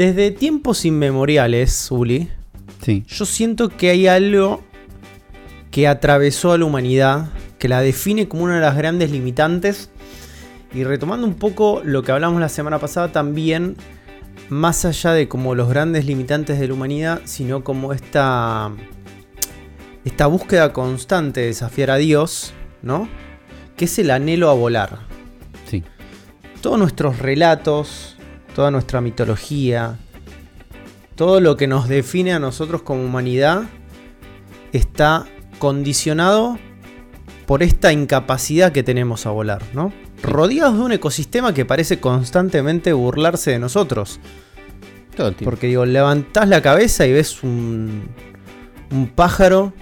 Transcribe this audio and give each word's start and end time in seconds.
Desde 0.00 0.30
tiempos 0.30 0.86
inmemoriales, 0.86 1.90
Uli, 1.90 2.30
Sí. 2.80 3.04
yo 3.06 3.26
siento 3.26 3.68
que 3.68 3.90
hay 3.90 4.06
algo 4.06 4.62
que 5.70 5.86
atravesó 5.86 6.52
a 6.52 6.56
la 6.58 6.64
humanidad, 6.64 7.28
que 7.58 7.68
la 7.68 7.82
define 7.82 8.26
como 8.26 8.44
una 8.44 8.54
de 8.54 8.62
las 8.62 8.78
grandes 8.78 9.10
limitantes. 9.10 9.90
Y 10.72 10.84
retomando 10.84 11.26
un 11.26 11.34
poco 11.34 11.82
lo 11.84 12.02
que 12.02 12.12
hablamos 12.12 12.40
la 12.40 12.48
semana 12.48 12.78
pasada, 12.78 13.12
también 13.12 13.76
más 14.48 14.86
allá 14.86 15.12
de 15.12 15.28
como 15.28 15.54
los 15.54 15.68
grandes 15.68 16.06
limitantes 16.06 16.58
de 16.58 16.68
la 16.68 16.72
humanidad, 16.72 17.20
sino 17.26 17.62
como 17.62 17.92
esta, 17.92 18.72
esta 20.06 20.26
búsqueda 20.28 20.72
constante 20.72 21.40
de 21.40 21.46
desafiar 21.48 21.90
a 21.90 21.96
Dios, 21.96 22.54
¿no? 22.80 23.06
Que 23.76 23.84
es 23.84 23.98
el 23.98 24.10
anhelo 24.10 24.48
a 24.48 24.54
volar. 24.54 25.00
Sí. 25.70 25.84
Todos 26.62 26.78
nuestros 26.78 27.18
relatos, 27.18 28.16
toda 28.54 28.70
nuestra 28.70 29.00
mitología, 29.00 29.98
todo 31.14 31.40
lo 31.40 31.56
que 31.56 31.66
nos 31.66 31.88
define 31.88 32.32
a 32.32 32.38
nosotros 32.38 32.82
como 32.82 33.04
humanidad 33.04 33.64
está 34.72 35.26
condicionado 35.58 36.58
por 37.46 37.62
esta 37.62 37.92
incapacidad 37.92 38.72
que 38.72 38.82
tenemos 38.82 39.26
a 39.26 39.30
volar, 39.30 39.62
¿no? 39.74 39.92
Rodeados 40.22 40.78
de 40.78 40.84
un 40.84 40.92
ecosistema 40.92 41.52
que 41.52 41.64
parece 41.64 41.98
constantemente 41.98 42.92
burlarse 42.92 43.50
de 43.50 43.58
nosotros. 43.58 44.20
Todo 45.16 45.28
el 45.28 45.34
tiempo. 45.34 45.50
Porque 45.50 45.66
digo, 45.66 45.84
levantás 45.84 46.48
la 46.48 46.62
cabeza 46.62 47.06
y 47.06 47.12
ves 47.12 47.42
un, 47.42 48.04
un 48.90 49.08
pájaro 49.08 49.72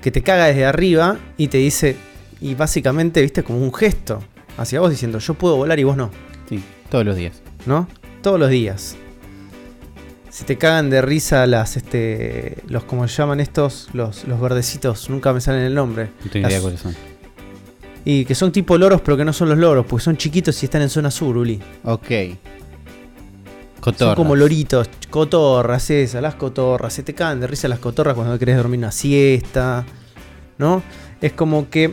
que 0.00 0.10
te 0.10 0.22
caga 0.22 0.46
desde 0.46 0.64
arriba 0.64 1.18
y 1.36 1.48
te 1.48 1.58
dice, 1.58 1.96
y 2.40 2.54
básicamente, 2.54 3.20
viste, 3.20 3.42
como 3.42 3.58
un 3.58 3.74
gesto 3.74 4.22
hacia 4.56 4.80
vos 4.80 4.90
diciendo, 4.90 5.18
yo 5.18 5.34
puedo 5.34 5.56
volar 5.56 5.78
y 5.78 5.84
vos 5.84 5.96
no, 5.96 6.10
Sí, 6.48 6.62
todos 6.90 7.04
los 7.04 7.16
días. 7.16 7.42
¿No? 7.66 7.88
Todos 8.22 8.38
los 8.38 8.50
días. 8.50 8.96
Si 10.30 10.44
te 10.44 10.56
cagan 10.58 10.90
de 10.90 11.02
risa 11.02 11.46
las, 11.46 11.76
este, 11.76 12.58
los, 12.68 12.84
como 12.84 13.06
se 13.08 13.16
llaman 13.16 13.40
estos, 13.40 13.88
los, 13.92 14.24
los 14.28 14.40
verdecitos, 14.40 15.10
nunca 15.10 15.32
me 15.32 15.40
salen 15.40 15.62
el 15.62 15.74
nombre. 15.74 16.10
No 16.24 16.30
tengo 16.30 16.44
Las- 16.44 16.52
idea 16.52 16.62
cuáles 16.62 16.80
son. 16.80 16.94
Y 18.04 18.24
que 18.24 18.34
son 18.34 18.50
tipo 18.52 18.78
loros, 18.78 19.00
pero 19.02 19.16
que 19.16 19.24
no 19.24 19.32
son 19.32 19.48
los 19.50 19.58
loros, 19.58 19.84
porque 19.86 20.04
son 20.04 20.16
chiquitos 20.16 20.62
y 20.62 20.66
están 20.66 20.82
en 20.82 20.88
zona 20.88 21.10
sur, 21.10 21.36
Uli. 21.36 21.60
Ok. 21.84 22.06
Son 22.08 22.38
Cotorras. 23.80 24.14
como 24.16 24.36
loritos, 24.36 24.88
cotorras 25.10 25.90
esas, 25.90 26.22
las 26.22 26.34
cotorras. 26.34 26.92
Se 26.92 27.02
te 27.02 27.14
caen 27.14 27.40
de 27.40 27.46
risa 27.46 27.66
las 27.68 27.78
cotorras 27.78 28.14
cuando 28.14 28.38
querés 28.38 28.56
dormir 28.56 28.78
una 28.78 28.92
siesta. 28.92 29.84
¿No? 30.58 30.82
Es 31.20 31.32
como 31.32 31.68
que 31.70 31.92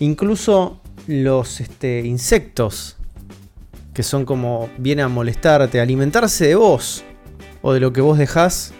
incluso 0.00 0.80
los 1.06 1.60
este, 1.60 2.00
insectos, 2.04 2.96
que 3.94 4.02
son 4.02 4.24
como 4.24 4.68
vienen 4.78 5.04
a 5.06 5.08
molestarte, 5.08 5.80
a 5.80 5.82
alimentarse 5.82 6.46
de 6.46 6.54
vos 6.54 7.04
o 7.62 7.72
de 7.72 7.80
lo 7.80 7.92
que 7.92 8.00
vos 8.00 8.18
dejás, 8.18 8.72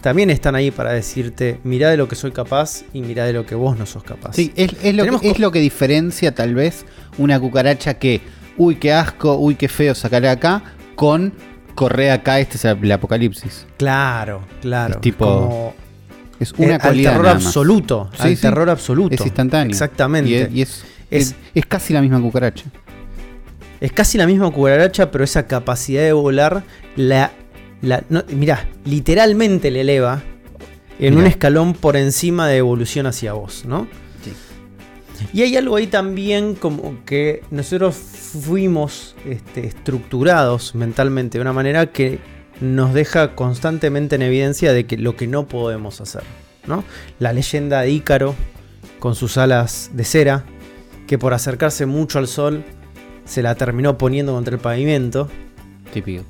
también 0.00 0.30
están 0.30 0.54
ahí 0.54 0.70
para 0.70 0.92
decirte, 0.92 1.58
mirá 1.64 1.90
de 1.90 1.96
lo 1.96 2.06
que 2.08 2.14
soy 2.14 2.30
capaz 2.30 2.82
y 2.92 3.02
mirá 3.02 3.24
de 3.24 3.32
lo 3.32 3.44
que 3.46 3.54
vos 3.54 3.76
no 3.78 3.84
sos 3.86 4.04
capaz. 4.04 4.34
Sí, 4.34 4.52
es, 4.54 4.70
es 4.82 4.94
lo 4.94 5.18
que, 5.18 5.30
es 5.30 5.38
lo 5.38 5.50
que 5.50 5.58
diferencia 5.60 6.34
tal 6.34 6.54
vez 6.54 6.84
una 7.18 7.40
cucaracha 7.40 7.94
que, 7.94 8.20
uy, 8.56 8.76
qué 8.76 8.92
asco, 8.92 9.36
uy, 9.36 9.56
qué 9.56 9.68
feo 9.68 9.94
sacarle 9.94 10.28
acá, 10.28 10.62
con 10.94 11.32
corre 11.74 12.10
acá, 12.12 12.38
este 12.38 12.56
es 12.56 12.64
el 12.64 12.92
apocalipsis. 12.92 13.66
Claro, 13.76 14.42
claro. 14.60 14.94
Es 14.96 15.00
tipo 15.00 15.24
como, 15.24 15.74
Es 16.38 16.50
eh, 16.50 16.54
una 16.58 16.74
al 16.76 16.80
cualidad. 16.80 17.12
terror 17.12 17.28
absoluto. 17.28 18.10
Sí, 18.14 18.22
al 18.22 18.36
sí. 18.36 18.42
terror 18.42 18.70
absoluto. 18.70 19.14
Es 19.14 19.20
instantáneo. 19.22 19.70
Exactamente. 19.70 20.30
Y 20.30 20.34
es, 20.34 20.50
y 20.52 20.62
Es- 20.62 20.84
es- 21.10 21.34
es 21.54 21.66
casi 21.66 21.92
la 21.92 22.00
misma 22.02 22.20
cucaracha. 22.20 22.64
Es 23.80 23.92
casi 23.92 24.18
la 24.18 24.26
misma 24.26 24.50
cucaracha, 24.50 25.10
pero 25.10 25.24
esa 25.24 25.46
capacidad 25.46 26.02
de 26.02 26.12
volar, 26.12 26.64
la, 26.96 27.32
la 27.80 28.02
no, 28.08 28.24
mirá, 28.30 28.68
literalmente 28.84 29.70
le 29.70 29.82
eleva 29.82 30.22
en 30.98 31.16
un 31.16 31.26
escalón 31.26 31.74
por 31.74 31.96
encima 31.96 32.48
de 32.48 32.56
evolución 32.56 33.06
hacia 33.06 33.32
vos, 33.34 33.64
¿no? 33.64 33.86
Sí. 34.22 34.32
Y 35.32 35.42
hay 35.42 35.56
algo 35.56 35.76
ahí 35.76 35.86
también 35.86 36.54
como 36.54 37.04
que 37.04 37.42
nosotros 37.50 37.94
fuimos 37.94 39.14
este, 39.24 39.66
estructurados 39.66 40.74
mentalmente 40.74 41.38
de 41.38 41.42
una 41.42 41.52
manera 41.52 41.86
que 41.86 42.18
nos 42.60 42.92
deja 42.94 43.34
constantemente 43.34 44.16
en 44.16 44.22
evidencia 44.22 44.72
de 44.72 44.86
que 44.86 44.96
lo 44.96 45.16
que 45.16 45.28
no 45.28 45.46
podemos 45.46 46.00
hacer, 46.00 46.22
¿no? 46.66 46.84
La 47.20 47.32
leyenda 47.32 47.82
de 47.82 47.90
Ícaro 47.90 48.34
con 48.98 49.14
sus 49.14 49.38
alas 49.38 49.90
de 49.92 50.04
cera, 50.04 50.44
que 51.06 51.18
por 51.18 51.32
acercarse 51.32 51.86
mucho 51.86 52.18
al 52.18 52.26
sol 52.26 52.64
se 53.28 53.42
la 53.42 53.54
terminó 53.54 53.96
poniendo 53.98 54.32
contra 54.32 54.54
el 54.54 54.60
pavimento. 54.60 55.28
Típico. 55.92 56.24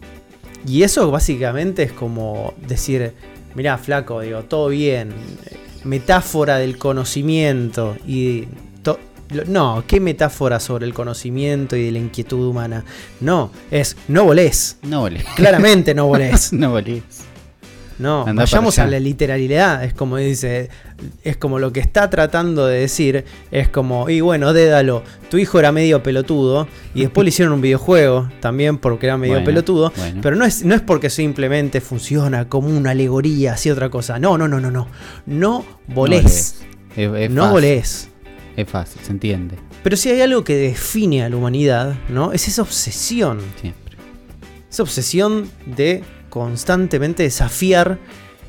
Y 0.67 0.83
eso 0.83 1.11
básicamente 1.11 1.85
es 1.85 1.93
como 1.93 2.53
decir, 2.67 3.15
mirá, 3.55 3.79
flaco, 3.79 4.21
digo, 4.21 4.43
todo 4.43 4.69
bien. 4.69 5.13
Metáfora 5.85 6.59
del 6.59 6.77
conocimiento 6.77 7.97
y... 8.07 8.47
to- 8.83 8.99
no, 9.47 9.85
¿qué 9.87 10.01
metáfora 10.01 10.59
sobre 10.59 10.87
el 10.87 10.95
conocimiento 10.95 11.77
y 11.77 11.85
de 11.85 11.93
la 11.93 11.99
inquietud 11.99 12.47
humana? 12.49 12.85
No, 13.21 13.51
es 13.71 13.97
no 14.09 14.25
volés. 14.25 14.79
No 14.83 15.01
volé. 15.01 15.23
Claramente 15.37 15.95
no 15.95 16.07
volés. 16.09 16.53
no 16.53 16.71
volé. 16.71 17.03
No, 17.99 18.25
Andá 18.27 18.43
vayamos 18.43 18.79
a 18.79 18.87
la 18.87 19.01
literalidad. 19.01 19.83
Es 19.83 19.93
como 19.93 20.17
dice, 20.19 20.71
es 21.25 21.37
como 21.37 21.59
lo 21.59 21.73
que 21.73 21.81
está 21.81 22.09
tratando 22.11 22.67
de 22.67 22.81
decir. 22.81 23.25
Es 23.51 23.69
como, 23.69 24.09
y 24.09 24.21
bueno, 24.21 24.53
dédalo. 24.53 25.03
Tu 25.31 25.39
hijo 25.39 25.59
era 25.59 25.73
medio 25.73 26.03
pelotudo. 26.03 26.69
Y 26.95 27.01
después 27.03 27.25
le 27.25 27.31
hicieron 27.31 27.55
un 27.55 27.61
videojuego 27.61 28.29
también 28.41 28.79
porque 28.79 29.07
era 29.07 29.17
medio 29.17 29.35
Bueno, 29.35 29.47
pelotudo. 29.47 29.93
bueno. 29.97 30.21
Pero 30.23 30.37
no 30.37 30.45
es, 30.45 30.65
no 30.65 30.75
es 30.75 30.81
porque 30.81 31.11
simplemente 31.11 31.81
funciona 31.81 32.49
como 32.49 32.69
una 32.69 32.91
alegoría, 32.93 33.55
así 33.55 33.71
otra 33.71 33.91
cosa. 33.91 34.19
No, 34.19 34.39
no, 34.39 34.47
no, 34.47 34.61
no, 34.61 34.71
no. 34.71 34.87
No 35.27 35.65
volés. 35.89 36.61
Es, 36.97 37.11
es 37.15 37.31
No 37.31 37.43
fácil, 37.43 37.53
volés. 37.53 38.09
Es 38.57 38.69
fácil, 38.69 39.01
se 39.05 39.11
entiende. 39.13 39.57
Pero 39.83 39.97
si 39.97 40.11
hay 40.11 40.21
algo 40.21 40.45
que 40.45 40.57
define 40.57 41.23
a 41.25 41.29
la 41.29 41.37
humanidad, 41.37 41.95
¿no? 42.09 42.33
Es 42.33 42.49
esa 42.49 42.63
obsesión. 42.63 43.41
Siempre. 43.61 43.97
Esa 44.71 44.83
obsesión 44.83 45.49
de 45.67 46.03
constantemente 46.29 47.23
desafiar 47.23 47.99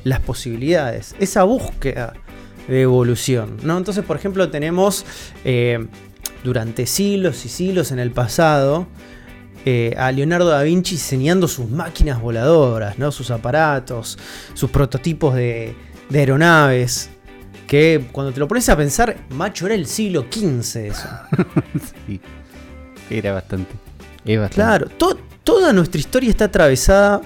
las 0.04 0.20
posibilidades. 0.20 1.14
Esa 1.18 1.42
búsqueda 1.44 2.14
de 2.68 2.82
evolución. 2.82 3.56
¿no? 3.62 3.76
Entonces, 3.78 4.04
por 4.04 4.16
ejemplo, 4.16 4.50
tenemos 4.50 5.04
eh, 5.44 5.86
durante 6.44 6.86
siglos 6.86 7.44
y 7.44 7.48
siglos 7.48 7.90
en 7.92 7.98
el 7.98 8.10
pasado 8.12 8.86
eh, 9.66 9.94
a 9.98 10.10
Leonardo 10.10 10.48
da 10.48 10.62
Vinci 10.62 10.94
diseñando 10.94 11.46
sus 11.48 11.68
máquinas 11.68 12.20
voladoras, 12.20 12.98
¿no? 12.98 13.12
sus 13.12 13.30
aparatos, 13.30 14.18
sus 14.54 14.70
prototipos 14.70 15.34
de, 15.34 15.74
de 16.08 16.18
aeronaves. 16.18 17.10
Que 17.66 18.06
cuando 18.10 18.32
te 18.32 18.40
lo 18.40 18.48
pones 18.48 18.68
a 18.68 18.76
pensar, 18.76 19.16
macho, 19.30 19.66
era 19.66 19.74
el 19.74 19.86
siglo 19.86 20.26
XV 20.32 20.76
eso. 20.86 21.08
Sí. 22.06 22.20
Era 23.10 23.32
bastante. 23.34 23.70
Es 24.24 24.38
bastante. 24.38 24.54
Claro, 24.54 24.88
to- 24.96 25.18
toda 25.44 25.72
nuestra 25.72 25.98
historia 26.00 26.30
está 26.30 26.46
atravesada 26.46 27.20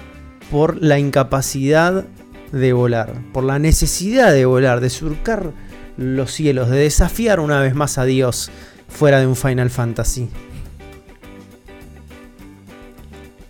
por 0.51 0.81
la 0.81 0.99
incapacidad 0.99 2.05
de 2.51 2.73
volar, 2.73 3.13
por 3.33 3.43
la 3.43 3.59
necesidad 3.59 4.31
de 4.31 4.45
volar, 4.45 4.79
de 4.79 4.89
surcar 4.89 5.51
los 5.97 6.31
cielos, 6.31 6.69
de 6.69 6.79
desafiar 6.79 7.39
una 7.39 7.61
vez 7.61 7.75
más 7.75 7.97
a 7.97 8.05
Dios 8.05 8.49
fuera 8.87 9.19
de 9.19 9.27
un 9.27 9.35
Final 9.35 9.69
Fantasy. 9.69 10.29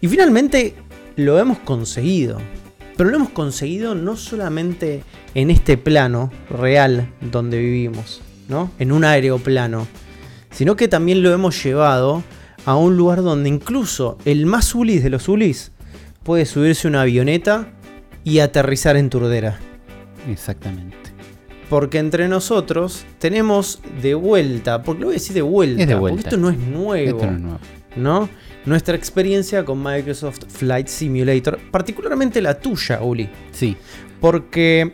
Y 0.01 0.07
finalmente 0.07 0.75
lo 1.15 1.39
hemos 1.39 1.59
conseguido. 1.59 2.37
Pero 2.97 3.09
lo 3.09 3.17
hemos 3.17 3.29
conseguido 3.29 3.93
no 3.93 4.15
solamente 4.15 5.03
en 5.33 5.51
este 5.51 5.77
plano 5.77 6.31
real 6.49 7.09
donde 7.19 7.57
vivimos, 7.57 8.21
¿no? 8.47 8.71
En 8.79 8.93
un 8.93 9.03
aeroplano, 9.03 9.85
sino 10.51 10.77
que 10.77 10.87
también 10.87 11.21
lo 11.21 11.33
hemos 11.33 11.61
llevado 11.61 12.23
a 12.65 12.75
un 12.77 12.95
lugar 12.95 13.21
donde 13.21 13.49
incluso 13.49 14.17
el 14.23 14.45
más 14.45 14.73
ulis 14.73 15.03
de 15.03 15.09
los 15.09 15.27
ulis 15.27 15.71
puede 16.25 16.45
subirse 16.45 16.87
una 16.87 17.01
avioneta 17.03 17.67
y 18.23 18.39
aterrizar 18.39 18.97
en 18.97 19.09
Turdera. 19.11 19.59
Exactamente. 20.29 20.97
Porque 21.69 21.99
entre 21.99 22.27
nosotros 22.27 23.05
tenemos 23.19 23.79
de 24.01 24.15
vuelta, 24.15 24.81
porque 24.81 25.01
lo 25.01 25.07
voy 25.07 25.13
a 25.13 25.17
decir 25.19 25.35
de 25.35 25.43
vuelta, 25.43 25.83
Es 25.83 25.87
de 25.87 25.93
porque 25.95 26.11
vuelta. 26.13 26.29
esto 26.29 26.37
no 26.37 26.49
es 26.49 26.57
nuevo, 26.57 27.17
Esto 27.17 27.25
no 27.27 27.31
es 27.35 27.39
nuevo. 27.41 27.59
¿no? 27.95 28.29
Nuestra 28.65 28.95
experiencia 28.95 29.63
con 29.63 29.81
Microsoft 29.81 30.39
Flight 30.47 30.87
Simulator, 30.87 31.59
particularmente 31.71 32.41
la 32.41 32.59
tuya, 32.59 33.01
Uli. 33.01 33.29
Sí. 33.51 33.77
Porque 34.19 34.93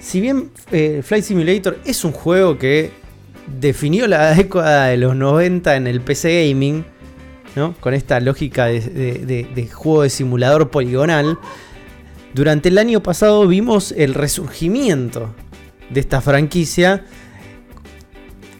si 0.00 0.20
bien 0.20 0.50
eh, 0.72 1.00
Flight 1.04 1.24
Simulator 1.24 1.78
es 1.84 2.04
un 2.04 2.10
juego 2.12 2.58
que 2.58 2.90
definió 3.60 4.08
la 4.08 4.30
década 4.34 4.86
de 4.88 4.96
los 4.96 5.14
90 5.14 5.76
en 5.76 5.86
el 5.86 6.00
PC 6.00 6.48
Gaming, 6.48 6.84
¿no? 7.56 7.74
con 7.80 7.94
esta 7.94 8.20
lógica 8.20 8.66
de, 8.66 8.80
de- 8.80 9.18
de- 9.26 9.48
de 9.54 9.66
juego 9.68 10.02
de 10.02 10.10
simulador 10.10 10.70
poligonal, 10.70 11.38
durante 12.34 12.68
el 12.68 12.78
año 12.78 13.02
pasado 13.02 13.46
vimos 13.48 13.92
el 13.96 14.12
resurgimiento 14.14 15.34
de 15.90 16.00
esta 16.00 16.20
franquicia, 16.20 17.04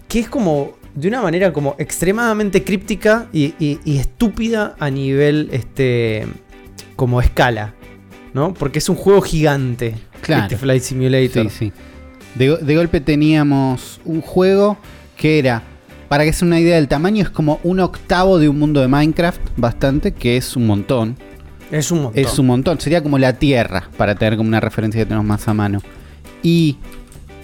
que 0.08 0.20
es 0.20 0.28
como 0.28 0.72
de 0.94 1.08
una 1.08 1.20
manera 1.20 1.52
como 1.52 1.74
extremadamente 1.78 2.64
críptica 2.64 3.26
y, 3.32 3.54
y- 3.58 3.78
y 3.84 3.98
estúpida 3.98 4.74
a 4.78 4.88
nivel 4.88 5.50
este, 5.52 6.26
como 6.96 7.20
escala, 7.20 7.74
¿no? 8.32 8.54
Porque 8.54 8.78
es 8.78 8.88
un 8.88 8.96
juego 8.96 9.20
gigante. 9.20 9.94
Claro. 10.22 10.44
Este 10.44 10.56
Flight 10.56 10.82
Simulator. 10.82 11.50
Sí, 11.50 11.56
sí. 11.58 11.72
De 12.34 12.76
golpe 12.76 13.00
teníamos 13.00 14.00
un 14.04 14.20
juego 14.22 14.76
que 15.16 15.38
era, 15.38 15.62
para 16.08 16.24
que 16.24 16.32
se 16.32 16.44
una 16.44 16.60
idea 16.60 16.76
del 16.76 16.88
tamaño, 16.88 17.22
es 17.22 17.30
como 17.30 17.60
un 17.62 17.80
octavo 17.80 18.38
de 18.38 18.48
un 18.48 18.58
mundo 18.58 18.80
de 18.80 18.88
Minecraft, 18.88 19.40
bastante, 19.56 20.12
que 20.12 20.36
es 20.36 20.56
un 20.56 20.66
montón. 20.66 21.16
Es 21.70 21.90
un 21.90 22.02
montón. 22.02 22.22
Es 22.24 22.38
un 22.38 22.46
montón, 22.46 22.80
sería 22.80 23.02
como 23.02 23.18
la 23.18 23.32
Tierra, 23.34 23.88
para 23.96 24.14
tener 24.14 24.36
como 24.36 24.48
una 24.48 24.60
referencia 24.60 25.00
que 25.00 25.06
tenemos 25.06 25.26
más 25.26 25.46
a 25.48 25.54
mano. 25.54 25.80
Y 26.42 26.76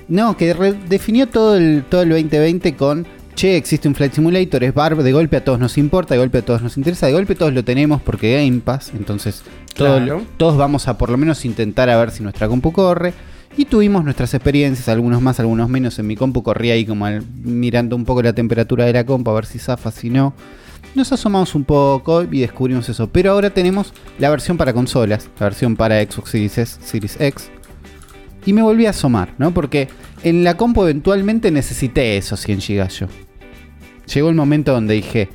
no, 0.09 0.37
que 0.37 0.55
definió 0.89 1.29
todo 1.29 1.57
el, 1.57 1.85
todo 1.89 2.03
el 2.03 2.11
2020 2.11 2.77
con, 2.77 3.07
che, 3.35 3.57
existe 3.57 3.89
un 3.89 3.95
Flight 3.95 4.13
Simulator, 4.15 4.63
es 4.63 4.75
barb, 4.75 5.03
de 5.03 5.13
golpe 5.13 5.39
a 5.39 5.45
todos 5.45 5.59
nos 5.59 5.77
importa, 5.79 6.15
de 6.15 6.19
golpe 6.21 6.39
a 6.39 6.43
todos 6.43 6.63
nos 6.63 6.77
interesa, 6.77 7.07
de 7.07 7.13
golpe 7.15 7.35
todos 7.35 7.53
lo 7.53 7.65
tenemos 7.65 8.01
porque 8.03 8.37
Game 8.45 8.61
Pass, 8.61 8.93
entonces 8.95 9.43
todo- 9.75 9.97
Claro. 9.99 10.23
todos 10.37 10.57
vamos 10.57 10.87
a 10.87 10.99
por 10.99 11.11
lo 11.11 11.17
menos 11.17 11.45
intentar 11.45 11.89
a 11.91 11.97
ver 11.99 12.11
si 12.11 12.23
nuestra 12.23 12.47
compu 12.47 12.73
corre. 12.73 13.15
Y 13.57 13.67
tuvimos 13.67 14.03
nuestras 14.03 14.33
experiencias, 14.33 14.89
algunos 14.89 15.21
más, 15.21 15.39
algunos 15.39 15.69
menos. 15.69 15.99
En 15.99 16.07
mi 16.07 16.17
compu 16.17 16.43
corría 16.43 16.75
ahí 16.75 16.87
como 16.87 17.07
mirando 17.43 17.97
un 17.97 18.05
poco 18.05 18.23
la 18.23 18.33
temperatura 18.33 18.87
de 18.87 18.95
la 18.95 19.05
compu 19.05 19.31
a 19.31 19.35
ver 19.35 19.47
si 19.47 19.59
zafa, 19.59 19.91
si 19.91 20.09
no. 20.09 20.35
Nos 20.95 21.13
asomamos 21.13 21.55
un 21.55 21.65
poco 21.65 22.23
y 22.23 22.41
descubrimos 22.41 22.89
eso. 22.89 23.09
Pero 23.09 23.33
ahora 23.33 23.51
tenemos 23.51 23.93
la 24.19 24.31
versión 24.31 24.57
para 24.57 24.73
consolas, 24.73 25.29
la 25.39 25.47
versión 25.47 25.77
para 25.77 26.03
Xbox 26.03 26.31
Series 26.31 27.21
X. 27.21 27.51
Y 28.47 28.53
me 28.53 28.63
volví 28.63 28.87
a 28.87 28.91
asomar, 28.91 29.35
¿no? 29.39 29.53
Porque 29.53 29.89
en 30.23 30.45
la 30.45 30.57
compu 30.57 30.83
eventualmente 30.83 31.51
necesité 31.51 32.17
esos 32.17 32.41
100 32.41 32.59
GB 32.59 32.89
yo. 32.89 33.07
Llegó 34.13 34.31
el 34.31 34.35
momento 34.35 34.73
donde 34.73 34.95
dije, 34.95 35.29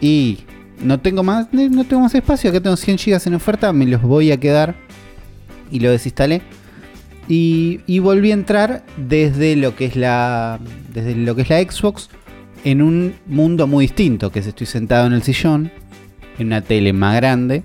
y 0.00 0.38
no 0.82 1.00
tengo 1.00 1.22
más, 1.22 1.48
no 1.52 1.84
tengo 1.84 2.02
más 2.02 2.14
espacio, 2.14 2.50
acá 2.50 2.60
tengo 2.60 2.76
100 2.76 2.96
GB 2.96 3.20
en 3.26 3.34
oferta, 3.34 3.72
me 3.72 3.86
los 3.86 4.02
voy 4.02 4.32
a 4.32 4.40
quedar. 4.40 4.74
Y 5.70 5.80
lo 5.80 5.90
desinstalé. 5.90 6.42
Y, 7.28 7.80
y 7.86 7.98
volví 8.00 8.30
a 8.30 8.34
entrar 8.34 8.84
desde 8.96 9.56
lo 9.56 9.74
que 9.76 9.86
es 9.86 9.96
la. 9.96 10.58
Desde 10.92 11.14
lo 11.14 11.34
que 11.34 11.42
es 11.42 11.50
la 11.50 11.60
Xbox. 11.60 12.10
En 12.64 12.82
un 12.82 13.14
mundo 13.26 13.66
muy 13.66 13.84
distinto. 13.86 14.30
Que 14.30 14.40
es 14.40 14.46
estoy 14.46 14.66
sentado 14.66 15.06
en 15.06 15.12
el 15.12 15.22
sillón. 15.22 15.70
En 16.38 16.48
una 16.48 16.60
tele 16.62 16.92
más 16.92 17.16
grande. 17.16 17.62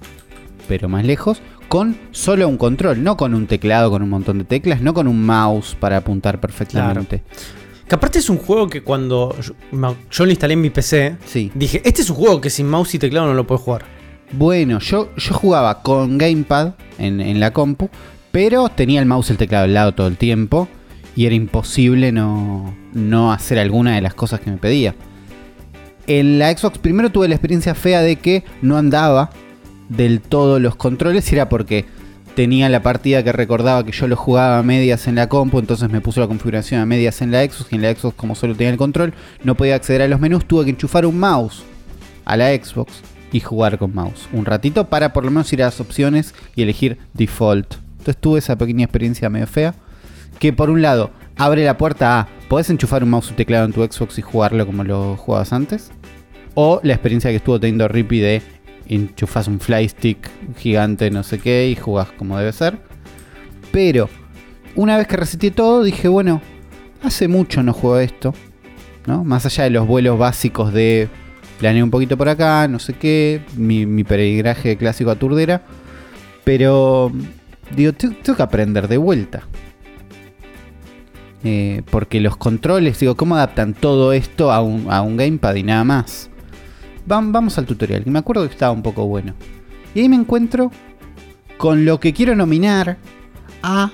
Pero 0.67 0.89
más 0.89 1.05
lejos. 1.05 1.41
Con 1.67 1.97
solo 2.11 2.47
un 2.47 2.57
control. 2.57 3.03
No 3.03 3.17
con 3.17 3.33
un 3.33 3.47
teclado 3.47 3.89
con 3.91 4.01
un 4.01 4.09
montón 4.09 4.37
de 4.37 4.45
teclas. 4.45 4.81
No 4.81 4.93
con 4.93 5.07
un 5.07 5.25
mouse 5.25 5.75
para 5.79 5.97
apuntar 5.97 6.39
perfectamente. 6.39 7.23
Que 7.87 7.95
aparte 7.95 8.19
es 8.19 8.29
un 8.29 8.37
juego 8.37 8.67
que 8.69 8.83
cuando 8.83 9.33
yo, 10.11 10.25
lo 10.25 10.29
instalé 10.29 10.55
en 10.55 10.61
mi 10.61 10.69
PC, 10.69 11.15
Sí. 11.25 11.51
dije, 11.55 11.81
este 11.85 12.01
es 12.01 12.09
un 12.09 12.17
juego 12.17 12.41
que 12.41 12.49
sin 12.49 12.67
mouse 12.67 12.93
y 12.95 12.99
teclado 12.99 13.27
no 13.27 13.33
lo 13.33 13.47
puedo 13.47 13.59
jugar. 13.59 13.85
Bueno, 14.33 14.79
yo, 14.79 15.15
yo 15.15 15.33
jugaba 15.33 15.83
con 15.83 16.17
Gamepad 16.17 16.73
en, 16.99 17.21
en 17.21 17.39
la 17.39 17.53
compu, 17.53 17.89
pero 18.37 18.69
tenía 18.69 18.99
el 18.99 19.07
mouse 19.07 19.29
y 19.29 19.31
el 19.31 19.39
teclado 19.39 19.63
al 19.63 19.73
lado 19.73 19.95
todo 19.95 20.05
el 20.05 20.15
tiempo 20.15 20.67
y 21.15 21.25
era 21.25 21.33
imposible 21.33 22.11
no, 22.11 22.71
no 22.93 23.31
hacer 23.31 23.57
alguna 23.57 23.95
de 23.95 24.01
las 24.01 24.13
cosas 24.13 24.41
que 24.41 24.51
me 24.51 24.57
pedía. 24.57 24.93
En 26.05 26.37
la 26.37 26.55
Xbox 26.55 26.77
primero 26.77 27.09
tuve 27.09 27.27
la 27.27 27.33
experiencia 27.33 27.73
fea 27.73 28.03
de 28.03 28.17
que 28.17 28.43
no 28.61 28.77
andaba 28.77 29.31
del 29.89 30.21
todo 30.21 30.59
los 30.59 30.75
controles 30.75 31.31
y 31.31 31.33
era 31.33 31.49
porque 31.49 31.85
tenía 32.35 32.69
la 32.69 32.83
partida 32.83 33.23
que 33.23 33.31
recordaba 33.31 33.83
que 33.83 33.91
yo 33.91 34.07
lo 34.07 34.15
jugaba 34.15 34.59
a 34.59 34.61
medias 34.61 35.07
en 35.07 35.15
la 35.15 35.27
compu, 35.29 35.57
entonces 35.57 35.89
me 35.89 35.99
puso 35.99 36.19
la 36.19 36.27
configuración 36.27 36.79
a 36.79 36.85
medias 36.85 37.23
en 37.23 37.31
la 37.31 37.43
Xbox 37.43 37.71
y 37.71 37.75
en 37.77 37.81
la 37.81 37.95
Xbox 37.95 38.15
como 38.15 38.35
solo 38.35 38.53
tenía 38.53 38.69
el 38.69 38.77
control 38.77 39.15
no 39.43 39.55
podía 39.55 39.73
acceder 39.73 40.03
a 40.03 40.07
los 40.07 40.19
menús, 40.19 40.45
tuve 40.45 40.65
que 40.65 40.69
enchufar 40.69 41.07
un 41.07 41.17
mouse 41.17 41.63
a 42.23 42.37
la 42.37 42.49
Xbox 42.49 43.01
y 43.31 43.39
jugar 43.39 43.79
con 43.79 43.95
mouse 43.95 44.29
un 44.31 44.45
ratito 44.45 44.89
para 44.89 45.11
por 45.11 45.25
lo 45.25 45.31
menos 45.31 45.51
ir 45.53 45.63
a 45.63 45.65
las 45.65 45.81
opciones 45.81 46.35
y 46.55 46.61
elegir 46.61 46.99
default. 47.15 47.86
Entonces 48.07 48.21
tuve 48.21 48.39
esa 48.39 48.57
pequeña 48.57 48.85
experiencia 48.85 49.29
medio 49.29 49.47
fea 49.47 49.75
que 50.39 50.53
por 50.53 50.69
un 50.69 50.81
lado 50.81 51.11
abre 51.35 51.65
la 51.65 51.77
puerta 51.77 52.21
a 52.21 52.27
podés 52.47 52.69
enchufar 52.69 53.03
un 53.03 53.09
mouse 53.09 53.31
y 53.31 53.33
teclado 53.33 53.65
en 53.65 53.73
tu 53.73 53.83
Xbox 53.83 54.17
y 54.17 54.21
jugarlo 54.21 54.65
como 54.65 54.85
lo 54.85 55.17
jugabas 55.17 55.51
antes 55.51 55.91
o 56.53 56.79
la 56.83 56.93
experiencia 56.93 57.31
que 57.31 57.35
estuvo 57.35 57.59
teniendo 57.59 57.85
Rippy 57.89 58.21
de 58.21 58.41
enchufas 58.87 59.49
un 59.49 59.59
fly 59.59 59.89
stick 59.89 60.29
gigante 60.55 61.11
no 61.11 61.21
sé 61.21 61.37
qué 61.39 61.67
y 61.67 61.75
jugás 61.75 62.09
como 62.13 62.37
debe 62.37 62.53
ser. 62.53 62.77
Pero 63.73 64.07
una 64.75 64.95
vez 64.95 65.05
que 65.07 65.17
reseté 65.17 65.51
todo 65.51 65.83
dije, 65.83 66.07
bueno, 66.07 66.41
hace 67.03 67.27
mucho 67.27 67.61
no 67.61 67.73
juego 67.73 67.99
esto, 67.99 68.33
¿no? 69.05 69.25
Más 69.25 69.45
allá 69.45 69.65
de 69.65 69.71
los 69.71 69.85
vuelos 69.85 70.17
básicos 70.17 70.71
de 70.71 71.09
planeé 71.59 71.83
un 71.83 71.91
poquito 71.91 72.15
por 72.15 72.29
acá, 72.29 72.69
no 72.69 72.79
sé 72.79 72.93
qué, 72.93 73.41
mi, 73.57 73.85
mi 73.85 74.05
peregrinaje 74.05 74.77
clásico 74.77 75.11
a 75.11 75.15
Turdera, 75.15 75.63
pero 76.45 77.11
digo, 77.75 77.93
te- 77.93 78.09
tengo 78.09 78.35
que 78.37 78.43
aprender 78.43 78.87
de 78.87 78.97
vuelta. 78.97 79.43
Eh, 81.43 81.83
porque 81.91 82.19
los 82.19 82.35
controles, 82.35 82.99
digo, 82.99 83.15
¿cómo 83.15 83.35
adaptan 83.35 83.73
todo 83.73 84.11
esto 84.11 84.51
a 84.51 84.61
un, 84.61 84.87
a 84.91 85.01
un 85.01 85.17
gamepad 85.17 85.55
y 85.55 85.63
nada 85.63 85.83
más? 85.83 86.29
Vam- 87.07 87.31
vamos 87.31 87.57
al 87.57 87.65
tutorial, 87.65 88.03
que 88.03 88.09
me 88.11 88.19
acuerdo 88.19 88.45
que 88.47 88.53
estaba 88.53 88.71
un 88.71 88.81
poco 88.81 89.05
bueno. 89.05 89.33
Y 89.93 90.01
ahí 90.01 90.09
me 90.09 90.15
encuentro 90.15 90.71
con 91.57 91.85
lo 91.85 91.99
que 91.99 92.13
quiero 92.13 92.35
nominar 92.35 92.97
a... 93.63 93.91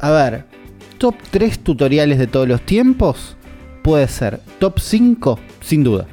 A 0.00 0.10
ver, 0.10 0.44
top 0.98 1.14
3 1.30 1.58
tutoriales 1.60 2.18
de 2.18 2.26
todos 2.26 2.48
los 2.48 2.60
tiempos. 2.62 3.36
Puede 3.82 4.08
ser 4.08 4.40
top 4.58 4.78
5, 4.80 5.38
sin 5.60 5.84
duda. 5.84 6.06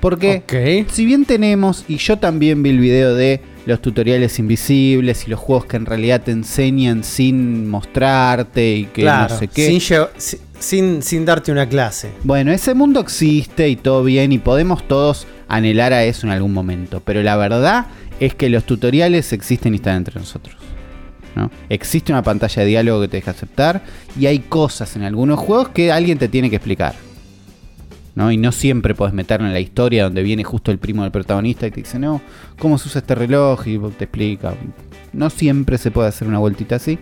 Porque 0.00 0.42
si 0.90 1.04
bien 1.06 1.24
tenemos, 1.24 1.84
y 1.88 1.96
yo 1.98 2.18
también 2.18 2.62
vi 2.62 2.70
el 2.70 2.80
video 2.80 3.14
de 3.14 3.40
los 3.66 3.82
tutoriales 3.82 4.38
invisibles 4.38 5.26
y 5.26 5.30
los 5.30 5.40
juegos 5.40 5.66
que 5.66 5.76
en 5.76 5.86
realidad 5.86 6.22
te 6.22 6.30
enseñan 6.30 7.04
sin 7.04 7.68
mostrarte 7.68 8.74
y 8.74 8.84
que 8.86 9.02
claro, 9.02 9.34
no 9.34 9.38
sé 9.38 9.48
qué. 9.48 9.66
Sin, 9.66 10.40
sin, 10.58 11.02
sin 11.02 11.24
darte 11.24 11.52
una 11.52 11.68
clase. 11.68 12.12
Bueno, 12.24 12.52
ese 12.52 12.74
mundo 12.74 13.00
existe 13.00 13.68
y 13.68 13.76
todo 13.76 14.02
bien 14.02 14.32
y 14.32 14.38
podemos 14.38 14.86
todos 14.86 15.26
anhelar 15.48 15.92
a 15.92 16.04
eso 16.04 16.26
en 16.26 16.32
algún 16.32 16.52
momento. 16.52 17.00
Pero 17.04 17.22
la 17.22 17.36
verdad 17.36 17.86
es 18.20 18.34
que 18.34 18.48
los 18.48 18.64
tutoriales 18.64 19.32
existen 19.32 19.74
y 19.74 19.76
están 19.76 19.96
entre 19.96 20.18
nosotros. 20.18 20.56
¿no? 21.34 21.50
Existe 21.68 22.12
una 22.12 22.22
pantalla 22.22 22.62
de 22.62 22.68
diálogo 22.68 23.02
que 23.02 23.08
te 23.08 23.16
deja 23.18 23.30
aceptar 23.30 23.82
y 24.18 24.26
hay 24.26 24.40
cosas 24.40 24.96
en 24.96 25.02
algunos 25.02 25.38
juegos 25.38 25.68
que 25.70 25.92
alguien 25.92 26.18
te 26.18 26.28
tiene 26.28 26.50
que 26.50 26.56
explicar. 26.56 26.94
¿No? 28.14 28.30
Y 28.32 28.36
no 28.36 28.52
siempre 28.52 28.94
puedes 28.94 29.14
meterlo 29.14 29.46
en 29.46 29.52
la 29.52 29.60
historia 29.60 30.04
donde 30.04 30.22
viene 30.22 30.44
justo 30.44 30.70
el 30.70 30.78
primo 30.78 31.02
del 31.02 31.12
protagonista 31.12 31.66
y 31.66 31.70
te 31.70 31.80
dice, 31.80 31.98
no, 31.98 32.20
¿cómo 32.58 32.78
se 32.78 32.88
usa 32.88 33.00
este 33.00 33.14
reloj? 33.14 33.66
Y 33.66 33.78
te 33.96 34.04
explica. 34.04 34.54
No 35.12 35.30
siempre 35.30 35.78
se 35.78 35.90
puede 35.90 36.08
hacer 36.08 36.28
una 36.28 36.38
vueltita 36.38 36.76
así. 36.76 36.98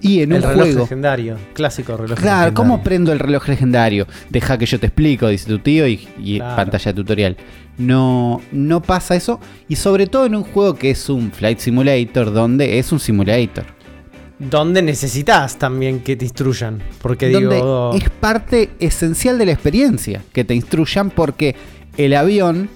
Y 0.00 0.20
en 0.22 0.32
el 0.32 0.42
un 0.42 0.48
reloj 0.48 0.62
juego... 0.64 0.80
legendario. 0.80 1.36
Clásico 1.54 1.96
reloj 1.96 2.18
Claro, 2.18 2.52
¿cómo 2.54 2.82
prendo 2.82 3.12
el 3.12 3.20
reloj 3.20 3.48
legendario? 3.48 4.06
Deja 4.30 4.58
que 4.58 4.66
yo 4.66 4.80
te 4.80 4.86
explico, 4.86 5.28
dice 5.28 5.48
tu 5.48 5.60
tío, 5.60 5.86
y, 5.86 6.08
y 6.18 6.38
Claro. 6.38 6.56
pantalla 6.56 6.92
de 6.92 6.94
tutorial. 6.94 7.36
No, 7.78 8.40
no 8.50 8.82
pasa 8.82 9.14
eso. 9.14 9.38
Y 9.68 9.76
sobre 9.76 10.08
todo 10.08 10.26
en 10.26 10.34
un 10.34 10.42
juego 10.42 10.74
que 10.74 10.90
es 10.90 11.08
un 11.08 11.30
Flight 11.30 11.58
Simulator, 11.58 12.32
donde 12.32 12.78
es 12.80 12.90
un 12.90 12.98
simulator. 12.98 13.64
Donde 14.50 14.82
necesitas 14.82 15.58
también 15.58 16.00
que 16.00 16.16
te 16.16 16.24
instruyan. 16.24 16.82
Porque 17.00 17.30
donde 17.30 17.56
digo. 17.56 17.92
es 17.94 18.10
parte 18.10 18.70
esencial 18.78 19.38
de 19.38 19.46
la 19.46 19.52
experiencia, 19.52 20.22
que 20.32 20.44
te 20.44 20.54
instruyan 20.54 21.10
porque 21.10 21.54
el 21.96 22.14
avión, 22.14 22.68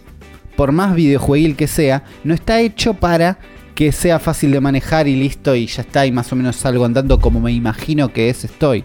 por 0.56 0.72
más 0.72 0.94
videojueguil 0.94 1.56
que 1.56 1.66
sea, 1.66 2.04
no 2.24 2.34
está 2.34 2.60
hecho 2.60 2.94
para 2.94 3.38
que 3.74 3.92
sea 3.92 4.18
fácil 4.18 4.52
de 4.52 4.60
manejar 4.60 5.06
y 5.06 5.16
listo 5.16 5.54
y 5.54 5.66
ya 5.66 5.82
está 5.82 6.06
y 6.06 6.12
más 6.12 6.32
o 6.32 6.36
menos 6.36 6.56
salgo 6.56 6.84
andando 6.84 7.20
como 7.20 7.40
me 7.40 7.52
imagino 7.52 8.12
que 8.12 8.30
es 8.30 8.44
estoy. 8.44 8.84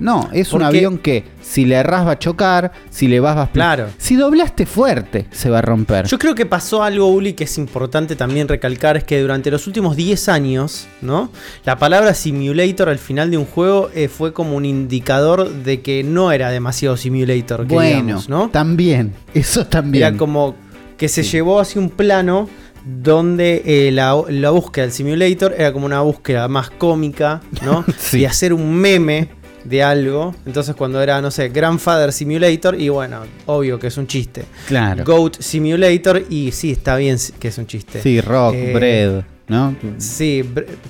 No, 0.00 0.28
es 0.32 0.52
un 0.52 0.62
avión 0.62 0.98
que 0.98 1.24
si 1.40 1.64
le 1.64 1.76
erras 1.76 2.06
va 2.06 2.12
a 2.12 2.18
chocar, 2.18 2.72
si 2.90 3.06
le 3.06 3.20
vas 3.20 3.36
va 3.36 3.42
a 3.42 3.46
expl- 3.48 3.52
Claro. 3.52 3.86
Si 3.98 4.16
doblaste 4.16 4.66
fuerte, 4.66 5.26
se 5.30 5.50
va 5.50 5.58
a 5.58 5.62
romper. 5.62 6.06
Yo 6.06 6.18
creo 6.18 6.34
que 6.34 6.46
pasó 6.46 6.82
algo, 6.82 7.06
Uli, 7.06 7.34
que 7.34 7.44
es 7.44 7.58
importante 7.58 8.16
también 8.16 8.48
recalcar, 8.48 8.96
es 8.96 9.04
que 9.04 9.20
durante 9.20 9.50
los 9.50 9.66
últimos 9.66 9.96
10 9.96 10.28
años, 10.28 10.86
¿no? 11.00 11.30
La 11.64 11.78
palabra 11.78 12.12
simulator 12.14 12.88
al 12.88 12.98
final 12.98 13.30
de 13.30 13.38
un 13.38 13.46
juego 13.46 13.90
eh, 13.94 14.08
fue 14.08 14.32
como 14.32 14.56
un 14.56 14.64
indicador 14.64 15.48
de 15.48 15.80
que 15.80 16.02
no 16.02 16.32
era 16.32 16.50
demasiado 16.50 16.96
simulator, 16.96 17.66
que 17.66 17.74
bueno, 17.74 18.02
digamos, 18.02 18.28
¿no? 18.28 18.48
también, 18.50 19.12
eso 19.34 19.66
también. 19.66 20.04
Era 20.04 20.16
como 20.16 20.54
que 20.96 21.08
se 21.08 21.22
Sí. 21.22 21.30
llevó 21.30 21.60
hacia 21.60 21.80
un 21.80 21.90
plano 21.90 22.48
donde 22.84 23.62
eh, 23.64 23.90
la, 23.92 24.14
la 24.28 24.50
búsqueda 24.50 24.84
del 24.84 24.92
simulator 24.92 25.54
era 25.56 25.72
como 25.72 25.86
una 25.86 26.00
búsqueda 26.02 26.48
más 26.48 26.70
cómica, 26.70 27.40
¿no? 27.64 27.84
Sí. 27.98 28.20
Y 28.20 28.24
hacer 28.26 28.52
un 28.52 28.74
meme 28.74 29.28
de 29.64 29.82
algo. 29.82 30.34
Entonces 30.46 30.74
cuando 30.74 31.00
era, 31.02 31.20
no 31.20 31.30
sé, 31.30 31.48
Grandfather 31.48 32.12
Simulator, 32.12 32.78
y 32.80 32.88
bueno, 32.88 33.20
obvio 33.46 33.78
que 33.78 33.86
es 33.88 33.96
un 33.96 34.06
chiste. 34.06 34.44
claro. 34.68 35.04
Goat 35.04 35.40
Simulator, 35.40 36.22
y 36.30 36.52
sí, 36.52 36.72
está 36.72 36.96
bien 36.96 37.16
que 37.38 37.48
es 37.48 37.58
un 37.58 37.66
chiste. 37.66 38.00
Sí, 38.02 38.20
rock, 38.20 38.54
Eh, 38.54 38.72
bread, 38.74 39.24
¿no? 39.48 39.74
Sí, 39.98 40.42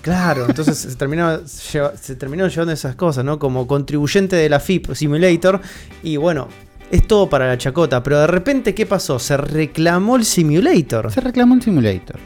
claro, 0.03 0.47
entonces 0.49 0.77
se, 0.79 0.95
terminó, 0.97 1.41
se 1.47 2.17
terminaron 2.17 2.51
llevando 2.51 2.73
esas 2.73 2.95
cosas, 2.97 3.25
¿no? 3.25 3.39
Como 3.39 3.67
contribuyente 3.67 4.37
de 4.37 4.49
la 4.49 4.61
FIP 4.61 4.93
Simulator. 4.95 5.61
Y 6.03 6.17
bueno, 6.17 6.49
es 6.91 7.07
todo 7.07 7.29
para 7.29 7.47
la 7.49 7.59
chacota, 7.59 8.03
pero 8.03 8.21
de 8.21 8.27
repente, 8.27 8.75
¿qué 8.75 8.87
pasó? 8.87 9.19
Se 9.19 9.37
reclamó 9.37 10.17
el 10.17 10.25
simulator. 10.25 11.11
Se 11.11 11.21
reclamó 11.21 11.55
un 11.55 11.63
simulator. 11.63 12.19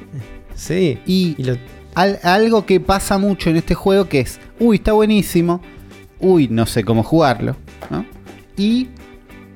Sí. 0.55 0.99
Y 1.07 1.35
Y 1.39 1.45
lo- 1.45 1.57
al- 1.95 2.19
algo 2.23 2.67
que 2.67 2.81
pasa 2.81 3.17
mucho 3.19 3.49
en 3.51 3.57
este 3.57 3.75
juego 3.75 4.09
que 4.09 4.21
es, 4.21 4.39
uy, 4.61 4.77
está 4.77 4.93
buenísimo, 4.93 5.61
uy, 6.21 6.49
no 6.49 6.67
sé 6.67 6.85
cómo 6.85 7.03
jugarlo, 7.03 7.57
¿no? 7.91 8.05
Y, 8.57 8.89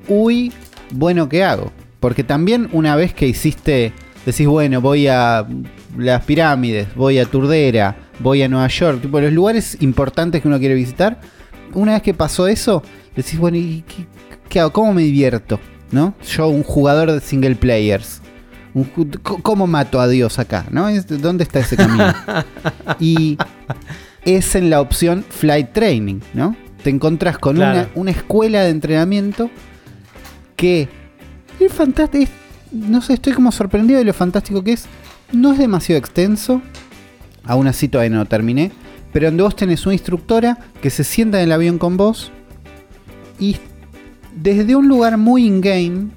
uy, 0.07 0.51
bueno, 0.91 1.29
¿qué 1.29 1.43
hago? 1.43 1.71
Porque 1.99 2.23
también 2.23 2.69
una 2.71 2.95
vez 2.95 3.13
que 3.13 3.27
hiciste, 3.27 3.93
decís, 4.25 4.47
bueno, 4.47 4.81
voy 4.81 5.07
a 5.07 5.45
las 5.97 6.23
pirámides, 6.23 6.93
voy 6.95 7.19
a 7.19 7.25
Turdera, 7.25 7.95
voy 8.19 8.41
a 8.41 8.47
Nueva 8.47 8.67
York, 8.67 9.01
tipo 9.01 9.19
los 9.19 9.33
lugares 9.33 9.77
importantes 9.81 10.41
que 10.41 10.47
uno 10.47 10.59
quiere 10.59 10.75
visitar, 10.75 11.19
una 11.73 11.93
vez 11.93 12.01
que 12.01 12.13
pasó 12.13 12.47
eso, 12.47 12.83
decís, 13.15 13.37
bueno, 13.37 13.57
¿y 13.57 13.83
qué, 13.87 14.05
qué 14.49 14.59
hago? 14.59 14.71
¿Cómo 14.71 14.93
me 14.93 15.03
divierto? 15.03 15.59
¿No? 15.91 16.15
Yo, 16.25 16.47
un 16.47 16.63
jugador 16.63 17.11
de 17.11 17.19
single 17.19 17.55
players. 17.55 18.21
Un 18.73 18.85
¿Cómo 19.21 19.67
mato 19.67 19.99
a 19.99 20.07
Dios 20.07 20.39
acá? 20.39 20.65
¿no? 20.71 20.87
¿Dónde 20.91 21.43
está 21.43 21.59
ese 21.59 21.77
camino? 21.77 22.11
y 22.99 23.37
es 24.25 24.55
en 24.55 24.69
la 24.69 24.81
opción 24.81 25.23
Flight 25.27 25.73
Training, 25.73 26.19
¿no? 26.33 26.55
Te 26.83 26.89
encontrás 26.89 27.37
con 27.37 27.55
Claro. 27.55 27.79
una, 27.79 27.89
una 27.95 28.11
escuela 28.11 28.61
de 28.63 28.69
entrenamiento 28.69 29.49
que 30.55 30.87
es 31.59 31.71
fantástico. 31.73 32.31
No 32.71 33.01
sé, 33.01 33.13
estoy 33.13 33.33
como 33.33 33.51
sorprendido 33.51 33.99
de 33.99 34.05
lo 34.05 34.13
fantástico 34.13 34.63
que 34.63 34.73
es. 34.73 34.85
No 35.31 35.53
es 35.53 35.59
demasiado 35.59 35.99
extenso. 35.99 36.61
Aún 37.45 37.67
así 37.67 37.87
todavía 37.87 38.15
no 38.15 38.25
terminé. 38.25 38.71
Pero 39.11 39.27
donde 39.27 39.43
vos 39.43 39.55
tenés 39.55 39.85
una 39.85 39.93
instructora 39.93 40.57
que 40.81 40.89
se 40.89 41.03
sienta 41.03 41.37
en 41.39 41.45
el 41.45 41.51
avión 41.51 41.77
con 41.77 41.97
vos. 41.97 42.31
Y 43.39 43.57
desde 44.35 44.75
un 44.75 44.87
lugar 44.87 45.17
muy 45.17 45.45
in-game, 45.45 46.07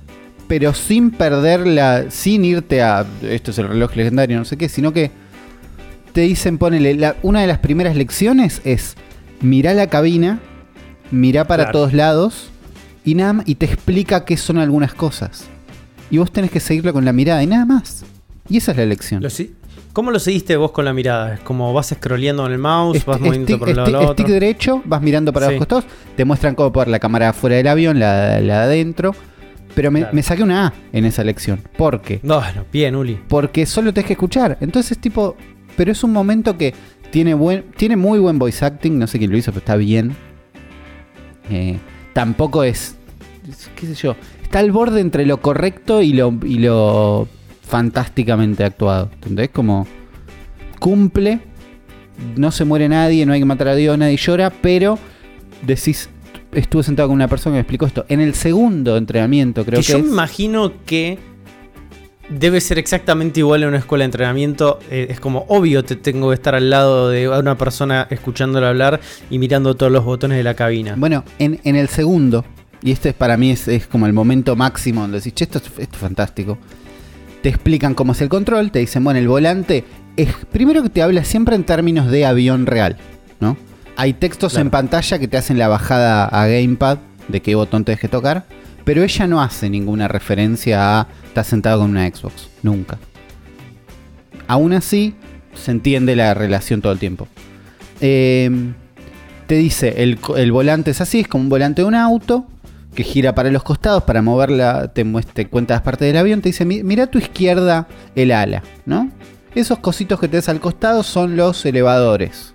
pero 0.48 0.72
sin 0.74 1.10
perderla, 1.10 2.06
sin 2.10 2.44
irte 2.44 2.82
a 2.82 3.04
esto 3.22 3.50
es 3.50 3.58
el 3.58 3.68
reloj 3.68 3.94
legendario, 3.96 4.38
no 4.38 4.44
sé 4.44 4.56
qué, 4.56 4.68
sino 4.68 4.92
que 4.92 5.10
te 6.16 6.22
dicen, 6.22 6.56
ponele, 6.56 6.94
la- 6.94 7.14
una 7.22 7.42
de 7.42 7.46
las 7.46 7.58
primeras 7.58 7.94
lecciones 7.94 8.62
es 8.64 8.96
mirá 9.42 9.74
la 9.74 9.88
cabina, 9.88 10.40
mirá 11.10 11.44
para 11.46 11.64
Claro. 11.64 11.78
todos 11.78 11.92
lados 11.92 12.48
y 13.04 13.14
nada 13.16 13.42
y 13.44 13.56
te 13.56 13.66
explica 13.66 14.24
qué 14.24 14.38
son 14.38 14.56
algunas 14.56 14.94
cosas. 14.94 15.44
Y 16.10 16.16
vos 16.16 16.32
tenés 16.32 16.50
que 16.50 16.58
seguirlo 16.58 16.94
con 16.94 17.04
la 17.04 17.12
mirada 17.12 17.42
y 17.42 17.46
nada 17.46 17.66
más. 17.66 18.06
Y 18.48 18.56
esa 18.56 18.70
es 18.72 18.78
la 18.78 18.86
lección. 18.86 19.22
lo 19.22 19.28
¿Cómo 19.92 20.10
lo 20.10 20.18
seguiste 20.18 20.56
vos 20.56 20.70
con 20.72 20.86
la 20.86 20.94
mirada? 20.94 21.34
¿Es 21.34 21.40
como 21.40 21.72
vas 21.74 21.88
scrolleando 21.94 22.44
con 22.44 22.52
el 22.52 22.58
mouse, 22.58 23.04
vas 23.04 23.18
Sti- 23.18 23.20
moviendo 23.24 23.46
stick, 23.48 23.58
por 23.58 23.68
un 23.68 23.76
lado 23.76 23.88
stick- 23.88 23.94
al 23.96 24.02
otro? 24.06 24.14
stick 24.14 24.26
derecho, 24.28 24.82
vas 24.86 25.02
mirando 25.02 25.32
para 25.34 25.46
Sí. 25.48 25.52
los 25.52 25.58
costados, 25.58 25.84
te 26.16 26.24
muestran 26.24 26.54
cómo 26.54 26.72
poner 26.72 26.88
la 26.88 26.98
cámara 26.98 27.28
afuera 27.28 27.56
del 27.56 27.66
avión, 27.68 27.98
la, 27.98 28.40
la 28.40 28.60
de 28.66 28.74
adentro. 28.74 29.14
Pero 29.74 29.90
me, 29.90 30.00
Claro. 30.00 30.14
me 30.14 30.22
saqué 30.22 30.42
una 30.42 30.68
A 30.68 30.72
en 30.94 31.04
esa 31.04 31.22
lección. 31.24 31.60
¿Por 31.76 32.00
qué? 32.00 32.20
No, 32.22 32.40
no, 32.40 32.64
bien, 32.72 32.96
Uli. 32.96 33.18
Porque 33.28 33.66
solo 33.66 33.92
tenés 33.92 34.06
que 34.06 34.14
escuchar. 34.14 34.56
Entonces, 34.62 34.96
tipo, 34.98 35.36
pero 35.76 35.92
es 35.92 36.02
un 36.04 36.12
momento 36.12 36.56
que 36.56 36.74
tiene 37.10 37.34
buen, 37.34 37.64
tiene 37.76 37.96
muy 37.96 38.18
buen 38.18 38.38
voice 38.38 38.64
acting. 38.64 38.98
No 38.98 39.06
sé 39.06 39.18
quién 39.18 39.30
lo 39.30 39.36
hizo, 39.36 39.52
pero 39.52 39.60
está 39.60 39.76
bien. 39.76 40.16
Eh, 41.50 41.78
tampoco 42.12 42.64
es, 42.64 42.96
qué 43.76 43.86
sé 43.86 43.94
yo, 43.94 44.16
está 44.42 44.58
al 44.58 44.72
borde 44.72 45.00
entre 45.00 45.26
lo 45.26 45.40
correcto 45.40 46.02
y 46.02 46.12
lo, 46.12 46.34
y 46.44 46.58
lo 46.58 47.28
fantásticamente 47.62 48.64
actuado. 48.64 49.10
¿Entendés? 49.14 49.50
Como 49.50 49.86
cumple, 50.78 51.40
no 52.36 52.50
se 52.50 52.64
muere 52.64 52.88
nadie, 52.88 53.26
no 53.26 53.32
hay 53.32 53.40
que 53.40 53.46
matar 53.46 53.68
a 53.68 53.74
Dios, 53.74 53.96
nadie 53.98 54.16
llora, 54.16 54.50
pero 54.50 54.98
decís, 55.62 56.08
estuve 56.52 56.82
sentado 56.82 57.08
con 57.08 57.14
una 57.14 57.28
persona 57.28 57.54
que 57.54 57.56
me 57.56 57.60
explicó 57.60 57.86
esto. 57.86 58.04
En 58.08 58.20
el 58.20 58.34
segundo 58.34 58.96
entrenamiento, 58.96 59.64
creo 59.64 59.80
que 59.80 59.86
que, 59.86 59.92
yo 59.92 59.98
es, 59.98 60.04
me 60.04 60.10
imagino 60.10 60.72
que 60.84 61.18
debe 62.28 62.60
ser 62.60 62.78
exactamente 62.78 63.40
igual 63.40 63.62
en 63.62 63.68
una 63.70 63.78
escuela 63.78 64.02
de 64.02 64.06
entrenamiento. 64.06 64.78
Eh, 64.90 65.06
es 65.10 65.20
como 65.20 65.44
obvio 65.48 65.84
te 65.84 65.96
tengo 65.96 66.28
que 66.28 66.34
estar 66.34 66.54
al 66.54 66.70
lado 66.70 67.08
de 67.08 67.28
una 67.28 67.56
persona 67.56 68.06
escuchándolo 68.10 68.66
hablar 68.66 69.00
y 69.30 69.38
mirando 69.38 69.74
todos 69.74 69.92
los 69.92 70.04
botones 70.04 70.36
de 70.38 70.44
la 70.44 70.54
cabina. 70.54 70.94
Bueno, 70.96 71.24
en, 71.38 71.60
en 71.64 71.76
el 71.76 71.88
segundo, 71.88 72.44
y 72.82 72.92
este 72.92 73.10
es 73.10 73.14
para 73.14 73.36
mí 73.36 73.50
es, 73.50 73.68
es 73.68 73.86
como 73.86 74.06
el 74.06 74.12
momento 74.12 74.56
máximo 74.56 75.02
donde 75.02 75.18
decís, 75.18 75.34
che, 75.34 75.44
esto 75.44 75.58
es, 75.58 75.64
esto 75.66 75.94
es 75.96 75.98
fantástico. 76.00 76.58
Te 77.42 77.48
explican 77.48 77.94
cómo 77.94 78.12
es 78.12 78.20
el 78.20 78.28
control, 78.28 78.70
te 78.72 78.80
dicen, 78.80 79.04
bueno, 79.04 79.20
el 79.20 79.28
volante 79.28 79.84
es. 80.16 80.28
Primero 80.50 80.82
que 80.82 80.88
te 80.90 81.02
habla 81.02 81.22
siempre 81.24 81.54
en 81.54 81.64
términos 81.64 82.10
de 82.10 82.26
avión 82.26 82.66
real, 82.66 82.96
¿no? 83.38 83.56
Hay 83.96 84.14
textos 84.14 84.52
Claro. 84.54 84.66
en 84.66 84.70
pantalla 84.70 85.18
que 85.18 85.28
te 85.28 85.36
hacen 85.36 85.58
la 85.58 85.68
bajada 85.68 86.26
a 86.26 86.46
Gamepad 86.48 86.98
de 87.28 87.40
qué 87.40 87.54
botón 87.54 87.84
tenés 87.84 88.00
que 88.00 88.08
tocar, 88.08 88.44
pero 88.84 89.02
ella 89.02 89.26
no 89.26 89.42
hace 89.42 89.68
ninguna 89.70 90.08
referencia 90.08 91.00
a 91.00 91.06
estás 91.26 91.46
sentado 91.48 91.80
con 91.80 91.90
una 91.90 92.06
Xbox, 92.08 92.48
nunca. 92.62 92.98
Aún 94.48 94.72
así, 94.72 95.14
se 95.54 95.70
entiende 95.72 96.14
la 96.16 96.34
relación 96.34 96.80
todo 96.80 96.92
el 96.92 96.98
tiempo. 96.98 97.26
Eh, 98.00 98.50
te 99.46 99.54
dice, 99.56 100.02
el, 100.02 100.16
volante 100.52 100.90
es 100.90 101.00
así, 101.00 101.20
es 101.20 101.28
como 101.28 101.44
un 101.44 101.50
volante 101.50 101.82
de 101.82 101.88
un 101.88 101.94
auto 101.94 102.46
que 102.94 103.02
gira 103.04 103.34
para 103.34 103.50
los 103.50 103.62
costados 103.62 104.04
para 104.04 104.22
moverla, 104.22 104.88
te, 104.92 105.04
te 105.32 105.46
cuenta 105.48 105.74
las 105.74 105.82
partes 105.82 106.06
del 106.08 106.16
avión, 106.16 106.40
te 106.40 106.48
dice, 106.48 106.64
"Mi- 106.64 106.82
mira 106.82 107.04
a 107.04 107.06
tu 107.08 107.18
izquierda 107.18 107.86
el 108.14 108.32
ala, 108.32 108.62
¿no? 108.86 109.10
Esos 109.54 109.78
cositos 109.78 110.18
que 110.20 110.28
te 110.28 110.36
ves 110.38 110.48
al 110.48 110.60
costado 110.60 111.02
son 111.02 111.36
los 111.36 111.64
elevadores 111.66 112.52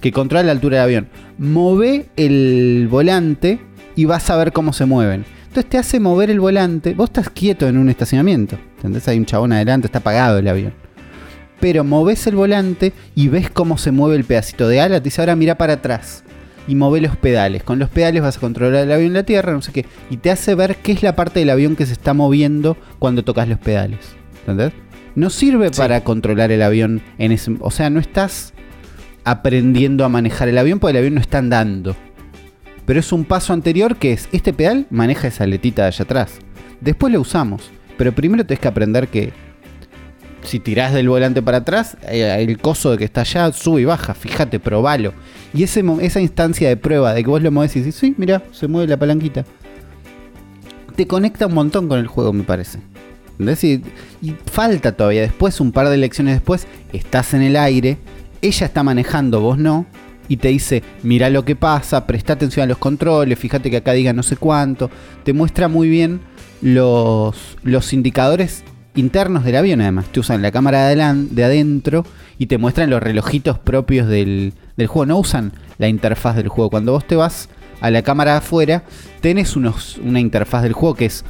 que 0.00 0.12
controlan 0.12 0.46
la 0.46 0.52
altura 0.52 0.76
del 0.78 0.84
avión. 0.84 1.08
Move 1.40 2.04
el 2.16 2.86
volante 2.90 3.60
y 3.96 4.04
vas 4.04 4.28
a 4.28 4.36
ver 4.36 4.52
cómo 4.52 4.74
se 4.74 4.84
mueven. 4.84 5.24
Entonces 5.48 5.70
te 5.70 5.78
hace 5.78 5.98
mover 5.98 6.28
el 6.30 6.38
volante. 6.38 6.92
Vos 6.92 7.08
estás 7.08 7.30
quieto 7.30 7.66
en 7.66 7.78
un 7.78 7.88
estacionamiento. 7.88 8.58
¿Entendés? 8.76 9.08
Hay 9.08 9.18
un 9.18 9.24
chabón 9.24 9.50
adelante, 9.54 9.86
está 9.86 10.00
apagado 10.00 10.36
el 10.38 10.46
avión. 10.48 10.74
Pero 11.58 11.82
moves 11.82 12.26
el 12.26 12.36
volante 12.36 12.92
y 13.14 13.28
ves 13.28 13.48
cómo 13.50 13.78
se 13.78 13.90
mueve 13.90 14.16
el 14.16 14.24
pedacito 14.24 14.68
de 14.68 14.82
ala. 14.82 15.00
Te 15.00 15.04
dice 15.04 15.22
ahora 15.22 15.34
mira 15.34 15.56
para 15.56 15.72
atrás. 15.72 16.24
Y 16.68 16.74
move 16.74 17.00
los 17.00 17.16
pedales. 17.16 17.62
Con 17.62 17.78
los 17.78 17.88
pedales 17.88 18.20
vas 18.20 18.36
a 18.36 18.40
controlar 18.40 18.84
el 18.84 18.92
avión 18.92 19.08
en 19.08 19.14
la 19.14 19.22
tierra, 19.22 19.52
no 19.52 19.62
sé 19.62 19.72
qué. 19.72 19.86
Y 20.10 20.18
te 20.18 20.30
hace 20.30 20.54
ver 20.54 20.76
qué 20.76 20.92
es 20.92 21.02
la 21.02 21.16
parte 21.16 21.40
del 21.40 21.48
avión 21.48 21.74
que 21.74 21.86
se 21.86 21.94
está 21.94 22.12
moviendo 22.12 22.76
cuando 22.98 23.24
tocas 23.24 23.48
los 23.48 23.58
pedales. 23.58 23.98
¿Entendés? 24.40 24.72
No 25.14 25.30
sirve 25.30 25.70
Sí. 25.72 25.78
para 25.80 26.04
controlar 26.04 26.52
el 26.52 26.60
avión 26.60 27.00
en 27.16 27.32
ese. 27.32 27.56
O 27.60 27.70
sea, 27.70 27.88
no 27.88 27.98
estás 27.98 28.52
aprendiendo 29.24 30.04
a 30.04 30.08
manejar 30.08 30.48
el 30.48 30.58
avión 30.58 30.78
porque 30.78 30.92
el 30.92 30.98
avión 30.98 31.14
no 31.14 31.20
está 31.20 31.38
andando. 31.38 31.96
Pero 32.86 33.00
es 33.00 33.12
un 33.12 33.24
paso 33.24 33.52
anterior 33.52 33.96
que 33.96 34.12
es, 34.12 34.28
este 34.32 34.52
pedal 34.52 34.86
maneja 34.90 35.28
esa 35.28 35.46
letita 35.46 35.82
de 35.82 35.88
allá 35.88 36.02
atrás. 36.02 36.38
Después 36.80 37.12
lo 37.12 37.20
usamos. 37.20 37.70
Pero 37.96 38.12
primero 38.12 38.44
tenés 38.46 38.60
que 38.60 38.68
aprender 38.68 39.08
que 39.08 39.32
si 40.42 40.58
tirás 40.58 40.94
del 40.94 41.08
volante 41.08 41.42
para 41.42 41.58
atrás, 41.58 41.96
eh, 42.08 42.36
el 42.38 42.58
coso 42.58 42.92
de 42.92 42.98
que 42.98 43.04
está 43.04 43.20
allá 43.20 43.52
sube 43.52 43.82
y 43.82 43.84
baja. 43.84 44.14
Fíjate, 44.14 44.58
probalo. 44.58 45.12
Y 45.52 45.62
ese, 45.62 45.84
esa 46.00 46.20
instancia 46.20 46.68
de 46.68 46.76
prueba 46.76 47.12
de 47.12 47.22
que 47.22 47.30
vos 47.30 47.42
lo 47.42 47.50
movés 47.50 47.76
y 47.76 47.80
decís, 47.80 47.96
sí, 47.96 48.14
mira, 48.16 48.42
se 48.52 48.68
mueve 48.68 48.88
la 48.88 48.96
palanquita. 48.96 49.44
Te 50.96 51.06
conecta 51.06 51.46
un 51.46 51.54
montón 51.54 51.88
con 51.88 51.98
el 51.98 52.06
juego, 52.06 52.32
me 52.32 52.44
parece. 52.44 52.78
¿Entendés? 53.38 53.64
Y 53.64 53.82
falta 54.50 54.92
todavía. 54.92 55.22
Después, 55.22 55.60
un 55.60 55.72
par 55.72 55.88
de 55.88 55.96
lecciones 55.96 56.34
después, 56.34 56.66
estás 56.92 57.34
en 57.34 57.42
el 57.42 57.56
aire, 57.56 57.98
ella 58.42 58.66
está 58.66 58.82
manejando, 58.82 59.40
vos 59.40 59.58
no, 59.58 59.86
y 60.28 60.36
te 60.36 60.48
dice, 60.48 60.82
mira 61.02 61.28
lo 61.28 61.44
que 61.44 61.56
pasa, 61.56 62.06
presta 62.06 62.34
atención 62.34 62.64
a 62.64 62.66
los 62.68 62.78
controles, 62.78 63.38
fíjate 63.38 63.70
que 63.70 63.78
acá 63.78 63.92
diga 63.92 64.12
no 64.12 64.22
sé 64.22 64.36
cuánto. 64.36 64.88
Te 65.24 65.32
muestra 65.32 65.66
muy 65.66 65.88
bien 65.88 66.20
los, 66.62 67.58
los 67.64 67.92
indicadores 67.92 68.62
internos 68.94 69.44
del 69.44 69.56
avión, 69.56 69.80
además. 69.80 70.06
Te 70.12 70.20
usan 70.20 70.42
la 70.42 70.52
cámara 70.52 70.86
de, 70.86 71.44
adentro 71.44 72.04
y 72.38 72.46
te 72.46 72.58
muestran 72.58 72.90
los 72.90 73.02
relojitos 73.02 73.58
propios 73.58 74.06
del, 74.06 74.54
del 74.76 74.86
juego. 74.86 75.06
No 75.06 75.18
usan 75.18 75.52
la 75.78 75.88
interfaz 75.88 76.36
del 76.36 76.48
juego. 76.48 76.70
Cuando 76.70 76.92
vos 76.92 77.06
te 77.06 77.16
vas 77.16 77.48
a 77.80 77.90
la 77.90 78.02
cámara 78.02 78.32
de 78.32 78.38
afuera, 78.38 78.84
tenés 79.20 79.56
una 79.56 80.20
interfaz 80.20 80.62
del 80.62 80.74
juego 80.74 80.94
que 80.94 81.06
es 81.06 81.24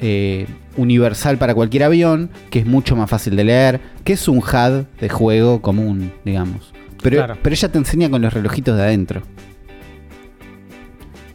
eh, 0.00 0.46
universal 0.76 1.38
para 1.38 1.54
cualquier 1.54 1.84
avión, 1.84 2.30
que 2.50 2.60
es 2.60 2.66
mucho 2.66 2.96
más 2.96 3.08
fácil 3.10 3.36
de 3.36 3.44
leer, 3.44 3.80
que 4.04 4.14
es 4.14 4.28
un 4.28 4.38
HUD 4.38 4.84
de 5.00 5.08
juego 5.08 5.60
común, 5.62 6.12
digamos. 6.24 6.72
Pero, 7.02 7.16
Claro. 7.18 7.36
pero 7.42 7.54
ella 7.54 7.68
te 7.70 7.78
enseña 7.78 8.08
con 8.10 8.22
los 8.22 8.32
relojitos 8.32 8.76
de 8.76 8.82
adentro. 8.82 9.22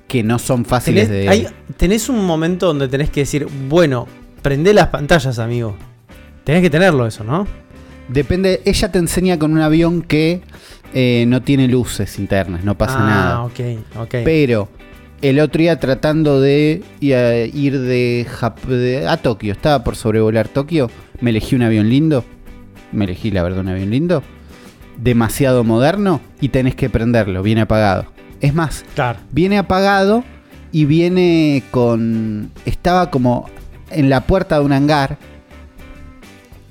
Que 0.08 0.24
no 0.24 0.40
son 0.40 0.66
fáciles 0.66 1.08
Tenés, 1.08 1.24
de... 1.26 1.30
hay- 1.30 1.48
tenés 1.78 2.10
un 2.10 2.26
momento 2.26 2.66
donde 2.68 2.88
tenés 2.88 3.12
que 3.12 3.20
decir, 3.22 3.48
bueno, 3.68 4.08
prende 4.42 4.74
las 4.74 4.88
pantallas, 4.88 5.38
amigo. 5.38 5.76
Tenés 6.44 6.64
que 6.64 6.70
tenerlo 6.72 7.06
eso, 7.06 7.24
¿no? 7.24 7.46
Depende, 8.08 8.62
ella 8.66 8.92
te 8.92 8.98
enseña 8.98 9.38
con 9.38 9.52
un 9.54 9.60
avión 9.62 10.02
que 10.02 10.42
eh, 10.96 11.26
no 11.28 11.44
tiene 11.44 11.68
luces 11.68 12.18
internas, 12.18 12.64
no 12.64 12.76
pasa 12.76 12.98
ah, 13.00 13.08
nada. 13.08 13.44
ok, 13.44 13.60
ok. 14.00 14.16
Pero 14.26 14.68
el 15.22 15.40
otro 15.40 15.60
día 15.62 15.80
tratando 15.80 16.40
de 16.42 16.84
a- 17.02 17.46
ir 17.56 17.80
de, 17.80 18.26
Jap- 18.30 18.66
de- 18.68 19.08
a 19.08 19.18
Tokio, 19.18 19.52
estaba 19.54 19.84
por 19.84 19.96
sobrevolar 19.96 20.48
Tokio, 20.48 20.90
me 21.22 21.30
elegí 21.32 21.56
un 21.56 21.64
avión 21.64 21.90
lindo, 21.90 22.24
me 22.92 23.06
elegí 23.06 23.32
la 23.32 23.44
verdad 23.44 23.60
un 23.62 23.70
avión 23.70 23.90
lindo, 23.90 24.24
demasiado 24.98 25.64
moderno 25.64 26.22
y 26.42 26.50
tenés 26.50 26.76
que 26.76 26.90
prenderlo, 26.90 27.44
viene 27.44 27.62
apagado. 27.62 28.06
Es 28.42 28.54
más, 28.54 28.86
claro. 28.96 29.20
viene 29.32 29.58
apagado 29.58 30.24
y 30.72 30.86
viene 30.86 31.64
con... 31.72 32.52
Estaba 32.66 33.12
como 33.12 33.50
en 33.92 34.10
la 34.10 34.22
puerta 34.22 34.60
de 34.60 34.66
un 34.66 34.72
hangar 34.72 35.18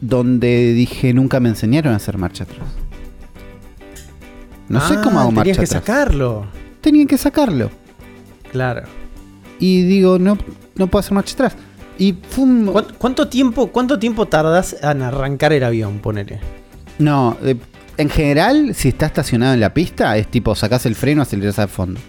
donde 0.00 0.72
dije, 0.72 1.12
nunca 1.12 1.40
me 1.40 1.48
enseñaron 1.48 1.92
a 1.92 1.96
hacer 1.96 2.16
marcha 2.18 2.44
atrás. 2.44 2.68
No 4.68 4.80
sé 4.86 4.94
Ah, 4.98 5.00
cómo 5.02 5.18
hago 5.20 5.32
marcha 5.32 5.52
Tenías 5.52 5.58
que 5.70 5.76
atrás. 5.76 5.82
sacarlo. 5.96 6.46
Tenían 6.80 7.06
que 7.06 7.18
sacarlo. 7.18 7.70
Claro. 8.52 8.82
Y 9.58 9.82
digo, 9.82 10.18
no, 10.18 10.38
no 10.76 10.86
puedo 10.86 11.00
hacer 11.00 11.12
marcha 11.12 11.34
atrás. 11.34 11.56
Y. 11.98 12.12
¿Cuánto, 12.12 12.94
cuánto 12.98 13.28
tiempo, 13.28 13.68
¿Cuánto 13.68 13.98
tiempo 13.98 14.26
tardas 14.26 14.76
en 14.82 15.02
arrancar 15.02 15.52
el 15.52 15.64
avión? 15.64 15.98
Ponele. 15.98 16.38
No, 16.98 17.36
eh, 17.42 17.56
en 17.96 18.08
general, 18.10 18.74
si 18.74 18.88
está 18.88 19.06
estacionado 19.06 19.54
en 19.54 19.60
la 19.60 19.74
pista, 19.74 20.16
es 20.16 20.28
tipo, 20.28 20.54
sacás 20.54 20.86
el 20.86 20.94
freno, 20.94 21.22
acelerás 21.22 21.58
al 21.58 21.68
fondo. 21.68 22.00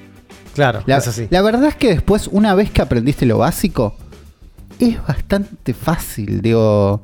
Claro, 0.54 0.84
La, 0.86 0.98
es 0.98 1.08
así. 1.08 1.28
la 1.30 1.42
verdad 1.42 1.66
es 1.66 1.76
que 1.76 1.90
después, 1.90 2.28
una 2.28 2.54
vez 2.54 2.70
que 2.72 2.82
aprendiste 2.82 3.26
lo 3.26 3.38
básico, 3.40 3.96
es 4.80 5.02
bastante 5.08 5.74
fácil. 5.74 6.42
Digo, 6.42 7.02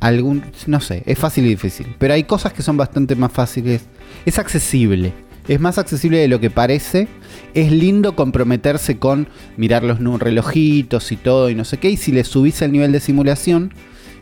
algún, 0.00 0.42
no 0.66 0.80
sé, 0.80 1.02
es 1.06 1.18
fácil 1.18 1.46
y 1.46 1.50
difícil. 1.50 1.94
Pero 1.98 2.14
hay 2.14 2.24
cosas 2.24 2.52
que 2.52 2.62
son 2.62 2.76
bastante 2.76 3.14
más 3.16 3.32
fáciles. 3.32 3.82
Es 4.26 4.38
accesible. 4.38 5.12
Es 5.46 5.60
más 5.60 5.78
accesible 5.78 6.18
de 6.18 6.28
lo 6.28 6.40
que 6.40 6.50
parece. 6.50 7.08
Es 7.54 7.72
lindo 7.72 8.14
comprometerse 8.14 8.98
con 8.98 9.28
mirar 9.56 9.82
los 9.82 9.98
relojitos 10.20 11.12
y 11.12 11.16
todo 11.16 11.50
y 11.50 11.54
no 11.54 11.64
sé 11.64 11.78
qué. 11.78 11.90
Y 11.90 11.96
si 11.96 12.12
le 12.12 12.24
subís 12.24 12.62
el 12.62 12.72
nivel 12.72 12.92
de 12.92 13.00
simulación, 13.00 13.72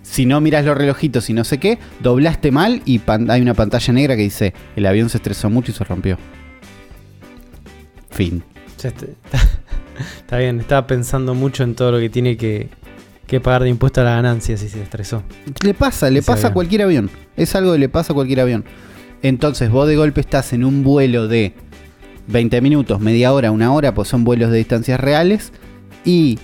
si 0.02 0.24
no 0.24 0.40
miras 0.40 0.64
los 0.64 0.76
relojitos 0.76 1.28
y 1.30 1.32
no 1.32 1.44
sé 1.44 1.58
qué, 1.58 1.78
doblaste 2.00 2.52
mal 2.52 2.82
y 2.84 3.00
hay 3.28 3.42
una 3.42 3.54
pantalla 3.54 3.92
negra 3.92 4.16
que 4.16 4.22
dice, 4.22 4.54
el 4.76 4.86
avión 4.86 5.08
se 5.08 5.18
estresó 5.18 5.50
mucho 5.50 5.72
y 5.72 5.74
se 5.74 5.84
rompió. 5.84 6.18
Fin. 8.10 8.42
Está, 10.18 10.36
bien, 10.36 10.60
estaba 10.60 10.86
pensando 10.86 11.34
mucho 11.34 11.62
en 11.64 11.74
todo 11.74 11.90
lo 11.92 11.98
que 11.98 12.10
tiene 12.10 12.36
que, 12.36 12.68
que 13.26 13.40
pagar 13.40 13.62
de 13.62 13.70
impuesto 13.70 14.02
a 14.02 14.04
la 14.04 14.10
ganancia 14.10 14.56
si 14.58 14.68
se 14.68 14.82
estresó. 14.82 15.22
Le 15.64 15.72
pasa, 15.72 16.10
le 16.10 16.18
Ese 16.18 16.26
pasa 16.26 16.48
a 16.48 16.52
cualquier 16.52 16.82
avión. 16.82 17.10
Es 17.36 17.54
algo 17.54 17.72
que 17.72 17.78
le 17.78 17.88
pasa 17.88 18.12
a 18.12 18.14
cualquier 18.14 18.40
avión. 18.40 18.64
Entonces 19.22 19.70
vos 19.70 19.88
de 19.88 19.96
golpe 19.96 20.20
estás 20.20 20.52
en 20.52 20.64
un 20.64 20.84
vuelo 20.84 21.28
de 21.28 21.54
20 22.28 22.60
minutos, 22.60 23.00
media 23.00 23.32
hora, 23.32 23.50
una 23.50 23.72
hora, 23.72 23.94
pues 23.94 24.08
son 24.08 24.24
vuelos 24.24 24.50
de 24.50 24.58
distancias 24.58 24.98
reales. 25.00 25.52
Y 26.04 26.38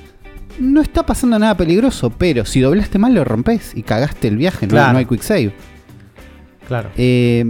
no 0.58 0.80
está 0.80 1.04
pasando 1.06 1.38
nada 1.38 1.56
peligroso, 1.56 2.10
pero 2.10 2.44
si 2.44 2.60
doblaste 2.60 2.98
mal 2.98 3.14
lo 3.14 3.24
rompes 3.24 3.72
y 3.74 3.82
cagaste 3.82 4.28
el 4.28 4.36
viaje, 4.36 4.66
no, 4.66 4.72
Claro. 4.72 4.92
no 4.92 4.98
hay 4.98 5.06
quick 5.06 5.22
save. 5.22 5.52
Claro. 6.68 6.90
Eh, 6.96 7.44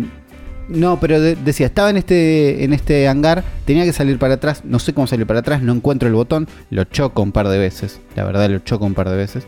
no, 0.69 0.99
pero 1.01 1.21
de- 1.21 1.37
decía, 1.37 1.67
estaba 1.67 1.91
en 1.91 1.97
este, 1.97 2.65
en 2.65 2.73
este 2.73 3.09
hangar, 3.09 3.45
tenía 3.65 3.85
que 3.85 3.93
salir 3.93 4.19
para 4.19 4.35
atrás, 4.35 4.62
no 4.65 4.79
sé 4.79 4.95
cómo 4.95 5.07
salir 5.07 5.27
para 5.27 5.41
atrás, 5.41 5.62
no 5.62 5.73
encuentro 5.73 6.09
el 6.09 6.15
botón, 6.15 6.49
lo 6.71 6.85
choco 6.85 7.23
un 7.23 7.33
par 7.33 7.49
de 7.49 7.59
veces, 7.59 8.01
la 8.17 8.25
verdad 8.25 8.49
lo 8.49 8.59
choco 8.61 8.85
un 8.87 8.95
par 8.95 9.09
de 9.11 9.17
veces. 9.17 9.45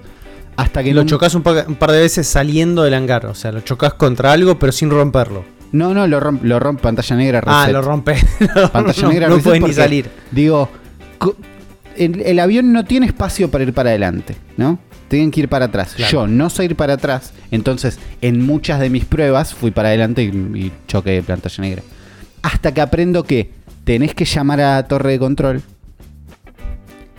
Hasta 0.57 0.85
que 0.85 0.95
lo 0.95 1.03
chocas 1.05 1.35
un, 1.35 1.43
pa- 1.43 1.65
un 1.67 1.75
par 1.75 1.91
de 1.91 1.99
veces 2.01 2.29
saliendo 2.29 2.83
del 2.85 2.95
hangar. 2.95 3.27
O 3.27 3.35
sea, 3.35 3.51
lo 3.51 3.61
chocas 3.63 3.95
contra 3.95 4.31
algo, 4.33 4.57
pero 4.59 4.71
sin 4.71 4.89
romperlo. 4.89 5.45
No, 5.75 5.93
no, 5.93 6.07
lo 6.07 6.21
rompe, 6.21 6.47
lo 6.47 6.61
rompe 6.61 6.83
pantalla 6.83 7.17
negra, 7.17 7.43
Ah, 7.47 7.63
reset. 7.67 7.73
lo 7.73 7.83
rompe. 7.83 8.15
Pantalla 8.73 9.03
no, 9.03 9.09
negra, 9.09 9.29
no 9.29 9.37
reset 9.37 9.51
puedes 9.61 9.63
ni 9.69 9.73
salir. 9.75 10.09
Digo, 10.31 10.69
el, 11.97 12.21
el 12.23 12.39
avión 12.39 12.73
no 12.73 12.85
tiene 12.85 13.07
espacio 13.07 13.51
para 13.51 13.65
ir 13.65 13.73
para 13.73 13.91
adelante, 13.91 14.37
¿no? 14.57 14.79
Tienen 15.09 15.31
que 15.31 15.41
ir 15.41 15.49
para 15.49 15.67
atrás. 15.67 15.95
Claro. 15.97 16.13
Yo 16.13 16.27
no 16.29 16.49
sé 16.49 16.65
ir 16.65 16.77
para 16.77 16.95
atrás, 16.95 17.33
entonces 17.51 17.99
en 18.21 18.41
muchas 18.45 18.79
de 18.81 18.89
mis 18.89 19.05
pruebas 19.05 19.53
fui 19.53 19.71
para 19.73 19.89
adelante 19.89 20.23
y, 20.23 20.29
y 20.29 20.73
choqué 20.87 21.11
de 21.11 21.23
pantalla 21.23 21.61
negra. 21.63 21.83
Hasta 22.43 22.73
que 22.73 22.81
aprendo 22.81 23.25
que 23.25 23.51
tenés 23.85 24.15
que 24.15 24.25
llamar 24.25 24.61
a 24.61 24.77
la 24.77 24.87
torre 24.89 25.13
de 25.13 25.19
control 25.19 25.63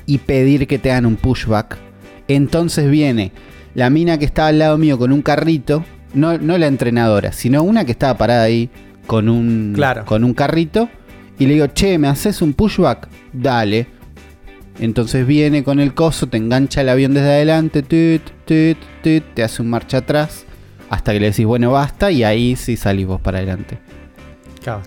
y 0.06 0.20
pedir 0.20 0.68
que 0.68 0.80
te 0.80 0.92
hagan 0.92 1.06
un 1.06 1.16
pushback. 1.18 1.78
Entonces 2.28 2.90
viene 2.90 3.32
la 3.74 3.90
mina 3.90 4.18
que 4.18 4.26
estaba 4.26 4.48
al 4.50 4.60
lado 4.60 4.78
mío 4.78 4.98
con 4.98 5.12
un 5.12 5.22
carrito, 5.22 5.84
no, 6.16 6.38
no 6.38 6.58
la 6.58 6.68
entrenadora, 6.68 7.32
sino 7.32 7.62
una 7.64 7.86
que 7.86 7.92
estaba 7.92 8.18
parada 8.18 8.44
ahí 8.44 8.70
con 9.06 9.30
un, 9.30 9.74
Claro. 9.76 10.06
con 10.06 10.24
un 10.24 10.34
carrito. 10.34 10.90
Y 11.38 11.46
le 11.48 11.54
digo, 11.56 11.68
che, 11.68 11.98
¿me 11.98 12.08
haces 12.08 12.42
un 12.42 12.54
pushback? 12.54 13.08
Dale. 13.34 13.88
Entonces 14.80 15.26
viene 15.28 15.64
con 15.64 15.80
el 15.80 15.94
coso, 15.94 16.28
te 16.28 16.38
engancha 16.38 16.82
el 16.82 16.90
avión 16.90 17.14
desde 17.14 17.28
adelante, 17.30 17.82
tut, 17.82 18.24
tut, 18.46 18.78
tut, 19.04 19.24
te 19.34 19.44
hace 19.44 19.62
un 19.62 19.70
marcha 19.70 19.98
atrás, 20.00 20.46
hasta 20.90 21.14
que 21.14 21.20
le 21.20 21.28
decís, 21.32 21.46
bueno, 21.46 21.72
basta, 21.72 22.12
y 22.12 22.24
ahí 22.24 22.56
sí 22.58 22.76
salís 22.76 23.06
vos 23.08 23.22
para 23.22 23.38
adelante. 23.38 23.78
Claro. 24.64 24.82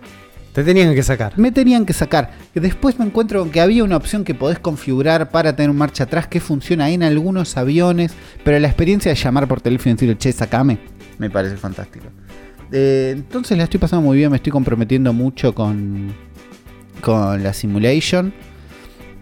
Te 0.52 0.64
tenían 0.64 0.94
que 0.94 1.02
sacar. 1.02 1.34
Me 1.38 1.52
tenían 1.52 1.86
que 1.86 1.92
sacar. 1.92 2.32
Después 2.52 2.98
me 2.98 3.04
encuentro 3.06 3.40
con 3.40 3.50
que 3.50 3.60
había 3.60 3.84
una 3.84 3.96
opción 3.96 4.24
que 4.24 4.34
podés 4.34 4.58
configurar 4.58 5.30
para 5.30 5.54
tener 5.54 5.70
un 5.70 5.76
marcha 5.76 6.04
atrás 6.04 6.26
que 6.26 6.40
funciona 6.40 6.90
en 6.90 7.02
algunos 7.02 7.56
aviones, 7.56 8.12
pero 8.44 8.58
la 8.58 8.66
experiencia 8.68 9.10
de 9.12 9.16
llamar 9.16 9.46
por 9.46 9.60
teléfono 9.60 9.90
y 9.90 9.94
decirle, 9.94 10.18
che, 10.18 10.32
sacame, 10.32 10.78
me 11.18 11.30
parece 11.30 11.56
fantástico. 11.56 12.06
Eh, 12.72 13.12
entonces 13.16 13.56
la 13.56 13.64
estoy 13.64 13.80
pasando 13.80 14.04
muy 14.06 14.16
bien, 14.18 14.30
me 14.30 14.36
estoy 14.36 14.52
comprometiendo 14.52 15.12
mucho 15.12 15.54
con, 15.54 16.12
con 17.00 17.42
la 17.42 17.52
simulation. 17.52 18.32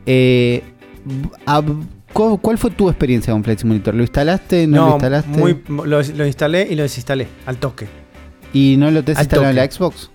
Eh, 0.05 0.63
a- 1.47 1.63
¿cu- 2.13 2.39
¿Cuál 2.39 2.59
fue 2.59 2.71
tu 2.71 2.89
experiencia 2.89 3.33
con 3.33 3.45
Flight 3.45 3.61
Simulator? 3.61 3.95
¿Lo 3.95 4.03
instalaste? 4.03 4.67
¿No, 4.67 4.87
lo 4.87 4.93
instalaste? 4.93 5.39
muy, 5.39 5.63
lo, 5.69 6.03
lo 6.03 6.27
instalé 6.27 6.67
y 6.71 6.75
lo 6.75 6.83
desinstalé 6.83 7.29
al 7.47 7.57
toque. 7.59 7.87
¿Y 8.53 8.77
no 8.79 8.91
lo 8.91 9.03
te 9.05 9.13
has 9.13 9.19
al 9.19 9.25
instalado 9.25 9.51
en 9.51 9.57
la. 9.57 9.71
Xbox? 9.71 10.11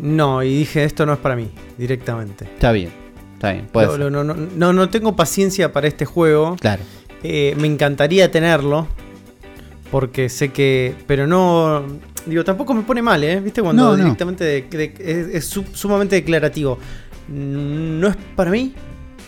No, 0.00 0.42
y 0.42 0.54
dije, 0.58 0.84
esto 0.84 1.06
no 1.06 1.14
es 1.14 1.18
para 1.18 1.36
mí, 1.36 1.48
directamente. 1.78 2.44
Está 2.44 2.72
bien, 2.72 2.90
está 3.34 3.52
bien. 3.52 3.68
lo- 3.72 4.10
no, 4.10 4.22
no, 4.24 4.34
no, 4.34 4.72
no 4.72 4.88
tengo 4.90 5.16
paciencia 5.16 5.72
para 5.72 5.88
este 5.88 6.04
juego. 6.04 6.56
Claro. 6.60 6.82
Eh, 7.22 7.54
me 7.58 7.66
encantaría 7.66 8.30
tenerlo. 8.30 8.86
Porque 9.90 10.28
sé 10.28 10.50
que. 10.50 10.94
Pero 11.06 11.26
no. 11.26 11.84
Digo, 12.26 12.42
tampoco 12.44 12.74
me 12.74 12.82
pone 12.82 13.02
mal, 13.02 13.22
¿eh? 13.22 13.40
¿Viste? 13.40 13.62
Cuando 13.62 13.84
No, 13.84 13.90
no. 13.96 13.96
directamente 14.04 14.42
de- 14.44 14.62
de- 14.62 14.94
es, 14.98 15.34
es 15.34 15.44
su- 15.46 15.64
sumamente 15.72 16.16
declarativo. 16.16 16.78
No 17.28 18.08
es 18.08 18.16
para 18.34 18.50
mí. 18.50 18.74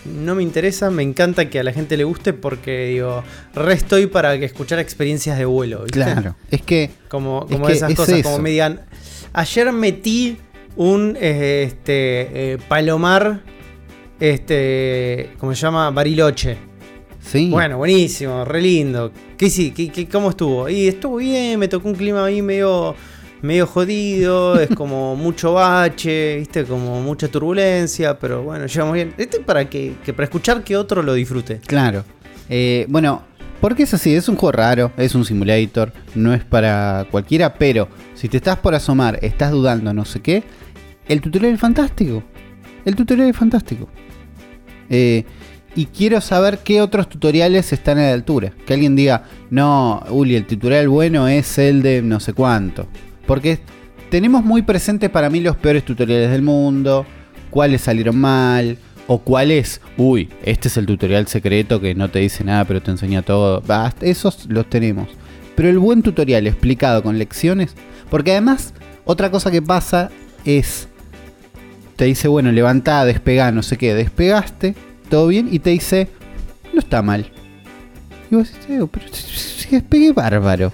No 0.05 0.35
me 0.35 0.43
interesa. 0.43 0.91
Me 0.91 1.03
encanta 1.03 1.49
que 1.49 1.61
a 1.61 1.63
la 1.63 1.73
gente 1.73 1.97
le 1.97 2.05
guste. 2.05 2.33
Porque, 2.33 2.87
digo, 2.87 3.23
re 3.55 3.75
estoy 3.75 4.07
para 4.07 4.39
que 4.39 4.45
escuchar 4.47 4.79
experiencias 4.81 5.39
de 5.39 5.45
vuelo. 5.45 5.83
¿viste? 5.85 6.01
Claro. 6.01 6.35
Es 6.51 6.63
que 6.63 6.91
Como, 7.09 7.47
Es 7.49 7.53
como 7.55 7.67
que 7.67 7.73
esas 7.75 7.91
es 7.91 7.97
cosas. 7.97 8.23
Como 8.23 8.39
me 8.41 8.51
digan. 8.51 8.81
Ayer 9.33 9.73
metí 9.73 10.39
un 10.77 11.17
eh, 11.21 11.65
este 11.69 12.53
eh, 12.55 12.59
palomar. 12.69 13.43
Este. 14.19 15.31
¿Cómo 15.39 15.55
se 15.55 15.61
llama? 15.63 15.91
Bariloche. 15.91 16.57
Sí. 17.31 17.49
Bueno, 17.51 17.79
buenísimo, 17.79 18.45
re 18.45 18.61
lindo. 18.63 19.13
¿Qué, 19.37 19.51
sí, 19.51 19.71
qué, 19.71 19.89
qué- 19.91 20.09
¿Cómo 20.09 20.31
estuvo? 20.31 20.69
Y 20.69 20.89
estuvo 20.89 21.17
bien, 21.17 21.59
me 21.59 21.69
tocó 21.69 21.89
un 21.89 21.95
clima 21.95 22.25
ahí 22.25 22.43
medio, 22.43 22.95
medio 23.43 23.67
jodido, 23.67 24.59
es 24.61 24.69
como 24.71 25.15
mucho 25.17 25.53
bache, 25.53 26.37
viste, 26.39 26.65
como 26.65 27.01
mucha 27.01 27.29
turbulencia, 27.29 28.19
pero 28.19 28.43
bueno, 28.43 28.67
llevamos 28.67 28.95
bien. 28.95 29.15
Esto 29.19 29.39
es 29.39 29.45
para 29.45 29.69
que, 29.69 29.95
que 30.05 30.13
para 30.13 30.25
escuchar 30.25 30.65
que 30.65 30.77
otro 30.77 31.03
lo 31.03 31.15
disfrute. 31.15 31.61
Claro. 31.67 32.05
Eh, 32.49 32.87
bueno, 32.89 33.23
porque 33.61 33.83
es 33.83 33.93
así, 33.95 34.15
es 34.15 34.29
un 34.29 34.37
juego 34.37 34.53
raro, 34.53 34.93
es 34.97 35.15
un 35.15 35.25
simulator, 35.25 35.93
no 36.15 36.33
es 36.33 36.45
para 36.45 37.07
cualquiera, 37.11 37.55
pero 37.55 37.89
si 38.15 38.29
te 38.29 38.37
estás 38.39 38.57
por 38.59 38.75
asomar, 38.75 39.19
estás 39.23 39.51
dudando, 39.51 39.93
no 39.93 40.05
sé 40.05 40.21
qué, 40.21 40.43
el 41.09 41.21
tutorial 41.21 41.55
es 41.55 41.61
fantástico. 41.61 42.23
El 42.85 42.95
tutorial 42.97 43.29
es 43.29 43.37
fantástico. 43.37 43.89
Eh, 44.91 45.25
y 45.79 45.87
quiero 45.87 46.21
saber 46.21 46.59
qué 46.65 46.83
otros 46.83 47.09
tutoriales 47.09 47.73
están 47.73 47.99
a 47.99 48.09
la 48.09 48.13
altura. 48.13 48.51
Que 48.67 48.75
alguien 48.75 48.97
diga, 48.97 49.23
no, 49.49 50.03
Uli, 50.11 50.35
el 50.35 50.45
tutorial 50.45 50.89
bueno 50.89 51.29
es 51.29 51.57
el 51.57 51.83
de 51.83 52.03
no 52.03 52.19
sé 52.19 52.33
cuánto. 52.33 52.89
Porque 53.29 53.61
tenemos 54.11 54.45
muy 54.45 54.63
presentes 54.63 55.09
para 55.09 55.31
mí 55.31 55.39
los 55.39 55.57
peores 55.57 55.85
tutoriales 55.85 56.33
del 56.33 56.43
mundo, 56.43 57.07
cuáles 57.51 57.83
salieron 57.83 58.19
mal, 58.19 58.77
o 59.07 59.19
cuáles, 59.19 59.81
uy, 59.97 60.29
este 60.43 60.67
es 60.67 60.77
el 60.79 60.87
tutorial 60.87 61.29
secreto 61.29 61.81
que 61.81 61.95
no 61.95 62.11
te 62.11 62.19
dice 62.19 62.43
nada 62.43 62.65
pero 62.65 62.83
te 62.83 62.91
enseña 62.91 63.23
todo. 63.23 63.63
Esos 64.01 64.47
los 64.47 64.69
tenemos. 64.69 65.09
Pero 65.55 65.69
el 65.69 65.79
buen 65.79 66.03
tutorial 66.03 66.49
explicado 66.49 67.05
con 67.05 67.19
lecciones, 67.19 67.77
porque 68.11 68.33
además 68.33 68.75
otra 69.05 69.31
cosa 69.31 69.53
que 69.53 69.63
pasa 69.63 70.11
es, 70.45 70.89
te 71.95 72.07
dice, 72.07 72.27
bueno, 72.27 72.51
levantá, 72.51 73.05
despegá, 73.05 73.53
no 73.53 73.63
sé 73.63 73.77
qué, 73.77 73.95
despegaste, 73.95 74.75
todo 75.09 75.27
bien, 75.29 75.49
y 75.51 75.59
te 75.59 75.71
dice, 75.71 76.09
no 76.73 76.81
está 76.81 77.03
mal. 77.03 77.31
Y 78.31 78.35
vos 78.37 78.53
decís, 78.53 78.67
"Eh, 78.71 78.87
pero 78.91 79.07
si- 79.13 79.69
despegué 79.71 80.13
bárbaro. 80.13 80.73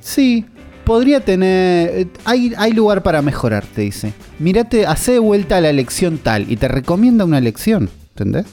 Sí, 0.00 0.44
podría 0.84 1.20
tener. 1.20 1.90
eh, 1.92 2.06
Hay, 2.24 2.52
hay 2.56 2.72
lugar 2.72 3.02
para 3.02 3.22
mejorar, 3.22 3.64
te 3.66 3.82
dice. 3.82 4.12
Mírate, 4.38 4.86
hace 4.86 5.12
de 5.12 5.18
vuelta 5.18 5.60
la 5.60 5.72
lección 5.72 6.18
tal 6.18 6.50
y 6.50 6.56
te 6.56 6.68
recomienda 6.68 7.24
una 7.24 7.40
lección, 7.40 7.90
¿entendés? 8.10 8.46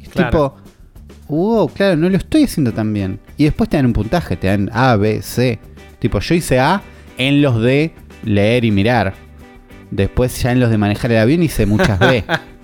Y 0.00 0.04
es 0.04 0.08
Claro. 0.10 0.30
tipo, 0.30 0.56
wow, 1.28 1.68
claro, 1.68 1.96
no 1.96 2.08
lo 2.08 2.16
estoy 2.16 2.44
haciendo 2.44 2.72
tan 2.72 2.92
bien. 2.92 3.20
Y 3.36 3.44
después 3.44 3.68
te 3.70 3.76
dan 3.76 3.86
un 3.86 3.92
puntaje, 3.92 4.36
te 4.36 4.48
dan 4.48 4.70
A, 4.72 4.96
B, 4.96 5.22
C. 5.22 5.58
Tipo, 5.98 6.18
yo 6.20 6.34
hice 6.34 6.58
A 6.58 6.82
en 7.16 7.42
los 7.42 7.60
de 7.60 7.92
leer 8.24 8.64
y 8.64 8.70
mirar. 8.70 9.14
Después 9.90 10.42
ya 10.42 10.52
en 10.52 10.60
los 10.60 10.70
de 10.70 10.78
manejar 10.78 11.12
el 11.12 11.18
avión 11.18 11.42
hice 11.42 11.64
muchas 11.66 11.98
B. 11.98 12.24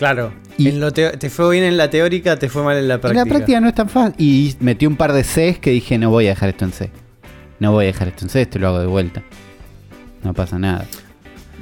Claro. 0.00 0.32
Y- 0.56 0.68
en 0.68 0.80
lo 0.80 0.92
teo- 0.92 1.12
te 1.18 1.28
fue 1.28 1.50
bien 1.52 1.62
en 1.64 1.76
la 1.76 1.90
teórica, 1.90 2.38
te 2.38 2.48
fue 2.48 2.62
mal 2.62 2.78
en 2.78 2.88
la 2.88 2.94
En 2.94 3.00
práctica. 3.02 3.22
la 3.24 3.28
práctica 3.28 3.60
no 3.60 3.68
es 3.68 3.74
tan 3.74 3.88
fácil. 3.90 4.14
Y 4.16 4.56
metí 4.60 4.86
un 4.86 4.96
par 4.96 5.12
de 5.12 5.22
Cs 5.22 5.58
que 5.58 5.70
dije, 5.72 5.98
no 5.98 6.08
voy 6.08 6.24
a 6.26 6.30
dejar 6.30 6.48
esto 6.48 6.64
en 6.64 6.72
C. 6.72 6.90
No 7.58 7.72
voy 7.72 7.84
a 7.84 7.88
dejar 7.88 8.08
esto 8.08 8.24
en 8.24 8.30
C, 8.30 8.40
esto 8.40 8.58
lo 8.58 8.68
hago 8.68 8.80
de 8.80 8.86
vuelta. 8.86 9.22
No 10.24 10.32
pasa 10.32 10.58
nada. 10.58 10.86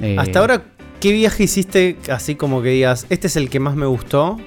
Eh, 0.01 0.15
Hasta 0.17 0.39
ahora, 0.39 0.63
¿qué 1.01 1.11
viaje 1.11 1.43
hiciste 1.43 1.97
así 2.09 2.35
como 2.35 2.61
que 2.61 2.69
digas, 2.69 3.07
este 3.09 3.27
es 3.27 3.35
el 3.35 3.49
que 3.49 3.59
más 3.59 3.75
me 3.75 3.85
gustó? 3.87 4.37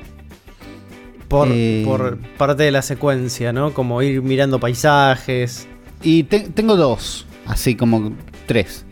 Por, 1.28 1.48
Eh. 1.50 1.82
por 1.84 2.16
parte 2.38 2.62
de 2.62 2.70
la 2.70 2.80
secuencia, 2.80 3.52
¿no? 3.52 3.74
Como 3.74 4.00
ir 4.00 4.22
mirando 4.22 4.58
paisajes. 4.58 5.66
Y 6.02 6.22
te- 6.24 6.48
tengo 6.48 6.76
dos, 6.76 7.26
así 7.46 7.74
como 7.74 8.14
tres. 8.46 8.86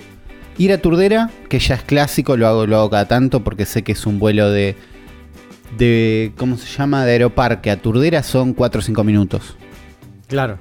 Ir 0.58 0.72
a 0.72 0.78
Turdera, 0.78 1.30
que 1.48 1.58
ya 1.58 1.74
es 1.76 1.82
clásico, 1.82 2.36
lo 2.36 2.46
hago, 2.46 2.66
lo 2.66 2.76
hago 2.76 2.90
cada 2.90 3.08
tanto 3.08 3.42
porque 3.42 3.64
sé 3.64 3.82
que 3.82 3.92
es 3.92 4.04
un 4.06 4.18
vuelo 4.18 4.50
de. 4.50 4.76
De 5.76 6.32
¿Cómo 6.36 6.56
se 6.56 6.66
llama? 6.66 7.04
De 7.04 7.12
Aeroparque 7.12 7.70
a 7.70 7.76
Turdera 7.76 8.22
son 8.22 8.52
4 8.54 8.78
o 8.78 8.82
5 8.82 9.04
minutos. 9.04 9.56
Claro. 10.28 10.58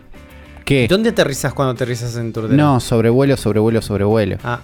¿Qué? 0.65 0.87
¿Dónde 0.87 1.09
aterrizas 1.09 1.53
cuando 1.53 1.71
aterrizas 1.73 2.15
en 2.17 2.31
Turdera? 2.33 2.55
No, 2.55 2.79
sobrevuelo, 2.79 3.35
sobrevuelo, 3.37 3.81
sobrevuelo. 3.81 4.37
Ah, 4.43 4.59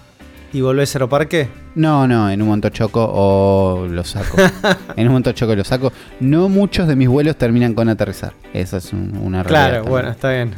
¿y 0.54 0.62
volvés 0.62 0.96
a 0.96 1.00
Aeroparque? 1.00 1.48
No, 1.74 2.08
no, 2.08 2.30
en 2.30 2.42
un 2.42 2.48
montochoco 2.48 3.04
o 3.12 3.88
lo 3.88 4.04
saco. 4.04 4.38
en 4.96 5.08
un 5.08 5.14
montochoco 5.14 5.56
lo 5.56 5.64
saco. 5.64 5.92
No 6.20 6.48
muchos 6.48 6.88
de 6.88 6.96
mis 6.96 7.08
vuelos 7.08 7.36
terminan 7.38 7.74
con 7.74 7.90
aterrizar. 7.90 8.34
Esa 8.54 8.78
es 8.78 8.94
un- 8.94 9.18
una 9.18 9.42
realidad. 9.44 9.48
Claro, 9.48 9.74
también. 9.84 9.92
bueno, 9.92 10.10
está 10.12 10.32
bien. 10.32 10.54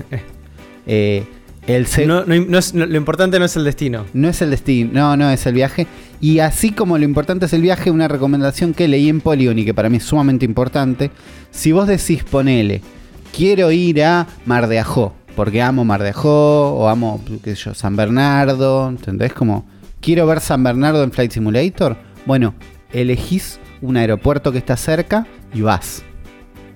Eh, 0.85 1.25
el 1.67 1.85
No, 2.07 2.25
no- 2.25 2.35
no 2.45 2.57
es- 2.57 2.73
lo 2.73 2.97
importante 2.97 3.39
no 3.39 3.45
es 3.45 3.55
el 3.55 3.63
destino. 3.63 4.05
No 4.13 4.29
es 4.29 4.41
el 4.41 4.49
destino, 4.51 4.89
no, 4.93 5.17
no 5.17 5.29
es 5.29 5.45
el 5.45 5.53
viaje. 5.53 5.85
Y 6.21 6.39
así 6.39 6.71
como 6.71 6.97
lo 6.97 7.03
importante 7.03 7.45
es 7.45 7.53
el 7.53 7.61
viaje, 7.61 7.91
una 7.91 8.07
recomendación 8.07 8.73
que 8.73 8.87
leí 8.87 9.09
en 9.09 9.21
Polygon 9.21 9.59
y 9.59 9.65
que 9.65 9.73
para 9.73 9.89
mí 9.89 9.97
es 9.97 10.03
sumamente 10.03 10.45
importante. 10.45 11.11
Si 11.51 11.71
vos 11.71 11.87
decís, 11.87 12.23
ponele, 12.23 12.81
quiero 13.35 13.71
ir 13.71 14.03
a 14.03 14.25
Mar 14.45 14.67
de 14.67 14.79
Ajó, 14.79 15.13
porque 15.35 15.61
amo 15.61 15.85
Mar 15.85 16.01
de 16.01 16.09
Ajó, 16.09 16.73
o 16.73 16.87
amo, 16.87 17.21
qué 17.43 17.55
sé 17.55 17.65
yo, 17.65 17.73
San 17.73 17.95
Bernardo, 17.95 18.89
¿entendés? 18.89 19.33
Como, 19.33 19.65
quiero 20.01 20.25
ver 20.25 20.39
San 20.39 20.63
Bernardo 20.63 21.03
en 21.03 21.11
Flight 21.11 21.31
Simulator. 21.33 21.97
Bueno, 22.25 22.55
elegís 22.93 23.59
un 23.81 23.97
aeropuerto 23.97 24.51
que 24.51 24.57
está 24.57 24.75
cerca 24.77 25.27
y 25.53 25.61
vas. 25.61 26.03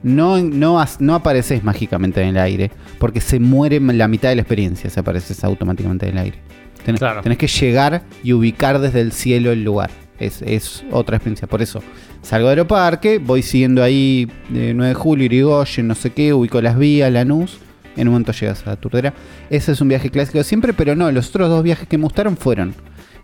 No, 0.04 0.40
no, 0.42 0.80
apareces 1.16 1.64
mágicamente 1.64 2.22
en 2.22 2.30
el 2.30 2.38
aire, 2.38 2.72
porque 2.98 3.22
se 3.22 3.40
muere 3.40 3.80
la 3.80 4.08
mitad 4.08 4.30
de 4.30 4.36
la 4.36 4.42
experiencia 4.42 4.90
si 4.90 5.00
apareces 5.00 5.44
automáticamente 5.44 6.08
en 6.08 6.14
el 6.14 6.24
aire. 6.24 6.40
Ten- 6.86 6.98
Claro. 6.98 7.22
Tenés 7.22 7.38
que 7.38 7.48
llegar 7.48 8.04
y 8.24 8.34
ubicar 8.34 8.80
desde 8.80 9.02
el 9.02 9.12
cielo 9.12 9.52
el 9.52 9.64
lugar. 9.64 9.92
Es, 10.20 10.42
es 10.42 10.84
otra 10.92 11.18
experiencia. 11.18 11.48
Por 11.48 11.62
eso, 11.62 11.82
salgo 12.22 12.48
de 12.48 12.52
Aeroparque, 12.54 13.18
voy 13.20 13.42
siguiendo 13.44 13.84
ahí 13.84 14.28
de 14.50 14.74
9 14.74 14.90
de 14.90 14.94
julio, 14.96 15.26
Irigoyen, 15.26 15.88
no 15.88 15.96
sé 15.96 16.12
qué, 16.12 16.34
ubico 16.34 16.62
las 16.62 16.78
vías, 16.78 17.12
Lanús. 17.12 17.58
En 17.98 18.08
un 18.08 18.14
momento 18.14 18.32
llegas 18.32 18.66
a 18.66 18.72
la 18.72 18.76
Turdera. 18.78 19.14
Ese 19.50 19.72
es 19.74 19.82
un 19.82 19.90
viaje 19.90 20.10
clásico 20.10 20.38
de 20.38 20.44
siempre, 20.44 20.74
pero 20.74 20.96
no, 20.96 21.12
los 21.12 21.30
otros 21.30 21.50
dos 21.50 21.62
viajes 21.64 21.88
que 21.88 21.98
me 21.98 22.04
gustaron 22.06 22.38
fueron 22.38 22.74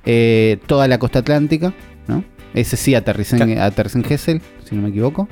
eh, 0.06 0.60
toda 0.68 0.88
la 0.88 0.98
costa 1.00 1.20
atlántica, 1.20 1.74
¿no? 2.08 2.24
Ese 2.54 2.78
sí 2.78 2.96
aterricé 2.96 3.38
en, 3.38 3.60
aterricé 3.60 3.98
en 4.00 4.04
Gessel, 4.04 4.42
si 4.68 4.76
no 4.76 4.82
me 4.84 4.90
equivoco. 4.90 5.28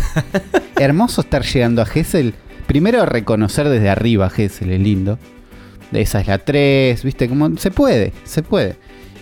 Hermoso 0.78 1.20
estar 1.20 1.42
llegando 1.44 1.82
a 1.82 1.86
Gessel. 1.86 2.34
Primero 2.66 3.04
reconocer 3.06 3.68
desde 3.68 3.88
arriba 3.90 4.30
Gessel, 4.30 4.70
es 4.70 4.80
lindo. 4.80 5.18
Esa 5.92 6.20
es 6.20 6.26
la 6.26 6.38
3, 6.38 7.02
¿viste? 7.04 7.28
Como 7.28 7.56
se 7.58 7.70
puede, 7.70 8.12
se 8.24 8.42
puede. 8.42 8.76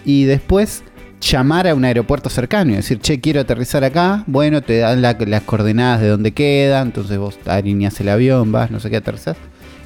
Y 0.04 0.24
después 0.24 0.82
llamar 1.20 1.66
a 1.66 1.74
un 1.74 1.84
aeropuerto 1.84 2.30
cercano 2.30 2.72
y 2.72 2.76
decir, 2.76 2.98
che, 3.00 3.20
quiero 3.20 3.40
aterrizar 3.40 3.82
acá. 3.84 4.22
Bueno, 4.26 4.62
te 4.62 4.78
dan 4.78 5.02
la- 5.02 5.16
las 5.18 5.42
coordenadas 5.42 6.00
de 6.00 6.08
dónde 6.08 6.32
queda. 6.32 6.80
Entonces 6.82 7.18
vos 7.18 7.38
alineas 7.46 8.00
el 8.00 8.08
avión, 8.08 8.52
vas, 8.52 8.70
no 8.70 8.78
sé 8.80 8.88
qué, 8.90 8.96
aterrizás. 8.96 9.36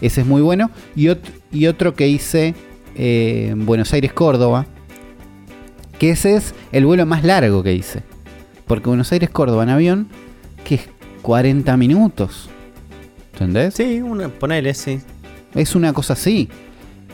Ese 0.01 0.21
es 0.21 0.27
muy 0.27 0.43
bueno. 0.43 0.71
Y, 0.95 1.09
y 1.53 1.67
otro 1.67 1.95
que 1.95 2.07
hice 2.09 2.55
eh, 2.97 3.49
en 3.51 3.65
Buenos 3.65 3.93
Aires, 3.95 4.13
Córdoba. 4.13 4.67
Que 5.99 6.11
ese 6.11 6.37
es 6.37 6.55
el 6.73 6.85
vuelo 6.85 7.07
más 7.07 7.25
largo 7.25 7.63
que 7.63 7.73
hice. 7.73 8.03
Porque 8.67 8.89
Buenos 8.89 9.11
Aires, 9.13 9.31
Córdoba 9.31 9.63
en 9.63 9.69
avión, 9.71 10.09
que 10.65 10.77
es 10.77 10.89
40 11.23 11.77
minutos. 11.77 12.49
¿Entendés? 13.33 13.75
Sí, 13.75 14.01
una, 14.01 14.29
ponele, 14.29 14.75
sí. 14.75 15.01
Es 15.55 15.75
una 15.75 15.93
cosa 15.93 16.15
así. 16.15 16.49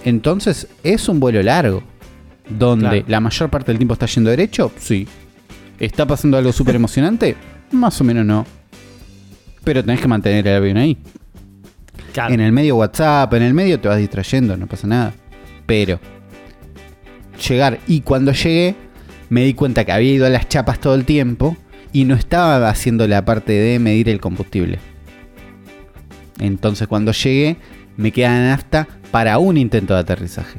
Entonces, 0.04 0.66
es 0.82 1.08
un 1.08 1.20
vuelo 1.20 1.42
largo. 1.42 1.82
Donde 2.48 2.88
Claro. 2.88 3.04
la 3.06 3.20
mayor 3.20 3.50
parte 3.50 3.70
del 3.70 3.78
tiempo 3.78 3.94
está 3.94 4.06
yendo 4.06 4.30
derecho, 4.30 4.72
sí. 4.78 5.06
¿Está 5.78 6.06
pasando 6.06 6.36
algo 6.36 6.52
súper 6.52 6.74
emocionante? 6.74 7.36
Más 7.70 8.00
o 8.00 8.04
menos 8.04 8.26
no. 8.26 8.44
Pero 9.62 9.84
tenés 9.84 10.00
que 10.00 10.08
mantener 10.08 10.46
el 10.48 10.56
avión 10.56 10.76
ahí. 10.76 10.98
Claro. 12.12 12.34
En 12.34 12.40
el 12.40 12.50
medio 12.52 12.76
WhatsApp, 12.76 13.32
en 13.34 13.42
el 13.42 13.54
medio 13.54 13.78
te 13.78 13.86
vas 13.88 13.98
distrayendo, 13.98 14.56
no 14.56 14.66
pasa 14.66 14.86
nada. 14.88 15.14
Pero 15.64 16.00
llegar 17.48 17.78
y 17.86 18.00
cuando 18.00 18.32
llegué 18.32 18.74
me 19.28 19.44
di 19.44 19.54
cuenta 19.54 19.84
que 19.84 19.92
había 19.92 20.12
ido 20.12 20.26
a 20.26 20.28
las 20.28 20.48
chapas 20.48 20.80
todo 20.80 20.94
el 20.94 21.04
tiempo 21.04 21.56
y 21.92 22.04
no 22.04 22.14
estaba 22.14 22.68
haciendo 22.68 23.06
la 23.08 23.24
parte 23.24 23.52
de 23.52 23.78
medir 23.78 24.08
el 24.08 24.20
combustible. 24.20 24.78
Entonces 26.38 26.88
cuando 26.88 27.12
llegué 27.12 27.56
me 27.96 28.12
queda 28.12 28.38
nafta 28.48 28.88
para 29.10 29.38
un 29.38 29.56
intento 29.56 29.94
de 29.94 30.00
aterrizaje. 30.00 30.58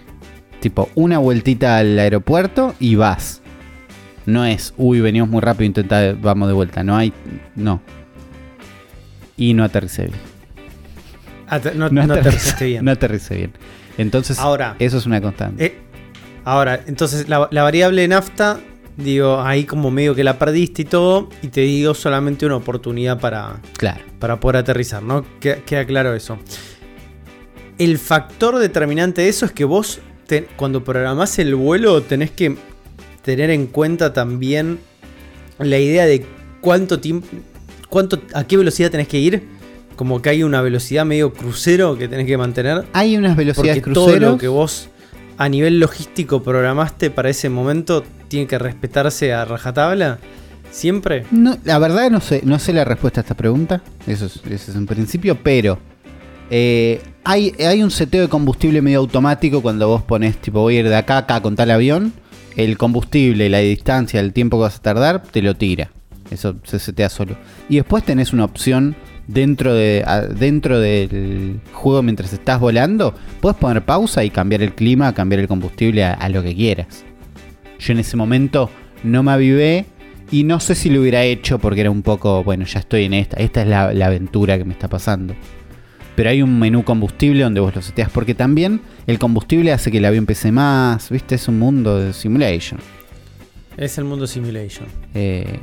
Tipo, 0.59 0.89
una 0.93 1.17
vueltita 1.17 1.77
al 1.77 1.97
aeropuerto 1.97 2.75
y 2.79 2.95
vas. 2.95 3.41
No 4.27 4.45
es, 4.45 4.73
uy, 4.77 4.99
venimos 5.01 5.27
muy 5.29 5.41
rápido, 5.41 5.65
intenta, 5.65 6.13
vamos 6.13 6.47
de 6.47 6.53
vuelta. 6.53 6.83
No 6.83 6.95
hay, 6.95 7.11
no. 7.55 7.81
Y 9.37 9.55
no 9.55 9.63
aterricé 9.63 10.03
bien. 10.07 10.19
No, 11.79 11.89
No, 11.89 12.03
no 12.05 12.13
aterricé- 12.15 12.65
bien. 12.65 12.85
No 12.85 12.91
aterricé 12.91 13.35
bien. 13.35 13.53
Entonces, 13.97 14.37
Ahora, 14.37 14.75
eso 14.77 14.97
es 14.99 15.05
una 15.07 15.19
constante. 15.19 15.65
eh, 15.65 15.77
ahora, 16.45 16.79
entonces 16.85 17.27
la, 17.27 17.47
la 17.51 17.63
variable 17.63 18.07
nafta, 18.07 18.59
digo, 18.97 19.41
ahí 19.41 19.65
como 19.65 19.91
medio 19.91 20.13
que 20.15 20.23
la 20.23 20.37
perdiste 20.39 20.83
y 20.83 20.85
todo, 20.85 21.29
y 21.41 21.47
te 21.47 21.61
dio 21.61 21.93
solamente 21.93 22.45
una 22.45 22.57
oportunidad 22.57 23.19
para, 23.19 23.59
claro. 23.77 24.01
para 24.19 24.39
poder 24.39 24.57
aterrizar, 24.57 25.01
¿no? 25.03 25.25
Queda, 25.39 25.57
queda 25.65 25.85
claro 25.85 26.13
eso. 26.13 26.37
El 27.77 27.97
factor 27.97 28.59
determinante 28.59 29.21
de 29.21 29.29
eso 29.29 29.45
es 29.45 29.51
que 29.51 29.65
vos, 29.65 29.99
te- 30.27 30.47
cuando 30.55 30.83
programás 30.83 31.39
el 31.39 31.55
vuelo, 31.55 32.01
tenés 32.03 32.31
que 32.31 32.55
tener 33.23 33.49
en 33.49 33.67
cuenta 33.67 34.13
también 34.13 34.79
la 35.57 35.77
idea 35.79 36.05
de 36.05 36.25
cuánto 36.59 36.99
tiempo, 36.99 37.27
cuánto, 37.89 38.19
a 38.33 38.43
qué 38.45 38.57
velocidad 38.57 38.91
tenés 38.91 39.07
que 39.07 39.19
ir. 39.19 39.61
Como 39.95 40.21
que 40.21 40.29
hay 40.29 40.41
una 40.43 40.61
velocidad 40.61 41.05
medio 41.05 41.31
crucero 41.33 41.97
que 41.97 42.07
tenés 42.07 42.25
que 42.25 42.37
mantener. 42.37 42.85
Hay 42.93 43.17
unas 43.17 43.35
velocidades 43.35 43.81
Porque 43.81 43.93
todo 43.93 44.17
lo 44.17 44.37
que 44.37 44.47
vos 44.47 44.89
a 45.37 45.47
nivel 45.49 45.79
logístico 45.79 46.41
programaste 46.41 47.11
para 47.11 47.29
ese 47.29 47.49
momento 47.49 48.03
tiene 48.31 48.47
que 48.47 48.57
respetarse 48.57 49.33
a 49.33 49.43
rajatabla. 49.43 50.17
Siempre. 50.71 51.25
No, 51.31 51.57
la 51.65 51.77
verdad 51.79 52.09
no 52.09 52.21
sé, 52.21 52.41
no 52.45 52.57
sé 52.59 52.71
la 52.71 52.85
respuesta 52.85 53.19
a 53.19 53.23
esta 53.23 53.35
pregunta. 53.35 53.81
Eso 54.07 54.27
es, 54.27 54.37
ese 54.49 54.71
es 54.71 54.77
un 54.77 54.85
principio, 54.85 55.37
pero 55.43 55.77
eh, 56.49 57.01
hay, 57.25 57.53
hay 57.59 57.83
un 57.83 57.91
seteo 57.91 58.21
de 58.21 58.29
combustible 58.29 58.81
medio 58.81 58.99
automático 58.99 59.61
cuando 59.61 59.89
vos 59.89 60.01
pones, 60.01 60.37
tipo, 60.37 60.61
voy 60.61 60.77
a 60.77 60.79
ir 60.79 60.87
de 60.87 60.95
acá 60.95 61.15
a 61.15 61.17
acá 61.19 61.41
con 61.41 61.57
tal 61.57 61.71
avión. 61.71 62.13
El 62.55 62.77
combustible, 62.77 63.49
la 63.49 63.59
distancia, 63.59 64.21
el 64.21 64.31
tiempo 64.31 64.57
que 64.57 64.61
vas 64.61 64.77
a 64.77 64.81
tardar, 64.81 65.23
te 65.23 65.41
lo 65.41 65.55
tira. 65.55 65.91
Eso 66.31 66.55
se 66.63 66.79
setea 66.79 67.09
solo. 67.09 67.35
Y 67.67 67.75
después 67.75 68.05
tenés 68.05 68.31
una 68.31 68.45
opción 68.45 68.95
dentro, 69.27 69.73
de, 69.73 70.05
dentro 70.39 70.79
del 70.79 71.59
juego 71.73 72.01
mientras 72.01 72.31
estás 72.31 72.61
volando. 72.61 73.13
Puedes 73.41 73.57
poner 73.57 73.83
pausa 73.83 74.23
y 74.23 74.29
cambiar 74.29 74.61
el 74.61 74.73
clima, 74.73 75.13
cambiar 75.13 75.41
el 75.41 75.49
combustible 75.49 76.05
a 76.05 76.29
lo 76.29 76.41
que 76.41 76.55
quieras. 76.55 77.03
Yo 77.81 77.93
en 77.93 77.99
ese 77.99 78.15
momento 78.15 78.69
no 79.03 79.23
me 79.23 79.31
avivé 79.31 79.85
y 80.29 80.43
no 80.43 80.59
sé 80.59 80.75
si 80.75 80.89
lo 80.89 81.01
hubiera 81.01 81.23
hecho 81.23 81.57
porque 81.57 81.81
era 81.81 81.89
un 81.89 82.03
poco, 82.03 82.43
bueno, 82.43 82.63
ya 82.65 82.79
estoy 82.79 83.05
en 83.05 83.15
esta, 83.15 83.37
esta 83.37 83.63
es 83.63 83.67
la, 83.67 83.91
la 83.91 84.05
aventura 84.05 84.57
que 84.57 84.65
me 84.65 84.73
está 84.73 84.87
pasando. 84.87 85.33
Pero 86.15 86.29
hay 86.29 86.43
un 86.43 86.59
menú 86.59 86.83
combustible 86.83 87.43
donde 87.43 87.59
vos 87.59 87.75
lo 87.75 87.81
seteas 87.81 88.11
porque 88.11 88.35
también 88.35 88.81
el 89.07 89.17
combustible 89.17 89.73
hace 89.73 89.91
que 89.91 89.97
el 89.97 90.05
avión 90.05 90.27
pese 90.27 90.51
más, 90.51 91.09
¿viste? 91.09 91.35
Es 91.35 91.47
un 91.47 91.57
mundo 91.57 91.97
de 91.97 92.13
simulation. 92.13 92.79
Es 93.77 93.97
el 93.97 94.03
mundo 94.03 94.27
simulation. 94.27 94.87
Eh, 95.15 95.59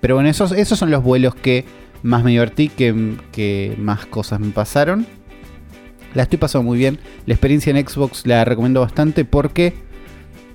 pero 0.00 0.16
bueno, 0.16 0.28
esos, 0.28 0.50
esos 0.50 0.76
son 0.76 0.90
los 0.90 1.04
vuelos 1.04 1.36
que 1.36 1.64
más 2.02 2.24
me 2.24 2.32
divertí, 2.32 2.68
que, 2.68 3.14
que 3.30 3.76
más 3.78 4.06
cosas 4.06 4.40
me 4.40 4.50
pasaron. 4.50 5.06
La 6.14 6.24
estoy 6.24 6.38
pasando 6.38 6.64
muy 6.64 6.78
bien. 6.78 6.98
La 7.26 7.34
experiencia 7.34 7.70
en 7.70 7.86
Xbox 7.86 8.26
la 8.26 8.44
recomiendo 8.44 8.80
bastante 8.80 9.24
porque 9.24 9.74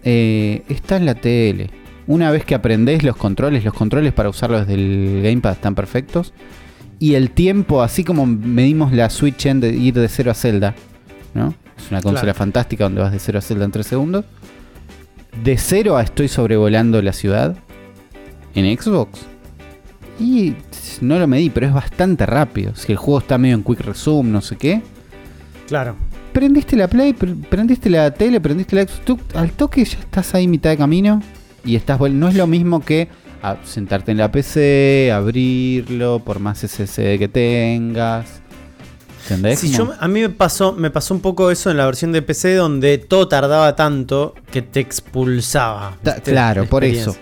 eh, 0.03 0.63
está 0.69 0.97
en 0.97 1.05
la 1.05 1.15
tele. 1.15 1.69
Una 2.07 2.31
vez 2.31 2.43
que 2.45 2.55
aprendés 2.55 3.03
los 3.03 3.15
controles, 3.15 3.63
los 3.63 3.73
controles 3.73 4.11
para 4.13 4.29
usarlos 4.29 4.67
desde 4.67 4.73
el 4.73 5.21
Gamepad 5.23 5.53
están 5.53 5.75
perfectos. 5.75 6.33
Y 6.99 7.15
el 7.15 7.31
tiempo, 7.31 7.81
así 7.81 8.03
como 8.03 8.25
medimos 8.25 8.91
la 8.93 9.09
Switch 9.09 9.45
en 9.45 9.59
de 9.59 9.69
ir 9.73 9.93
de 9.93 10.07
0 10.07 10.31
a 10.31 10.33
Zelda, 10.33 10.75
¿no? 11.33 11.53
Es 11.77 11.89
una 11.91 12.01
consola 12.01 12.21
Claro. 12.33 12.37
fantástica 12.37 12.83
donde 12.85 13.01
vas 13.01 13.11
de 13.11 13.19
0 13.19 13.39
a 13.39 13.41
Zelda 13.41 13.65
en 13.65 13.71
3 13.71 13.85
segundos. 13.87 14.25
De 15.43 15.57
0 15.57 15.97
a 15.97 16.03
estoy 16.03 16.27
sobrevolando 16.27 17.01
la 17.01 17.13
ciudad. 17.13 17.55
en 18.55 18.77
Xbox. 18.77 19.19
Y 20.19 20.53
no 21.01 21.17
lo 21.17 21.25
medí, 21.25 21.49
pero 21.49 21.65
es 21.65 21.73
bastante 21.73 22.25
rápido. 22.27 22.75
Si 22.75 22.91
el 22.91 22.99
juego 22.99 23.17
está 23.19 23.39
medio 23.39 23.55
en 23.55 23.63
quick 23.63 23.79
resume, 23.79 24.29
no 24.29 24.41
sé 24.41 24.57
qué. 24.57 24.81
Claro. 25.67 25.95
Prendiste 26.33 26.75
la 26.75 26.87
Play, 26.87 27.13
pr- 27.13 27.45
prendiste 27.47 27.89
la 27.89 28.11
tele, 28.11 28.41
prendiste 28.41 28.75
la 28.75 28.83
Xbox. 28.83 29.05
tú 29.05 29.19
al 29.35 29.51
toque 29.51 29.85
ya 29.85 29.99
estás 29.99 30.33
ahí 30.35 30.47
mitad 30.47 30.69
de 30.71 30.77
camino. 30.77 31.21
Y 31.65 31.75
estás 31.75 31.97
vol- 31.99 32.11
No 32.13 32.27
es 32.27 32.35
lo 32.35 32.47
mismo 32.47 32.81
que 32.83 33.07
sentarte 33.63 34.11
en 34.11 34.17
la 34.17 34.31
PC, 34.31 35.11
abrirlo, 35.13 36.19
por 36.19 36.39
más 36.39 36.63
SSD 36.63 37.17
que 37.19 37.27
tengas. 37.29 38.41
¿Entendés? 39.23 39.59
Sí, 39.59 39.69
yo, 39.71 39.93
a 39.99 40.07
mí 40.09 40.19
me 40.21 40.29
pasó, 40.29 40.73
me 40.73 40.89
pasó 40.89 41.13
un 41.13 41.21
poco 41.21 41.49
eso 41.51 41.71
en 41.71 41.77
la 41.77 41.85
versión 41.85 42.11
de 42.11 42.21
PC 42.21 42.55
donde 42.55 42.97
todo 42.97 43.27
tardaba 43.29 43.73
tanto 43.75 44.33
que 44.51 44.61
te 44.61 44.81
expulsaba. 44.81 45.97
Claro, 46.25 46.63
La 46.63 46.69
por 46.69 46.83
eso. 46.83 47.15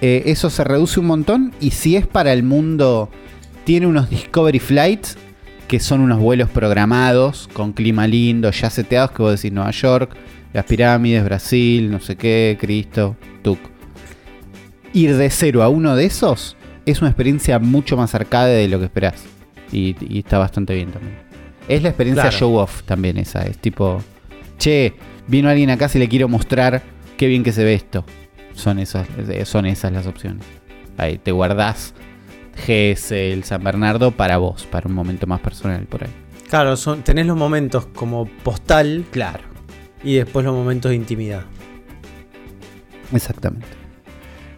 Eh, 0.00 0.22
eso 0.26 0.50
se 0.50 0.62
reduce 0.62 1.00
un 1.00 1.06
montón 1.06 1.52
y 1.60 1.70
si 1.72 1.96
es 1.96 2.06
para 2.06 2.32
el 2.32 2.44
mundo, 2.44 3.08
tiene 3.64 3.88
unos 3.88 4.08
Discovery 4.08 4.60
Flights, 4.60 5.16
que 5.68 5.78
son 5.80 6.00
unos 6.00 6.18
vuelos 6.18 6.48
programados, 6.48 7.48
con 7.52 7.72
clima 7.72 8.06
lindo, 8.06 8.50
ya 8.50 8.70
seteados, 8.70 9.10
que 9.12 9.22
vos 9.22 9.32
decís 9.40 9.52
Nueva 9.52 9.70
York, 9.70 10.16
las 10.52 10.64
pirámides, 10.64 11.22
Brasil, 11.24 11.90
no 11.90 12.00
sé 12.00 12.16
qué, 12.16 12.56
Cristo, 12.58 13.16
Tuc. 13.42 13.58
Ir 14.94 15.16
de 15.16 15.28
cero 15.30 15.62
a 15.62 15.68
uno 15.68 15.94
de 15.94 16.06
esos 16.06 16.56
es 16.86 17.00
una 17.02 17.10
experiencia 17.10 17.58
mucho 17.58 17.96
más 17.96 18.14
arcade 18.14 18.56
de 18.56 18.68
lo 18.68 18.78
que 18.78 18.86
esperás. 18.86 19.24
Y, 19.70 19.94
y 20.00 20.20
está 20.20 20.38
bastante 20.38 20.74
bien 20.74 20.90
también. 20.90 21.16
Es 21.68 21.82
la 21.82 21.90
experiencia 21.90 22.22
Claro. 22.22 22.38
show 22.38 22.56
off 22.56 22.82
también 22.84 23.18
esa. 23.18 23.42
Es 23.42 23.58
tipo, 23.58 24.02
che, 24.56 24.94
vino 25.26 25.50
alguien 25.50 25.68
acá 25.68 25.88
si 25.90 25.98
le 25.98 26.08
quiero 26.08 26.26
mostrar 26.28 26.82
qué 27.18 27.26
bien 27.26 27.44
que 27.44 27.52
se 27.52 27.62
ve 27.64 27.74
esto. 27.74 28.06
Son 28.54 28.78
esas, 28.78 29.06
son 29.44 29.66
esas 29.66 29.92
las 29.92 30.06
opciones. 30.06 30.46
Ahí 30.96 31.18
te 31.18 31.30
guardás 31.30 31.92
GS, 32.66 33.12
el 33.12 33.44
San 33.44 33.62
Bernardo 33.62 34.10
para 34.10 34.38
vos, 34.38 34.66
para 34.66 34.88
un 34.88 34.94
momento 34.94 35.26
más 35.26 35.40
personal 35.40 35.84
por 35.86 36.04
ahí. 36.04 36.10
Claro, 36.48 36.76
son, 36.76 37.02
tenés 37.02 37.26
los 37.26 37.36
momentos 37.36 37.86
como 37.94 38.26
postal 38.26 39.04
Claro. 39.10 39.44
y 40.02 40.14
después 40.16 40.44
los 40.44 40.54
momentos 40.54 40.90
de 40.90 40.96
intimidad. 40.96 41.44
Exactamente. 43.12 43.66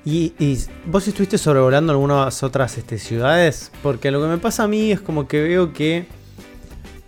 ¿Y, 0.04 0.32
y 0.38 0.58
vos 0.86 1.06
estuviste 1.06 1.36
sobrevolando 1.38 1.92
algunas 1.92 2.42
otras 2.42 2.78
este, 2.78 2.98
ciudades? 2.98 3.70
Porque 3.82 4.10
lo 4.10 4.20
que 4.22 4.28
me 4.28 4.38
pasa 4.38 4.64
a 4.64 4.68
mí 4.68 4.90
es 4.92 5.00
como 5.00 5.28
que 5.28 5.42
veo 5.42 5.72
que. 5.72 6.06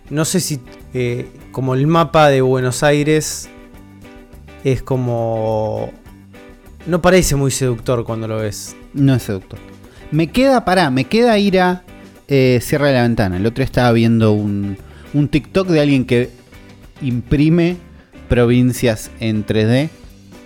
No 0.09 0.25
sé 0.25 0.39
si. 0.39 0.59
eh, 0.93 1.27
como 1.51 1.73
el 1.73 1.87
mapa 1.87 2.29
de 2.29 2.41
Buenos 2.41 2.83
Aires. 2.83 3.49
Es 4.63 4.83
como. 4.83 5.91
No 6.85 7.01
parece 7.01 7.35
muy 7.35 7.49
seductor 7.51 8.03
cuando 8.05 8.27
lo 8.27 8.37
ves. 8.37 8.75
No 8.93 9.15
es 9.15 9.23
seductor. 9.23 9.59
Me 10.13 10.27
queda, 10.27 10.63
pará, 10.63 10.89
me 10.91 11.05
queda 11.05 11.37
ir 11.39 11.59
a 11.59 11.81
eh, 12.27 12.59
Sierra 12.61 12.87
de 12.87 12.93
la 12.93 13.01
Ventana. 13.01 13.37
El 13.37 13.45
otro 13.45 13.63
estaba 13.63 13.91
viendo 13.91 14.31
un, 14.33 14.77
un 15.13 15.27
TikTok 15.27 15.67
de 15.69 15.81
alguien 15.81 16.05
que 16.05 16.29
imprime 17.01 17.77
provincias 18.29 19.11
en 19.19 19.45
3D 19.45 19.89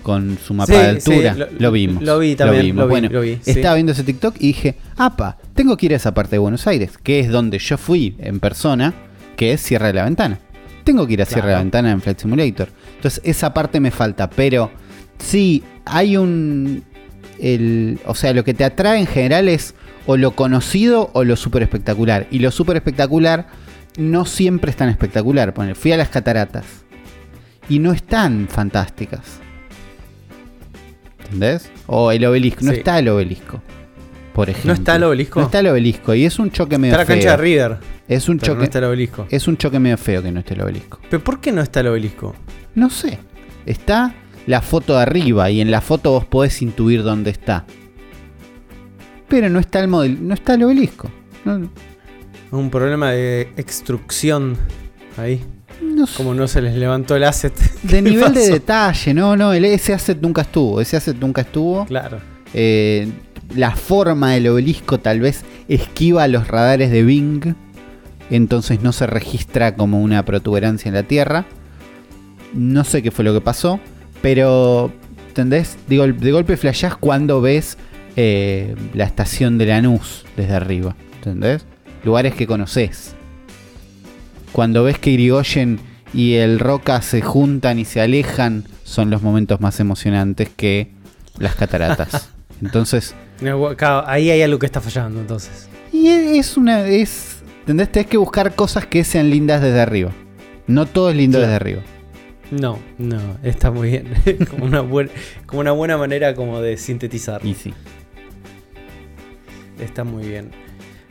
con 0.03 0.37
su 0.43 0.53
mapa 0.53 0.71
Sí, 0.73 0.79
de 0.79 0.87
altura. 0.87 1.33
sí, 1.33 1.39
lo, 1.39 1.47
lo- 1.59 1.71
vimos. 1.71 2.01
lo 2.03 2.19
vi 2.19 2.35
también, 2.35 2.61
vimos. 2.67 2.81
lo 2.83 2.87
vi, 2.87 2.89
bueno, 2.91 3.09
lo 3.11 3.21
vi, 3.21 3.39
sí. 3.41 3.51
estaba 3.51 3.75
viendo 3.75 3.91
ese 3.91 4.03
TikTok 4.03 4.35
y 4.39 4.47
dije, 4.47 4.75
apa, 4.95 5.37
tengo 5.53 5.75
que 5.75 5.87
ir 5.87 5.93
a 5.93 5.97
esa 5.97 6.13
parte 6.13 6.37
de 6.37 6.39
Buenos 6.39 6.65
Aires, 6.65 6.97
que 6.97 7.19
es 7.19 7.29
donde 7.29 7.59
yo 7.59 7.77
fui 7.77 8.15
en 8.19 8.39
persona, 8.39 8.93
que 9.35 9.51
es 9.53 9.59
Sierra 9.61 9.87
de 9.87 9.93
la 9.93 10.05
Ventana. 10.05 10.39
Tengo 10.85 11.05
que 11.05 11.13
ir 11.13 11.21
a 11.21 11.25
Sierra 11.25 11.47
de 11.47 11.51
la 11.51 11.55
Claro. 11.57 11.63
Ventana 11.65 11.91
en 11.91 12.01
Flight 12.01 12.19
Simulator. 12.19 12.69
Entonces 12.95 13.21
esa 13.25 13.53
parte 13.53 13.81
me 13.81 13.91
falta, 13.91 14.29
pero 14.29 14.71
sí, 15.19 15.61
hay 15.83 16.15
un... 16.15 16.83
El, 17.39 17.99
o 18.05 18.15
sea, 18.15 18.33
lo 18.33 18.43
que 18.43 18.53
te 18.53 18.63
atrae 18.63 18.99
en 18.99 19.07
general 19.07 19.47
es 19.49 19.75
o 20.05 20.17
lo 20.17 20.31
conocido 20.31 21.09
o 21.13 21.23
lo 21.23 21.35
súper 21.35 21.63
espectacular. 21.63 22.27
Y 22.31 22.39
lo 22.39 22.51
súper 22.51 22.77
espectacular 22.77 23.47
no 23.97 24.25
siempre 24.25 24.71
es 24.71 24.77
tan 24.77 24.89
espectacular. 24.89 25.53
Ponele, 25.53 25.75
fui 25.75 25.91
a 25.91 25.97
las 25.97 26.09
cataratas 26.09 26.65
y 27.69 27.79
no 27.79 27.91
están 27.93 28.47
fantásticas. 28.49 29.39
¿Entendés? 31.25 31.69
O 31.87 32.11
el 32.11 32.23
obelisco. 32.25 32.63
No 32.63 32.71
Sí. 32.71 32.77
está 32.79 32.99
el 32.99 33.09
obelisco. 33.09 33.61
Por 34.33 34.49
ejemplo. 34.49 34.69
¿No 34.69 34.73
está 34.75 34.95
el 34.95 35.03
obelisco? 35.03 35.39
No 35.39 35.45
está 35.47 35.59
el 35.59 35.67
obelisco. 35.67 36.13
Y 36.13 36.25
es 36.25 36.39
un 36.39 36.51
choque 36.51 36.77
medio 36.77 36.93
Está 36.93 37.01
la 37.01 37.05
feo. 37.05 37.15
cancha 37.15 37.31
de 37.31 37.37
River. 37.37 37.77
es 38.07 38.29
un 38.29 38.37
Pero 38.37 38.53
choque. 38.53 38.57
no 38.59 38.63
está 38.63 38.77
el 38.79 38.85
obelisco. 38.85 39.27
Es 39.29 39.47
un 39.47 39.57
choque 39.57 39.79
medio 39.79 39.97
feo 39.97 40.23
que 40.23 40.31
no 40.31 40.39
esté 40.39 40.53
el 40.53 40.61
obelisco. 40.61 40.99
¿Pero 41.09 41.23
por 41.23 41.41
qué 41.41 41.51
no 41.51 41.61
está 41.61 41.81
el 41.81 41.87
obelisco? 41.87 42.35
No 42.75 42.89
sé. 42.89 43.19
Está 43.65 44.13
la 44.47 44.61
foto 44.61 44.95
de 44.95 45.01
arriba 45.01 45.51
y 45.51 45.61
en 45.61 45.69
la 45.69 45.81
foto 45.81 46.11
vos 46.11 46.25
podés 46.25 46.61
intuir 46.61 47.03
dónde 47.03 47.29
está. 47.29 47.65
Pero 49.27 49.49
no 49.49 49.59
está 49.59 49.81
el 49.81 49.89
model, 49.89 50.25
no 50.25 50.33
está 50.33 50.55
el 50.55 50.63
obelisco. 50.63 51.11
No, 51.43 51.69
Un 52.51 52.69
problema 52.69 53.11
de 53.11 53.49
extrucción 53.57 54.57
ahí. 55.17 55.43
no 55.81 56.07
sé. 56.07 56.15
Como 56.15 56.33
no 56.33 56.47
se 56.47 56.61
les 56.61 56.75
levantó 56.75 57.17
el 57.17 57.25
asset. 57.25 57.53
De 57.83 57.89
¿Qué 57.89 58.01
nivel 58.01 58.33
de 58.33 58.49
detalle, 58.49 59.13
no, 59.13 59.35
no, 59.35 59.51
el, 59.51 59.65
ese 59.65 59.93
asset 59.93 60.19
nunca 60.21 60.41
estuvo. 60.41 60.79
Ese 60.79 60.95
asset 60.95 61.17
nunca 61.17 61.41
estuvo. 61.41 61.85
Claro. 61.85 62.19
Eh, 62.53 63.09
la 63.53 63.75
forma 63.75 64.31
del 64.31 64.47
obelisco 64.47 64.97
tal 64.99 65.19
vez 65.19 65.43
esquiva 65.67 66.25
los 66.29 66.47
radares 66.47 66.89
de 66.89 67.03
Bing. 67.03 67.53
Entonces 68.29 68.81
no 68.81 68.93
se 68.93 69.07
registra 69.07 69.75
como 69.75 70.01
una 70.01 70.23
protuberancia 70.23 70.87
en 70.87 70.95
la 70.95 71.03
Tierra. 71.03 71.45
No 72.53 72.85
sé 72.85 73.03
qué 73.03 73.11
fue 73.11 73.25
lo 73.25 73.33
que 73.33 73.41
pasó. 73.41 73.81
Pero, 74.21 74.91
¿entendés? 75.29 75.77
Digo, 75.87 76.07
de 76.07 76.31
golpe 76.31 76.57
flashás 76.57 76.95
cuando 76.95 77.41
ves 77.41 77.77
eh, 78.15 78.75
la 78.93 79.03
estación 79.05 79.57
de 79.57 79.67
Lanús 79.67 80.25
desde 80.35 80.53
arriba. 80.53 80.95
¿Entendés? 81.17 81.65
Lugares 82.03 82.33
que 82.33 82.47
conoces. 82.47 83.15
Cuando 84.51 84.83
ves 84.83 84.97
que 84.97 85.11
Irigoyen 85.11 85.79
y 86.13 86.35
el 86.35 86.59
Roca 86.59 87.01
se 87.01 87.21
juntan 87.21 87.79
y 87.79 87.85
se 87.85 88.01
alejan, 88.01 88.63
son 88.83 89.09
los 89.09 89.21
momentos 89.21 89.59
más 89.61 89.79
emocionantes 89.79 90.49
que 90.49 90.91
las 91.37 91.55
cataratas. 91.55 92.29
Entonces, 92.61 93.13
No, 93.41 93.69
Ahí 94.07 94.31
hay 94.31 94.41
algo 94.41 94.57
que 94.57 94.65
está 94.65 94.81
fallando 94.81 95.19
entonces. 95.19 95.69
y 95.93 96.07
es 96.07 96.57
una. 96.57 96.87
Es, 96.87 97.43
¿Entendés? 97.59 97.91
Tenés 97.91 98.07
que 98.07 98.17
buscar 98.17 98.55
cosas 98.55 98.87
que 98.87 99.03
sean 99.03 99.29
lindas 99.29 99.61
desde 99.61 99.79
arriba. 99.79 100.11
No 100.65 100.85
todo 100.87 101.11
es 101.11 101.15
lindo 101.17 101.39
desde 101.39 101.53
arriba. 101.53 101.81
No, 102.51 102.79
no, 102.97 103.37
está 103.43 103.71
muy 103.71 103.89
bien. 103.91 104.13
como, 104.49 104.65
una 104.65 104.81
buen- 104.81 105.09
como 105.45 105.59
una 105.61 105.71
buena 105.73 105.97
manera 105.97 106.33
como 106.33 106.61
de 106.61 106.77
sintetizar. 106.77 107.45
Y 107.45 107.53
sí. 107.53 107.73
Está 109.79 110.03
muy 110.03 110.27
bien. 110.27 110.51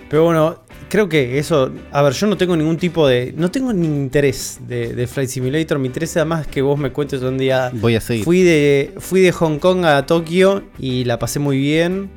Pero 0.09 0.25
bueno, 0.25 0.63
creo 0.89 1.09
que 1.09 1.39
eso. 1.39 1.73
A 1.93 2.03
ver, 2.03 2.13
yo 2.15 2.27
no 2.27 2.37
tengo 2.37 2.57
ningún 2.57 2.77
tipo 2.77 3.07
de. 3.07 3.33
No 3.37 3.51
tengo 3.51 3.73
ni 3.73 3.87
interés 3.87 4.61
de, 4.67 4.95
de 4.95 5.07
Flight 5.07 5.29
Simulator. 5.31 5.79
Me 5.79 5.87
interesa 5.87 6.25
más 6.25 6.47
que 6.47 6.63
vos 6.63 6.79
me 6.79 6.91
cuentes 6.91 7.23
un 7.23 7.39
día. 7.39 7.71
Voy 7.75 7.97
a 7.97 8.01
seguir. 8.01 8.25
Fui 8.25 8.43
de, 8.43 8.95
fui 8.99 9.21
de 9.21 9.33
Hong 9.33 9.59
Kong 9.59 9.85
a 9.85 10.07
Tokio 10.07 10.65
y 10.79 11.05
la 11.05 11.19
pasé 11.19 11.39
muy 11.39 11.59
bien. 11.59 12.11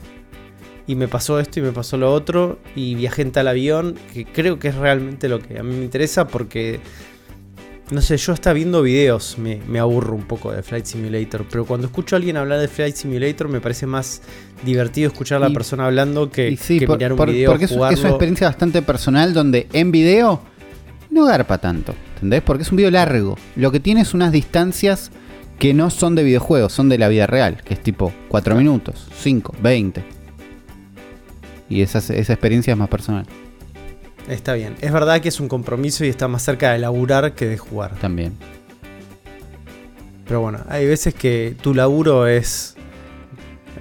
Y 0.88 0.96
me 0.96 1.08
pasó 1.08 1.40
esto 1.40 1.60
y 1.60 1.64
me 1.64 1.72
pasó 1.72 1.98
lo 1.98 2.12
otro. 2.14 2.60
Y 2.76 2.96
viajé 2.96 3.22
en 3.24 3.32
tal 3.32 3.48
avión. 3.48 3.96
Que 4.14 4.26
creo 4.26 4.58
que 4.60 4.70
es 4.70 4.76
realmente 4.76 5.30
lo 5.30 5.40
que 5.40 5.60
a 5.60 5.64
mí 5.64 5.76
me 5.76 5.84
interesa. 5.84 6.28
Porque. 6.28 6.80
No 7.92 8.02
sé, 8.02 8.18
yo 8.18 8.34
hasta 8.34 8.54
viendo 8.54 8.84
videos 8.84 9.38
me, 9.40 9.60
me 9.68 9.80
aburro 9.80 10.14
un 10.14 10.22
poco 10.24 10.52
de 10.52 10.62
Flight 10.62 10.86
Simulator. 10.86 11.46
Pero 11.50 11.66
cuando 11.66 11.88
escucho 11.88 12.16
a 12.16 12.18
alguien 12.18 12.38
hablar 12.38 12.60
de 12.60 12.68
Flight 12.68 12.96
Simulator 12.96 13.48
me 13.50 13.62
parece 13.62 13.88
más 13.88 14.22
divertido 14.64 15.08
escuchar 15.08 15.38
a 15.38 15.40
la 15.46 15.50
Y- 15.50 15.54
persona 15.54 15.88
hablando 15.88 16.30
que, 16.30 16.56
sí, 16.58 16.78
que 16.80 16.86
por- 16.86 16.98
mirar 16.98 17.14
un 17.14 17.18
por- 17.18 17.32
video. 17.32 17.50
porque 17.50 17.66
es, 17.66 17.72
es 17.72 17.78
una 17.78 17.90
experiencia 18.10 18.48
bastante 18.48 18.84
personal 18.84 19.34
donde 19.34 19.68
en 19.74 19.92
video 19.92 20.40
no 21.10 21.26
garpa 21.26 21.58
tanto. 21.58 21.96
¿Entendés? 22.16 22.44
Porque 22.44 22.62
es 22.64 22.70
un 22.70 22.78
video 22.78 22.92
largo. 22.92 23.38
Lo 23.56 23.72
que 23.72 23.80
tiene 23.80 24.02
es 24.02 24.14
unas 24.14 24.32
distancias 24.32 25.10
que 25.58 25.74
no 25.74 25.90
son 25.90 26.14
de 26.14 26.24
videojuegos, 26.24 26.72
son 26.72 26.90
de 26.90 27.00
la 27.00 27.08
vida 27.08 27.26
real. 27.26 27.64
Que 27.64 27.74
es 27.74 27.82
tipo 27.82 28.14
4 28.28 28.56
minutos, 28.56 29.08
5, 29.18 29.56
20. 29.64 30.04
Y 31.70 31.82
esa, 31.82 31.98
esa 32.00 32.34
experiencia 32.34 32.74
es 32.74 32.78
más 32.78 32.90
personal 32.90 33.26
Está 34.30 34.54
bien. 34.54 34.76
Es 34.82 34.92
verdad 34.94 35.20
que 35.22 35.30
es 35.30 35.40
un 35.40 35.48
compromiso 35.48 36.06
y 36.06 36.08
está 36.10 36.28
más 36.28 36.44
cerca 36.44 36.72
de 36.72 36.80
laburar 36.80 37.34
que 37.34 37.48
de 37.48 37.58
jugar. 37.58 37.96
también. 38.00 38.38
Pero 40.28 40.42
bueno, 40.42 40.60
hay 40.70 40.86
veces 40.86 41.14
que 41.16 41.56
tu 41.62 41.74
laburo 41.74 42.28
es. 42.28 42.76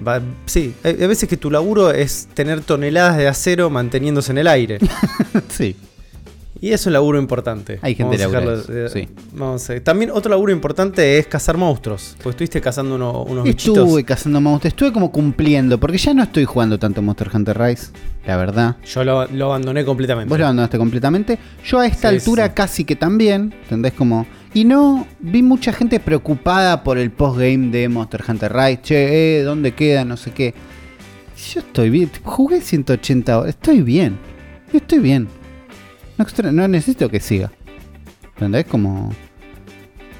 va- 0.05 0.21
Sí, 0.45 0.73
hay 0.83 0.97
hay 0.99 1.07
veces 1.07 1.29
que 1.29 1.37
tu 1.37 1.51
laburo 1.51 1.91
es 1.91 2.27
tener 2.33 2.61
toneladas 2.61 3.17
de 3.17 3.27
acero 3.27 3.69
manteniéndose 3.69 4.31
en 4.31 4.39
el 4.39 4.47
aire. 4.47 4.79
sí. 5.49 5.75
Y 6.61 6.71
es 6.73 6.85
un 6.85 6.93
laburo 6.93 7.17
importante. 7.19 7.79
Hay 7.81 7.95
gente 7.95 8.17
Vamos 8.27 8.63
eso, 8.65 8.73
eh, 8.73 8.89
sí. 8.91 9.07
vamos 9.33 9.69
a- 9.69 9.79
También 9.81 10.11
otro 10.11 10.29
laburo 10.29 10.51
importante 10.51 11.17
es 11.17 11.25
cazar 11.27 11.55
monstruos. 11.57 12.15
Porque 12.17 12.29
estuviste 12.31 12.59
cazando 12.59 12.95
uno- 12.95 13.23
unos 13.23 13.45
bichitos. 13.45 13.77
Estuve 13.77 14.03
cazando 14.03 14.41
monstruos, 14.41 14.73
estuve 14.73 14.91
como 14.91 15.11
cumpliendo, 15.11 15.79
porque 15.79 15.97
ya 15.97 16.13
no 16.13 16.23
estoy 16.23 16.43
jugando 16.45 16.77
tanto 16.77 17.01
Monster 17.01 17.29
Hunter 17.33 17.57
Rise, 17.57 17.87
la 18.27 18.35
verdad. 18.35 18.75
Yo 18.85 19.03
lo, 19.05 19.25
lo 19.27 19.45
abandoné 19.45 19.85
completamente. 19.85 20.29
Vos 20.29 20.37
lo 20.37 20.45
abandonaste 20.45 20.77
completamente. 20.77 21.39
Yo 21.65 21.79
a 21.79 21.87
esta 21.87 22.09
Sí, 22.09 22.15
altura 22.15 22.47
sí. 22.47 22.51
casi 22.53 22.83
que 22.83 22.95
también, 22.97 23.53
¿entendés? 23.63 23.93
Como... 23.93 24.25
Y 24.53 24.65
no, 24.65 25.07
vi 25.19 25.41
mucha 25.43 25.71
gente 25.71 25.99
preocupada 25.99 26.83
por 26.83 26.97
el 26.97 27.11
postgame 27.11 27.69
de 27.69 27.87
Monster 27.87 28.23
Hunter 28.27 28.51
Rise. 28.51 28.79
Che, 28.81 29.39
eh, 29.39 29.43
¿dónde 29.43 29.73
queda? 29.73 30.03
No 30.03 30.17
sé 30.17 30.31
qué. 30.31 30.53
Yo 31.53 31.61
estoy 31.61 31.89
bien. 31.89 32.09
Jugué 32.23 32.59
180 32.59 33.37
horas. 33.39 33.49
Estoy 33.51 33.81
bien. 33.81 34.17
Estoy 34.73 34.99
bien. 34.99 35.27
No, 36.51 36.67
necesito 36.67 37.09
que 37.09 37.19
siga. 37.19 37.51
¿Entendés? 38.35 38.65
Como. 38.65 39.13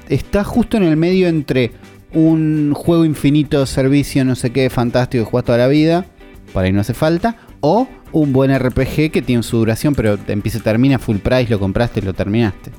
Está 0.08 0.44
justo 0.44 0.76
en 0.76 0.84
el 0.84 0.96
medio 0.96 1.28
entre 1.28 1.72
un 2.12 2.72
juego 2.74 3.04
infinito, 3.04 3.64
servicio, 3.66 4.24
no 4.24 4.34
sé 4.34 4.50
qué, 4.50 4.70
fantástico 4.70 5.24
que 5.24 5.30
jugás 5.30 5.44
toda 5.44 5.58
la 5.58 5.68
vida. 5.68 6.06
Por 6.52 6.64
ahí 6.64 6.72
no 6.72 6.80
hace 6.80 6.94
falta. 6.94 7.36
O 7.60 7.86
un 8.12 8.32
buen 8.32 8.56
RPG 8.58 9.12
que 9.12 9.22
tiene 9.22 9.42
su 9.42 9.58
duración, 9.58 9.94
pero 9.94 10.18
empieza 10.26 10.58
y 10.58 10.62
termina 10.62 10.98
full 10.98 11.18
price, 11.18 11.50
lo 11.50 11.60
compraste, 11.60 12.02
lo 12.02 12.14
terminaste. 12.14 12.70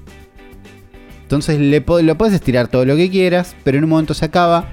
Entonces 1.21 1.59
le 1.59 1.79
lo 1.79 2.17
puedes 2.17 2.33
estirar 2.33 2.67
todo 2.67 2.83
lo 2.83 2.97
que 2.97 3.09
quieras, 3.09 3.55
pero 3.63 3.77
en 3.77 3.85
un 3.85 3.91
momento 3.91 4.13
se 4.13 4.25
acaba. 4.25 4.67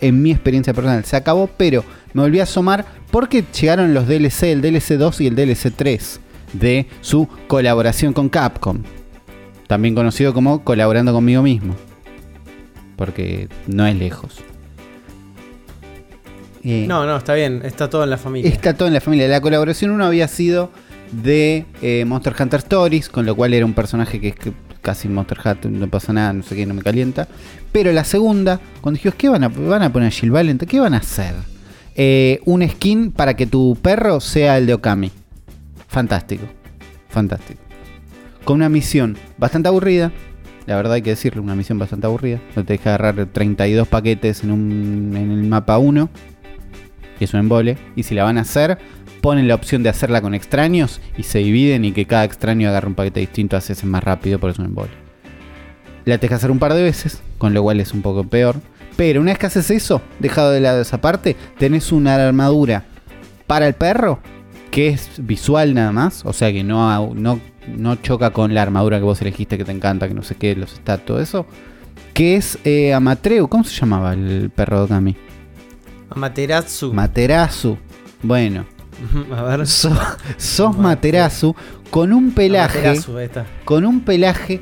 En 0.00 0.22
mi 0.22 0.30
experiencia 0.30 0.72
personal 0.74 1.04
se 1.04 1.16
acabó, 1.16 1.48
pero 1.56 1.84
me 2.12 2.22
volví 2.22 2.38
a 2.38 2.44
asomar 2.44 2.84
porque 3.10 3.44
llegaron 3.58 3.94
los 3.94 4.06
DLC, 4.06 4.44
el 4.44 4.60
DLC 4.60 4.90
2 4.90 5.22
y 5.22 5.26
el 5.26 5.34
DLC 5.34 5.72
3 5.74 6.20
de 6.52 6.86
su 7.00 7.28
colaboración 7.46 8.12
con 8.12 8.28
Capcom. 8.28 8.82
También 9.66 9.94
conocido 9.94 10.32
como 10.32 10.64
colaborando 10.64 11.12
conmigo 11.12 11.42
mismo. 11.42 11.74
Porque 12.96 13.48
no 13.66 13.86
es 13.86 13.96
lejos. 13.96 14.36
Eh, 16.64 16.86
No, 16.88 17.06
no, 17.06 17.16
está 17.16 17.34
bien, 17.34 17.62
está 17.64 17.88
todo 17.88 18.04
en 18.04 18.10
la 18.10 18.18
familia. 18.18 18.50
Está 18.50 18.74
todo 18.74 18.88
en 18.88 18.94
la 18.94 19.00
familia. 19.00 19.28
La 19.28 19.40
colaboración 19.40 19.90
uno 19.90 20.04
había 20.04 20.26
sido 20.28 20.70
de 21.12 21.64
eh, 21.82 22.04
Monster 22.04 22.34
Hunter 22.38 22.58
Stories, 22.60 23.08
con 23.08 23.24
lo 23.26 23.34
cual 23.36 23.54
era 23.54 23.64
un 23.64 23.74
personaje 23.74 24.20
que 24.20 24.28
es 24.28 24.34
que 24.34 24.52
casi 24.82 25.08
Monster 25.08 25.38
Hunter, 25.44 25.70
no 25.70 25.88
pasa 25.88 26.12
nada, 26.12 26.32
no 26.32 26.42
sé 26.42 26.56
qué, 26.56 26.66
no 26.66 26.74
me 26.74 26.82
calienta. 26.82 27.28
Pero 27.72 27.92
la 27.92 28.04
segunda, 28.04 28.60
cuando 28.80 28.96
dijimos, 28.96 29.16
¿qué 29.16 29.28
van 29.28 29.44
a, 29.44 29.48
van 29.48 29.82
a 29.82 29.92
poner 29.92 30.08
a 30.08 30.10
Jill 30.10 30.30
Valent? 30.30 30.64
¿Qué 30.64 30.80
van 30.80 30.94
a 30.94 30.98
hacer? 30.98 31.34
Eh, 31.94 32.40
un 32.44 32.66
skin 32.68 33.12
para 33.12 33.34
que 33.34 33.46
tu 33.46 33.76
perro 33.80 34.20
sea 34.20 34.56
el 34.56 34.66
de 34.66 34.74
Okami. 34.74 35.10
Fantástico, 35.88 36.44
fantástico. 37.08 37.60
Con 38.44 38.56
una 38.56 38.68
misión 38.68 39.16
bastante 39.36 39.68
aburrida, 39.68 40.12
la 40.66 40.76
verdad 40.76 40.94
hay 40.94 41.02
que 41.02 41.10
decirlo, 41.10 41.42
una 41.42 41.54
misión 41.54 41.78
bastante 41.78 42.06
aburrida. 42.06 42.40
No 42.54 42.64
te 42.64 42.74
deja 42.74 42.94
agarrar 42.94 43.26
32 43.26 43.88
paquetes 43.88 44.44
en, 44.44 44.52
un, 44.52 45.14
en 45.16 45.30
el 45.30 45.44
mapa 45.44 45.78
1 45.78 46.10
y 47.18 47.24
es 47.24 47.34
un 47.34 47.40
embole. 47.40 47.78
Y 47.96 48.02
si 48.02 48.14
la 48.14 48.24
van 48.24 48.38
a 48.38 48.42
hacer, 48.42 48.78
ponen 49.22 49.48
la 49.48 49.54
opción 49.54 49.82
de 49.82 49.88
hacerla 49.88 50.20
con 50.20 50.34
extraños 50.34 51.00
y 51.16 51.22
se 51.22 51.38
dividen 51.38 51.84
y 51.86 51.92
que 51.92 52.04
cada 52.04 52.24
extraño 52.24 52.68
agarre 52.68 52.86
un 52.86 52.94
paquete 52.94 53.20
distinto, 53.20 53.56
así 53.56 53.72
es 53.72 53.82
más 53.84 54.04
rápido, 54.04 54.38
por 54.38 54.50
eso 54.50 54.60
es 54.60 54.66
un 54.66 54.66
embole. 54.66 54.90
La 56.04 56.18
tenés 56.18 56.28
que 56.30 56.34
hacer 56.34 56.50
un 56.50 56.58
par 56.58 56.74
de 56.74 56.82
veces, 56.82 57.22
con 57.38 57.54
lo 57.54 57.62
cual 57.62 57.80
es 57.80 57.92
un 57.92 58.02
poco 58.02 58.24
peor. 58.24 58.56
Pero 58.96 59.20
una 59.20 59.30
vez 59.30 59.38
que 59.38 59.46
haces 59.46 59.70
eso, 59.70 60.02
dejado 60.18 60.50
de 60.50 60.60
lado 60.60 60.80
esa 60.80 61.00
parte, 61.00 61.36
tenés 61.58 61.92
una 61.92 62.16
armadura 62.16 62.84
para 63.46 63.66
el 63.66 63.74
perro 63.74 64.20
que 64.70 64.88
es 64.88 65.10
visual 65.18 65.74
nada 65.74 65.92
más, 65.92 66.24
o 66.24 66.32
sea 66.32 66.52
que 66.52 66.62
no, 66.64 67.14
no, 67.14 67.40
no 67.76 67.96
choca 67.96 68.30
con 68.30 68.54
la 68.54 68.62
armadura 68.62 68.98
que 68.98 69.04
vos 69.04 69.20
elegiste 69.22 69.56
que 69.58 69.64
te 69.64 69.72
encanta, 69.72 70.08
que 70.08 70.14
no 70.14 70.22
sé 70.22 70.34
qué, 70.36 70.54
los 70.54 70.70
stats, 70.70 71.04
todo 71.04 71.20
eso. 71.20 71.46
Que 72.14 72.36
es 72.36 72.58
eh, 72.64 72.92
Amatreu, 72.94 73.48
¿cómo 73.48 73.64
se 73.64 73.78
llamaba 73.78 74.12
el 74.12 74.50
perro 74.54 74.78
de 74.78 74.84
Okami? 74.84 75.16
Amaterasu. 76.10 76.92
Materazu. 76.92 77.76
Bueno, 78.22 78.64
A 79.36 79.42
ver. 79.42 79.66
so- 79.66 79.96
sos 80.36 80.76
Materazu 80.76 81.54
con 81.90 82.12
un 82.12 82.32
pelaje. 82.32 82.78
Amaterasu, 82.80 83.16
ahí 83.18 83.24
está. 83.26 83.46
Con 83.64 83.84
un 83.84 84.00
pelaje 84.00 84.60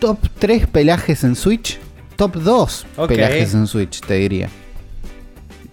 top 0.00 0.18
3 0.38 0.66
pelajes 0.68 1.24
en 1.24 1.34
Switch. 1.36 1.78
Top 2.16 2.36
2 2.36 2.86
Ok. 2.98 3.08
pelajes 3.08 3.54
en 3.54 3.66
Switch, 3.66 4.00
te 4.00 4.14
diría. 4.14 4.48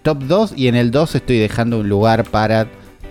Top 0.02 0.22
2 0.24 0.54
y 0.56 0.68
en 0.68 0.74
el 0.74 0.90
2 0.90 1.14
estoy 1.16 1.38
dejando 1.38 1.80
un 1.80 1.88
lugar 1.88 2.24
para 2.24 2.66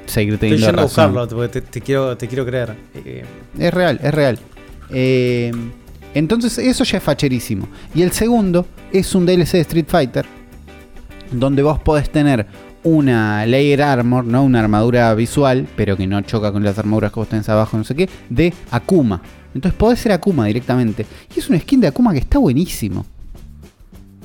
seguir 0.10 0.34
Estoy 0.36 0.50
teniendo 0.52 0.68
a 0.82 0.84
razón. 0.84 1.14
buscarlo 1.14 1.28
porque 1.38 1.62
te, 1.62 1.62
te 1.62 1.82
quiero, 1.82 2.18
te 2.18 2.28
quiero 2.28 2.46
creer. 2.46 2.76
Eh, 2.94 3.24
Es 3.58 3.74
real, 3.74 4.00
es 4.04 4.14
real. 4.14 4.40
Eh, 4.92 5.52
entonces, 6.14 6.58
eso 6.58 6.84
ya 6.84 6.98
es 6.98 7.04
facherísimo. 7.04 7.68
Y 7.94 8.02
el 8.02 8.12
segundo 8.12 8.66
es 8.92 9.14
un 9.16 9.26
DLC 9.26 9.52
de 9.54 9.60
Street 9.62 9.86
Fighter. 9.88 10.26
Donde 11.32 11.62
vos 11.62 11.80
podés 11.80 12.10
tener 12.10 12.48
una 12.84 13.46
Layer 13.46 13.82
Armor, 13.84 14.24
¿no? 14.26 14.44
Una 14.44 14.60
armadura 14.62 15.14
visual, 15.14 15.68
pero 15.76 15.96
que 15.96 16.08
no 16.08 16.20
choca 16.22 16.52
con 16.52 16.64
las 16.64 16.80
armaduras 16.80 17.12
que 17.12 17.20
vos 17.20 17.28
tenés 17.30 17.48
abajo, 17.50 17.78
no 17.78 17.84
sé 17.84 17.94
qué, 17.94 18.10
de 18.30 18.54
Akuma. 18.72 19.22
Entonces 19.54 19.78
podés 19.78 20.00
ser 20.00 20.12
Akuma 20.14 20.46
directamente. 20.48 21.06
Y 21.36 21.40
es 21.40 21.50
un 21.50 21.60
skin 21.60 21.82
de 21.82 21.88
Akuma 21.88 22.14
que 22.14 22.20
está 22.20 22.40
buenísimo. 22.40 23.06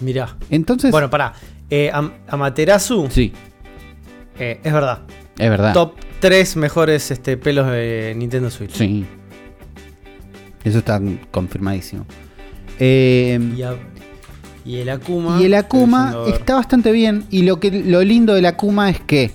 mirá. 0.01 0.37
Entonces. 0.51 0.91
Bueno, 0.91 1.11
pará. 1.11 1.35
Eh, 1.69 1.91
Am- 1.93 2.13
Amaterasu, 2.29 3.09
sí, 3.11 3.33
eh, 4.39 4.61
es 4.63 4.73
verdad. 4.73 5.01
Es 5.39 5.51
verdad. 5.51 5.73
Top 5.75 5.95
3 6.21 6.57
mejores 6.57 7.11
este, 7.11 7.37
pelos 7.37 7.67
de 7.71 8.15
Nintendo 8.17 8.51
Switch. 8.51 8.73
Sí. 8.73 9.05
Eso 10.65 10.79
está 10.79 11.01
confirmadísimo. 11.31 12.07
Eh, 12.79 13.39
Y, 13.57 13.63
a- 13.63 13.77
y 14.65 14.77
el 14.79 14.89
Akuma. 14.89 15.41
Y 15.41 15.45
el 15.45 15.55
Akuma 15.55 16.17
está 16.29 16.55
bastante 16.55 16.91
bien. 16.93 17.25
Y 17.31 17.43
lo, 17.43 17.61
que, 17.61 17.71
lo 17.71 18.03
lindo 18.03 18.35
del 18.35 18.47
Akuma 18.47 18.89
es 18.91 18.99
que 19.01 19.31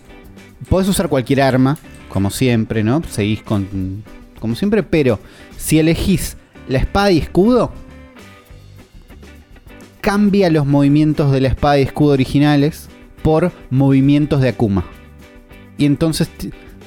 podés 0.69 0.87
usar 0.89 1.07
cualquier 1.09 1.41
arma, 1.41 1.77
como 2.09 2.31
siempre, 2.31 2.83
¿no? 2.83 3.03
Seguís 3.09 3.43
con. 3.43 4.03
Como 4.39 4.55
siempre, 4.55 4.81
pero 4.83 5.19
si 5.57 5.77
elegís 5.79 6.35
la 6.67 6.79
espada 6.79 7.11
y 7.11 7.17
escudo, 7.19 7.71
cambia 10.01 10.49
los 10.49 10.65
movimientos 10.65 11.31
de 11.31 11.41
la 11.41 11.49
espada 11.49 11.77
y 11.79 11.83
escudo 11.83 12.13
originales 12.13 12.87
por 13.21 13.51
movimientos 13.69 14.41
de 14.41 14.49
Akuma. 14.49 14.85
Y 15.79 15.85
entonces 15.85 16.29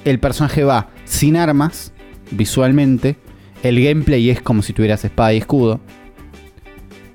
el 0.05 0.20
personaje 0.20 0.62
va 0.62 0.90
sin 1.05 1.37
armas, 1.37 1.92
visualmente. 2.31 3.16
El 3.64 3.83
gameplay 3.83 4.31
es 4.31 4.40
como 4.40 4.62
si 4.62 4.72
tuvieras 4.72 5.05
espada 5.05 5.33
y 5.33 5.38
escudo. 5.38 5.81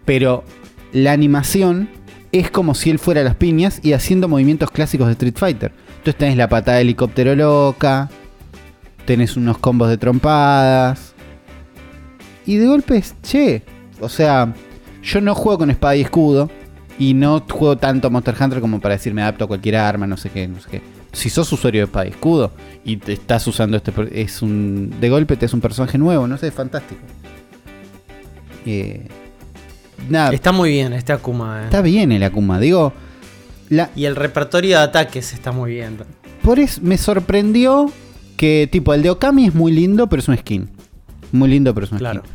Pero 0.03 0.43
la 0.91 1.11
animación 1.11 1.87
es 2.31 2.49
como 2.49 2.73
si 2.73 2.89
él 2.89 2.99
fuera 2.99 3.21
a 3.21 3.23
las 3.23 3.35
piñas 3.35 3.79
y 3.83 3.93
haciendo 3.93 4.27
movimientos 4.27 4.71
clásicos 4.71 5.07
de 5.07 5.13
Street 5.13 5.35
Fighter. 5.37 5.71
Entonces 5.89 6.15
tenés 6.15 6.35
la 6.35 6.49
patada 6.49 6.77
de 6.77 6.83
helicóptero 6.83 7.35
loca, 7.35 8.09
tenés 9.05 9.37
unos 9.37 9.59
combos 9.59 9.89
de 9.89 9.97
trompadas. 9.97 11.13
Y 12.45 12.55
de 12.55 12.65
golpes, 12.65 13.13
che, 13.21 13.61
o 13.99 14.09
sea, 14.09 14.53
yo 15.03 15.21
no 15.21 15.35
juego 15.35 15.59
con 15.59 15.69
espada 15.69 15.95
y 15.95 16.01
escudo 16.01 16.49
y 16.97 17.13
no 17.13 17.43
juego 17.47 17.77
tanto 17.77 18.09
Monster 18.09 18.35
Hunter 18.39 18.61
como 18.61 18.79
para 18.79 18.95
decir 18.95 19.13
me 19.13 19.21
adapto 19.21 19.45
a 19.45 19.47
cualquier 19.47 19.75
arma, 19.75 20.07
no 20.07 20.17
sé 20.17 20.29
qué, 20.29 20.47
no 20.47 20.59
sé 20.59 20.69
qué. 20.71 20.96
Si 21.17 21.29
sos 21.29 21.51
usuario 21.51 21.81
de 21.81 21.85
espada 21.85 22.05
y 22.05 22.09
escudo 22.09 22.51
y 22.85 22.97
te 22.97 23.13
estás 23.13 23.45
usando 23.47 23.75
este 23.77 23.91
es 24.11 24.41
un 24.41 24.93
de 25.01 25.09
golpe 25.09 25.35
te 25.35 25.45
es 25.47 25.53
un 25.53 25.61
personaje 25.61 25.97
nuevo, 25.97 26.27
no 26.27 26.37
sé, 26.37 26.47
es 26.47 26.53
fantástico. 26.53 27.01
Eh, 28.65 29.07
nada, 30.09 30.31
Está 30.33 30.51
muy 30.51 30.69
bien 30.71 30.93
este 30.93 31.13
Akuma. 31.13 31.61
eh. 31.61 31.65
Está 31.65 31.81
bien 31.81 32.11
el 32.11 32.23
Akuma, 32.23 32.59
digo. 32.59 32.93
La, 33.69 33.89
Y 33.95 34.05
el 34.05 34.15
repertorio 34.15 34.77
de 34.77 34.83
ataques 34.83 35.33
está 35.33 35.51
muy 35.51 35.71
bien. 35.71 35.97
por 36.43 36.59
eso 36.59 36.79
me 36.83 36.97
sorprendió 36.97 37.91
que, 38.37 38.69
tipo, 38.71 38.93
el 38.93 39.01
de 39.01 39.09
Okami 39.09 39.47
es 39.47 39.55
muy 39.55 39.71
lindo, 39.71 40.07
pero 40.07 40.21
es 40.21 40.27
un 40.27 40.37
skin. 40.37 40.69
Muy 41.31 41.49
lindo, 41.49 41.73
pero 41.73 41.85
es 41.87 41.91
un 41.91 41.97
Claro. 41.97 42.21
skin. 42.21 42.33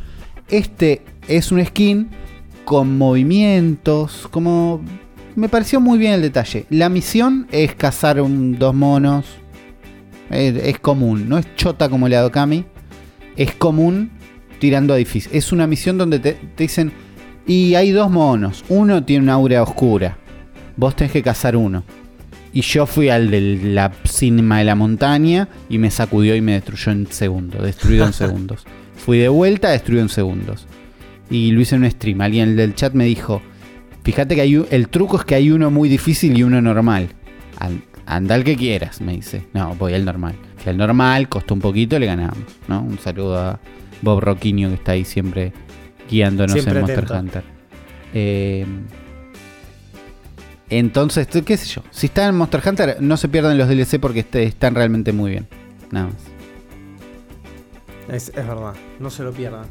Este 0.59 1.01
es 1.27 1.51
un 1.51 1.63
skin 1.65 2.09
con 2.65 2.97
movimientos, 2.97 4.27
como... 4.29 4.81
Me 5.35 5.49
pareció 5.49 5.79
muy 5.81 5.97
bien 5.97 6.13
el 6.13 6.21
detalle. 6.21 6.65
La 6.69 6.89
misión 6.89 7.47
es 7.51 7.73
cazar 7.75 8.21
un- 8.21 8.57
dos 8.59 8.73
monos. 8.75 9.25
Es, 10.29 10.55
es 10.55 10.79
común, 10.79 11.27
no 11.29 11.37
es 11.37 11.45
chota 11.55 11.89
como 11.89 12.07
la 12.07 12.19
de 12.21 12.25
Okami. 12.27 12.65
Es 13.35 13.53
común 13.55 14.11
tirando 14.59 14.93
a 14.93 14.97
difícil. 14.97 15.31
Es 15.35 15.51
una 15.51 15.67
misión 15.67 15.97
donde 15.97 16.19
te, 16.19 16.33
te 16.33 16.63
dicen, 16.63 16.91
y 17.47 17.75
hay 17.75 17.91
dos 17.91 18.09
monos. 18.11 18.63
Uno 18.69 19.03
tiene 19.03 19.23
una 19.23 19.33
aura 19.33 19.63
oscura. 19.63 20.17
Vos 20.77 20.95
tenés 20.95 21.11
que 21.11 21.23
cazar 21.23 21.55
uno. 21.55 21.83
Y 22.53 22.61
yo 22.61 22.85
fui 22.85 23.09
al 23.09 23.31
de 23.31 23.41
la 23.63 23.91
cima 24.05 24.59
de 24.59 24.65
la 24.65 24.75
montaña 24.75 25.49
y 25.69 25.79
me 25.79 25.89
sacudió 25.89 26.35
y 26.35 26.41
me 26.41 26.53
destruyó 26.53 26.91
en 26.91 27.07
segundos. 27.11 27.63
Destruido 27.63 28.05
en 28.05 28.13
segundos. 28.13 28.65
Fui 28.95 29.17
de 29.17 29.27
vuelta, 29.29 29.69
destruido 29.71 30.03
en 30.03 30.09
segundos. 30.09 30.67
Y 31.31 31.51
lo 31.51 31.61
hice 31.61 31.75
en 31.75 31.83
un 31.83 31.91
stream. 31.91 32.21
Alguien 32.21 32.55
del 32.55 32.75
chat 32.75 32.93
me 32.93 33.05
dijo, 33.05 33.41
fíjate 34.03 34.35
que 34.35 34.41
hay 34.41 34.57
un- 34.57 34.67
el 34.71 34.87
truco 34.89 35.17
es 35.17 35.25
que 35.25 35.35
hay 35.35 35.51
uno 35.51 35.71
muy 35.71 35.89
difícil 35.89 36.37
y 36.37 36.43
uno 36.43 36.61
normal. 36.61 37.09
An- 37.59 37.83
Anda 38.05 38.35
al 38.35 38.43
que 38.43 38.57
quieras, 38.57 38.99
me 38.99 39.13
dice. 39.13 39.47
No, 39.53 39.75
voy 39.75 39.93
al 39.93 40.03
normal. 40.03 40.35
Fui 40.57 40.71
al 40.71 40.77
normal, 40.77 41.29
costó 41.29 41.53
un 41.53 41.61
poquito, 41.61 41.97
le 41.99 42.05
ganamos. 42.05 42.37
¿no? 42.67 42.81
Un 42.81 42.99
saludo 42.99 43.37
a 43.39 43.59
Bob 44.01 44.19
Roquinho 44.19 44.67
que 44.69 44.75
está 44.75 44.91
ahí 44.91 45.05
siempre 45.05 45.53
guiándonos 46.09 46.51
Siempre 46.51 46.73
en 46.73 46.79
Monster. 46.81 47.11
Hunter. 47.17 47.43
Eh, 48.13 48.65
entonces, 50.69 51.27
qué 51.45 51.57
sé 51.57 51.65
yo. 51.67 51.81
Si 51.91 52.07
están 52.07 52.29
en 52.29 52.35
Monster 52.35 52.61
Hunter, 52.67 52.97
no 52.99 53.15
se 53.17 53.27
pierdan 53.29 53.57
los 53.57 53.67
DLC 53.69 53.99
porque 53.99 54.19
este- 54.21 54.43
están 54.43 54.75
realmente 54.75 55.13
muy 55.13 55.31
bien. 55.31 55.47
Nada 55.91 56.07
más. 56.07 56.15
Es, 58.13 58.29
es 58.29 58.35
verdad, 58.47 58.73
no 58.99 59.09
se 59.09 59.23
lo 59.23 59.31
pierdan. 59.31 59.65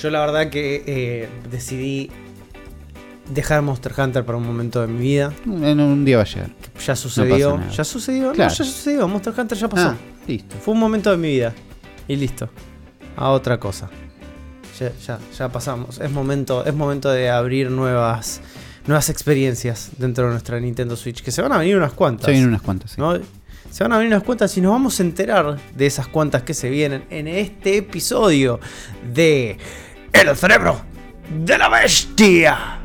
Yo 0.00 0.08
la 0.10 0.20
verdad 0.20 0.48
que 0.50 0.82
eh, 0.86 1.28
decidí 1.50 2.10
dejar 3.28 3.62
Monster 3.62 3.92
Hunter 3.96 4.24
para 4.24 4.38
un 4.38 4.46
momento 4.46 4.80
de 4.80 4.86
mi 4.86 5.00
vida. 5.00 5.32
En 5.46 5.80
un 5.80 6.04
día 6.04 6.16
va 6.16 6.22
a 6.22 6.26
llegar. 6.26 6.50
Ya 6.84 6.96
sucedió. 6.96 7.60
ya 7.70 7.84
sucedió. 7.84 8.32
Claro. 8.32 8.50
No, 8.50 8.56
ya 8.56 8.64
sucedió. 8.64 9.08
Monster 9.08 9.34
Hunter 9.36 9.58
ya 9.58 9.68
pasó. 9.68 9.88
Ah, 9.88 9.96
listo. 10.26 10.56
Fue 10.60 10.74
un 10.74 10.80
momento 10.80 11.10
de 11.10 11.16
mi 11.16 11.28
vida. 11.28 11.54
Y 12.08 12.16
listo. 12.16 12.48
A 13.16 13.30
otra 13.30 13.58
cosa. 13.58 13.88
Ya, 14.78 14.92
ya, 15.06 15.18
ya 15.36 15.48
pasamos. 15.48 16.00
Es 16.00 16.10
momento, 16.10 16.64
es 16.64 16.74
momento 16.74 17.10
de 17.10 17.28
abrir 17.28 17.70
nuevas, 17.70 18.40
nuevas 18.86 19.10
experiencias 19.10 19.90
dentro 19.98 20.24
de 20.24 20.30
nuestra 20.32 20.58
Nintendo 20.58 20.96
Switch. 20.96 21.22
Que 21.22 21.30
se 21.30 21.42
van 21.42 21.52
a 21.52 21.58
venir 21.58 21.76
unas 21.76 21.92
cuantas. 21.92 22.26
Se 22.26 22.32
vienen 22.32 22.48
unas 22.48 22.62
cuantas, 22.62 22.92
sí. 22.92 23.00
¿no? 23.00 23.18
Se 23.70 23.84
van 23.84 23.92
a 23.92 23.98
venir 23.98 24.12
unas 24.12 24.24
cuantas 24.24 24.56
y 24.56 24.60
nos 24.60 24.72
vamos 24.72 24.98
a 24.98 25.02
enterar 25.02 25.58
de 25.76 25.86
esas 25.86 26.08
cuantas 26.08 26.42
que 26.42 26.54
se 26.54 26.68
vienen 26.70 27.04
en 27.10 27.28
este 27.28 27.76
episodio 27.76 28.58
de 29.14 29.58
El 30.12 30.36
cerebro 30.36 30.80
de 31.44 31.56
la 31.56 31.68
bestia. 31.68 32.79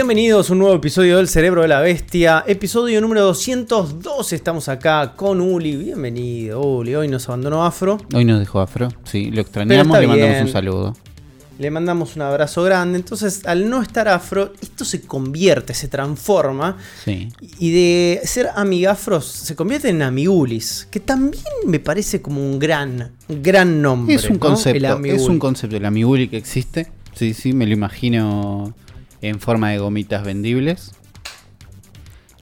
Bienvenidos 0.00 0.48
a 0.48 0.54
un 0.54 0.60
nuevo 0.60 0.74
episodio 0.76 1.18
del 1.18 1.28
Cerebro 1.28 1.60
de 1.60 1.68
la 1.68 1.80
Bestia, 1.80 2.42
episodio 2.46 3.02
número 3.02 3.20
202. 3.20 4.32
Estamos 4.32 4.70
acá 4.70 5.12
con 5.14 5.42
Uli. 5.42 5.76
Bienvenido, 5.76 6.62
Uli. 6.62 6.94
Hoy 6.94 7.06
nos 7.06 7.28
abandonó 7.28 7.66
Afro. 7.66 7.98
Hoy 8.14 8.24
nos 8.24 8.38
dejó 8.38 8.60
Afro. 8.60 8.88
Sí, 9.04 9.30
lo 9.30 9.42
extrañamos, 9.42 10.00
le 10.00 10.06
mandamos 10.06 10.40
un 10.40 10.48
saludo. 10.48 10.96
Le 11.58 11.70
mandamos 11.70 12.16
un 12.16 12.22
abrazo 12.22 12.62
grande. 12.62 12.96
Entonces, 12.96 13.44
al 13.44 13.68
no 13.68 13.82
estar 13.82 14.08
Afro, 14.08 14.54
esto 14.62 14.86
se 14.86 15.02
convierte, 15.02 15.74
se 15.74 15.88
transforma. 15.88 16.78
Sí. 17.04 17.28
Y 17.58 17.70
de 17.70 18.22
ser 18.24 18.48
amigafros 18.56 19.26
se 19.26 19.54
convierte 19.54 19.90
en 19.90 20.00
amigulis, 20.00 20.88
que 20.90 21.00
también 21.00 21.44
me 21.66 21.78
parece 21.78 22.22
como 22.22 22.40
un 22.40 22.58
gran, 22.58 23.10
gran 23.28 23.82
nombre. 23.82 24.14
Es 24.14 24.30
un 24.30 24.38
concepto, 24.38 25.04
es 25.04 25.28
un 25.28 25.38
concepto. 25.38 25.76
El 25.76 25.84
amiguli 25.84 26.28
que 26.28 26.38
existe. 26.38 26.90
Sí, 27.12 27.34
sí, 27.34 27.52
me 27.52 27.66
lo 27.66 27.74
imagino 27.74 28.72
en 29.22 29.40
forma 29.40 29.70
de 29.70 29.78
gomitas 29.78 30.24
vendibles. 30.24 30.92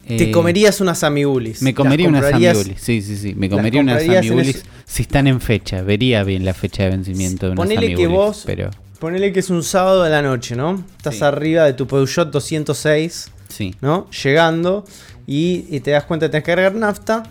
Te 0.06 0.24
Eh, 0.24 0.30
comerías 0.30 0.80
unas 0.80 1.04
amigulis. 1.04 1.60
Me 1.60 1.74
comería 1.74 2.08
unas 2.08 2.32
amigulis. 2.32 2.80
Sí, 2.80 3.02
sí, 3.02 3.16
sí. 3.16 3.34
Me 3.34 3.50
comería 3.50 3.80
unas 3.82 4.02
amigulis 4.08 4.56
eso- 4.56 4.66
si 4.86 5.02
están 5.02 5.26
en 5.26 5.40
fecha. 5.40 5.82
Vería 5.82 6.24
bien 6.24 6.44
la 6.46 6.54
fecha 6.54 6.84
de 6.84 6.90
vencimiento 6.90 7.46
de 7.46 7.52
unas 7.52 7.62
Ponele 7.66 7.88
que 7.88 7.92
amigulis. 7.94 8.16
vos- 8.16 8.42
Pero 8.46 8.70
Ponele 9.00 9.32
que 9.32 9.40
es 9.40 9.50
un 9.50 9.62
sábado 9.62 10.02
de 10.02 10.10
la 10.10 10.22
noche, 10.22 10.56
¿no? 10.56 10.82
Estás 10.96 11.16
Sí. 11.16 11.24
arriba 11.24 11.64
de 11.64 11.74
tu 11.74 11.86
Peugeot 11.86 12.30
206, 12.32 13.30
sí. 13.48 13.74
¿no? 13.82 14.08
Llegando 14.10 14.84
y, 15.26 15.66
y 15.70 15.80
te 15.80 15.90
das 15.92 16.04
cuenta 16.04 16.26
que 16.26 16.30
tenés 16.30 16.44
que 16.44 16.52
cargar 16.52 16.74
nafta 16.74 17.22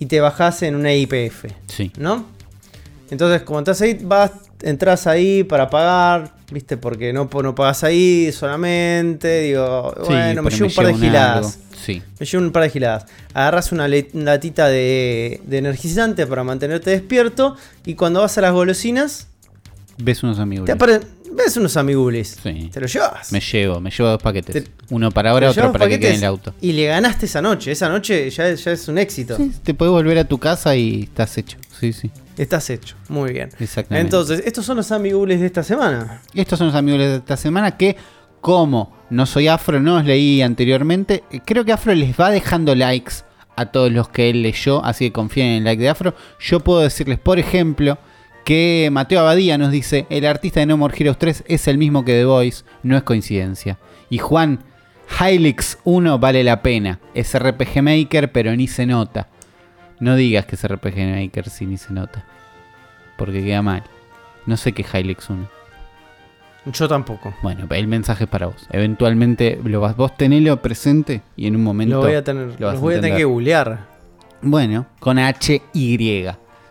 y 0.00 0.06
te 0.06 0.20
bajás 0.20 0.62
en 0.62 0.74
una 0.74 0.92
IPF, 0.92 1.46
Sí. 1.68 1.90
¿no? 1.96 2.26
Entonces, 3.10 3.42
como 3.42 3.60
estás 3.60 3.80
ahí, 3.80 3.98
vas, 4.02 4.32
entras 4.62 5.06
ahí 5.06 5.44
para 5.44 5.70
pagar, 5.70 6.33
¿viste? 6.50 6.76
Porque 6.76 7.12
no, 7.12 7.28
no 7.32 7.54
pagas 7.54 7.84
ahí 7.84 8.30
solamente. 8.32 9.40
Digo, 9.42 9.92
Sí, 9.96 10.12
bueno, 10.12 10.42
me 10.42 10.50
llevo 10.50 10.66
un 10.66 10.74
par 10.74 10.86
de 10.86 10.94
giladas. 10.94 11.58
Sí. 11.84 12.02
Me 12.18 12.26
llevo 12.26 12.44
un 12.44 12.52
par 12.52 12.62
de 12.62 12.70
giladas. 12.70 13.06
Agarras 13.34 13.72
una 13.72 13.88
latita 13.88 14.68
de, 14.68 15.40
de 15.44 15.58
energizante 15.58 16.26
para 16.26 16.44
mantenerte 16.44 16.90
despierto. 16.90 17.56
Y 17.84 17.94
cuando 17.94 18.20
vas 18.20 18.38
a 18.38 18.40
las 18.40 18.52
golosinas, 18.52 19.28
Ves 19.98 20.22
unos 20.22 20.36
te 20.36 20.72
apare- 20.72 21.00
ves 21.32 21.56
unos 21.56 21.76
amigulis. 21.76 22.36
Sí. 22.42 22.70
Te 22.72 22.80
lo 22.80 22.86
llevas. 22.86 23.32
Me 23.32 23.40
llevo, 23.40 23.80
me 23.80 23.90
llevo 23.90 24.08
dos 24.10 24.22
paquetes. 24.22 24.64
Te- 24.64 24.70
Uno 24.90 25.10
para 25.10 25.30
ahora, 25.30 25.50
otro 25.50 25.72
para 25.72 25.88
que 25.88 25.98
quede 25.98 26.10
en 26.12 26.18
el 26.18 26.24
auto. 26.24 26.54
Y 26.60 26.72
le 26.72 26.86
ganaste 26.86 27.26
esa 27.26 27.40
noche. 27.42 27.72
Esa 27.72 27.88
noche 27.88 28.28
ya, 28.30 28.52
ya 28.52 28.72
es 28.72 28.88
un 28.88 28.98
éxito. 28.98 29.36
Sí, 29.36 29.52
te 29.62 29.74
puedes 29.74 29.92
volver 29.92 30.18
a 30.18 30.24
tu 30.24 30.38
casa 30.38 30.74
y 30.76 31.04
estás 31.04 31.36
hecho. 31.38 31.58
Sí, 31.78 31.92
sí. 31.92 32.10
Estás 32.36 32.68
hecho. 32.70 32.96
Muy 33.08 33.32
bien. 33.32 33.50
Exactamente. 33.60 34.06
Entonces, 34.06 34.42
estos 34.44 34.64
son 34.66 34.76
los 34.76 34.90
amigulis 34.92 35.40
de 35.40 35.46
esta 35.46 35.62
semana. 35.62 36.22
Estos 36.34 36.58
son 36.58 36.68
los 36.68 36.76
amigos 36.76 37.00
de 37.00 37.16
esta 37.16 37.36
semana 37.36 37.76
que, 37.76 37.96
como 38.40 38.92
no 39.10 39.26
soy 39.26 39.48
afro, 39.48 39.80
no 39.80 39.96
os 39.96 40.04
leí 40.04 40.42
anteriormente, 40.42 41.22
eh, 41.30 41.40
creo 41.44 41.64
que 41.64 41.72
Afro 41.72 41.94
les 41.94 42.18
va 42.18 42.30
dejando 42.30 42.74
likes 42.74 43.14
a 43.56 43.66
todos 43.66 43.92
los 43.92 44.08
que 44.08 44.30
él 44.30 44.42
leyó, 44.42 44.84
así 44.84 45.06
que 45.06 45.12
confíen 45.12 45.46
en 45.46 45.52
el 45.58 45.64
like 45.64 45.80
de 45.82 45.88
Afro. 45.88 46.14
Yo 46.40 46.58
puedo 46.60 46.80
decirles, 46.80 47.18
por 47.20 47.38
ejemplo, 47.38 47.98
que 48.44 48.88
Mateo 48.92 49.20
Abadía 49.20 49.58
nos 49.58 49.70
dice, 49.70 50.06
el 50.10 50.26
artista 50.26 50.60
de 50.60 50.66
No 50.66 50.76
More 50.76 50.94
Heroes 50.96 51.18
3 51.18 51.44
es 51.46 51.68
el 51.68 51.78
mismo 51.78 52.04
que 52.04 52.12
The 52.12 52.24
Voice, 52.24 52.64
no 52.82 52.96
es 52.96 53.02
coincidencia. 53.02 53.78
Y 54.10 54.18
Juan, 54.18 54.60
Hylix 55.20 55.78
1 55.84 56.18
vale 56.18 56.44
la 56.44 56.62
pena, 56.62 57.00
es 57.14 57.38
RPG 57.38 57.82
Maker 57.82 58.32
pero 58.32 58.54
ni 58.54 58.68
se 58.68 58.86
nota. 58.86 59.28
No 60.00 60.16
digas 60.16 60.46
que 60.46 60.56
es 60.56 60.66
RPG 60.66 60.96
Maker 60.96 61.48
si 61.48 61.66
ni 61.66 61.78
se 61.78 61.92
nota, 61.92 62.26
porque 63.16 63.42
queda 63.42 63.62
mal. 63.62 63.82
No 64.46 64.56
sé 64.56 64.72
qué 64.72 64.82
es 64.82 64.94
Hylix 64.94 65.30
1. 65.30 65.48
Yo 66.66 66.88
tampoco. 66.88 67.34
Bueno, 67.42 67.66
el 67.70 67.86
mensaje 67.86 68.24
es 68.24 68.30
para 68.30 68.46
vos. 68.46 68.66
Eventualmente 68.70 69.60
lo 69.64 69.80
vas, 69.80 69.96
vos 69.96 70.16
tenelo 70.16 70.60
presente 70.62 71.22
y 71.36 71.46
en 71.46 71.56
un 71.56 71.62
momento. 71.62 71.96
Lo 71.96 72.02
voy 72.02 72.14
a 72.14 72.24
tener, 72.24 72.58
lo 72.58 72.70
los 72.70 72.76
a 72.76 72.80
voy 72.80 72.94
a 72.94 72.96
tener 73.00 73.10
entender. 73.12 73.18
que 73.18 73.24
googlear. 73.24 73.86
Bueno, 74.40 74.86
con 74.98 75.18
H 75.18 75.62
Y 75.72 75.96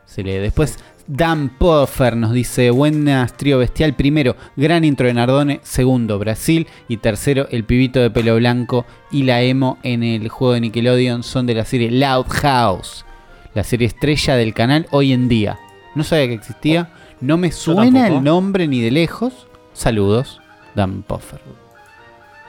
se 0.05 0.23
lee. 0.23 0.37
Después 0.37 0.77
Dan 1.07 1.49
Poffer 1.49 2.15
nos 2.15 2.31
dice: 2.31 2.71
Buenas 2.71 3.35
trío 3.35 3.57
bestial. 3.57 3.93
Primero, 3.93 4.35
gran 4.55 4.83
intro 4.83 5.07
de 5.07 5.13
Nardone. 5.13 5.59
Segundo, 5.63 6.17
Brasil. 6.19 6.67
Y 6.87 6.97
tercero, 6.97 7.47
el 7.51 7.65
pibito 7.65 7.99
de 7.99 8.09
pelo 8.09 8.35
blanco 8.35 8.85
y 9.11 9.23
la 9.23 9.41
emo 9.41 9.77
en 9.83 10.03
el 10.03 10.29
juego 10.29 10.53
de 10.53 10.61
Nickelodeon 10.61 11.23
son 11.23 11.45
de 11.45 11.55
la 11.55 11.65
serie 11.65 11.91
Loud 11.91 12.27
House, 12.29 13.05
la 13.53 13.63
serie 13.63 13.87
estrella 13.87 14.35
del 14.35 14.53
canal 14.53 14.87
hoy 14.91 15.11
en 15.11 15.27
día. 15.27 15.59
No 15.95 16.03
sabía 16.03 16.27
que 16.27 16.33
existía. 16.33 16.89
No 17.19 17.37
me 17.37 17.51
suena 17.51 18.07
el 18.07 18.23
nombre 18.23 18.67
ni 18.67 18.81
de 18.81 18.91
lejos. 18.91 19.47
Saludos, 19.73 20.41
Dan 20.75 21.03
Poffer. 21.03 21.39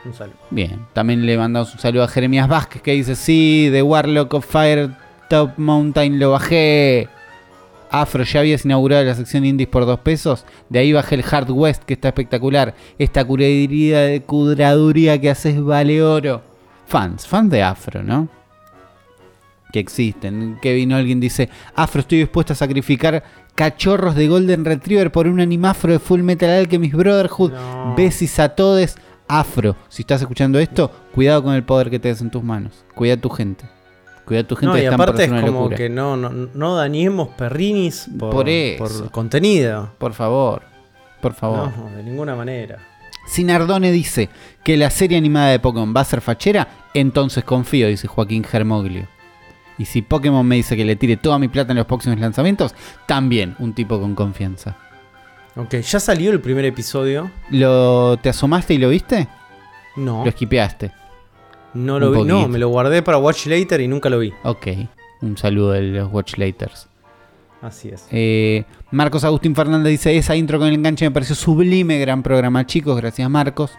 Un 0.05 0.15
saludo. 0.15 0.37
Bien, 0.51 0.87
también 0.93 1.25
le 1.25 1.39
mandamos 1.39 1.73
un 1.75 1.81
saludo 1.81 2.05
a 2.05 2.09
Jeremías 2.09 2.49
Vázquez 2.49 2.83
que 2.83 2.93
dice, 2.93 3.17
sí, 3.17 3.69
The 3.71 3.83
Warlock 3.83 4.35
of 4.35 4.47
Fire 4.47 4.91
Top 5.29 5.53
Mountain 5.57 6.19
lo 6.19 6.33
bajé. 6.33 7.09
Afro, 8.01 8.25
ya 8.25 8.41
habías 8.41 8.65
inaugurado 8.65 9.05
la 9.05 9.15
sección 9.15 9.45
indies 9.45 9.69
por 9.69 9.87
dos 9.87 10.01
pesos. 10.01 10.45
De 10.69 10.81
ahí 10.81 10.93
bajé 10.93 11.15
el 11.15 11.25
Hard 11.31 11.51
West, 11.51 11.85
que 11.85 11.95
está 11.95 12.09
espectacular. 12.09 12.75
Esta 12.99 13.25
curaduría 13.25 14.01
de 14.01 14.23
cudraduría 14.23 15.21
que 15.21 15.31
haces 15.31 15.63
vale 15.63 16.03
oro. 16.03 16.43
Fans, 16.87 17.27
fans 17.27 17.51
de 17.51 17.63
Afro, 17.63 18.03
¿no? 18.03 18.29
Que 19.73 19.79
existen. 19.79 20.59
Kevin 20.61 20.93
alguien 20.93 21.21
dice, 21.21 21.49
Afro, 21.75 22.01
estoy 22.01 22.19
dispuesto 22.19 22.53
a 22.53 22.57
sacrificar 22.57 23.23
cachorros 23.55 24.17
de 24.17 24.27
Golden 24.27 24.65
Retriever 24.65 25.13
por 25.13 25.29
un 25.29 25.41
animafro 25.41 25.93
de 25.93 25.99
Full 25.99 26.23
Metal 26.23 26.51
Alchemist 26.51 26.95
Brotherhood. 26.95 27.53
No. 27.53 27.95
Besis 27.97 28.39
a 28.41 28.49
todos. 28.51 28.97
Afro, 29.29 29.77
si 29.89 30.03
estás 30.03 30.21
escuchando 30.21 30.59
esto, 30.59 30.91
cuidado 31.15 31.45
con 31.45 31.55
el 31.55 31.63
poder 31.63 31.91
que 31.91 31.99
te 31.99 32.09
des 32.09 32.21
en 32.21 32.31
tus 32.31 32.43
manos. 32.43 32.85
Cuida 32.95 33.15
a 33.15 33.17
tu 33.17 33.31
gente. 33.31 33.65
Cuida 34.25 34.41
a 34.41 34.45
tu 34.45 34.57
gente 34.57 34.73
No, 34.73 34.79
y 34.79 34.85
están 34.85 35.01
aparte 35.01 35.25
es 35.25 35.31
como 35.31 35.47
locura. 35.47 35.77
que 35.77 35.89
no, 35.91 36.17
no, 36.17 36.31
no 36.31 36.77
dañemos 36.77 37.29
perrinis 37.31 38.09
por, 38.19 38.47
por 38.79 39.11
contenido. 39.11 39.93
Por 39.99 40.15
favor, 40.15 40.63
por 41.21 41.35
favor. 41.35 41.71
No, 41.77 41.91
de 41.97 42.03
ninguna 42.03 42.35
manera. 42.35 42.79
Si 43.27 43.45
Nardone 43.45 43.91
dice 43.93 44.29
que 44.63 44.77
la 44.77 44.91
serie 44.91 45.17
animada 45.19 45.49
de 45.51 45.59
Pokémon 45.59 45.95
va 45.97 46.03
a 46.03 46.05
ser 46.05 46.21
fachera, 46.21 46.69
entonces 46.95 47.45
confío, 47.45 47.89
dice 47.89 48.07
Joaquín 48.07 48.45
Germoglio. 48.45 49.07
Y 49.79 49.87
si 49.87 50.03
Pokémon 50.03 50.47
me 50.47 50.57
dice 50.57 50.77
que 50.77 50.85
le 50.85 50.97
tire 50.97 51.17
toda 51.17 51.39
mi 51.39 51.49
plata 51.49 51.73
en 51.73 51.79
los 51.79 51.87
próximos 51.87 52.19
lanzamientos, 52.21 52.75
también 53.07 53.57
un 53.59 53.73
tipo 53.75 54.01
con 54.01 54.15
confianza. 54.15 54.77
Ok, 55.57 55.77
ya 55.77 56.01
salió 56.01 56.31
el 56.33 56.41
primer 56.41 56.65
episodio. 56.65 57.31
¿Lo, 57.51 58.17
¿Te 58.19 58.29
asomaste 58.29 58.75
y 58.75 58.79
lo 58.79 58.89
viste? 58.89 59.29
No, 59.97 60.23
Lo 60.25 60.29
esquipeaste. 60.29 60.93
No 61.75 61.99
lo 61.99 62.11
vi. 62.11 62.25
No, 62.25 62.49
me 62.49 62.59
lo 62.59 62.69
guardé 62.69 63.03
para 63.03 63.19
Watch 63.19 63.47
Later 63.47 63.81
y 63.81 63.89
nunca 63.89 64.09
lo 64.09 64.19
vi. 64.19 64.33
Ok, 64.45 64.69
un 65.23 65.37
saludo 65.37 65.73
de 65.73 65.83
los 65.83 66.13
Watch 66.13 66.37
Laters. 66.39 66.89
Así 67.61 67.89
es. 67.89 68.07
Eh, 68.11 68.65
Marcos 68.91 69.25
Agustín 69.25 69.55
Fernández 69.55 69.91
dice, 69.91 70.17
esa 70.17 70.37
intro 70.37 70.59
con 70.59 70.69
el 70.69 70.75
enganche 70.75 71.05
me 71.07 71.11
pareció 71.11 71.35
sublime, 71.35 71.99
gran 71.99 72.23
programa 72.23 72.67
chicos, 72.67 72.97
gracias 72.97 73.29
Marcos. 73.31 73.73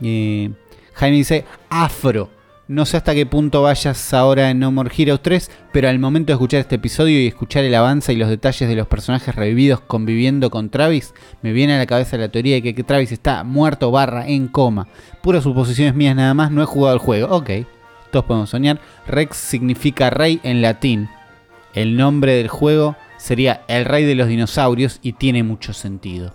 Eh, 0.00 0.50
Jaime 0.94 1.16
dice, 1.18 1.44
afro. 1.68 2.28
No 2.72 2.86
sé 2.86 2.96
hasta 2.96 3.12
qué 3.14 3.26
punto 3.26 3.60
vayas 3.60 4.14
ahora 4.14 4.48
en 4.48 4.58
No 4.58 4.72
More 4.72 4.90
Heroes 4.96 5.20
3, 5.20 5.50
pero 5.74 5.90
al 5.90 5.98
momento 5.98 6.28
de 6.28 6.36
escuchar 6.36 6.60
este 6.60 6.76
episodio 6.76 7.20
y 7.20 7.26
escuchar 7.26 7.64
el 7.64 7.74
avance 7.74 8.14
y 8.14 8.16
los 8.16 8.30
detalles 8.30 8.66
de 8.66 8.74
los 8.74 8.86
personajes 8.86 9.34
revividos 9.34 9.80
conviviendo 9.80 10.48
con 10.48 10.70
Travis, 10.70 11.12
me 11.42 11.52
viene 11.52 11.74
a 11.74 11.78
la 11.78 11.84
cabeza 11.84 12.16
la 12.16 12.30
teoría 12.30 12.58
de 12.62 12.74
que 12.74 12.82
Travis 12.82 13.12
está 13.12 13.44
muerto 13.44 13.90
barra 13.90 14.26
en 14.26 14.48
coma. 14.48 14.88
Puras 15.20 15.42
suposiciones 15.42 15.94
mías 15.94 16.16
nada 16.16 16.32
más, 16.32 16.50
no 16.50 16.62
he 16.62 16.64
jugado 16.64 16.94
el 16.94 17.00
juego. 17.00 17.36
Ok, 17.36 17.50
todos 18.10 18.24
podemos 18.24 18.48
soñar. 18.48 18.80
Rex 19.06 19.36
significa 19.36 20.08
rey 20.08 20.40
en 20.42 20.62
latín. 20.62 21.10
El 21.74 21.98
nombre 21.98 22.36
del 22.36 22.48
juego 22.48 22.96
sería 23.18 23.64
El 23.68 23.84
Rey 23.84 24.06
de 24.06 24.14
los 24.14 24.28
Dinosaurios 24.28 24.98
y 25.02 25.12
tiene 25.12 25.42
mucho 25.42 25.74
sentido. 25.74 26.32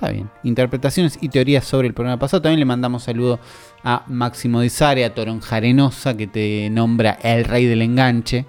Está 0.00 0.12
bien. 0.12 0.30
Interpretaciones 0.44 1.18
y 1.20 1.28
teorías 1.28 1.62
sobre 1.62 1.86
el 1.86 1.92
programa 1.92 2.18
pasado. 2.18 2.40
También 2.40 2.58
le 2.58 2.64
mandamos 2.64 3.02
saludo 3.02 3.38
a 3.84 4.04
Máximo 4.08 4.60
Dizare, 4.60 5.04
a 5.04 5.14
Toronja 5.14 5.56
Arenosa, 5.56 6.16
que 6.16 6.26
te 6.26 6.68
nombra 6.70 7.18
el 7.22 7.44
rey 7.44 7.66
del 7.66 7.82
enganche. 7.82 8.46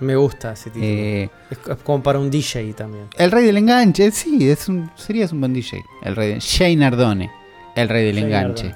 Me 0.00 0.16
gusta 0.16 0.52
ese 0.52 0.70
título. 0.70 0.86
Eh, 0.86 1.30
es 1.50 1.58
como 1.84 2.02
para 2.02 2.18
un 2.18 2.30
DJ 2.30 2.72
también. 2.72 3.04
el 3.16 3.30
rey 3.30 3.44
del 3.44 3.58
enganche, 3.58 4.10
sí, 4.10 4.48
es 4.48 4.68
un, 4.68 4.90
serías 4.96 5.32
un 5.32 5.40
buen 5.40 5.52
DJ. 5.52 5.82
El 6.02 6.16
rey 6.16 6.34
de, 6.34 6.40
Shane 6.40 6.84
Ardone, 6.84 7.30
el 7.76 7.88
rey 7.88 8.06
del 8.06 8.16
Shane 8.16 8.26
enganche. 8.26 8.74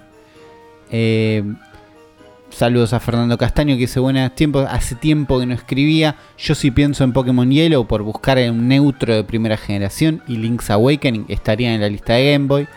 Eh, 0.91 1.43
saludos 2.51 2.93
a 2.93 3.01
Fernando 3.01 3.39
Castaño 3.39 3.75
que 3.75 3.81
dice 3.81 4.01
buenas 4.01 4.35
tiempos, 4.35 4.67
hace 4.71 4.95
tiempo 4.95 5.41
que 5.41 5.47
no 5.47 5.55
escribía. 5.55 6.17
Yo 6.37 6.55
sí 6.55 6.71
pienso 6.71 7.05
en 7.05 7.15
Pokémon 7.15 7.51
Yellow 7.51 7.87
por 7.87 8.03
buscar 8.03 8.39
un 8.51 8.69
neutro 8.69 9.15
de 9.15 9.25
primera 9.25 9.57
generación 9.57 10.23
y 10.29 10.37
Link's 10.37 10.71
Awakening 10.71 11.25
estaría 11.29 11.75
en 11.75 11.81
la 11.81 11.89
lista 11.89 12.13
de 12.13 12.33
Game 12.33 12.47
Boy. 12.47 12.69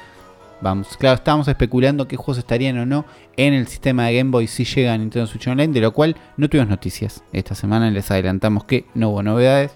Vamos, 0.60 0.98
claro, 0.98 1.16
estábamos 1.16 1.48
especulando 1.48 2.08
qué 2.08 2.16
juegos 2.16 2.40
estarían 2.40 2.78
o 2.80 2.86
no 2.86 3.06
en 3.36 3.54
el 3.54 3.68
sistema 3.68 4.08
de 4.08 4.18
Game 4.18 4.32
Boy 4.32 4.48
si 4.48 4.66
llega 4.66 4.94
a 4.94 4.98
Nintendo 4.98 5.28
Switch 5.28 5.48
Online, 5.48 5.72
de 5.72 5.82
lo 5.82 5.92
cual 5.94 6.16
no 6.36 6.50
tuvimos 6.50 6.70
noticias. 6.70 7.24
Esta 7.32 7.54
semana 7.54 7.92
les 7.92 8.10
adelantamos 8.10 8.64
que 8.64 8.86
no 8.96 9.10
hubo 9.10 9.22
novedades. 9.22 9.76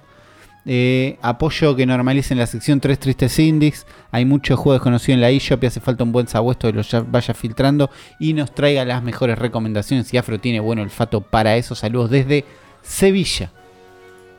Eh, 0.66 1.18
apoyo 1.24 1.76
que 1.76 1.86
normalicen 1.88 2.38
la 2.38 2.46
sección 2.48 2.80
3 2.80 2.98
tristes 3.00 3.38
indies. 3.40 3.86
Hay 4.12 4.26
muchos 4.26 4.60
juegos 4.60 4.80
desconocidos 4.80 5.16
en 5.16 5.22
la 5.22 5.30
eShop 5.30 5.64
y 5.64 5.68
hace 5.68 5.80
falta 5.82 6.04
un 6.04 6.12
buen 6.12 6.28
sabuesto 6.28 6.68
que 6.68 6.74
los 6.74 6.90
ya- 6.90 7.02
vaya 7.02 7.34
filtrando 7.34 7.90
y 8.20 8.34
nos 8.34 8.54
traiga 8.54 8.84
las 8.86 9.02
mejores 9.04 9.38
recomendaciones. 9.40 10.12
Y 10.14 10.18
Afro 10.18 10.40
tiene 10.40 10.60
buen 10.60 10.78
olfato 10.80 11.22
para 11.22 11.56
eso. 11.58 11.74
Saludos 11.76 12.10
desde 12.12 12.46
Sevilla. 12.84 13.52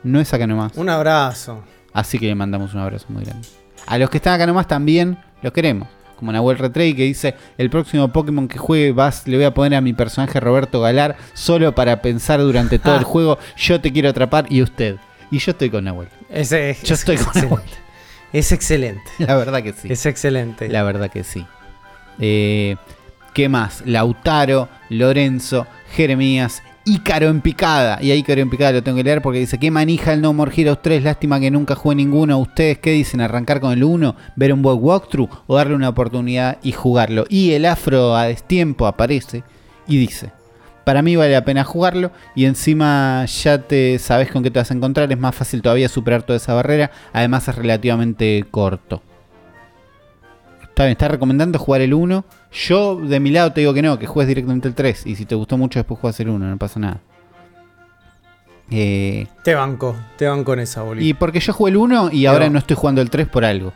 No 0.03 0.19
es 0.19 0.33
acá 0.33 0.45
nomás. 0.47 0.73
Un 0.77 0.89
abrazo. 0.89 1.63
Así 1.93 2.19
que 2.19 2.27
le 2.27 2.35
mandamos 2.35 2.73
un 2.73 2.81
abrazo 2.81 3.05
muy 3.09 3.23
grande. 3.23 3.47
A 3.85 3.97
los 3.97 4.09
que 4.09 4.17
están 4.17 4.33
acá 4.33 4.45
nomás 4.47 4.67
también 4.67 5.17
los 5.41 5.51
queremos. 5.53 5.87
Como 6.23 6.31
Nahuel 6.31 6.57
Retrey 6.57 6.93
que 6.93 7.03
dice, 7.03 7.35
el 7.57 7.69
próximo 7.69 8.13
Pokémon 8.13 8.47
que 8.47 8.57
juegue 8.57 8.93
vas, 8.93 9.27
le 9.27 9.35
voy 9.35 9.43
a 9.43 9.53
poner 9.53 9.75
a 9.75 9.81
mi 9.81 9.91
personaje 9.91 10.39
Roberto 10.39 10.79
Galar 10.79 11.17
solo 11.33 11.75
para 11.75 12.01
pensar 12.01 12.39
durante 12.39 12.79
todo 12.79 12.95
el 12.95 13.03
juego, 13.03 13.39
yo 13.57 13.81
te 13.81 13.91
quiero 13.91 14.07
atrapar 14.07 14.45
y 14.47 14.61
usted. 14.61 14.95
Y 15.31 15.39
yo 15.39 15.51
estoy 15.51 15.69
con 15.69 15.83
Nahuel. 15.83 16.07
Ese 16.29 16.69
es, 16.69 16.81
Yo 16.83 16.93
estoy 16.95 17.17
con 17.17 17.25
excelente. 17.25 17.49
Nahuel. 17.55 17.69
Es 18.31 18.51
excelente. 18.53 19.03
La 19.17 19.35
verdad 19.35 19.61
que 19.61 19.73
sí. 19.73 19.91
Es 19.91 20.05
excelente. 20.05 20.69
La 20.69 20.83
verdad 20.83 21.11
que 21.11 21.25
sí. 21.25 21.45
Eh, 22.19 22.77
¿Qué 23.33 23.49
más? 23.49 23.83
Lautaro, 23.85 24.69
Lorenzo, 24.87 25.67
Jeremías, 25.93 26.63
Ícaro 26.85 27.29
en 27.29 27.41
picada. 27.41 27.99
Y 28.01 28.11
a 28.11 28.15
Ícaro 28.15 28.41
en 28.41 28.49
picada 28.49 28.73
lo 28.73 28.83
tengo 28.83 28.97
que 28.97 29.03
leer 29.03 29.21
porque 29.21 29.39
dice: 29.39 29.57
¿Qué 29.57 29.71
manija 29.71 30.13
el 30.13 30.21
No 30.21 30.33
More 30.33 30.51
Heroes 30.55 30.81
3? 30.81 31.03
Lástima 31.03 31.39
que 31.39 31.49
nunca 31.49 31.75
jugué 31.75 31.95
ninguno. 31.95 32.37
¿Ustedes 32.37 32.79
qué 32.79 32.91
dicen? 32.91 33.21
¿Arrancar 33.21 33.61
con 33.61 33.71
el 33.71 33.83
1? 33.83 34.15
¿Ver 34.35 34.53
un 34.53 34.61
buen 34.61 34.79
walkthrough? 34.81 35.29
¿O 35.47 35.55
darle 35.55 35.75
una 35.75 35.89
oportunidad 35.89 36.57
y 36.61 36.73
jugarlo? 36.73 37.25
Y 37.29 37.51
el 37.51 37.65
afro 37.65 38.15
a 38.15 38.25
destiempo 38.25 38.85
aparece 38.85 39.43
y 39.87 39.97
dice: 39.97 40.31
Para 40.83 41.01
mí 41.01 41.15
vale 41.15 41.31
la 41.31 41.45
pena 41.45 41.63
jugarlo 41.63 42.11
y 42.35 42.45
encima 42.45 43.25
ya 43.25 43.59
te 43.59 43.97
sabes 43.99 44.29
con 44.29 44.43
qué 44.43 44.51
te 44.51 44.59
vas 44.59 44.71
a 44.71 44.73
encontrar. 44.73 45.11
Es 45.11 45.19
más 45.19 45.35
fácil 45.35 45.61
todavía 45.61 45.87
superar 45.87 46.23
toda 46.23 46.37
esa 46.37 46.53
barrera. 46.53 46.91
Además 47.13 47.47
es 47.47 47.55
relativamente 47.55 48.45
corto. 48.51 49.01
Está 50.73 50.85
bien, 50.85 50.93
está 50.93 51.07
recomendando 51.07 51.59
jugar 51.59 51.81
el 51.81 51.93
1. 51.93 52.25
Yo 52.51 52.95
de 52.95 53.19
mi 53.19 53.29
lado 53.29 53.53
te 53.53 53.61
digo 53.61 53.75
que 53.75 53.83
no, 53.83 53.99
que 53.99 54.07
juegues 54.07 54.27
directamente 54.27 54.67
el 54.67 54.73
3. 54.73 55.05
Y 55.05 55.15
si 55.15 55.25
te 55.25 55.35
gustó 55.35 55.55
mucho 55.55 55.77
después 55.77 55.99
juegas 55.99 56.19
el 56.19 56.29
1, 56.29 56.47
no 56.49 56.57
pasa 56.57 56.79
nada. 56.79 56.99
Eh, 58.71 59.27
Te 59.43 59.53
banco, 59.53 59.95
te 60.17 60.25
banco 60.27 60.53
en 60.53 60.59
esa, 60.61 60.81
bolita. 60.81 61.05
y 61.05 61.13
porque 61.13 61.39
yo 61.39 61.53
jugué 61.53 61.69
el 61.71 61.77
1 61.77 62.09
y 62.11 62.25
ahora 62.25 62.49
no 62.49 62.57
estoy 62.57 62.75
jugando 62.75 63.01
el 63.01 63.11
3 63.11 63.27
por 63.27 63.45
algo. 63.45 63.71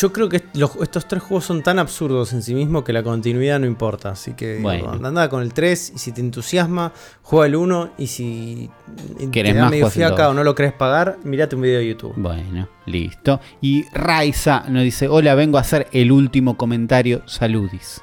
Yo 0.00 0.12
creo 0.12 0.28
que 0.28 0.44
los- 0.54 0.76
estos 0.80 1.08
tres 1.08 1.24
juegos 1.24 1.44
son 1.44 1.60
tan 1.64 1.80
absurdos 1.80 2.32
en 2.32 2.40
sí 2.42 2.54
mismos 2.54 2.84
que 2.84 2.92
la 2.92 3.02
continuidad 3.02 3.58
no 3.58 3.66
importa. 3.66 4.10
Así 4.10 4.34
que 4.34 4.54
digo, 4.58 4.62
Bueno. 4.62 4.92
anda 5.08 5.28
con 5.28 5.42
el 5.42 5.52
3 5.52 5.92
y 5.96 5.98
si 5.98 6.12
te 6.12 6.20
entusiasma, 6.20 6.92
juega 7.22 7.46
el 7.46 7.56
1 7.56 7.90
y 7.98 8.06
si 8.06 8.70
Querés 9.32 9.54
te 9.54 9.56
da 9.58 9.62
más, 9.64 9.70
medio 9.72 9.90
fiaca 9.90 10.28
o 10.28 10.34
no 10.34 10.44
lo 10.44 10.54
querés 10.54 10.72
pagar, 10.72 11.18
mirate 11.24 11.56
un 11.56 11.62
video 11.62 11.80
de 11.80 11.88
YouTube. 11.88 12.12
Bueno, 12.16 12.68
listo. 12.86 13.40
Y 13.60 13.86
Raiza 13.92 14.62
nos 14.68 14.84
dice, 14.84 15.08
hola, 15.08 15.34
vengo 15.34 15.58
a 15.58 15.62
hacer 15.62 15.88
el 15.90 16.12
último 16.12 16.56
comentario, 16.56 17.22
saludis. 17.26 18.00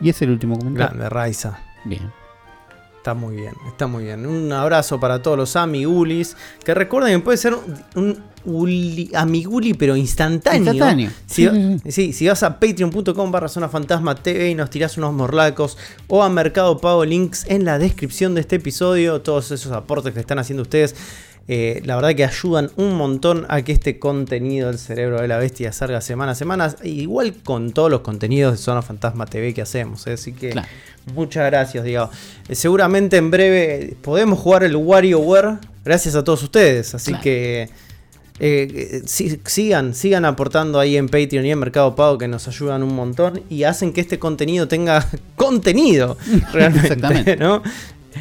Y 0.00 0.10
es 0.10 0.22
el 0.22 0.30
último 0.30 0.56
comentario. 0.58 0.90
Grande, 0.94 1.08
Raiza. 1.08 1.58
Bien. 1.84 2.12
Está 2.98 3.14
muy 3.14 3.36
bien, 3.36 3.54
está 3.68 3.86
muy 3.86 4.04
bien. 4.04 4.26
Un 4.26 4.52
abrazo 4.52 4.98
para 5.00 5.22
todos 5.22 5.36
los 5.38 5.56
amigulis. 5.56 6.36
Que 6.64 6.74
recuerden 6.74 7.18
que 7.18 7.24
puede 7.24 7.38
ser 7.38 7.54
un, 7.54 7.74
un 7.94 8.22
uli- 8.46 9.10
amiguli, 9.14 9.74
pero 9.74 9.96
instantáneo. 9.96 10.72
Instantáneo. 10.72 11.10
Si, 11.26 11.46
Sí, 11.46 11.50
sí, 11.52 11.78
sí. 11.84 11.92
sí, 11.92 12.12
si 12.12 12.28
vas 12.28 12.42
a 12.42 12.58
patreon.com 12.58 13.30
barra 13.32 13.48
zona 13.48 13.68
fantasma 13.68 14.14
TV 14.14 14.50
y 14.50 14.54
nos 14.54 14.70
tirás 14.70 14.96
unos 14.96 15.12
morlacos 15.12 15.76
o 16.08 16.22
a 16.22 16.28
Mercado 16.28 16.78
Pago 16.78 17.04
links 17.04 17.44
en 17.48 17.64
la 17.64 17.78
descripción 17.78 18.34
de 18.34 18.40
este 18.40 18.56
episodio, 18.56 19.20
todos 19.20 19.50
esos 19.50 19.72
aportes 19.72 20.14
que 20.14 20.20
están 20.20 20.38
haciendo 20.38 20.62
ustedes, 20.62 20.94
eh, 21.48 21.80
la 21.84 21.94
verdad 21.94 22.14
que 22.16 22.24
ayudan 22.24 22.70
un 22.76 22.94
montón 22.96 23.46
a 23.48 23.62
que 23.62 23.70
este 23.70 24.00
contenido 24.00 24.66
del 24.68 24.78
cerebro 24.78 25.20
de 25.20 25.28
la 25.28 25.38
bestia 25.38 25.72
salga 25.72 26.00
semana 26.00 26.32
a 26.32 26.34
semana, 26.34 26.74
igual 26.82 27.34
con 27.44 27.70
todos 27.72 27.88
los 27.90 28.00
contenidos 28.00 28.52
de 28.52 28.58
Zona 28.58 28.82
Fantasma 28.82 29.26
TV 29.26 29.54
que 29.54 29.62
hacemos. 29.62 30.06
¿eh? 30.08 30.14
Así 30.14 30.32
que 30.32 30.50
Claro. 30.50 30.66
muchas 31.14 31.46
gracias, 31.46 31.84
digo. 31.84 32.10
Eh, 32.48 32.56
seguramente 32.56 33.16
en 33.16 33.30
breve 33.30 33.96
podemos 34.02 34.40
jugar 34.40 34.64
el 34.64 34.74
WarioWare 34.74 35.58
gracias 35.84 36.16
a 36.16 36.24
todos 36.24 36.42
ustedes. 36.42 36.96
Así 36.96 37.12
Claro. 37.12 37.22
que 37.22 37.68
eh, 38.38 39.02
eh, 39.02 39.02
sigan, 39.06 39.94
sigan 39.94 40.24
aportando 40.24 40.78
ahí 40.78 40.96
en 40.96 41.08
Patreon 41.08 41.46
y 41.46 41.52
en 41.52 41.58
Mercado 41.58 41.94
Pago 41.94 42.18
que 42.18 42.28
nos 42.28 42.46
ayudan 42.48 42.82
un 42.82 42.94
montón 42.94 43.42
y 43.48 43.64
hacen 43.64 43.92
que 43.92 44.00
este 44.00 44.18
contenido 44.18 44.68
tenga 44.68 45.06
contenido 45.36 46.18
realmente, 46.52 46.88
Exactamente. 46.88 47.36
¿no? 47.36 47.62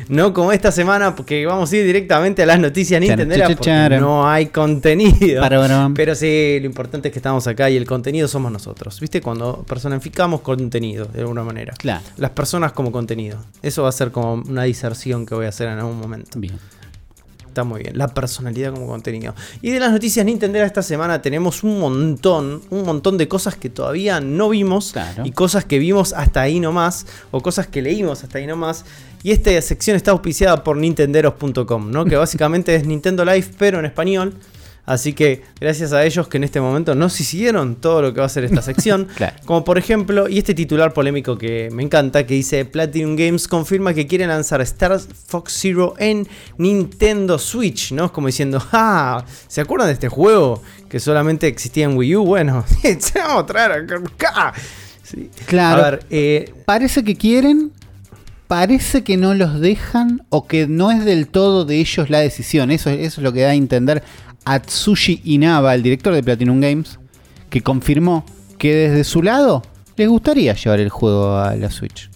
No 0.09 0.33
como 0.33 0.51
esta 0.51 0.71
semana, 0.71 1.15
porque 1.15 1.45
vamos 1.45 1.71
a 1.71 1.77
ir 1.77 1.85
directamente 1.85 2.43
a 2.43 2.45
las 2.45 2.59
noticias 2.59 3.01
chan, 3.01 3.29
porque 3.57 3.97
no 3.97 4.27
hay 4.27 4.47
contenido. 4.47 5.41
Pero 5.95 6.15
sí, 6.15 6.57
lo 6.59 6.65
importante 6.65 7.07
es 7.07 7.13
que 7.13 7.19
estamos 7.19 7.47
acá 7.47 7.69
y 7.69 7.77
el 7.77 7.85
contenido 7.85 8.27
somos 8.27 8.51
nosotros. 8.51 8.99
¿Viste? 8.99 9.21
Cuando 9.21 9.63
personificamos 9.67 10.41
contenido, 10.41 11.05
de 11.05 11.21
alguna 11.21 11.43
manera. 11.43 11.73
Claro. 11.77 12.03
Las 12.17 12.31
personas 12.31 12.73
como 12.73 12.91
contenido. 12.91 13.37
Eso 13.61 13.83
va 13.83 13.89
a 13.89 13.93
ser 13.93 14.11
como 14.11 14.33
una 14.33 14.63
diserción 14.63 15.25
que 15.25 15.33
voy 15.33 15.45
a 15.45 15.49
hacer 15.49 15.69
en 15.69 15.79
algún 15.79 15.97
momento. 15.97 16.39
Bien. 16.39 16.59
Está 17.55 17.63
muy 17.63 17.83
bien. 17.83 17.97
La 17.97 18.09
personalidad 18.09 18.73
como 18.73 18.85
contenido. 18.85 19.33
Y 19.61 19.71
de 19.71 19.79
las 19.79 19.89
noticias 19.89 20.25
Nintendo 20.25 20.61
esta 20.61 20.81
semana 20.81 21.21
tenemos 21.21 21.63
un 21.63 21.79
montón, 21.79 22.61
un 22.69 22.83
montón 22.83 23.17
de 23.17 23.29
cosas 23.29 23.55
que 23.55 23.69
todavía 23.69 24.19
no 24.19 24.49
vimos. 24.49 24.91
Claro. 24.91 25.25
Y 25.25 25.31
cosas 25.31 25.63
que 25.63 25.79
vimos 25.79 26.11
hasta 26.11 26.41
ahí 26.41 26.59
nomás. 26.59 27.05
O 27.31 27.39
cosas 27.39 27.67
que 27.67 27.81
leímos 27.81 28.25
hasta 28.25 28.39
ahí 28.39 28.45
nomás. 28.45 28.83
Y 29.23 29.31
esta 29.31 29.61
sección 29.61 29.95
está 29.95 30.11
auspiciada 30.11 30.65
por 30.65 30.75
nintenderos.com, 30.75 31.91
¿no? 31.91 32.03
Que 32.03 32.17
básicamente 32.17 32.75
es 32.75 32.85
Nintendo 32.85 33.23
Live, 33.23 33.51
pero 33.57 33.79
en 33.79 33.85
español. 33.85 34.33
Así 34.85 35.13
que 35.13 35.43
gracias 35.59 35.93
a 35.93 36.05
ellos 36.05 36.27
que 36.27 36.37
en 36.37 36.43
este 36.43 36.61
momento 36.61 36.93
nos 36.93 37.19
hicieron 37.19 37.75
todo 37.75 38.01
lo 38.01 38.13
que 38.13 38.19
va 38.19 38.27
a 38.27 38.29
ser 38.29 38.43
esta 38.43 38.61
sección. 38.63 39.07
Claro. 39.15 39.35
Como 39.45 39.63
por 39.63 39.77
ejemplo, 39.77 40.29
y 40.29 40.37
este 40.37 40.53
titular 40.53 40.93
polémico 40.93 41.37
que 41.37 41.69
me 41.71 41.83
encanta, 41.83 42.25
que 42.25 42.35
dice 42.35 42.65
Platinum 42.65 43.15
Games 43.15 43.47
confirma 43.47 43.93
que 43.93 44.05
quiere 44.07 44.27
lanzar 44.27 44.61
Star 44.61 44.99
Fox 44.99 45.57
Zero 45.59 45.95
en 45.97 46.27
Nintendo 46.57 47.39
Switch, 47.39 47.91
¿no? 47.91 48.05
Es 48.05 48.11
como 48.11 48.27
diciendo, 48.27 48.61
¡ah! 48.71 49.25
¿Se 49.47 49.61
acuerdan 49.61 49.87
de 49.87 49.93
este 49.93 50.09
juego 50.09 50.61
que 50.89 50.99
solamente 50.99 51.47
existía 51.47 51.85
en 51.85 51.97
Wii 51.97 52.15
U? 52.17 52.25
Bueno, 52.25 52.63
se 52.99 53.19
vamos 53.19 53.43
a 53.43 53.45
traer 53.45 53.71
acá. 53.71 54.53
Sí. 55.03 55.29
Claro. 55.45 55.83
A 55.83 55.91
ver, 55.91 56.05
eh, 56.09 56.53
Parece 56.65 57.03
que 57.03 57.15
quieren, 57.15 57.71
parece 58.47 59.03
que 59.03 59.17
no 59.17 59.33
los 59.33 59.59
dejan 59.59 60.23
o 60.29 60.47
que 60.47 60.67
no 60.67 60.91
es 60.91 61.05
del 61.05 61.27
todo 61.27 61.65
de 61.65 61.79
ellos 61.79 62.09
la 62.09 62.19
decisión. 62.19 62.71
Eso, 62.71 62.89
eso 62.89 63.21
es 63.21 63.23
lo 63.23 63.33
que 63.33 63.41
da 63.41 63.51
a 63.51 63.55
entender 63.55 64.03
Atsushi 64.45 65.21
Inaba, 65.25 65.73
el 65.75 65.83
director 65.83 66.13
de 66.13 66.23
Platinum 66.23 66.61
Games, 66.61 66.99
que 67.49 67.61
confirmó 67.61 68.25
que 68.57 68.73
desde 68.73 69.03
su 69.03 69.21
lado 69.21 69.63
les 69.97 70.07
gustaría 70.07 70.53
llevar 70.53 70.79
el 70.79 70.89
juego 70.89 71.35
a 71.37 71.55
la 71.55 71.69
Switch. 71.71 72.09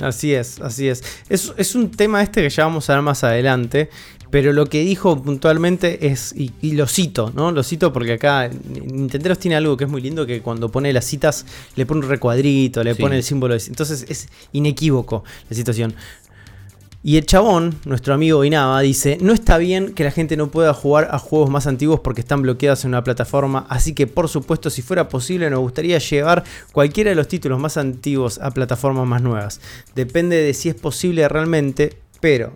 Así 0.00 0.32
es, 0.34 0.60
así 0.60 0.88
es. 0.88 1.02
es. 1.28 1.52
Es 1.56 1.74
un 1.74 1.90
tema 1.90 2.22
este 2.22 2.40
que 2.42 2.48
ya 2.48 2.64
vamos 2.64 2.88
a 2.88 2.94
ver 2.94 3.02
más 3.02 3.22
adelante. 3.24 3.90
Pero 4.30 4.52
lo 4.52 4.66
que 4.66 4.84
dijo 4.84 5.20
puntualmente 5.20 6.06
es, 6.06 6.32
y, 6.36 6.52
y 6.62 6.72
lo 6.74 6.86
cito, 6.86 7.32
¿no? 7.34 7.50
Lo 7.50 7.64
cito 7.64 7.92
porque 7.92 8.12
acá 8.12 8.48
Nintendo 8.48 9.34
tiene 9.34 9.56
algo 9.56 9.76
que 9.76 9.82
es 9.84 9.90
muy 9.90 10.00
lindo, 10.00 10.24
que 10.24 10.40
cuando 10.40 10.70
pone 10.70 10.92
las 10.92 11.04
citas 11.04 11.44
le 11.74 11.84
pone 11.84 12.02
un 12.04 12.08
recuadrito, 12.08 12.84
le 12.84 12.94
Sí. 12.94 13.02
pone 13.02 13.16
el 13.16 13.24
símbolo. 13.24 13.54
de- 13.58 13.64
entonces 13.66 14.06
es 14.08 14.28
inequívoco 14.52 15.24
la 15.48 15.56
situación. 15.56 15.94
Y 17.02 17.16
el 17.16 17.24
chabón, 17.24 17.76
nuestro 17.86 18.12
amigo 18.12 18.44
Inaba, 18.44 18.78
dice, 18.80 19.16
no 19.22 19.32
está 19.32 19.56
bien 19.56 19.94
que 19.94 20.04
la 20.04 20.10
gente 20.10 20.36
no 20.36 20.48
pueda 20.50 20.74
jugar 20.74 21.08
a 21.10 21.18
juegos 21.18 21.48
más 21.48 21.66
antiguos 21.66 22.00
porque 22.00 22.20
están 22.20 22.42
bloqueados 22.42 22.84
en 22.84 22.88
una 22.90 23.02
plataforma, 23.02 23.64
así 23.70 23.94
que 23.94 24.06
por 24.06 24.28
supuesto 24.28 24.68
si 24.68 24.82
fuera 24.82 25.08
posible 25.08 25.48
nos 25.48 25.60
gustaría 25.60 25.96
llevar 25.98 26.44
cualquiera 26.72 27.08
de 27.08 27.16
los 27.16 27.26
títulos 27.26 27.58
más 27.58 27.78
antiguos 27.78 28.38
a 28.38 28.50
plataformas 28.50 29.06
más 29.06 29.22
nuevas. 29.22 29.62
Depende 29.94 30.36
de 30.36 30.52
si 30.52 30.68
es 30.68 30.74
posible 30.74 31.26
realmente, 31.26 31.96
pero, 32.20 32.52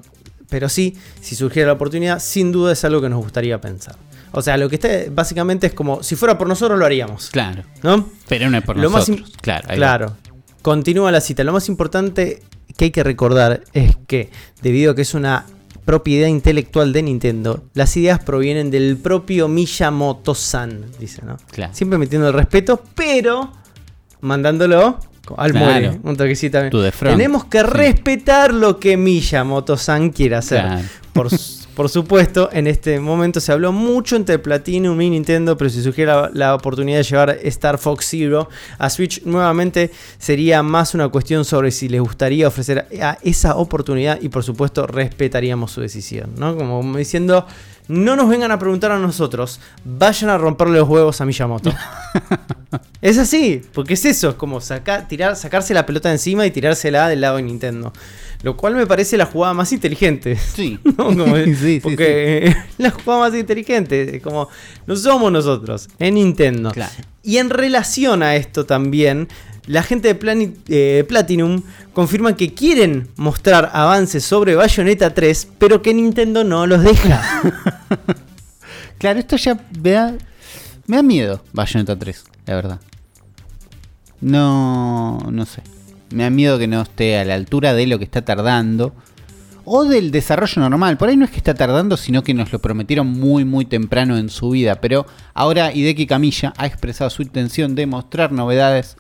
pero 0.51 0.69
sí, 0.69 0.95
si 1.23 1.35
surgiera 1.37 1.69
la 1.69 1.73
oportunidad, 1.75 2.19
sin 2.19 2.53
duda 2.53 2.73
es 2.75 2.85
algo 2.85 3.01
que 3.01 3.09
nos 3.09 3.23
gustaría 3.23 3.59
pensar. 3.63 3.97
O 4.33 4.43
sea, 4.43 4.59
lo 4.59 4.69
que 4.69 4.75
está 4.75 4.89
básicamente 5.11 5.69
es 5.69 5.73
como, 5.73 6.03
si 6.03 6.17
fuera 6.17 6.37
por 6.37 6.49
nosotros 6.49 6.79
lo 6.79 6.85
haríamos, 6.85 7.31
Claro. 7.31 7.63
¿no? 7.83 8.11
Pero 8.29 8.51
no 8.51 8.59
es 8.59 8.65
por 8.65 8.77
Lo 8.77 8.91
nosotros. 8.91 9.33
claro. 9.41 9.67
va. 9.71 9.75
Claro. 9.75 10.17
Continúa 10.61 11.11
la 11.13 11.21
cita. 11.23 11.45
Lo 11.45 11.53
más 11.53 11.69
importante 11.69 12.43
que 12.77 12.87
hay 12.87 12.91
que 12.91 13.03
recordar 13.05 13.63
es 13.73 13.97
que, 14.07 14.31
debido 14.63 14.93
a 14.93 14.95
que 14.95 15.03
es 15.03 15.15
una 15.15 15.47
propiedad 15.85 16.29
intelectual 16.29 16.93
de 16.93 17.03
Nintendo, 17.03 17.65
las 17.75 17.97
ideas 17.97 18.19
provienen 18.23 18.71
del 18.71 18.97
propio 18.97 19.49
Miyamoto-san, 19.49 20.87
dice, 20.99 21.23
¿no? 21.25 21.37
Claro. 21.51 21.75
Siempre 21.75 21.99
metiendo 21.99 22.27
el 22.29 22.35
respeto, 22.35 22.83
pero 22.95 23.53
mandándolo 24.21 24.99
al 25.37 25.53
Claro. 25.53 25.67
muere. 25.67 26.01
Un 26.03 26.17
toquecito 26.17 26.59
también. 26.59 26.93
Tenemos 27.01 27.45
que 27.45 27.59
Sí. 27.61 27.65
respetar 27.67 28.53
lo 28.55 28.79
que 28.79 28.97
Miyamoto-san 28.97 30.11
quiere 30.11 30.37
hacer. 30.37 30.63
Claro. 30.63 30.83
Por, 31.13 31.29
por 31.75 31.89
supuesto, 31.89 32.49
en 32.53 32.67
este 32.67 33.01
momento 33.01 33.41
se 33.41 33.53
habló 33.53 33.73
mucho 33.73 34.17
entre 34.17 34.39
Platinum 34.39 35.01
y 35.01 35.11
Nintendo, 35.11 35.57
pero 35.57 35.71
si 35.71 35.83
surgiera 35.83 36.23
la, 36.23 36.31
la 36.33 36.55
oportunidad 36.55 36.99
de 36.99 37.05
llevar 37.05 37.39
Star 37.43 37.79
Fox 37.79 38.07
Zero 38.09 38.49
a 38.79 38.91
Switch 38.91 39.23
nuevamente, 39.25 39.91
sería 40.19 40.63
más 40.63 40.95
una 40.95 41.09
cuestión 41.09 41.45
sobre 41.45 41.71
si 41.71 41.89
les 41.89 42.01
gustaría 42.01 42.47
ofrecer 42.49 42.87
a 43.03 43.19
esa 43.23 43.57
oportunidad 43.57 44.21
y 44.21 44.29
por 44.29 44.45
supuesto 44.45 44.87
respetaríamos 44.87 45.73
su 45.73 45.81
decisión, 45.81 46.31
¿no? 46.37 46.57
Como 46.57 46.97
diciendo, 46.97 47.47
no 47.89 48.17
nos 48.17 48.29
vengan 48.29 48.51
a 48.51 48.59
preguntar 48.59 48.93
a 48.93 48.99
nosotros, 48.99 49.61
vayan 49.85 50.31
a 50.31 50.39
romperle 50.39 50.79
los 50.79 50.89
huevos 50.89 51.21
a 51.21 51.27
Miyamoto. 51.27 51.73
es 53.03 53.19
así, 53.19 53.63
porque 53.75 53.95
es 53.95 54.05
eso, 54.07 54.31
es 54.31 54.35
como 54.37 54.61
tirar, 55.09 55.37
sacarse 55.37 55.75
la 55.75 55.85
pelota 55.85 56.11
encima 56.11 56.47
y 56.47 56.51
tirársela 56.51 57.09
del 57.09 57.21
lado 57.21 57.37
de 57.37 57.43
Nintendo. 57.43 57.93
Lo 58.45 58.57
cual 58.57 58.75
me 58.77 58.87
parece 58.87 59.17
la 59.17 59.25
jugada 59.27 59.55
más 59.55 59.73
inteligente. 59.73 60.37
Sí. 60.37 60.79
¿no? 60.85 60.95
Como- 61.07 61.35
Sí, 61.45 61.55
sí, 61.55 61.81
porque 61.83 62.55
la 62.79 62.91
jugada 62.91 63.29
más 63.31 63.35
inteligente, 63.39 64.17
es 64.17 64.23
como 64.23 64.49
no 64.87 64.95
somos 64.97 65.33
nosotros, 65.33 65.89
es 65.99 66.13
Nintendo. 66.13 66.71
Claro. 66.71 66.93
Y 67.23 67.39
en 67.39 67.49
relación 67.51 68.23
a 68.23 68.37
esto 68.37 68.67
también, 68.67 69.29
la 69.67 69.83
gente 69.83 70.13
de 70.13 70.53
eh, 70.69 71.05
Platinum 71.09 71.63
confirma 71.95 72.37
que 72.37 72.53
quieren 72.53 73.09
mostrar 73.17 73.71
avances 73.73 74.23
sobre 74.25 74.55
Bayonetta 74.57 75.15
3, 75.15 75.49
pero 75.59 75.81
que 75.81 75.95
Nintendo 75.95 76.45
no 76.45 76.67
los 76.67 76.83
deja. 76.83 77.41
Claro, 78.99 79.19
esto 79.21 79.37
ya 79.37 79.59
me 79.83 79.91
da, 79.93 80.15
me 80.87 80.97
da 80.97 81.03
miedo, 81.03 81.43
Bayonetta 81.55 81.99
3, 81.99 82.25
la 82.47 82.55
verdad. 82.57 82.81
No, 84.21 85.19
no 85.31 85.47
sé. 85.47 85.63
Me 86.15 86.23
da 86.23 86.31
miedo 86.31 86.59
que 86.59 86.67
no 86.67 86.81
esté 86.83 87.19
a 87.19 87.25
la 87.25 87.35
altura 87.35 87.75
de 87.75 87.87
lo 87.87 87.99
que 87.99 88.05
está 88.05 88.25
tardando. 88.25 88.95
O 89.67 89.85
del 89.85 90.11
desarrollo 90.11 90.61
normal. 90.69 90.99
Por 90.99 91.09
ahí 91.09 91.17
no 91.17 91.25
es 91.25 91.31
que 91.31 91.39
está 91.39 91.55
tardando, 91.55 91.97
sino 91.97 92.23
que 92.23 92.35
nos 92.35 92.53
lo 92.53 92.59
prometieron 92.59 93.07
muy, 93.09 93.45
muy 93.47 93.65
temprano 93.65 94.19
en 94.19 94.29
su 94.29 94.51
vida. 94.51 94.77
Pero 94.81 95.07
ahora 95.33 95.73
Hideki 95.73 96.07
Kamiya 96.07 96.53
ha 96.59 96.67
expresado 96.67 97.09
su 97.11 97.23
intención 97.23 97.75
de 97.75 97.87
mostrar 97.87 98.31
novedades 98.31 98.97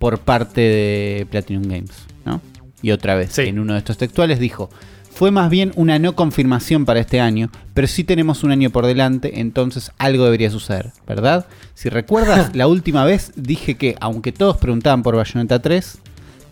por 0.00 0.18
parte 0.18 0.60
de 0.60 1.26
Platinum 1.30 1.62
Games. 1.62 1.92
¿no? 2.24 2.40
Y 2.82 2.90
otra 2.90 3.14
vez, 3.14 3.32
Sí. 3.32 3.42
en 3.42 3.58
uno 3.60 3.74
de 3.74 3.78
estos 3.78 3.96
textuales 3.96 4.40
dijo, 4.40 4.70
fue 5.12 5.30
más 5.30 5.50
bien 5.50 5.72
una 5.76 5.98
no 5.98 6.14
confirmación 6.14 6.84
para 6.84 7.00
este 7.00 7.20
año, 7.20 7.50
pero 7.74 7.86
sí 7.88 8.04
tenemos 8.04 8.44
un 8.44 8.50
año 8.52 8.70
por 8.70 8.86
delante, 8.86 9.40
entonces 9.40 9.90
algo 9.98 10.24
debería 10.24 10.50
suceder, 10.50 10.92
¿verdad? 11.06 11.46
Si 11.74 11.88
recuerdas, 11.88 12.50
la 12.54 12.68
última 12.68 13.04
vez 13.04 13.32
dije 13.34 13.76
que, 13.76 13.96
aunque 14.00 14.30
todos 14.32 14.58
preguntaban 14.58 15.02
por 15.02 15.16
Bayonetta 15.16 15.60
3, 15.60 15.98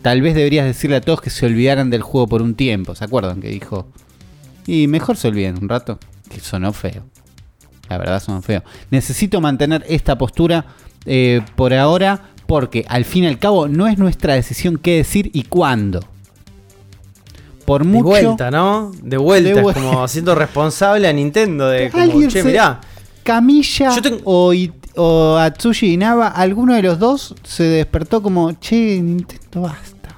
tal 0.01 0.21
vez 0.21 0.35
deberías 0.35 0.65
decirle 0.65 0.97
a 0.97 1.01
todos 1.01 1.21
que 1.21 1.29
se 1.29 1.45
olvidaran 1.45 1.89
del 1.89 2.01
juego 2.01 2.27
por 2.27 2.41
un 2.41 2.55
tiempo, 2.55 2.95
¿se 2.95 3.03
acuerdan? 3.05 3.41
Que 3.41 3.49
dijo, 3.49 3.87
y 4.65 4.87
mejor 4.87 5.17
se 5.17 5.27
olviden 5.27 5.57
un 5.61 5.69
rato, 5.69 5.99
que 6.29 6.39
sonó 6.39 6.73
feo. 6.73 7.03
La 7.89 7.97
verdad 7.97 8.21
sonó 8.21 8.41
feo. 8.41 8.63
Necesito 8.91 9.39
mantener 9.41 9.85
esta 9.87 10.17
postura 10.17 10.65
eh, 11.05 11.41
por 11.55 11.73
ahora 11.73 12.29
porque 12.45 12.85
al 12.89 13.05
fin 13.05 13.23
y 13.23 13.27
al 13.27 13.39
cabo 13.39 13.67
no 13.67 13.87
es 13.87 13.97
nuestra 13.97 14.33
decisión 14.33 14.77
qué 14.77 14.97
decir 14.97 15.29
y 15.33 15.43
cuándo. 15.43 16.01
Por 17.65 17.83
De 17.83 17.87
mucho... 17.89 18.03
vuelta, 18.05 18.51
¿no? 18.51 18.91
De 19.01 19.17
vuelta, 19.17 19.61
De 19.61 19.67
es 19.69 19.73
como 19.73 20.07
siendo 20.07 20.35
responsable 20.35 21.07
a 21.07 21.13
Nintendo 21.13 21.67
de 21.67 21.89
como, 21.91 22.03
Alguien 22.03 22.29
che, 22.29 22.41
se- 22.41 22.47
mirá, 22.47 22.79
Camilla 23.23 23.93
Yo 23.95 24.01
tengo- 24.01 24.21
o, 24.23 24.53
o 24.97 25.35
Atsushi 25.37 25.93
Inaba, 25.93 26.27
alguno 26.27 26.73
de 26.75 26.81
los 26.81 26.99
dos 26.99 27.35
se 27.43 27.63
despertó 27.63 28.21
como, 28.21 28.51
che, 28.59 28.99
Nintendo, 29.01 29.61
basta. 29.61 30.15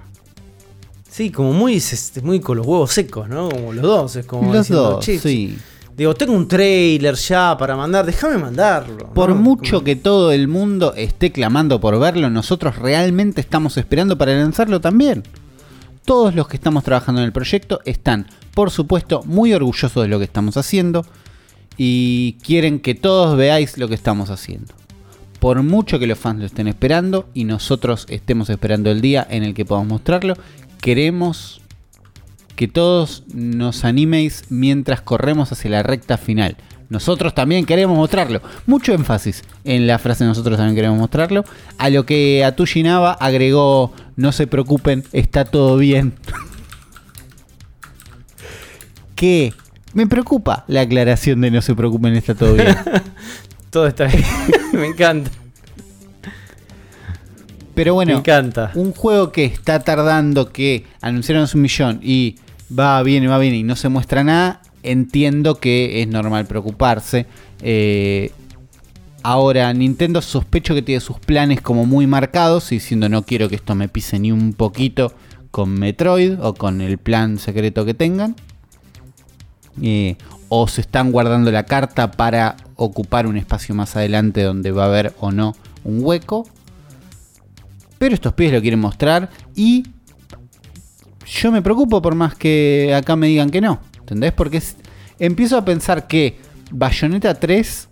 sí, 1.09 1.31
como 1.31 1.53
muy, 1.53 1.75
este, 1.75 2.21
muy 2.21 2.39
con 2.39 2.57
los 2.57 2.65
huevos 2.65 2.91
secos, 2.91 3.27
¿no? 3.27 3.49
Como 3.49 3.73
los 3.73 3.83
dos, 3.83 4.15
es 4.15 4.25
como 4.25 4.53
los 4.53 4.61
diciendo, 4.67 4.91
dos, 4.91 5.05
"Che, 5.05 5.19
sí. 5.19 5.57
Digo, 5.97 6.13
tengo 6.15 6.31
un 6.33 6.47
trailer 6.47 7.15
ya 7.15 7.57
para 7.57 7.75
mandar, 7.75 8.05
déjame 8.05 8.37
mandarlo. 8.37 9.07
Por 9.13 9.31
¿no? 9.31 9.35
mucho 9.35 9.73
Como- 9.77 9.83
que 9.83 9.95
todo 9.97 10.31
el 10.31 10.47
mundo 10.47 10.93
esté 10.95 11.33
clamando 11.33 11.81
por 11.81 11.99
verlo, 11.99 12.29
nosotros 12.29 12.77
realmente 12.77 13.41
estamos 13.41 13.75
esperando 13.75 14.17
para 14.17 14.33
lanzarlo 14.33 14.79
también. 14.79 15.23
Todos 16.05 16.33
los 16.33 16.47
que 16.47 16.55
estamos 16.55 16.85
trabajando 16.85 17.19
en 17.19 17.25
el 17.25 17.33
proyecto 17.33 17.81
están, 17.83 18.27
por 18.53 18.71
supuesto, 18.71 19.23
muy 19.25 19.53
orgullosos 19.53 20.01
de 20.03 20.07
lo 20.07 20.19
que 20.19 20.23
estamos 20.25 20.55
haciendo 20.55 21.05
y 21.81 22.33
quieren 22.43 22.81
que 22.81 22.93
todos 22.93 23.37
veáis 23.37 23.77
lo 23.77 23.87
que 23.87 23.95
estamos 23.95 24.29
haciendo. 24.29 24.73
Por 25.39 25.63
mucho 25.63 25.97
que 25.97 26.07
los 26.07 26.19
fans 26.19 26.41
lo 26.41 26.45
estén 26.45 26.67
esperando 26.67 27.29
y 27.33 27.45
nosotros 27.45 28.05
estemos 28.09 28.49
esperando 28.49 28.91
el 28.91 28.99
día 28.99 29.25
en 29.29 29.43
el 29.43 29.53
que 29.53 29.63
podamos 29.63 29.87
mostrarlo, 29.87 30.33
queremos 30.81 31.61
que 32.57 32.67
todos 32.67 33.23
nos 33.33 33.85
animéis 33.85 34.43
mientras 34.49 34.99
corremos 34.99 35.53
hacia 35.53 35.71
la 35.71 35.81
recta 35.81 36.17
final. 36.17 36.57
Nosotros 36.89 37.33
también 37.33 37.65
queremos 37.65 37.95
mostrarlo. 37.95 38.41
Mucho 38.67 38.93
énfasis 38.93 39.45
en 39.63 39.87
la 39.87 39.99
frase 39.99 40.25
nosotros 40.25 40.57
también 40.57 40.75
queremos 40.75 40.99
mostrarlo. 40.99 41.45
A 41.77 41.89
lo 41.89 42.05
que 42.05 42.43
Atushi 42.43 42.83
Nava 42.83 43.13
agregó, 43.13 43.93
no 44.17 44.33
se 44.33 44.47
preocupen, 44.47 45.05
está 45.13 45.45
todo 45.45 45.77
bien. 45.77 46.11
que 49.15 49.53
me 49.93 50.07
preocupa 50.07 50.65
la 50.67 50.81
aclaración 50.81 51.41
de 51.41 51.51
no 51.51 51.61
se 51.61 51.75
preocupen, 51.75 52.15
está 52.15 52.35
todo 52.35 52.53
bien. 52.53 52.75
Todo 53.69 53.85
está 53.85 54.05
bien. 54.05 54.23
Me 54.73 54.87
encanta. 54.87 55.29
Pero 57.75 57.91
me 57.91 57.95
bueno, 57.95 58.17
encanta. 58.17 58.71
un 58.73 58.93
juego 58.93 59.31
que 59.31 59.45
está 59.45 59.79
tardando, 59.81 60.51
que 60.51 60.85
anunciaron 61.01 61.47
un 61.53 61.61
millón 61.61 61.99
y 62.01 62.35
va 62.77 63.01
bien 63.03 63.23
y 63.23 63.27
va 63.27 63.37
bien 63.37 63.53
y 63.53 63.63
no 63.63 63.75
se 63.75 63.87
muestra 63.87 64.23
nada, 64.23 64.61
entiendo 64.83 65.55
que 65.59 66.01
es 66.01 66.07
normal 66.07 66.45
preocuparse. 66.45 67.25
Eh, 67.61 68.31
ahora, 69.23 69.71
Nintendo 69.71 70.21
sospecho 70.21 70.73
que 70.75 70.81
tiene 70.81 70.99
sus 70.99 71.19
planes 71.19 71.61
como 71.61 71.85
muy 71.85 72.05
marcados 72.05 72.71
y 72.71 72.75
diciendo 72.75 73.07
no 73.07 73.23
quiero 73.23 73.47
que 73.47 73.55
esto 73.55 73.75
me 73.75 73.87
pise 73.87 74.19
ni 74.19 74.31
un 74.31 74.53
poquito 74.53 75.13
con 75.51 75.71
Metroid 75.71 76.37
o 76.41 76.55
con 76.55 76.81
el 76.81 76.97
plan 76.97 77.37
secreto 77.37 77.85
que 77.85 77.93
tengan. 77.93 78.35
Eh, 79.81 80.17
o 80.49 80.67
se 80.67 80.81
están 80.81 81.11
guardando 81.11 81.51
la 81.51 81.63
carta 81.63 82.11
para 82.11 82.57
ocupar 82.75 83.27
un 83.27 83.37
espacio 83.37 83.75
más 83.75 83.95
adelante 83.95 84.41
donde 84.41 84.71
va 84.71 84.83
a 84.83 84.87
haber 84.87 85.13
o 85.19 85.31
no 85.31 85.55
un 85.83 85.99
hueco. 86.03 86.47
Pero 87.97 88.15
estos 88.15 88.33
pibes 88.33 88.53
lo 88.53 88.61
quieren 88.61 88.79
mostrar 88.79 89.29
y 89.55 89.85
yo 91.25 91.51
me 91.51 91.61
preocupo 91.61 92.01
por 92.01 92.15
más 92.15 92.35
que 92.35 92.93
acá 92.95 93.15
me 93.15 93.27
digan 93.27 93.49
que 93.49 93.61
no. 93.61 93.79
¿Entendés? 93.99 94.33
Porque 94.33 94.61
empiezo 95.19 95.57
a 95.57 95.65
pensar 95.65 96.07
que 96.07 96.39
Bayonetta 96.71 97.35
3 97.35 97.87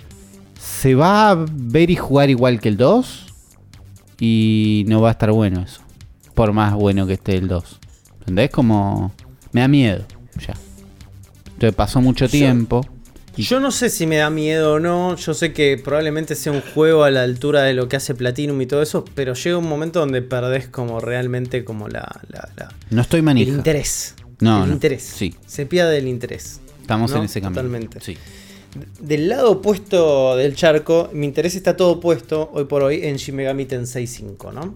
se 0.60 0.96
va 0.96 1.30
a 1.30 1.46
ver 1.52 1.92
y 1.92 1.96
jugar 1.96 2.30
igual 2.30 2.60
que 2.60 2.70
el 2.70 2.78
2 2.78 3.26
y 4.20 4.86
no 4.88 5.02
va 5.02 5.10
a 5.10 5.12
estar 5.12 5.32
bueno 5.32 5.62
eso. 5.62 5.82
Por 6.34 6.54
más 6.54 6.74
bueno 6.74 7.06
que 7.06 7.14
esté 7.14 7.36
el 7.36 7.48
2. 7.48 7.80
¿Entendés? 8.20 8.50
Como 8.50 9.12
me 9.52 9.62
da 9.62 9.68
miedo 9.68 10.06
ya. 10.46 10.54
Entonces 11.58 11.76
pasó 11.76 12.02
mucho 12.02 12.30
tiempo. 12.30 12.88
Yo 13.36 13.60
no 13.60 13.70
sé 13.72 13.90
si 13.90 14.08
me 14.08 14.18
da 14.18 14.30
miedo 14.32 14.74
o 14.74 14.80
no. 14.80 15.16
Yo 15.16 15.34
sé 15.34 15.54
que 15.54 15.80
probablemente 15.84 16.34
sea 16.36 16.52
un 16.52 16.62
juego 16.62 17.04
a 17.04 17.12
la 17.12 17.22
altura 17.24 17.62
de 17.64 17.74
lo 17.74 17.88
que 17.88 17.96
hace 17.96 18.16
Platinum 18.16 18.60
y 18.62 18.66
todo 18.66 18.82
eso. 18.82 19.06
Pero 19.16 19.34
llega 19.34 19.58
un 19.58 19.68
momento 19.70 20.00
donde 20.00 20.22
perdés 20.24 20.68
como 20.68 21.00
realmente 21.00 21.64
como 21.64 21.88
la, 21.88 22.20
la- 22.30 22.50
la- 22.56 22.70
no 22.90 23.02
estoy 23.02 23.20
el 23.20 23.24
manija. 23.26 23.52
interés. 23.52 24.16
No, 24.40 24.64
el 24.64 24.70
no. 24.70 24.74
interés. 24.74 25.04
Sí. 25.04 25.36
Se 25.46 25.66
pierde 25.68 25.98
el 25.98 26.08
interés. 26.08 26.62
Estamos 26.82 27.12
¿no? 27.12 27.18
en 27.18 27.24
ese 27.26 27.42
camino. 27.42 27.62
Totalmente. 27.62 28.00
Sí. 28.02 28.18
Del 29.00 29.30
lado 29.30 29.52
opuesto 29.52 30.36
del 30.36 30.56
charco, 30.56 31.10
mi 31.14 31.26
interés 31.26 31.56
está 31.56 31.76
todo 31.76 32.00
puesto 32.00 32.50
hoy 32.54 32.66
por 32.66 32.84
hoy 32.84 33.02
en 33.04 33.18
Shin 33.18 33.36
Megami 33.36 33.66
Tensei 33.66 34.06
5, 34.08 34.52
¿no? 34.52 34.76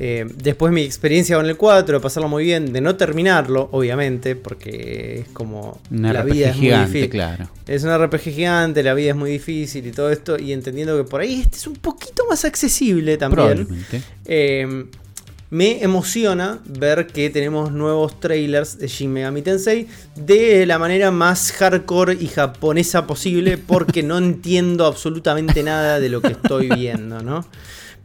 Eh, 0.00 0.26
después 0.36 0.72
mi 0.72 0.82
experiencia 0.82 1.36
con 1.36 1.46
el 1.46 1.56
4, 1.56 1.98
de 1.98 2.00
pasarlo 2.00 2.28
muy 2.28 2.44
bien, 2.44 2.72
de 2.72 2.80
no 2.80 2.94
terminarlo, 2.96 3.68
obviamente, 3.72 4.36
porque 4.36 5.24
es 5.26 5.28
como 5.32 5.80
Una 5.90 6.12
la 6.12 6.22
RPG 6.22 6.32
vida 6.32 6.50
es 6.50 6.56
muy 6.56 6.64
gigante, 6.66 6.86
difícil. 6.86 7.10
claro. 7.10 7.50
Es 7.66 7.82
un 7.82 7.98
RPG 7.98 8.20
gigante, 8.20 8.82
la 8.84 8.94
vida 8.94 9.10
es 9.10 9.16
muy 9.16 9.30
difícil 9.32 9.86
y 9.86 9.90
todo 9.90 10.10
esto, 10.10 10.38
y 10.38 10.52
entendiendo 10.52 10.96
que 10.96 11.02
por 11.02 11.20
ahí 11.20 11.40
este 11.40 11.56
es 11.56 11.66
un 11.66 11.74
poquito 11.76 12.24
más 12.30 12.44
accesible 12.44 13.16
también. 13.16 13.66
Eh, 14.24 14.86
me 15.50 15.82
emociona 15.82 16.60
ver 16.66 17.06
que 17.06 17.30
tenemos 17.30 17.72
nuevos 17.72 18.20
trailers 18.20 18.78
de 18.78 18.86
Shin 18.86 19.12
Megami 19.12 19.40
Tensei 19.40 19.86
de 20.14 20.66
la 20.66 20.78
manera 20.78 21.10
más 21.10 21.52
hardcore 21.52 22.18
y 22.20 22.26
japonesa 22.26 23.06
posible 23.06 23.56
porque 23.56 24.02
no 24.02 24.18
entiendo 24.18 24.84
absolutamente 24.84 25.62
nada 25.62 26.00
de 26.00 26.08
lo 26.10 26.20
que 26.20 26.32
estoy 26.32 26.68
viendo, 26.68 27.22
¿no? 27.22 27.46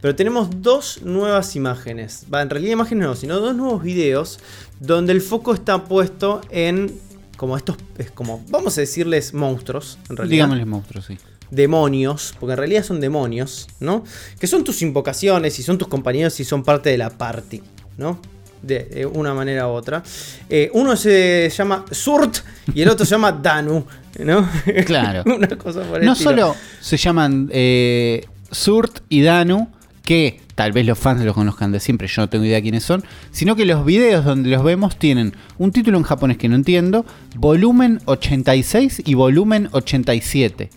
Pero 0.04 0.14
tenemos 0.14 0.60
dos 0.60 1.00
nuevas 1.02 1.56
imágenes. 1.56 2.26
Va, 2.32 2.42
en 2.42 2.50
realidad 2.50 2.74
imágenes 2.74 3.06
no, 3.06 3.14
sino 3.16 3.40
dos 3.40 3.56
nuevos 3.56 3.82
videos 3.82 4.38
donde 4.78 5.12
el 5.14 5.22
foco 5.22 5.54
está 5.54 5.84
puesto 5.86 6.42
en 6.50 6.92
como 7.38 7.56
estos, 7.56 7.78
es 7.96 8.10
como, 8.10 8.44
vamos 8.50 8.76
a 8.76 8.82
decirles 8.82 9.32
monstruos, 9.32 9.96
en 10.10 10.18
realidad 10.18 10.34
Digámosle 10.44 10.66
monstruos, 10.66 11.06
sí. 11.06 11.16
demonios, 11.50 12.34
porque 12.38 12.52
en 12.52 12.58
realidad 12.58 12.84
son 12.84 13.00
demonios, 13.00 13.66
¿no? 13.80 14.04
Que 14.38 14.46
son 14.46 14.62
tus 14.62 14.82
invocaciones 14.82 15.58
y 15.58 15.62
son 15.62 15.78
tus 15.78 15.88
compañeros 15.88 16.38
y 16.38 16.44
son 16.44 16.62
parte 16.64 16.90
de 16.90 16.98
la 16.98 17.08
party, 17.08 17.62
¿no? 17.96 18.18
De, 18.60 18.80
de 18.84 19.06
una 19.06 19.32
manera 19.32 19.68
u 19.68 19.70
otra. 19.70 20.02
Eh, 20.50 20.70
uno 20.74 20.96
se 20.96 21.48
llama 21.48 21.86
Surt 21.90 22.40
y 22.74 22.82
el 22.82 22.90
otro 22.90 23.06
se 23.06 23.12
llama 23.12 23.32
Danu, 23.32 23.86
¿no? 24.18 24.46
Claro. 24.84 25.22
una 25.34 25.48
cosa 25.56 25.80
por 25.80 26.00
el 26.00 26.04
No 26.04 26.12
estilo. 26.12 26.30
solo 26.30 26.56
se 26.82 26.98
llaman 26.98 27.48
eh, 27.50 28.22
Surt 28.50 28.98
y 29.08 29.22
Danu, 29.22 29.70
que 30.04 30.40
tal 30.54 30.72
vez 30.72 30.84
los 30.86 30.98
fans 30.98 31.24
los 31.24 31.34
conozcan 31.34 31.72
de 31.72 31.80
siempre, 31.80 32.06
yo 32.08 32.22
no 32.22 32.28
tengo 32.28 32.44
idea 32.44 32.60
quiénes 32.60 32.84
son, 32.84 33.02
sino 33.30 33.56
que 33.56 33.64
los 33.64 33.84
videos 33.86 34.24
donde 34.24 34.50
los 34.50 34.62
vemos 34.62 34.98
tienen 34.98 35.34
un 35.58 35.72
título 35.72 35.96
en 35.98 36.04
japonés 36.04 36.36
que 36.36 36.48
no 36.48 36.56
entiendo, 36.56 37.06
volumen 37.36 38.00
86 38.04 39.02
y 39.06 39.14
volumen 39.14 39.68
87. 39.72 40.70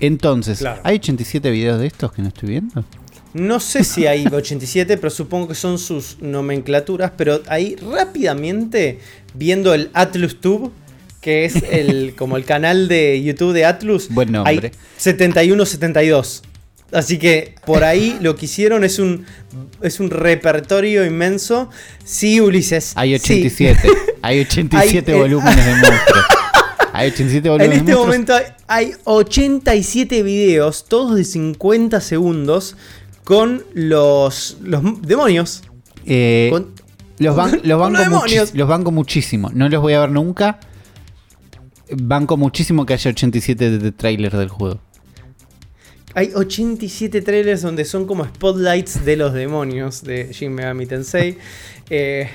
Entonces, 0.00 0.58
Claro. 0.58 0.80
¿hay 0.84 0.96
87 0.96 1.50
videos 1.50 1.80
de 1.80 1.86
estos 1.86 2.12
que 2.12 2.20
no 2.22 2.28
estoy 2.28 2.50
viendo? 2.50 2.84
No 3.32 3.58
sé 3.58 3.84
si 3.84 4.06
hay 4.06 4.26
87, 4.32 4.96
pero 4.98 5.10
supongo 5.10 5.48
que 5.48 5.54
son 5.54 5.78
sus 5.78 6.18
nomenclaturas. 6.20 7.12
Pero 7.16 7.40
ahí 7.48 7.76
rápidamente, 7.76 8.98
viendo 9.34 9.72
el 9.74 9.90
Atlus 9.94 10.40
Tube, 10.40 10.70
que 11.20 11.44
es 11.46 11.56
el, 11.70 12.14
como 12.18 12.36
el 12.36 12.44
canal 12.44 12.86
de 12.86 13.22
YouTube 13.22 13.52
de 13.54 13.64
Atlus, 13.64 14.08
Buen 14.10 14.30
nombre. 14.32 14.72
hay 14.72 14.72
71-72. 15.00 16.42
Así 16.94 17.18
que 17.18 17.54
por 17.66 17.82
ahí 17.84 18.16
lo 18.20 18.36
que 18.36 18.46
hicieron 18.46 18.84
es 18.84 18.98
un, 18.98 19.26
es 19.82 20.00
un 20.00 20.10
repertorio 20.10 21.04
inmenso. 21.04 21.68
Sí, 22.04 22.40
Ulises. 22.40 22.92
Hay 22.96 23.18
sí. 23.18 23.34
87. 23.44 23.88
Hay 24.22 24.40
87 24.40 25.12
Hay, 25.12 25.18
eh, 25.18 25.20
volúmenes 25.22 25.64
de 25.66 25.72
monstruos. 25.72 26.24
Hay 26.92 27.08
87 27.10 27.48
En 27.48 27.52
volúmenes 27.52 27.78
este 27.78 27.90
de 27.90 27.96
monstruos. 27.96 28.06
momento 28.06 28.34
hay- 28.34 28.44
hay 28.68 28.92
87 29.04 30.22
videos, 30.22 30.84
todos 30.88 31.16
de 31.16 31.24
50 31.24 32.00
segundos, 32.00 32.76
con 33.24 33.64
los, 33.74 34.58
los 34.62 35.02
demonios. 35.02 35.62
Eh, 36.06 36.48
Con- 36.52 36.70
los, 37.18 37.36
ban- 37.36 37.60
los, 37.64 37.78
banco 37.80 37.96
los 37.98 38.04
demonios. 38.04 38.50
muchis- 38.52 38.54
los 38.56 38.68
banco 38.68 38.90
muchísimo. 38.92 39.50
No 39.52 39.68
los 39.68 39.82
voy 39.82 39.94
a 39.94 40.00
ver 40.00 40.10
nunca. 40.10 40.60
Banco 41.90 42.36
muchísimo 42.36 42.86
que 42.86 42.94
haya 42.94 43.10
87 43.10 43.70
de, 43.70 43.78
de 43.78 43.92
trailers 43.92 44.38
del 44.38 44.48
juego. 44.48 44.80
Hay 46.14 46.30
87 46.34 47.22
trailers 47.22 47.62
donde 47.62 47.84
son 47.84 48.06
como 48.06 48.24
spotlights 48.24 49.04
de 49.04 49.16
los 49.16 49.32
demonios 49.32 50.02
de 50.04 50.32
Shin 50.32 50.52
Megami 50.54 50.86
Tensei. 50.86 51.38
Eh, 51.90 52.28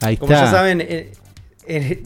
Ahí 0.00 0.16
como 0.16 0.32
está. 0.32 0.44
ya 0.44 0.50
saben, 0.50 0.80
eh, 0.80 1.12
eh, 1.66 2.02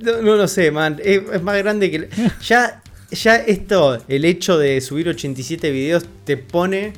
no, 0.00 0.22
no 0.22 0.36
lo 0.36 0.48
sé, 0.48 0.70
man. 0.70 0.98
Es, 1.02 1.22
es 1.32 1.42
más 1.42 1.56
grande 1.58 1.90
que. 1.90 2.08
Ya, 2.46 2.82
ya 3.10 3.36
esto, 3.36 4.02
el 4.08 4.24
hecho 4.24 4.58
de 4.58 4.80
subir 4.80 5.08
87 5.08 5.70
videos, 5.70 6.04
te 6.24 6.36
pone 6.36 6.92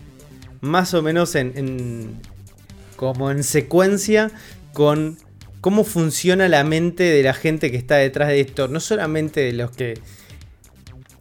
más 0.61 0.95
o 0.95 1.03
menos 1.03 1.35
en, 1.35 1.53
en- 1.57 2.17
como 2.97 3.31
en 3.31 3.45
secuencia 3.45 4.31
con 4.73 5.19
cómo 5.61 5.85
funciona 5.85 6.49
la 6.49 6.65
mente 6.65 7.03
de 7.05 7.23
la 7.23 7.35
gente 7.35 7.71
que 7.71 7.77
está 7.77 7.97
detrás 7.97 8.29
de 8.29 8.41
esto. 8.41 8.67
No 8.69 8.81
solamente 8.81 9.41
de 9.41 9.53
los 9.53 9.71
que 9.73 9.95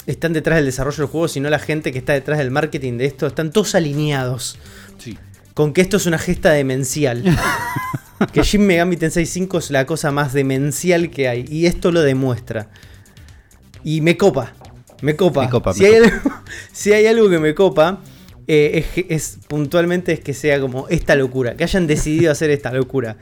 están 0.08 0.34
detrás 0.34 0.55
del 0.58 0.66
desarrollo 0.66 0.97
del 0.97 1.08
juego, 1.08 1.28
sino 1.28 1.49
la 1.49 1.60
gente 1.60 1.91
que 1.91 1.99
está 1.99 2.14
detrás 2.14 2.39
del 2.39 2.49
marketing 2.49 2.97
de 2.97 3.05
esto. 3.05 3.28
Están 3.28 3.51
todos 3.51 3.76
alineados 3.76 4.58
Sí. 4.97 5.18
con 5.53 5.74
que 5.74 5.82
esto 5.82 5.97
es 5.97 6.05
una 6.08 6.18
gesta 6.18 6.51
demencial. 6.51 7.24
que 8.34 8.41
Shin 8.41 8.66
Megami 8.66 8.97
Tensei 8.97 9.26
5 9.28 9.58
es 9.60 9.70
la 9.70 9.86
cosa 9.86 10.12
más 10.12 10.34
demencial 10.34 11.12
que 11.12 11.28
hay. 11.28 11.45
Y 11.47 11.68
esto 11.68 11.91
lo 11.91 12.01
demuestra. 12.01 12.70
Y 13.84 14.01
me 14.01 14.18
copa. 14.18 14.53
Me 15.01 15.16
copa. 15.16 15.43
Me 15.43 15.49
copa, 15.49 15.74
si, 15.74 15.84
me 15.84 15.88
hay 15.89 16.01
copa. 16.01 16.16
Algo, 16.16 16.43
si 16.72 16.93
hay 16.93 17.05
algo 17.05 17.30
que 17.30 17.38
me 17.39 17.53
copa, 17.53 17.99
eh, 18.47 18.86
es, 19.10 19.38
puntualmente 19.47 20.14
es 20.14 20.20
que 20.22 20.34
sea 20.34 20.60
como 20.60 20.88
esta 20.89 21.16
locura. 21.16 21.55
Que 21.55 21.64
hayan 21.66 21.86
decidido 21.86 22.32
hacer 22.32 22.49
esta 22.49 22.72
locura. 22.74 23.18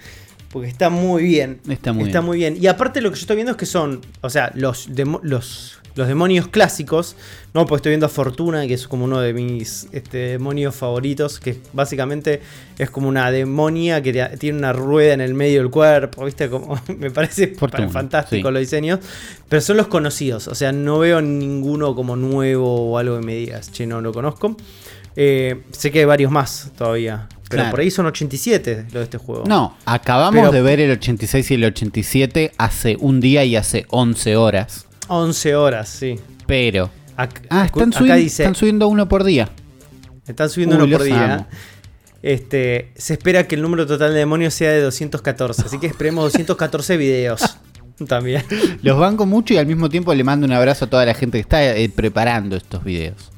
Porque 0.52 0.70
está 0.70 0.90
muy 0.90 1.24
bien. 1.24 1.60
Está 1.68 1.92
muy 1.92 2.06
está 2.06 2.20
bien. 2.20 2.26
muy 2.26 2.38
bien. 2.38 2.58
Y 2.62 2.68
aparte 2.68 3.02
lo 3.02 3.10
que 3.12 3.16
yo 3.18 3.22
estoy 3.22 3.36
viendo 3.36 3.52
es 3.52 3.58
que 3.58 3.66
son, 3.66 4.00
o 4.22 4.30
sea, 4.30 4.52
los, 4.56 4.88
demo- 4.96 5.20
los, 5.24 5.80
los 5.96 6.08
demonios 6.08 6.48
clásicos. 6.48 7.16
No, 7.54 7.66
pues 7.66 7.80
estoy 7.80 7.91
viendo 7.91 8.06
a 8.06 8.10
Fortuna, 8.10 8.68
que 8.68 8.74
es 8.74 8.88
como 8.88 9.06
uno 9.06 9.20
de 9.22 9.34
mis 9.34 9.88
este, 9.93 10.18
demonios 10.18 10.76
favoritos. 10.76 11.39
Que 11.39 11.58
básicamente 11.74 12.41
es 12.78 12.89
como 12.89 13.08
una 13.08 13.32
demonia 13.32 14.02
que 14.04 14.12
te- 14.12 14.38
tiene 14.38 14.58
una 14.58 14.74
rueda 14.74 15.14
en 15.14 15.22
el 15.22 15.34
medio 15.34 15.62
del 15.62 15.72
cuerpo. 15.72 16.26
¿Viste? 16.26 16.50
Como, 16.50 16.80
me 16.98 17.12
parece 17.12 17.48
Fortuna, 17.56 17.88
fantástico 17.89 18.50
sí. 18.50 18.54
los 18.54 18.60
diseños. 18.60 19.00
Pero 19.48 19.62
son 19.62 19.78
los 19.78 19.88
conocidos. 19.88 20.48
O 20.50 20.56
sea, 20.56 20.72
no 20.72 21.00
veo 21.00 21.22
ninguno 21.22 21.96
como 21.96 22.16
nuevo 22.16 22.91
o 22.91 22.98
algo 22.98 23.20
que 23.20 23.26
me 23.26 23.36
digas. 23.36 23.72
Che, 23.72 23.88
no 23.88 24.02
lo 24.02 24.12
conozco. 24.12 24.58
Eh, 25.16 25.62
sé 25.72 25.91
que 25.91 26.00
hay 26.00 26.06
varios 26.06 26.30
más 26.32 26.72
todavía. 26.78 27.30
Pero 27.48 27.62
Claro. 27.62 27.72
por 27.72 27.80
ahí 27.80 27.91
son 27.91 28.06
87 28.08 28.86
los 28.86 28.93
de 28.93 29.04
este 29.04 29.18
juego. 29.20 29.43
No, 29.48 29.78
acabamos 29.86 30.41
Pero- 30.41 30.52
de 30.52 30.62
ver 30.62 30.80
el 30.80 30.91
86 30.91 31.52
y 31.52 31.54
el 31.54 31.64
87 31.66 32.52
hace 32.58 32.98
un 33.00 33.22
día 33.22 33.46
y 33.46 33.56
hace 33.56 33.86
11 33.91 34.36
horas. 34.36 34.85
11 35.08 35.56
horas, 35.56 35.89
sí. 35.89 36.16
Pero. 36.47 36.89
Ac- 37.18 37.41
Ah, 37.49 37.66
están, 37.66 37.89
acá 37.89 37.97
subiendo, 37.99 38.22
dice, 38.22 38.43
están 38.43 38.56
subiendo 38.56 38.88
uno 38.88 39.08
por 39.08 39.24
día. 39.24 39.49
están 40.28 40.49
subiendo 40.49 40.76
Uy, 40.78 40.84
uno 40.84 40.97
por 40.97 41.06
día. 41.06 41.34
amo. 41.36 41.47
Este, 42.22 42.91
se 42.95 43.14
espera 43.14 43.47
que 43.47 43.56
el 43.56 43.62
número 43.62 43.86
total 43.86 44.12
de 44.14 44.20
demonios 44.20 44.53
sea 44.53 44.72
de 44.72 44.82
214, 44.82 45.62
así 45.66 45.80
que 45.80 45.86
esperemos 45.88 46.24
214 46.26 46.97
videos 46.97 47.58
también. 48.08 48.43
Los 48.82 48.97
banco 48.99 49.26
mucho 49.28 49.53
y 49.53 49.58
al 49.58 49.68
mismo 49.68 49.89
tiempo 49.89 50.14
le 50.14 50.24
mando 50.24 50.45
un 50.47 50.53
abrazo 50.53 50.86
a 50.86 50.89
toda 50.89 51.06
la 51.06 51.14
gente 51.14 51.38
que 51.38 51.41
está 51.41 51.64
eh, 51.76 51.88
preparando 51.89 52.56
estos 52.56 52.84
videos. 52.84 53.32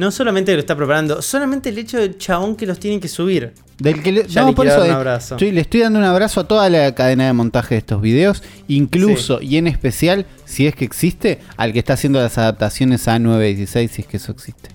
No 0.00 0.10
solamente 0.10 0.52
lo 0.54 0.60
está 0.60 0.74
preparando, 0.74 1.20
solamente 1.20 1.68
el 1.68 1.76
hecho 1.78 1.98
del 1.98 2.16
chabón 2.16 2.56
que 2.56 2.64
los 2.66 2.78
tienen 2.80 3.00
que 3.00 3.08
subir. 3.08 3.52
Del 3.78 4.02
que 4.02 4.12
le, 4.12 4.26
Ya 4.26 4.42
no, 4.42 4.54
por 4.54 4.66
eso 4.66 4.82
un 4.82 4.90
abrazo. 4.90 5.34
estoy- 5.34 5.52
le 5.52 5.60
estoy 5.60 5.80
dando 5.80 5.98
un 5.98 6.04
abrazo 6.06 6.40
a 6.40 6.48
toda 6.48 6.70
la 6.70 6.94
cadena 6.94 7.26
de 7.26 7.32
montaje 7.34 7.74
de 7.74 7.78
estos 7.80 8.00
videos, 8.00 8.42
incluso 8.66 9.42
y 9.42 9.58
en 9.58 9.66
especial, 9.66 10.24
si 10.46 10.66
es 10.66 10.74
que 10.74 10.86
existe, 10.86 11.38
al 11.58 11.72
que 11.74 11.78
está 11.80 11.92
haciendo 11.92 12.18
las 12.18 12.38
adaptaciones 12.38 13.06
a 13.08 13.18
916, 13.18 13.90
si 13.90 14.00
es 14.02 14.08
que 14.08 14.16
eso 14.16 14.32
existe. 14.32 14.70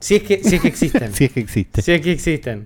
Si 0.00 0.14
es 0.16 0.22
que, 0.22 0.40
si 0.42 0.54
es 0.56 0.62
que 0.62 0.68
existen. 0.68 1.12
Si 1.14 1.24
es 1.24 1.32
que 1.32 1.40
existe. 1.40 1.82
Si 1.82 1.92
es 1.92 2.00
que 2.00 2.12
existen. 2.12 2.64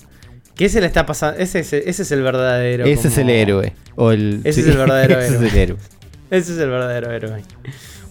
Que 0.54 0.66
ese 0.66 0.80
le 0.80 0.86
está 0.86 1.04
pasando. 1.06 1.40
Ese, 1.40 1.58
es- 1.58 1.72
ese 1.72 2.02
es 2.02 2.12
el 2.12 2.22
verdadero. 2.22 2.84
Ese 2.84 3.08
es 3.08 3.18
el 3.18 3.30
héroe. 3.30 3.72
O 3.96 4.12
el, 4.12 4.42
Ese 4.44 4.60
es 4.60 4.66
el 4.68 4.76
verdadero 4.76 5.18
ese 5.20 5.34
héroe. 5.34 5.46
es 5.48 5.52
el 5.52 5.58
héroe. 5.58 5.78
Ese 6.30 6.52
es 6.52 6.58
el 6.58 6.70
verdadero 6.70 7.10
héroe. 7.10 7.42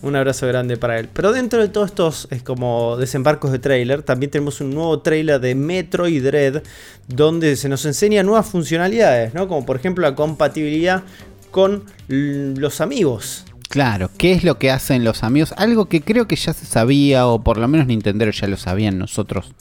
Un 0.02 0.16
abrazo 0.16 0.48
grande 0.48 0.78
para 0.78 0.98
él. 0.98 1.10
Pero 1.12 1.34
dentro 1.34 1.62
de 1.62 1.68
todos 1.68 1.90
estos 1.90 2.28
es 2.32 2.42
como 2.42 2.96
desembarcos 2.98 3.52
de 3.52 3.60
trailer, 3.60 4.02
también 4.02 4.32
tenemos 4.32 4.62
un 4.62 4.74
nuevo 4.74 5.00
trailer 5.00 5.42
de 5.42 5.56
Metroid 5.56 6.24
Dread, 6.24 6.64
donde 7.08 7.56
se 7.58 7.68
nos 7.68 7.86
enseña 7.86 8.24
nuevas 8.24 8.48
funcionalidades, 8.48 9.34
¿no? 9.34 9.48
Como 9.48 9.66
por 9.66 9.76
ejemplo 9.76 10.04
la 10.04 10.16
compatibilidad 10.16 11.04
con 11.52 11.84
los 12.08 12.80
amigos. 12.80 13.46
Claro, 13.70 14.10
¿qué 14.18 14.32
es 14.32 14.44
lo 14.44 14.58
que 14.58 14.72
hacen 14.72 15.04
los 15.04 15.24
amigos? 15.24 15.54
Algo 15.58 15.86
que 15.90 16.02
creo 16.02 16.28
que 16.28 16.36
ya 16.36 16.54
se 16.54 16.66
sabía, 16.66 17.28
o 17.28 17.44
por 17.44 17.58
lo 17.58 17.68
menos 17.68 17.86
Nintendo 17.86 18.28
ya 18.30 18.48
lo 18.48 18.58
sabían 18.58 18.98
nosotros. 18.98 19.54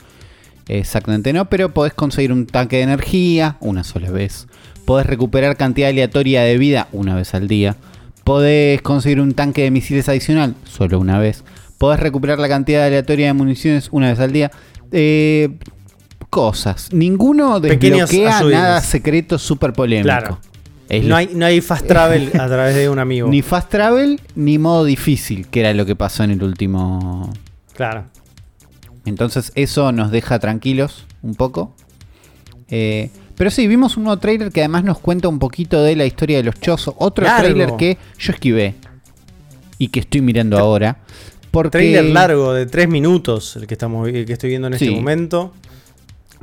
Exactamente 0.68 1.32
no, 1.32 1.50
pero 1.50 1.74
podés 1.74 1.94
conseguir 1.94 2.32
un 2.32 2.46
tanque 2.46 2.76
de 2.76 2.82
energía 2.82 3.56
una 3.60 3.84
sola 3.84 4.10
vez. 4.10 4.46
Podés 4.84 5.06
recuperar 5.06 5.56
cantidad 5.56 5.90
aleatoria 5.90 6.42
de 6.42 6.56
vida 6.58 6.88
una 6.92 7.14
vez 7.16 7.34
al 7.34 7.48
día. 7.48 7.76
Podés 8.28 8.82
conseguir 8.82 9.22
un 9.22 9.32
tanque 9.32 9.62
de 9.62 9.70
misiles 9.70 10.06
adicional 10.06 10.54
solo 10.64 10.98
una 10.98 11.18
vez. 11.18 11.44
Podés 11.78 11.98
recuperar 11.98 12.38
la 12.38 12.46
cantidad 12.46 12.84
aleatoria 12.84 13.28
de 13.28 13.32
municiones 13.32 13.88
una 13.90 14.10
vez 14.10 14.20
al 14.20 14.32
día. 14.32 14.50
Eh, 14.92 15.56
cosas. 16.28 16.92
Ninguno 16.92 17.58
desbloquea 17.58 18.42
nada 18.42 18.82
secreto 18.82 19.38
súper 19.38 19.72
polémico. 19.72 20.08
Claro. 20.08 20.40
No 21.04 21.16
hay, 21.16 21.30
no 21.32 21.46
hay 21.46 21.62
fast 21.62 21.86
travel 21.86 22.30
a 22.38 22.46
través 22.48 22.74
de 22.74 22.90
un 22.90 22.98
amigo. 22.98 23.30
Ni 23.30 23.40
fast 23.40 23.70
travel 23.70 24.20
ni 24.34 24.58
modo 24.58 24.84
difícil, 24.84 25.46
que 25.46 25.60
era 25.60 25.72
lo 25.72 25.86
que 25.86 25.96
pasó 25.96 26.22
en 26.22 26.32
el 26.32 26.42
último. 26.42 27.32
Claro. 27.72 28.04
Entonces 29.06 29.52
eso 29.54 29.90
nos 29.92 30.10
deja 30.10 30.38
tranquilos 30.38 31.06
un 31.22 31.34
poco. 31.34 31.74
Eh, 32.68 33.08
pero 33.38 33.50
sí, 33.50 33.66
vimos 33.66 33.96
un 33.96 34.04
nuevo 34.04 34.18
trailer 34.18 34.52
que 34.52 34.60
además 34.60 34.84
nos 34.84 34.98
cuenta 34.98 35.28
un 35.28 35.38
poquito 35.38 35.82
de 35.82 35.96
la 35.96 36.04
historia 36.04 36.36
de 36.36 36.42
los 36.42 36.60
chozos. 36.60 36.94
Otro 36.98 37.24
Largo. 37.24 37.40
trailer 37.42 37.76
que 37.78 37.96
yo 38.18 38.32
esquivé 38.32 38.74
y 39.78 39.88
que 39.88 40.00
estoy 40.00 40.20
mirando 40.20 40.58
ahora. 40.58 40.98
Porque 41.50 41.70
Trailer 41.70 42.04
largo 42.04 42.52
de 42.52 42.66
3 42.66 42.88
minutos, 42.90 43.56
el 43.56 43.66
que 43.66 43.72
estamos 43.74 44.06
el 44.08 44.26
que 44.26 44.34
estoy 44.34 44.50
viendo 44.50 44.68
en 44.68 44.78
Sí. 44.78 44.84
este 44.84 44.96
momento. 44.96 45.54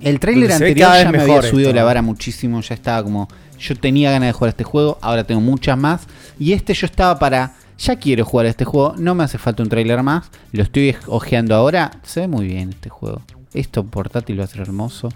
El 0.02 0.20
trailer 0.20 0.52
anterior 0.52 0.90
ya 1.04 1.12
me 1.12 1.20
había 1.20 1.42
subido 1.44 1.70
esto. 1.70 1.76
la 1.76 1.84
vara 1.84 2.02
muchísimo, 2.02 2.60
ya 2.62 2.74
estaba 2.74 3.04
como, 3.04 3.28
yo 3.60 3.76
tenía 3.76 4.12
ganas 4.12 4.30
de 4.30 4.34
jugar 4.34 4.48
a 4.48 4.52
este 4.52 4.64
juego, 4.64 4.98
ahora 5.02 5.24
tengo 5.24 5.42
muchas 5.42 5.78
más. 5.78 6.02
Y 6.40 6.54
este 6.54 6.74
yo 6.74 6.86
estaba 6.88 7.18
para, 7.20 7.54
ya 7.78 7.96
quiero 7.98 8.26
jugar 8.26 8.48
a 8.48 8.50
este 8.50 8.66
juego, 8.66 8.96
no 8.98 9.14
me 9.16 9.24
hace 9.24 9.38
falta 9.38 9.62
un 9.64 9.70
trailer 9.70 10.02
más, 10.04 10.26
lo 10.52 10.64
estoy 10.64 10.96
ojeando 11.08 11.56
ahora, 11.56 11.92
se 12.04 12.22
ve 12.22 12.28
muy 12.28 12.48
bien 12.48 12.70
este 12.72 12.90
juego. 12.90 13.22
Esto 13.54 13.86
portátil 13.86 14.40
va 14.40 14.46
a 14.46 14.48
ser 14.48 14.62
hermoso. 14.62 15.10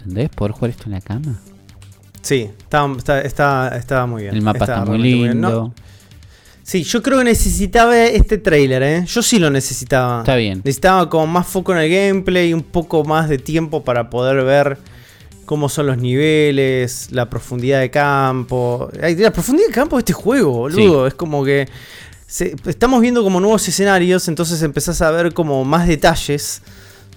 ¿Entendés? 0.00 0.30
Poder 0.30 0.52
jugar 0.52 0.70
esto 0.70 0.84
en 0.86 0.92
la 0.92 1.00
cama. 1.00 1.38
Sí, 2.22 2.50
está, 2.58 2.86
está, 2.96 3.20
está, 3.22 3.76
está 3.76 4.06
muy 4.06 4.22
bien. 4.22 4.34
El 4.34 4.42
mapa 4.42 4.64
está, 4.64 4.84
muy 4.84 4.98
lindo. 4.98 5.50
No, 5.50 5.74
Sí, 6.62 6.84
yo 6.84 7.02
creo 7.02 7.18
que 7.18 7.24
necesitaba 7.24 7.98
este 7.98 8.38
trailer, 8.38 8.82
¿eh? 8.82 9.04
Yo 9.06 9.22
sí 9.22 9.38
lo 9.40 9.50
necesitaba. 9.50 10.20
Está 10.20 10.36
bien. 10.36 10.58
Necesitaba 10.64 11.08
como 11.10 11.26
más 11.26 11.46
foco 11.46 11.72
en 11.72 11.78
el 11.78 11.90
gameplay, 11.90 12.52
un 12.54 12.62
poco 12.62 13.02
más 13.04 13.28
de 13.28 13.38
tiempo 13.38 13.82
para 13.82 14.08
poder 14.08 14.44
ver 14.44 14.78
cómo 15.46 15.68
son 15.68 15.86
los 15.86 15.98
niveles, 15.98 17.08
la 17.10 17.28
profundidad 17.28 17.80
de 17.80 17.90
campo. 17.90 18.88
La 19.00 19.32
profundidad 19.32 19.66
de 19.68 19.74
campo 19.74 19.96
de 19.96 20.00
este 20.00 20.12
juego, 20.12 20.52
boludo. 20.52 21.06
Es 21.08 21.14
como 21.14 21.44
que 21.44 21.66
se- 22.26 22.54
estamos 22.66 23.00
viendo 23.00 23.24
como 23.24 23.40
nuevos 23.40 23.66
escenarios, 23.66 24.28
entonces 24.28 24.62
empezás 24.62 25.02
a 25.02 25.10
ver 25.10 25.32
como 25.34 25.64
más 25.64 25.88
detalles 25.88 26.62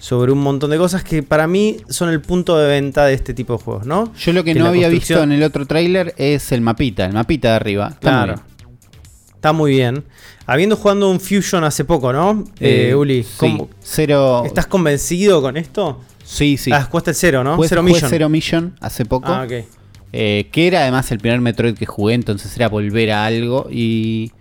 sobre 0.04 0.32
un 0.32 0.38
montón 0.42 0.68
de 0.68 0.76
cosas 0.76 1.02
que 1.02 1.22
para 1.22 1.46
mí 1.46 1.78
son 1.88 2.10
el 2.10 2.20
punto 2.20 2.58
de 2.58 2.68
venta 2.68 3.06
de 3.06 3.14
este 3.14 3.32
tipo 3.32 3.56
de 3.56 3.62
juegos, 3.62 3.86
¿no? 3.86 4.12
Yo 4.16 4.34
lo 4.34 4.44
que, 4.44 4.52
Que 4.52 4.60
no 4.60 4.66
había 4.66 4.88
construcción- 4.88 5.20
visto 5.20 5.22
en 5.22 5.32
el 5.32 5.42
otro 5.42 5.64
trailer 5.64 6.14
es 6.18 6.52
el 6.52 6.60
mapita, 6.60 7.06
el 7.06 7.14
mapita 7.14 7.48
de 7.48 7.54
arriba. 7.54 7.88
Está 7.88 8.10
muy 8.10 8.26
Claro. 8.26 8.34
bien. 8.34 9.34
Está 9.34 9.52
muy 9.54 9.70
bien. 9.70 10.04
Habiendo 10.46 10.76
jugado 10.76 11.10
un 11.10 11.20
Fusion 11.20 11.64
hace 11.64 11.86
poco, 11.86 12.12
¿no? 12.12 12.44
Eh, 12.60 12.88
Eh, 12.90 12.94
Uli, 12.94 13.22
sí. 13.22 13.30
¿cómo- 13.38 13.70
Cero. 13.80 14.42
¿estás 14.44 14.66
convencido 14.66 15.40
con 15.40 15.56
esto? 15.56 16.00
Sí, 16.22 16.58
sí. 16.58 16.70
Ah, 16.70 16.86
cuesta 16.90 17.10
el 17.10 17.16
cero, 17.16 17.42
¿no? 17.42 17.56
Cero 17.66 17.82
Mission. 17.82 18.10
Zero 18.10 18.28
Mission 18.28 18.76
hace 18.82 19.06
poco. 19.06 19.28
Ah, 19.32 19.44
ok. 19.46 19.64
Eh, 20.12 20.48
que 20.52 20.66
era 20.66 20.82
además 20.82 21.10
el 21.12 21.18
primer 21.18 21.40
Metroid 21.40 21.76
que 21.78 21.86
jugué, 21.86 22.12
entonces 22.12 22.54
era 22.56 22.68
volver 22.68 23.10
a 23.10 23.24
algo. 23.24 23.68
Y 23.70 24.32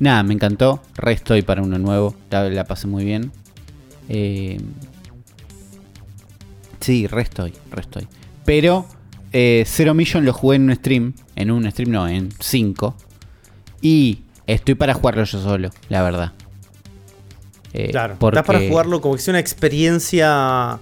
nada, 0.00 0.24
me 0.24 0.34
encantó. 0.34 0.82
Re 0.96 1.12
estoy 1.12 1.42
para 1.42 1.62
uno 1.62 1.78
nuevo. 1.78 2.16
La, 2.30 2.48
la 2.50 2.64
pasé 2.64 2.88
muy 2.88 3.04
bien. 3.04 3.30
Eh, 4.08 4.58
sí, 6.84 7.06
re 7.06 7.22
estoy, 7.22 7.52
re 7.70 7.80
estoy. 7.82 8.06
Pero 8.44 8.86
eh, 9.32 9.64
Zero 9.66 9.94
Mission 9.94 10.24
lo 10.24 10.32
jugué 10.32 10.56
en 10.56 10.64
un 10.70 10.76
stream. 10.76 11.14
En 11.36 11.50
un 11.50 11.70
stream, 11.70 11.90
no, 11.90 12.06
en 12.08 12.30
5. 12.38 12.94
Y 13.80 14.20
estoy 14.46 14.74
para 14.74 14.94
jugarlo 14.94 15.24
yo 15.24 15.40
solo, 15.42 15.70
la 15.88 16.02
verdad. 16.02 16.32
Eh, 17.72 17.88
Claro. 17.90 18.16
porque- 18.18 18.38
Está 18.38 18.46
para 18.52 18.68
jugarlo 18.68 19.00
como 19.00 19.16
que 19.16 19.22
sea 19.22 19.32
una 19.32 19.40
experiencia 19.40 20.78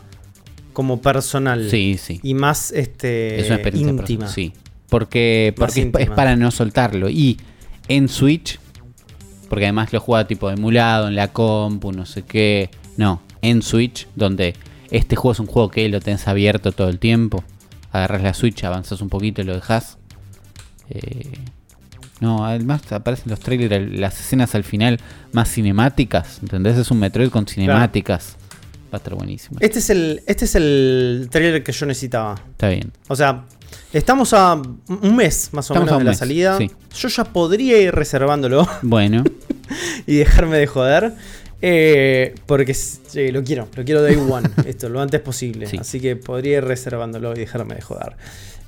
como 0.73 1.01
personal. 1.01 1.69
Sí, 1.71 1.97
sí. 1.99 2.21
Y 2.23 2.35
más 2.35 2.71
este, 2.73 3.41
Es 3.41 3.47
una 3.47 3.57
experiencia 3.57 3.91
íntima. 3.93 4.07
personal, 4.27 4.29
Sí. 4.35 4.53
Porque, 4.89 5.55
porque 5.57 5.91
es 6.01 6.11
para 6.11 6.37
no 6.37 6.51
soltarlo. 6.51 7.09
Y 7.09 7.39
en 7.89 8.09
Switch, 8.11 8.59
porque 9.49 9.65
además 9.65 9.91
lo 9.93 10.01
juega 10.01 10.27
tipo 10.27 10.51
emulado 10.51 11.09
en 11.09 11.15
la 11.17 11.29
compu, 11.33 11.93
no 11.93 12.05
sé 12.05 12.23
qué. 12.25 12.71
No, 12.99 13.23
en 13.41 13.63
Switch, 13.63 14.07
donde 14.15 14.55
este 14.93 15.17
juego 15.17 15.33
es 15.33 15.41
un 15.41 15.47
juego 15.47 15.69
que 15.71 15.89
lo 15.89 16.01
tenés 16.01 16.29
abierto 16.29 16.71
todo 16.73 16.89
el 16.89 16.99
tiempo. 16.99 17.43
Agarras 17.91 18.23
la 18.23 18.35
Switch, 18.35 18.63
avanzas 18.65 19.01
un 19.01 19.09
poquito 19.09 19.43
y 19.43 19.45
lo 19.45 19.55
dejas. 19.55 19.99
no, 22.21 22.47
además 22.47 22.91
aparecen 22.93 23.31
los 23.31 23.41
trailers, 23.41 23.99
las 23.99 24.21
escenas 24.21 24.55
al 24.55 24.65
final 24.65 25.01
más 25.33 25.51
cinemáticas. 25.51 26.39
¿Entendés? 26.43 26.79
Es 26.79 26.91
un 26.91 27.01
Metroid 27.01 27.31
con 27.31 27.47
cinemáticas. 27.47 28.37
Va 28.93 28.97
a 28.97 28.99
estar 28.99 29.15
buenísimo. 29.15 29.57
Este 29.61 29.79
es 29.81 29.91
el, 29.91 30.23
este 30.27 30.45
es 30.45 30.55
el 30.55 31.29
trailer 31.31 31.65
que 31.65 31.73
yo 31.73 31.87
necesitaba. 31.87 32.35
Está 32.51 32.69
bien. 32.69 32.93
O 33.09 33.17
sea, 33.17 33.45
estamos 33.93 34.35
a 34.35 34.55
un 34.55 35.17
mes 35.17 35.49
más 35.53 35.71
o 35.71 35.75
Estamos 35.75 35.87
menos 35.87 35.99
de 36.01 36.05
la 36.05 36.11
mes, 36.11 36.19
salida. 36.19 36.59
sí. 36.59 36.71
Yo 36.95 37.09
ya 37.09 37.25
podría 37.25 37.81
ir 37.81 37.95
reservándolo 37.95 38.69
Bueno, 38.83 39.25
y 40.07 40.17
dejarme 40.17 40.59
de 40.59 40.67
joder. 40.67 41.15
Eh, 41.63 42.35
porque 42.47 42.77
eh, 43.15 43.31
lo 43.33 43.43
quiero, 43.45 43.69
lo 43.75 43.85
quiero 43.85 44.03
day 44.03 44.17
one, 44.17 44.49
esto, 44.67 44.89
lo 44.89 45.01
antes 45.01 45.21
posible. 45.21 45.67
Sí. 45.67 45.79
Así 45.79 46.01
que 46.01 46.17
podría 46.17 46.59
ir 46.59 46.65
reservándolo 46.65 47.33
y 47.33 47.37
dejarme 47.39 47.77
de 47.77 47.81
joder. 47.83 48.17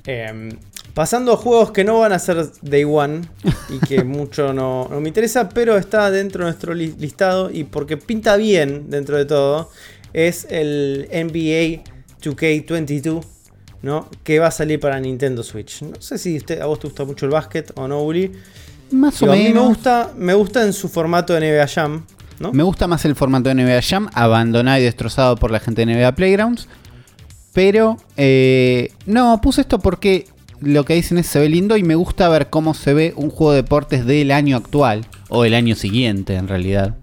Eh, 0.07 0.49
pasando 0.93 1.33
a 1.33 1.37
juegos 1.37 1.71
que 1.71 1.83
no 1.83 1.99
van 1.99 2.13
a 2.13 2.19
ser 2.19 2.47
day 2.61 2.83
one 2.85 3.21
y 3.69 3.79
que 3.85 4.03
mucho 4.05 4.53
no, 4.53 4.87
no 4.89 5.01
me 5.01 5.09
interesa, 5.09 5.49
pero 5.49 5.77
está 5.77 6.09
dentro 6.11 6.45
de 6.45 6.51
nuestro 6.51 6.73
li- 6.73 6.95
listado 6.97 7.49
y 7.51 7.63
porque 7.65 7.97
pinta 7.97 8.37
bien 8.37 8.89
dentro 8.89 9.17
de 9.17 9.25
todo, 9.25 9.69
es 10.13 10.47
el 10.49 11.07
NBA 11.11 11.83
2K22. 12.21 13.23
¿no? 13.81 14.09
Que 14.23 14.39
va 14.39 14.47
a 14.47 14.51
salir 14.51 14.79
para 14.79 14.99
Nintendo 14.99 15.43
Switch. 15.43 15.83
No 15.83 16.01
sé 16.01 16.17
si 16.17 16.37
usted- 16.37 16.59
a 16.59 16.65
vos 16.65 16.79
te 16.79 16.87
gusta 16.87 17.03
mucho 17.05 17.25
el 17.27 17.31
básquet 17.31 17.71
o 17.75 17.87
no, 17.87 18.01
Uli. 18.01 18.31
más 18.91 19.21
o 19.21 19.25
Digo, 19.25 19.33
a 19.33 19.35
mí 19.35 19.43
menos. 19.43 19.61
me 19.63 19.67
gusta, 19.69 20.13
me 20.17 20.33
gusta 20.33 20.63
en 20.63 20.73
su 20.73 20.89
formato 20.89 21.33
de 21.33 21.39
NBA 21.41 21.67
Jam, 21.67 22.03
¿no? 22.39 22.51
Me 22.53 22.63
gusta 22.63 22.87
más 22.87 23.05
el 23.05 23.15
formato 23.15 23.49
de 23.49 23.55
NBA 23.55 23.81
Jam, 23.81 24.09
abandonado 24.13 24.79
y 24.79 24.83
destrozado 24.83 25.35
por 25.35 25.51
la 25.51 25.59
gente 25.59 25.85
de 25.85 25.93
NBA 25.95 26.13
Playgrounds. 26.15 26.67
Pero, 27.53 27.97
eh, 28.17 28.91
no, 29.05 29.39
puse 29.41 29.61
esto 29.61 29.79
porque 29.79 30.25
lo 30.61 30.83
que 30.83 30.95
dicen 30.95 31.17
es 31.17 31.27
se 31.27 31.39
ve 31.39 31.49
lindo 31.49 31.77
y 31.77 31.83
me 31.83 31.95
gusta 31.95 32.27
ver 32.29 32.49
cómo 32.49 32.73
se 32.73 32.93
ve 32.93 33.13
un 33.15 33.29
juego 33.29 33.51
de 33.51 33.57
deportes 33.61 34.05
del 34.05 34.31
año 34.31 34.57
actual, 34.57 35.05
o 35.29 35.45
el 35.45 35.53
año 35.53 35.75
siguiente 35.75 36.35
en 36.35 36.47
realidad, 36.47 36.95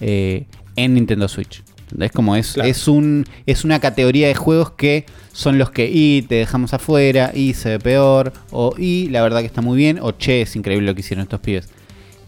eh, 0.00 0.44
en 0.76 0.94
Nintendo 0.94 1.28
Switch. 1.28 1.62
Es 1.98 2.12
como 2.12 2.36
es, 2.36 2.52
Claro. 2.52 2.68
es, 2.68 2.86
un, 2.86 3.24
es 3.46 3.64
una 3.64 3.80
categoría 3.80 4.28
de 4.28 4.34
juegos 4.34 4.72
que 4.72 5.06
son 5.32 5.56
los 5.56 5.70
que 5.70 5.90
y 5.90 6.20
te 6.22 6.34
dejamos 6.34 6.74
afuera, 6.74 7.32
y 7.34 7.54
se 7.54 7.70
ve 7.70 7.78
peor, 7.78 8.32
o 8.50 8.74
y 8.76 9.08
la 9.08 9.22
verdad 9.22 9.40
que 9.40 9.46
está 9.46 9.62
muy 9.62 9.78
bien, 9.78 9.98
o 10.02 10.12
che, 10.12 10.42
es 10.42 10.54
increíble 10.54 10.86
lo 10.86 10.94
que 10.94 11.00
hicieron 11.00 11.22
estos 11.22 11.40
pibes. 11.40 11.68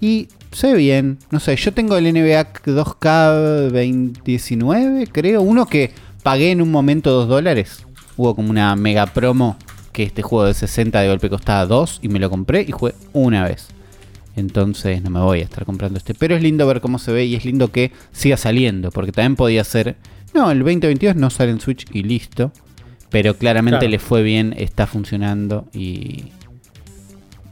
Y 0.00 0.28
se 0.52 0.72
ve 0.72 0.78
bien, 0.78 1.18
no 1.30 1.40
sé, 1.40 1.56
yo 1.56 1.72
tengo 1.72 1.96
el 1.96 2.04
NBA 2.04 2.52
2K 2.64 3.70
2019, 3.70 5.06
creo, 5.06 5.42
uno 5.42 5.66
que 5.66 5.92
pagué 6.22 6.50
en 6.50 6.62
un 6.62 6.70
momento 6.70 7.10
2 7.12 7.28
dólares. 7.28 7.86
Hubo 8.16 8.34
como 8.34 8.50
una 8.50 8.74
mega 8.76 9.06
promo 9.06 9.56
que 9.92 10.02
este 10.02 10.22
juego 10.22 10.44
de 10.46 10.54
60 10.54 11.00
de 11.00 11.08
golpe 11.08 11.30
costaba 11.30 11.66
2 11.66 12.00
y 12.02 12.08
me 12.08 12.18
lo 12.18 12.28
compré 12.30 12.62
y 12.62 12.72
jugué 12.72 12.94
una 13.12 13.44
vez. 13.44 13.68
Entonces 14.36 15.02
no 15.02 15.10
me 15.10 15.20
voy 15.20 15.40
a 15.40 15.44
estar 15.44 15.64
comprando 15.64 15.98
este. 15.98 16.14
Pero 16.14 16.36
es 16.36 16.42
lindo 16.42 16.66
ver 16.66 16.80
cómo 16.80 16.98
se 16.98 17.12
ve 17.12 17.24
y 17.24 17.34
es 17.34 17.44
lindo 17.44 17.72
que 17.72 17.92
siga 18.12 18.36
saliendo. 18.36 18.90
Porque 18.90 19.10
también 19.12 19.36
podía 19.36 19.64
ser. 19.64 19.96
No, 20.34 20.50
el 20.50 20.58
2022 20.60 21.16
no 21.16 21.30
sale 21.30 21.50
en 21.50 21.60
Switch 21.60 21.84
y 21.92 22.02
listo. 22.04 22.52
Pero 23.10 23.36
claramente 23.36 23.80
Claro. 23.80 23.90
le 23.90 23.98
fue 23.98 24.22
bien, 24.22 24.54
está 24.56 24.86
funcionando 24.86 25.66
y. 25.74 26.26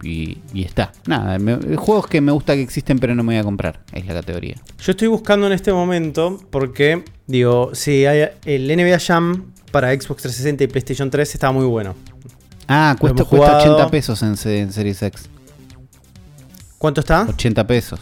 Y, 0.03 0.39
y 0.55 0.63
está. 0.63 0.93
Nada, 1.07 1.39
me- 1.39 1.77
juegos 1.77 2.07
que 2.07 2.21
me 2.21 2.31
gusta 2.33 2.55
que 2.55 2.63
existen 2.63 2.99
pero 2.99 3.15
no 3.15 3.23
me 3.25 3.35
voy 3.35 3.41
a 3.41 3.45
comprar. 3.45 3.81
Es 3.93 4.07
la 4.07 4.15
categoría. 4.15 4.55
Yo 4.81 4.93
estoy 4.93 5.09
buscando 5.09 5.47
en 5.47 5.53
este 5.53 5.73
momento 5.73 6.41
porque, 6.51 7.05
digo, 7.27 7.71
si 7.75 8.07
hay 8.07 8.29
el 8.45 8.69
NBA 8.69 8.99
Jam 9.01 9.47
para 9.73 9.89
Xbox 9.93 10.23
360 10.23 10.65
y 10.65 10.67
PlayStation 10.69 11.11
3 11.11 11.35
está 11.35 11.51
muy 11.53 11.67
bueno. 11.67 11.95
Ah, 12.69 12.95
cuesta, 12.99 13.25
cuesta 13.25 13.37
jugado. 13.59 13.73
80 13.75 13.91
pesos 13.91 14.23
en, 14.23 14.35
en 14.53 14.73
Series 14.73 15.03
X. 15.03 15.29
¿Cuánto 16.79 17.01
está? 17.01 17.23
80 17.29 17.67
pesos. 17.67 18.01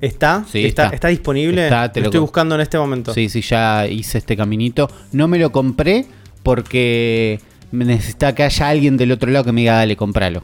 ¿Está? 0.00 0.44
Sí, 0.50 0.64
¿Está, 0.64 0.84
está. 0.84 0.94
está 0.94 1.08
disponible? 1.08 1.64
Está, 1.64 1.92
te 1.92 2.00
lo 2.00 2.04
lo 2.04 2.08
estoy 2.08 2.20
buscando 2.20 2.54
en 2.54 2.60
este 2.62 2.78
momento. 2.78 3.12
Sí, 3.14 3.28
sí, 3.28 3.42
ya 3.42 3.86
hice 3.86 4.18
este 4.18 4.36
caminito. 4.36 4.90
No 5.12 5.28
me 5.28 5.38
lo 5.38 5.52
compré 5.52 6.06
porque 6.42 7.38
me 7.70 7.84
necesita 7.84 8.34
que 8.34 8.42
haya 8.42 8.68
alguien 8.68 8.96
del 8.96 9.12
otro 9.12 9.30
lado 9.30 9.44
que 9.44 9.52
me 9.52 9.60
diga, 9.62 9.74
dale, 9.74 9.96
compralo. 9.96 10.42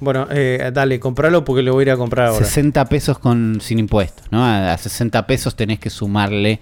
Bueno, 0.00 0.26
eh, 0.30 0.70
dale, 0.72 1.00
compralo 1.00 1.44
porque 1.44 1.62
lo 1.62 1.72
voy 1.72 1.82
a 1.82 1.86
ir 1.86 1.90
a 1.92 1.96
comprar 1.96 2.28
ahora. 2.28 2.44
60 2.44 2.84
pesos 2.86 3.18
con 3.18 3.60
sin 3.60 3.78
impuestos, 3.78 4.26
¿no? 4.30 4.44
A, 4.44 4.72
a 4.72 4.78
60 4.78 5.26
pesos 5.26 5.56
tenés 5.56 5.78
que 5.78 5.90
sumarle 5.90 6.60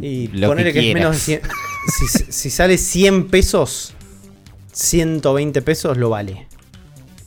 Y 0.00 0.28
lo 0.28 0.54
que, 0.54 0.72
que, 0.72 0.88
es 0.90 0.94
menos 0.94 1.26
de 1.26 1.40
quieras. 1.40 1.50
100. 2.08 2.26
si, 2.26 2.32
si 2.32 2.50
sale 2.50 2.78
100 2.78 3.28
pesos, 3.28 3.94
120 4.72 5.62
pesos 5.62 5.96
lo 5.96 6.10
vale. 6.10 6.46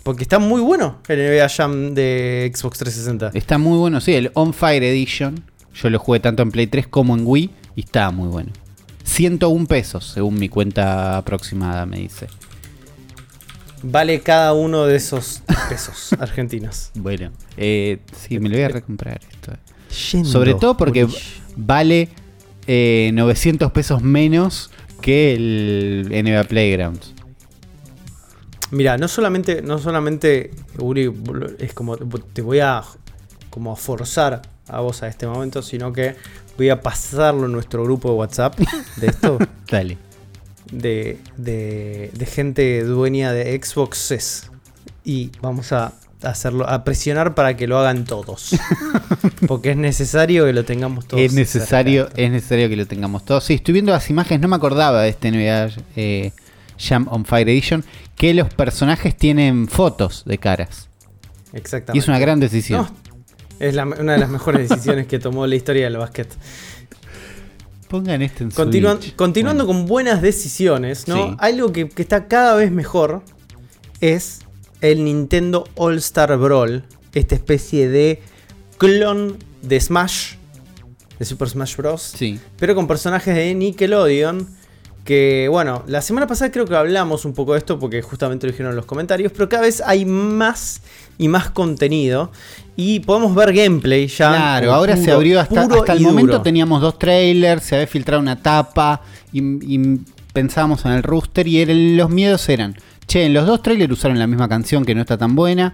Porque 0.04 0.24
está 0.24 0.38
muy 0.38 0.62
bueno 0.62 1.00
el 1.08 1.20
NBA 1.20 1.48
Jam 1.50 1.94
de 1.94 2.52
Xbox 2.54 2.78
360. 2.80 3.32
Está 3.38 3.58
muy 3.58 3.78
bueno, 3.78 4.02
sí, 4.02 4.14
el 4.14 4.32
On 4.34 4.54
Fire 4.54 4.84
Edition. 4.84 5.44
Yo 5.74 5.90
lo 5.90 5.98
jugué 5.98 6.20
tanto 6.20 6.44
en 6.44 6.52
Play 6.52 6.68
3 6.68 6.88
como 6.88 7.16
en 7.16 7.24
Wii 7.26 7.50
y 7.76 7.82
está 7.82 8.12
muy 8.12 8.28
bueno. 8.28 8.52
101 9.04 9.66
pesos, 9.66 10.12
según 10.14 10.36
mi 10.36 10.50
cuenta 10.50 11.18
aproximada, 11.18 11.86
me 11.86 12.00
dice. 12.00 12.28
Vale 13.84 14.22
cada 14.22 14.54
uno 14.54 14.86
de 14.86 14.96
esos 14.96 15.44
pesos 15.70 16.14
argentinos. 16.20 16.90
Bueno, 16.96 17.32
eh, 17.58 18.00
sí, 18.18 18.40
me 18.40 18.50
lo 18.50 18.56
voy 18.56 18.64
a 18.64 18.70
recomprar 18.70 19.20
esto. 19.30 19.54
Yendo 20.12 20.28
Sobre 20.30 20.56
todo 20.56 20.76
porque 20.76 21.06
por- 21.06 21.16
vale 21.56 22.10
eh, 22.66 23.12
900 23.14 23.72
pesos 23.72 24.02
menos 24.02 24.72
que 25.02 25.34
el 25.36 26.08
NBA 26.10 26.46
Playgrounds. 26.46 27.14
Mira, 28.72 28.98
no 28.98 29.08
solamente, 29.08 29.62
no 29.62 29.78
solamente, 29.78 30.50
Uri, 30.80 31.14
es 31.60 31.74
como 31.74 31.96
te 31.98 32.42
voy 32.42 32.60
a 32.60 32.82
como 33.52 33.72
a 33.72 33.76
forzar 33.76 34.42
a 34.68 34.80
vos 34.80 35.04
a 35.04 35.08
este 35.08 35.28
momento, 35.28 35.62
sino 35.62 35.94
que 35.94 36.16
voy 36.58 36.70
a 36.70 36.82
pasarlo 36.82 37.46
en 37.46 37.52
nuestro 37.52 37.84
grupo 37.84 38.10
de 38.10 38.16
WhatsApp 38.16 38.58
de 38.96 39.08
esto, 39.08 39.38
Dale. 39.70 39.98
De, 40.72 41.18
de, 41.38 42.12
de 42.14 42.26
gente 42.26 42.84
dueña 42.84 43.32
de 43.34 43.60
Xboxes. 43.62 44.50
Y 45.06 45.32
vamos 45.42 45.72
a 45.74 45.94
hacerlo, 46.22 46.68
a 46.70 46.84
presionar 46.86 47.36
para 47.36 47.58
que 47.58 47.68
lo 47.68 47.78
hagan 47.78 48.06
todos. 48.06 48.56
Porque 49.48 49.72
es 49.72 49.78
necesario 49.78 50.46
que 50.46 50.54
lo 50.54 50.64
tengamos 50.66 51.08
todos. 51.08 51.22
Es 51.22 51.34
necesario, 51.34 52.10
es 52.16 52.32
necesario 52.32 52.70
que 52.70 52.76
lo 52.78 52.86
tengamos 52.88 53.26
todos. 53.26 53.44
Sí, 53.44 53.56
estoy 53.56 53.74
viendo 53.74 53.92
las 53.92 54.10
imágenes, 54.10 54.42
no 54.42 54.48
me 54.48 54.56
acordaba 54.56 55.02
de 55.02 55.10
este 55.10 55.32
NBA 55.32 55.70
eh, 55.98 56.32
Jam 56.80 57.08
on 57.10 57.26
Fire 57.26 57.48
Edition, 57.50 57.84
que 58.16 58.34
los 58.34 58.54
personajes 58.54 59.16
tienen 59.18 59.68
fotos 59.68 60.24
de 60.26 60.38
caras. 60.38 60.88
Exactamente. 61.52 61.98
Y 61.98 62.00
es 62.00 62.08
una 62.08 62.20
gran 62.20 62.40
decisión. 62.40 62.82
No, 62.88 62.96
es 63.60 63.76
la- 63.76 63.84
una 63.86 64.14
de 64.14 64.18
las 64.20 64.30
mejores 64.30 64.70
decisiones 64.70 65.08
que 65.08 65.20
tomó 65.20 65.46
la 65.46 65.56
historia 65.56 65.84
del 65.84 65.98
básquet. 65.98 66.34
Pongan 67.94 68.24
esto 68.24 68.44
en 68.44 68.50
Continua- 68.50 68.98
Switch. 69.00 69.16
continuando 69.16 69.66
Bueno, 69.68 69.80
con 69.82 69.88
buenas 69.88 70.20
decisiones, 70.24 71.08
¿no? 71.08 71.16
Sí. 71.30 71.36
Algo 71.38 71.72
que, 71.72 71.88
que 71.90 72.02
está 72.02 72.28
cada 72.28 72.56
vez 72.56 72.72
mejor 72.72 73.22
es 74.02 74.40
el 74.82 75.04
Nintendo 75.06 75.66
All 75.76 75.98
Star 76.00 76.36
Brawl, 76.40 76.86
esta 77.14 77.36
especie 77.36 77.88
de 77.88 78.20
clon 78.80 79.38
de 79.62 79.80
Smash, 79.80 80.38
de 81.20 81.26
Super 81.26 81.48
Smash 81.50 81.76
Bros. 81.78 82.02
Sí. 82.18 82.40
pero 82.58 82.74
con 82.74 82.88
personajes 82.88 83.36
de 83.36 83.54
Nickelodeon. 83.54 84.48
Que 85.06 85.48
bueno, 85.52 85.84
la 85.86 86.02
semana 86.02 86.26
pasada 86.26 86.50
creo 86.50 86.66
que 86.66 86.76
hablamos 86.76 87.26
un 87.26 87.34
poco 87.34 87.52
de 87.54 87.60
esto 87.60 87.78
porque 87.78 88.02
justamente 88.02 88.48
lo 88.48 88.54
dijeron 88.54 88.72
en 88.72 88.78
los 88.78 88.86
comentarios, 88.88 89.32
pero 89.34 89.50
cada 89.50 89.62
vez 89.64 89.82
hay 89.86 90.06
más 90.06 90.82
y 91.18 91.28
más 91.28 91.50
contenido 91.50 92.32
y 92.76 93.02
podemos 93.02 93.36
ver 93.36 93.54
gameplay 93.54 94.08
ya. 94.08 94.30
Claro, 94.30 94.74
ahora 94.74 94.98
se 94.98 95.12
abrió 95.12 95.40
hasta, 95.40 95.62
hasta 95.62 95.94
el 95.94 96.02
momento 96.02 96.34
duro. 96.34 96.42
teníamos 96.42 96.82
dos 96.82 96.98
trailers, 96.98 97.64
se 97.64 97.76
había 97.76 97.88
filtrado 97.88 98.22
una 98.22 98.42
tapa 98.42 99.02
y, 99.32 99.42
y 99.42 100.00
pensábamos 100.34 100.86
en 100.86 100.94
el 100.94 101.04
rooster 101.04 101.48
y 101.48 101.96
los 101.96 102.10
miedos 102.10 102.50
eran, 102.50 102.76
che, 103.08 103.26
en 103.26 103.34
los 103.34 103.46
dos 103.46 103.62
trailers 103.62 103.92
usaron 103.92 104.18
la 104.20 104.28
misma 104.28 104.50
canción 104.50 104.86
que 104.86 104.96
no 104.96 105.02
está 105.02 105.18
tan 105.18 105.36
buena, 105.36 105.74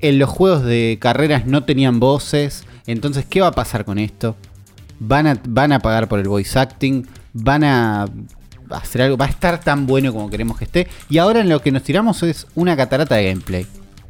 en 0.00 0.18
los 0.18 0.28
juegos 0.28 0.64
de 0.64 0.98
carreras 1.00 1.46
no 1.46 1.64
tenían 1.64 2.00
voces, 2.00 2.64
entonces, 2.86 3.24
¿qué 3.28 3.40
va 3.40 3.48
a 3.48 3.52
pasar 3.52 3.84
con 3.84 3.98
esto? 3.98 4.36
Van 4.98 5.26
a, 5.26 5.40
van 5.48 5.72
a 5.72 5.78
pagar 5.78 6.08
por 6.08 6.18
el 6.18 6.28
voice 6.28 6.58
acting, 6.58 7.06
van 7.32 7.64
a 7.64 8.06
hacer 8.70 9.02
algo, 9.02 9.16
va 9.16 9.26
a 9.26 9.28
estar 9.28 9.60
tan 9.60 9.86
bueno 9.86 10.12
como 10.12 10.30
queremos 10.30 10.58
que 10.58 10.64
esté. 10.64 10.88
Y 11.08 11.18
ahora 11.18 11.40
en 11.40 11.48
lo 11.48 11.60
que 11.60 11.70
nos 11.70 11.82
tiramos 11.82 12.22
es 12.22 12.46
una 12.54 12.76
catarata 12.76 13.16
de 13.16 13.28
gameplay, 13.28 13.66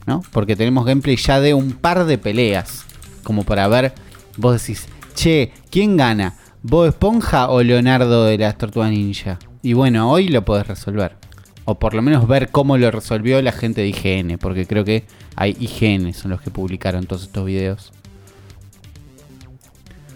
¿no? 0.07 0.23
Porque 0.33 0.57
tenemos 0.57 0.85
gameplay 0.85 1.17
ya 1.17 1.41
de 1.41 1.55
un 1.55 1.73
par 1.73 2.05
de 2.05 2.19
peleas, 2.19 2.85
como 3.23 3.45
para 3.45 3.69
ver, 3.69 3.95
vos 4.37 4.61
decís, 4.61 4.87
che, 5.15 5.53
¿quién 5.71 5.97
gana? 5.97 6.35
¿Bob 6.63 6.87
Esponja 6.87 7.51
o 7.51 7.63
Leonardo 7.63 8.25
de 8.25 8.39
las 8.39 8.57
Tortugas 8.59 8.91
Ninja? 8.91 9.39
Y 9.63 9.73
bueno, 9.75 10.11
hoy 10.11 10.29
lo 10.29 10.45
podés 10.45 10.67
resolver. 10.67 11.17
O 11.65 11.79
por 11.79 11.95
lo 11.95 12.03
menos 12.03 12.27
ver 12.27 12.51
cómo 12.51 12.77
lo 12.77 12.91
resolvió 12.91 13.41
la 13.41 13.53
gente 13.53 13.81
de 13.83 13.89
IGN, 13.89 14.39
porque 14.39 14.67
creo 14.67 14.85
que 14.85 15.05
hay 15.37 15.57
IGN 15.61 16.13
son 16.13 16.33
los 16.33 16.41
que 16.43 16.51
publicaron 16.51 17.07
todos 17.07 17.23
estos 17.23 17.45
videos. 17.47 17.93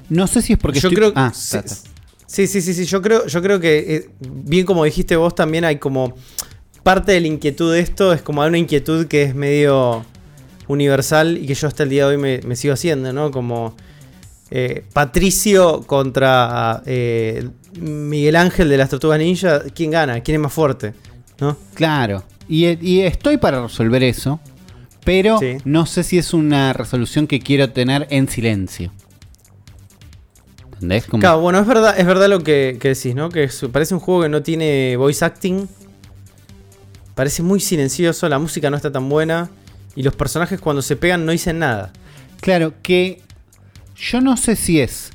No 0.09 0.27
sé 0.27 0.43
si 0.43 0.53
es 0.53 0.59
porque 0.59 0.81
yo 0.81 0.89
estoy- 0.89 0.97
creo 0.97 1.13
Ah, 1.17 1.33
sí, 1.35 2.47
sí, 2.47 2.61
sí, 2.61 2.75
sí, 2.75 2.85
yo 2.85 3.03
creo, 3.03 3.27
yo 3.27 3.43
creo 3.43 3.59
que 3.61 3.97
eh, 3.97 4.11
bien 4.21 4.67
como 4.67 4.85
dijiste 4.85 5.17
vos 5.17 5.35
también 5.35 5.65
hay 5.65 5.79
como 5.79 6.15
parte 6.87 7.11
de 7.11 7.21
la 7.21 7.27
inquietud 7.27 7.73
de 7.73 7.81
esto 7.81 8.13
es 8.13 8.23
como 8.23 8.43
hay 8.43 8.49
una 8.49 8.59
inquietud 8.59 9.09
que 9.09 9.25
es 9.25 9.35
medio 9.35 10.05
universal 10.69 11.37
y 11.37 11.45
que 11.49 11.55
yo 11.55 11.67
hasta 11.67 11.83
el 11.83 11.89
día 11.89 12.07
de 12.07 12.15
hoy 12.15 12.17
me, 12.23 12.41
me 12.47 12.55
sigo 12.55 12.75
haciendo, 12.75 13.13
¿no? 13.13 13.33
Como 13.33 13.75
eh, 14.53 14.85
Patricio 14.93 15.83
contra 15.85 16.85
eh, 16.87 17.49
Miguel 17.81 18.37
Ángel 18.37 18.69
de 18.69 18.77
las 18.77 18.89
Tortugas 18.89 19.19
Ninja, 19.19 19.63
¿quién 19.75 19.91
gana? 19.91 20.21
¿Quién 20.21 20.37
es 20.37 20.41
más 20.43 20.53
fuerte? 20.53 20.95
¿No? 21.41 21.57
Claro, 21.75 22.23
y, 22.49 22.67
y 22.89 23.01
estoy 23.01 23.37
para 23.39 23.61
resolver 23.63 24.05
eso, 24.05 24.39
pero 25.05 25.41
Sí. 25.41 25.57
no 25.65 25.87
sé 25.87 26.05
si 26.05 26.19
es 26.19 26.33
una 26.35 26.73
resolución 26.73 27.27
que 27.27 27.41
quiero 27.41 27.71
tener 27.71 28.07
en 28.11 28.29
silencio. 28.29 28.93
¿Entendés? 30.75 31.07
Como- 31.07 31.21
Claro, 31.21 31.41
bueno, 31.41 31.59
es 31.59 31.67
verdad, 31.67 31.99
es 31.99 32.07
verdad 32.07 32.29
lo 32.29 32.45
que, 32.45 32.77
que 32.81 32.89
decís, 32.91 33.15
¿no? 33.17 33.29
Que 33.31 33.43
es- 33.45 33.65
parece 33.73 33.93
un 33.95 34.01
juego 34.01 34.23
que 34.23 34.29
no 34.29 34.43
tiene 34.43 34.97
voice 34.97 35.25
acting. 35.25 35.67
Parece 37.17 37.43
muy 37.43 37.61
silencioso, 37.61 38.29
la 38.29 38.39
música 38.39 38.69
no 38.69 38.77
está 38.77 38.93
tan 38.93 39.09
buena. 39.09 39.49
Y 39.95 40.03
los 40.03 40.15
personajes 40.15 40.61
cuando 40.61 40.83
se 40.83 40.97
pegan 40.97 41.25
no 41.25 41.33
dicen 41.33 41.59
nada. 41.59 41.91
Claro, 42.43 42.75
que 42.83 43.23
yo 43.97 44.21
no 44.21 44.37
sé 44.37 44.55
si 44.55 44.81
es 44.81 45.13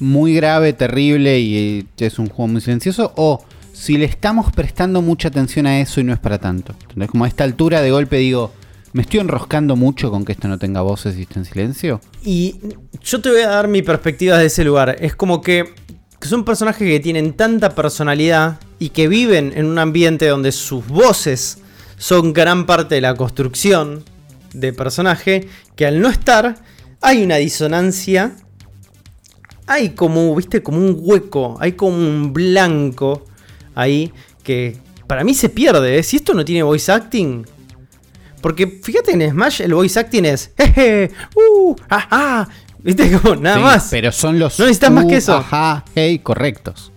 muy 0.00 0.34
grave, 0.34 0.72
terrible 0.72 1.38
y 1.38 1.80
eh, 1.80 1.84
es 1.98 2.18
un 2.18 2.28
juego 2.28 2.48
muy 2.48 2.62
silencioso 2.62 3.12
o 3.16 3.44
si 3.74 3.98
le 3.98 4.06
estamos 4.06 4.52
prestando 4.52 5.02
mucha 5.02 5.28
atención 5.28 5.66
a 5.66 5.80
eso 5.80 6.00
y 6.00 6.04
no 6.04 6.14
es 6.14 6.18
para 6.18 6.38
tanto. 6.38 6.74
¿Entendés? 6.84 7.10
Como 7.10 7.26
a 7.26 7.28
esta 7.28 7.44
altura 7.44 7.82
de 7.82 7.90
golpe 7.90 8.16
digo, 8.16 8.50
¿me 8.94 9.02
estoy 9.02 9.20
enroscando 9.20 9.76
mucho 9.76 10.10
con 10.10 10.24
que 10.24 10.32
esto 10.32 10.48
no 10.48 10.58
tenga 10.58 10.80
voces 10.80 11.18
y 11.18 11.22
esté 11.22 11.40
en 11.40 11.44
silencio? 11.44 12.00
Y 12.24 12.56
yo 13.02 13.20
te 13.20 13.30
voy 13.30 13.42
a 13.42 13.48
dar 13.48 13.68
mi 13.68 13.82
perspectiva 13.82 14.38
de 14.38 14.46
ese 14.46 14.64
lugar. 14.64 14.96
Es 14.98 15.14
como 15.14 15.42
que 15.42 15.74
son 16.28 16.44
personajes 16.44 16.86
que 16.86 17.00
tienen 17.00 17.34
tanta 17.34 17.74
personalidad 17.74 18.58
y 18.78 18.90
que 18.90 19.08
viven 19.08 19.52
en 19.56 19.66
un 19.66 19.78
ambiente 19.78 20.26
donde 20.26 20.52
sus 20.52 20.86
voces 20.86 21.58
son 21.96 22.32
gran 22.32 22.66
parte 22.66 22.96
de 22.96 23.00
la 23.00 23.14
construcción 23.14 24.04
de 24.52 24.72
personaje, 24.72 25.48
que 25.76 25.86
al 25.86 26.00
no 26.00 26.08
estar 26.08 26.56
hay 27.00 27.22
una 27.22 27.36
disonancia, 27.36 28.36
hay 29.66 29.90
como, 29.90 30.34
viste, 30.34 30.62
como 30.62 30.78
un 30.78 30.96
hueco, 31.00 31.56
hay 31.60 31.72
como 31.72 31.96
un 31.96 32.32
blanco 32.32 33.24
ahí 33.74 34.12
que 34.42 34.78
para 35.06 35.24
mí 35.24 35.34
se 35.34 35.48
pierde. 35.48 35.98
¿eh? 35.98 36.02
Si 36.02 36.16
esto 36.16 36.34
no 36.34 36.44
tiene 36.44 36.62
voice 36.62 36.90
acting, 36.90 37.44
porque 38.40 38.66
fíjate 38.66 39.12
en 39.12 39.30
Smash 39.30 39.62
el 39.62 39.72
voice 39.74 39.98
acting 39.98 40.24
es 40.24 40.50
jeje, 40.56 41.10
uh, 41.36 41.76
ajá, 41.88 42.48
viste 42.82 43.10
como 43.22 43.36
nada 43.36 43.56
Sí, 43.56 43.62
más. 43.62 43.88
Pero 43.90 44.12
son 44.12 44.38
los 44.38 44.58
No 44.58 44.66
necesitas 44.66 44.90
más 44.90 45.06
que 45.06 45.16
eso. 45.16 45.34
Ajá, 45.36 45.84
hey, 45.94 46.18
correctos. 46.18 46.92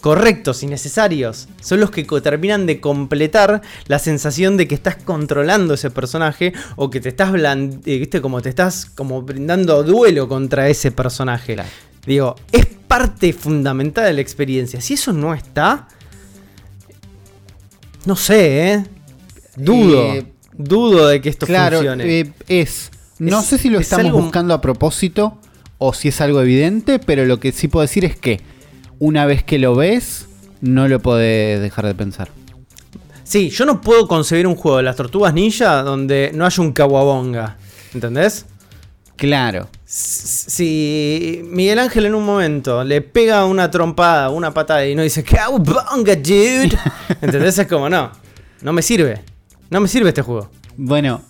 correctos 0.00 0.62
y 0.62 0.66
necesarios. 0.66 1.48
Son 1.60 1.80
los 1.80 1.90
que 1.90 2.04
terminan 2.04 2.66
de 2.66 2.80
completar 2.80 3.62
la 3.86 3.98
sensación 3.98 4.56
de 4.56 4.68
que 4.68 4.74
estás 4.76 4.96
controlando 4.96 5.74
ese 5.74 5.90
personaje 5.90 6.52
o 6.76 6.90
que 6.90 7.00
te 7.00 7.08
estás 7.08 7.32
eh, 7.34 7.98
viste 7.98 8.20
como 8.20 8.40
te 8.40 8.48
estás 8.50 8.86
como 8.86 9.22
brindando 9.22 9.82
duelo 9.82 10.28
contra 10.28 10.68
ese 10.68 10.92
personaje. 10.92 11.54
Claro. 11.54 11.68
Digo, 12.06 12.36
es 12.52 12.66
parte 12.66 13.32
fundamental 13.32 14.04
de 14.04 14.12
la 14.12 14.20
experiencia. 14.20 14.80
Si 14.80 14.94
eso 14.94 15.12
no 15.12 15.34
está, 15.34 15.88
no 18.04 18.14
sé, 18.14 18.72
¿eh? 18.74 18.84
Dudo. 19.56 20.14
Eh, 20.14 20.26
dudo 20.52 21.08
de 21.08 21.20
que 21.20 21.28
esto 21.28 21.46
Claro, 21.46 21.78
funcione. 21.78 22.20
eh, 22.20 22.32
es. 22.46 22.90
No 23.18 23.40
Es- 23.40 23.46
sé 23.46 23.58
si 23.58 23.68
lo 23.70 23.78
es 23.78 23.86
estamos 23.86 24.06
algo- 24.06 24.20
buscando 24.22 24.54
a 24.54 24.60
propósito 24.60 25.38
o 25.78 25.92
si 25.92 26.08
es 26.08 26.20
algo 26.20 26.40
evidente, 26.40 26.98
pero 26.98 27.24
lo 27.24 27.38
que 27.40 27.52
sí 27.52 27.68
puedo 27.68 27.82
decir 27.82 28.04
es 28.04 28.16
que 28.16 28.40
una 28.98 29.26
vez 29.26 29.42
que 29.44 29.58
lo 29.58 29.74
ves, 29.74 30.26
no 30.60 30.88
lo 30.88 31.00
podés 31.00 31.60
dejar 31.60 31.86
de 31.86 31.94
pensar. 31.94 32.28
Sí, 33.24 33.50
yo 33.50 33.64
no 33.66 33.80
puedo 33.80 34.06
concebir 34.06 34.46
un 34.46 34.54
juego 34.54 34.76
de 34.78 34.84
las 34.84 34.96
tortugas 34.96 35.34
ninja 35.34 35.82
donde 35.82 36.30
no 36.34 36.46
haya 36.46 36.62
un 36.62 36.72
kawabonga. 36.72 37.56
¿Entendés? 37.92 38.46
Claro. 39.16 39.68
Si 39.86 41.40
Miguel 41.44 41.78
Ángel 41.78 42.06
en 42.06 42.14
un 42.14 42.24
momento 42.24 42.84
le 42.84 43.00
pega 43.00 43.44
una 43.46 43.70
trompada, 43.70 44.30
una 44.30 44.52
patada 44.52 44.86
y 44.86 44.94
no 44.94 45.02
dice 45.02 45.24
Cowabunga, 45.24 46.14
dude. 46.16 46.76
¿Entendés? 47.22 47.58
Es 47.58 47.66
como, 47.66 47.88
no, 47.88 48.12
no 48.62 48.72
me 48.72 48.82
sirve. 48.82 49.22
No 49.70 49.80
me 49.80 49.88
sirve 49.88 50.10
este 50.10 50.22
juego. 50.22 50.50
Bueno, 50.76 51.22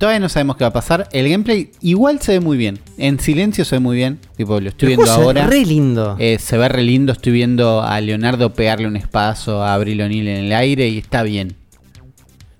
todavía 0.00 0.18
no 0.18 0.28
sabemos 0.28 0.56
qué 0.56 0.64
va 0.64 0.68
a 0.68 0.72
pasar. 0.72 1.08
El 1.12 1.28
gameplay 1.28 1.70
igual 1.80 2.20
se 2.20 2.32
ve 2.32 2.40
muy 2.40 2.56
bien. 2.56 2.80
En 2.98 3.20
silencio 3.20 3.64
se 3.64 3.76
ve 3.76 3.80
muy 3.80 3.96
bien. 3.96 4.18
Tipo, 4.36 4.58
lo 4.58 4.70
estoy 4.70 4.86
El 4.92 4.96
viendo 4.96 5.14
juego 5.14 5.28
se 5.30 5.34
ve 5.34 5.40
ahora. 5.40 5.50
re 5.52 5.64
lindo. 5.64 6.16
Eh, 6.18 6.38
se 6.40 6.58
ve 6.58 6.68
re 6.68 6.82
lindo. 6.82 7.12
Estoy 7.12 7.32
viendo 7.32 7.82
a 7.82 8.00
Leonardo 8.00 8.52
pegarle 8.54 8.88
un 8.88 8.96
espazo 8.96 9.62
a 9.62 9.74
Abril 9.74 10.00
O'Neill 10.00 10.26
en 10.26 10.44
el 10.46 10.52
aire 10.52 10.88
y 10.88 10.98
está 10.98 11.22
bien. 11.22 11.54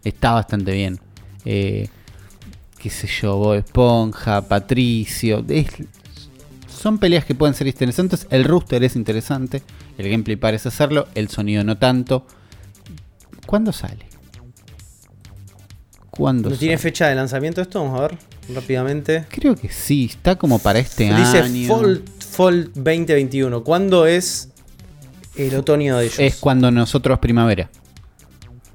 Está 0.04 0.32
bastante 0.32 0.72
bien. 0.72 1.00
Eh, 1.44 1.88
qué 2.78 2.90
sé 2.90 3.08
yo, 3.08 3.36
Bob 3.38 3.54
Esponja, 3.54 4.42
Patricio. 4.46 5.44
es- 5.48 5.66
son 6.68 6.98
peleas 6.98 7.24
que 7.24 7.34
pueden 7.34 7.54
ser 7.54 7.66
interesantes. 7.66 8.26
El 8.30 8.44
rooster 8.44 8.84
es 8.84 8.96
interesante. 8.96 9.62
El 9.98 10.08
gameplay 10.08 10.36
parece 10.36 10.70
serlo. 10.70 11.08
El 11.14 11.28
sonido 11.28 11.64
no 11.64 11.76
tanto. 11.78 12.26
¿Cuándo 13.46 13.72
sale? 13.72 14.06
Cuándo 16.20 16.50
¿No 16.50 16.56
tiene 16.56 16.76
fecha 16.76 17.08
de 17.08 17.14
lanzamiento 17.14 17.62
esto? 17.62 17.82
Vamos 17.82 17.98
a 17.98 18.02
ver 18.02 18.18
rápidamente. 18.54 19.24
Creo 19.30 19.56
que 19.56 19.70
sí, 19.70 20.04
está 20.10 20.36
como 20.36 20.58
para 20.58 20.78
este 20.78 21.04
Dice 21.14 21.38
año. 21.38 21.66
Fall, 21.66 22.04
Fall 22.18 22.64
2021. 22.74 23.64
¿Cuándo 23.64 24.06
es 24.06 24.50
el 25.36 25.54
otoño 25.56 25.96
de 25.96 26.04
ellos? 26.04 26.18
Es 26.18 26.36
cuando 26.36 26.70
nosotros 26.70 27.18
primavera. 27.20 27.70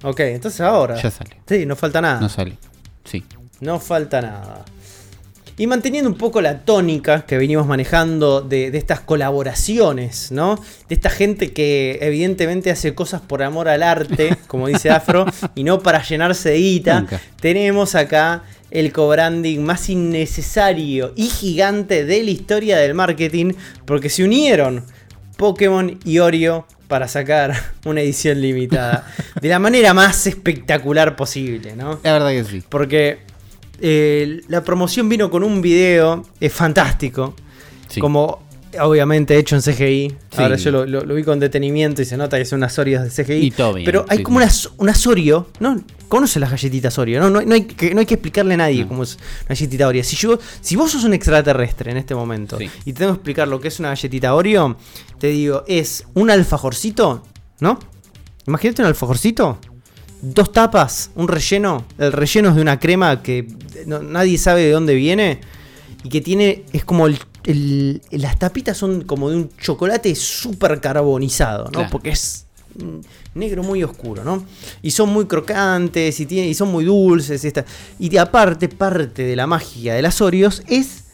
Ok, 0.03 0.21
entonces 0.21 0.59
ahora. 0.61 0.95
Ya 0.95 1.11
sale. 1.11 1.37
Sí, 1.47 1.67
no 1.67 1.75
falta 1.75 2.01
nada. 2.01 2.19
No 2.19 2.29
sale. 2.29 2.57
Sí. 3.03 3.23
No 3.59 3.79
falta 3.79 4.21
nada. 4.21 4.65
Y 5.57 5.67
manteniendo 5.67 6.09
un 6.09 6.17
poco 6.17 6.41
la 6.41 6.59
tónica 6.65 7.25
que 7.25 7.37
venimos 7.37 7.65
manejando 7.65 8.41
de, 8.41 8.71
de 8.71 8.77
estas 8.77 8.99
colaboraciones, 8.99 10.31
¿no? 10.31 10.61
De 10.89 10.95
esta 10.95 11.09
gente 11.09 11.53
que 11.53 11.97
evidentemente 12.01 12.71
hace 12.71 12.93
cosas 12.93 13.21
por 13.21 13.41
amor 13.41 13.69
al 13.69 13.83
arte, 13.83 14.35
como 14.47 14.67
dice 14.67 14.89
Afro, 14.89 15.25
y 15.55 15.63
no 15.63 15.79
para 15.79 16.03
llenarse 16.03 16.49
de 16.49 16.57
guita. 16.57 16.99
Nunca. 17.01 17.21
Tenemos 17.39 17.95
acá 17.95 18.43
el 18.71 18.91
co-branding 18.91 19.59
más 19.59 19.89
innecesario 19.89 21.13
y 21.15 21.27
gigante 21.29 22.03
de 22.03 22.23
la 22.23 22.31
historia 22.31 22.77
del 22.77 22.93
marketing, 22.93 23.53
porque 23.85 24.09
se 24.09 24.23
unieron 24.23 24.83
Pokémon 25.37 25.99
y 26.03 26.19
Oreo 26.19 26.67
para 26.87 27.07
sacar 27.07 27.53
una 27.85 28.01
edición 28.01 28.41
limitada. 28.41 29.07
De 29.41 29.49
la 29.49 29.59
manera 29.59 29.93
más 29.93 30.27
espectacular 30.27 31.15
posible, 31.15 31.75
¿no? 31.75 31.99
La 32.03 32.13
verdad 32.13 32.29
que 32.29 32.43
sí. 32.43 32.63
Porque 32.67 33.19
eh, 33.81 34.41
la 34.47 34.63
promoción 34.63 35.09
vino 35.09 35.29
con 35.29 35.43
un 35.43 35.61
video 35.61 36.23
eh, 36.39 36.49
fantástico. 36.49 37.35
Sí. 37.87 37.99
Como 37.99 38.43
obviamente 38.79 39.37
hecho 39.37 39.55
en 39.55 39.61
CGI. 39.61 40.09
Sí. 40.09 40.41
Ahora 40.41 40.57
yo 40.57 40.69
lo, 40.71 40.85
lo- 40.85 41.05
lo 41.05 41.15
vi 41.15 41.23
con 41.23 41.39
detenimiento 41.39 42.01
y 42.01 42.05
se 42.05 42.17
nota 42.17 42.37
que 42.37 42.43
son 42.43 42.57
unas 42.57 42.77
Oreos 42.77 43.03
de 43.03 43.23
CGI. 43.23 43.45
Y 43.45 43.51
todo 43.51 43.73
bien, 43.73 43.85
Pero 43.85 44.05
hay 44.09 44.17
sí, 44.17 44.23
como 44.23 44.37
unas, 44.37 44.69
unas 44.77 45.07
Oreo. 45.07 45.47
¿no? 45.61 45.81
Conoce 46.09 46.39
las 46.41 46.51
galletitas 46.51 46.97
Oreo. 46.97 47.21
¿no? 47.21 47.29
No, 47.29 47.41
no 47.41 47.53
hay 47.55 47.61
que, 47.63 47.93
no 47.93 48.01
hay 48.01 48.05
que 48.05 48.15
explicarle 48.15 48.55
a 48.55 48.57
nadie 48.57 48.81
No. 48.81 48.89
cómo 48.89 49.03
es 49.03 49.15
una 49.15 49.49
galletita 49.49 49.87
Oreo. 49.87 50.03
Si, 50.03 50.17
yo, 50.17 50.37
si 50.59 50.75
vos 50.75 50.91
sos 50.91 51.05
un 51.05 51.13
extraterrestre 51.13 51.91
en 51.91 51.97
este 51.97 52.15
momento 52.15 52.57
Sí. 52.57 52.69
y 52.83 52.91
te 52.91 52.99
tengo 52.99 53.13
que 53.13 53.17
explicar 53.17 53.47
lo 53.47 53.61
que 53.61 53.69
es 53.69 53.79
una 53.79 53.89
galletita 53.89 54.33
Oreo, 54.35 54.75
te 55.19 55.27
digo, 55.27 55.63
es 55.67 56.03
un 56.13 56.29
alfajorcito, 56.29 57.23
¿no? 57.61 57.79
Imagínate 58.45 58.81
un 58.81 58.89
alfajorcito 58.89 59.57
dos 60.33 60.51
tapas, 60.51 61.11
un 61.15 61.27
relleno. 61.27 61.85
El 61.97 62.11
relleno 62.11 62.49
es 62.49 62.55
de 62.55 62.61
una 62.61 62.79
crema 62.79 63.21
que 63.21 63.47
no- 63.85 64.01
nadie 64.01 64.37
sabe 64.37 64.61
de 64.63 64.71
dónde 64.71 64.93
viene. 64.95 65.39
Y 66.03 66.09
que 66.09 66.21
tiene. 66.21 66.63
Es 66.73 66.85
como 66.85 67.07
el. 67.07 67.17
el- 67.45 68.01
las 68.11 68.37
tapitas 68.39 68.77
son 68.77 69.01
como 69.03 69.29
de 69.29 69.37
un 69.37 69.49
chocolate 69.57 70.13
súper 70.15 70.79
carbonizado, 70.81 71.65
¿no? 71.65 71.71
Claro. 71.71 71.89
Porque 71.91 72.09
es 72.09 72.45
negro 73.35 73.63
muy 73.63 73.83
oscuro, 73.83 74.23
¿no? 74.23 74.45
Y 74.81 74.91
son 74.91 75.09
muy 75.09 75.25
crocantes 75.25 76.19
y, 76.19 76.25
tiene- 76.25 76.47
y 76.49 76.53
son 76.53 76.71
muy 76.71 76.85
dulces. 76.85 77.43
Y, 77.43 77.47
esta- 77.47 77.65
y 77.99 78.15
aparte, 78.17 78.67
parte 78.69 79.23
de 79.23 79.35
la 79.35 79.47
magia 79.47 79.93
de 79.95 80.01
las 80.01 80.21
Oreos 80.21 80.61
es 80.67 81.04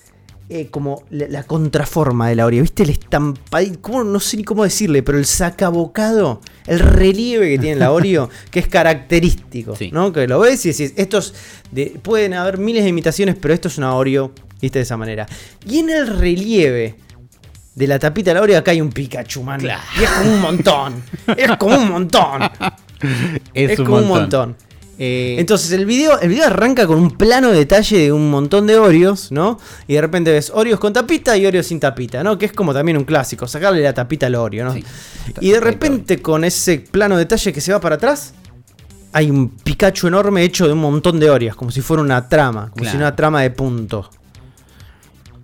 eh, 0.54 0.68
como 0.70 1.04
la, 1.10 1.30
la 1.30 1.44
contraforma 1.44 2.28
de 2.28 2.36
la 2.36 2.46
Oreo. 2.46 2.62
¿Viste? 2.62 2.84
El 2.84 2.90
estampadito, 2.90 4.04
no 4.04 4.20
sé 4.20 4.36
ni 4.36 4.44
cómo 4.44 4.66
decirle, 4.66 5.02
pero 5.02 5.18
el 5.18 5.26
sacabocado, 5.26 6.42
el 6.68 6.80
relieve 6.80 7.52
que 7.52 7.58
tiene 7.58 7.78
la 7.78 7.94
Oreo, 7.94 8.30
que 8.52 8.60
es 8.60 8.68
característico, 8.68 9.78
Sí. 9.78 9.92
¿no? 9.94 10.12
Que 10.12 10.28
lo 10.28 10.40
ves 10.40 10.66
y 10.66 10.72
decís, 10.72 10.94
estos 10.98 11.34
de, 11.72 11.98
pueden 12.02 12.34
haber 12.34 12.58
miles 12.58 12.84
de 12.84 12.90
imitaciones, 12.90 13.38
pero 13.40 13.54
esto 13.54 13.70
es 13.70 13.78
una 13.78 13.96
Oreo, 13.96 14.34
¿viste? 14.62 14.80
De 14.80 14.84
esa 14.84 14.98
manera. 14.98 15.26
Y 15.66 15.80
en 15.80 15.90
el 15.90 16.08
relieve 16.20 16.96
de 17.74 17.88
la 17.88 17.98
tapita 17.98 18.32
de 18.32 18.36
la 18.36 18.42
Oreo 18.42 18.58
acá 18.60 18.72
hay 18.72 18.82
un 18.82 18.90
Pikachu, 18.92 19.44
man. 19.44 19.62
Claro. 19.62 19.82
Y 19.98 20.04
es 20.04 20.10
como 20.10 20.34
un 20.34 20.42
montón. 20.42 21.04
es 21.38 21.58
como 21.58 21.78
un 21.78 21.90
montón. 21.90 22.42
Es, 23.54 23.78
como 23.78 23.98
un 23.98 24.08
montón. 24.08 24.56
Eh, 25.04 25.38
Entonces 25.40 25.72
el 25.72 25.88
video, 25.88 26.20
el 26.20 26.30
video 26.30 26.46
arranca 26.46 26.86
con 26.86 27.00
un 27.00 27.10
plano 27.10 27.50
de 27.50 27.58
detalle 27.58 27.98
de 27.98 28.12
un 28.12 28.30
montón 28.30 28.68
de 28.68 28.78
Oreos, 28.78 29.32
¿no? 29.32 29.58
Y 29.88 29.96
de 29.96 30.02
repente 30.02 30.32
ves 30.32 30.52
Oreos 30.54 30.80
con 30.80 30.94
tapita 30.94 31.36
y 31.36 31.46
Oreos 31.48 31.66
sin 31.66 31.80
tapita, 31.80 32.24
¿no? 32.24 32.38
Que 32.38 32.46
es 32.46 32.54
como 32.54 32.72
también 32.72 32.98
un 32.98 33.04
clásico, 33.04 33.48
sacarle 33.48 33.82
la 33.82 33.94
tapita 33.96 34.28
al 34.28 34.36
Oreo, 34.36 34.66
¿no? 34.66 34.74
Sí. 34.74 34.84
Y 35.40 35.50
de 35.50 35.60
repente 35.60 36.22
con 36.22 36.44
ese 36.44 36.78
plano 36.92 37.16
de 37.18 37.24
detalle 37.24 37.52
que 37.52 37.62
se 37.62 37.72
va 37.74 37.80
para 37.80 37.96
atrás, 37.96 38.36
hay 39.12 39.32
un 39.32 39.50
Pikachu 39.50 40.06
enorme 40.06 40.44
hecho 40.44 40.68
de 40.68 40.74
un 40.74 40.80
montón 40.80 41.20
de 41.20 41.32
Oreos, 41.32 41.56
como 41.56 41.72
si 41.72 41.82
fuera 41.82 42.04
una 42.04 42.30
trama, 42.30 42.66
como 42.70 42.76
Claro. 42.84 42.92
si 42.92 42.98
una 42.98 43.16
trama 43.16 43.42
de 43.42 43.50
puntos. 43.50 44.08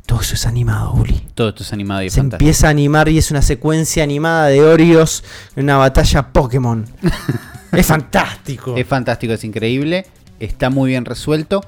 Todo 0.06 0.22
eso 0.22 0.36
es 0.36 0.46
animado, 0.46 0.94
Uli. 0.94 1.20
todo 1.34 1.50
esto 1.50 1.64
es 1.64 1.74
animado 1.74 2.04
y 2.04 2.12
Se 2.12 2.20
empieza 2.20 2.68
a 2.68 2.70
animar 2.70 3.10
y 3.10 3.18
es 3.18 3.32
una 3.32 3.42
secuencia 3.42 4.04
animada 4.04 4.48
de 4.50 4.62
Oreos 4.64 5.24
en 5.56 5.64
una 5.64 5.78
batalla 5.78 6.32
Pokémon. 6.32 6.86
es 7.72 7.86
fantástico. 7.86 8.76
Es 8.78 8.88
fantástico, 8.88 9.34
es 9.34 9.44
increíble. 9.44 10.06
Está 10.40 10.70
muy 10.70 10.92
bien 10.92 11.06
resuelto. 11.06 11.62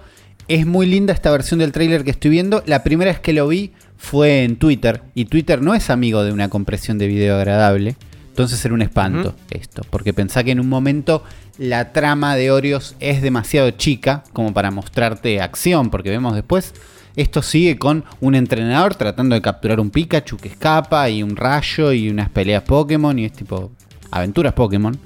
Es 0.47 0.65
muy 0.65 0.85
linda 0.85 1.13
esta 1.13 1.31
versión 1.31 1.59
del 1.59 1.71
tráiler 1.71 2.03
que 2.03 2.11
estoy 2.11 2.31
viendo. 2.31 2.63
La 2.65 2.83
primera 2.83 3.11
vez 3.11 3.19
que 3.19 3.33
lo 3.33 3.47
vi 3.47 3.71
fue 3.97 4.43
en 4.43 4.57
Twitter. 4.57 5.01
Y 5.13 5.25
Twitter 5.25 5.61
no 5.61 5.75
es 5.75 5.89
amigo 5.89 6.23
de 6.23 6.31
una 6.31 6.49
compresión 6.49 6.97
de 6.97 7.07
video 7.07 7.35
agradable. 7.35 7.95
Entonces 8.29 8.63
era 8.63 8.73
un 8.73 8.81
espanto 8.81 9.35
esto. 9.51 9.83
Porque 9.89 10.13
pensá 10.13 10.43
que 10.43 10.51
en 10.51 10.59
un 10.59 10.69
momento 10.69 11.23
la 11.57 11.91
trama 11.91 12.35
de 12.35 12.51
Oreos 12.51 12.95
es 12.99 13.21
demasiado 13.21 13.71
chica 13.71 14.23
como 14.33 14.53
para 14.53 14.71
mostrarte 14.71 15.41
acción. 15.41 15.89
Porque 15.89 16.09
vemos 16.09 16.35
después. 16.35 16.73
Esto 17.15 17.41
sigue 17.41 17.77
con 17.77 18.05
un 18.21 18.33
entrenador 18.33 18.95
tratando 18.95 19.35
de 19.35 19.41
capturar 19.41 19.79
un 19.79 19.89
Pikachu 19.89 20.37
que 20.37 20.47
escapa 20.47 21.09
y 21.09 21.21
un 21.21 21.35
rayo 21.35 21.91
y 21.91 22.09
unas 22.09 22.29
peleas 22.29 22.63
Pokémon 22.63 23.17
y 23.19 23.25
es 23.25 23.33
tipo 23.33 23.71
aventuras 24.11 24.53
Pokémon 24.53 24.97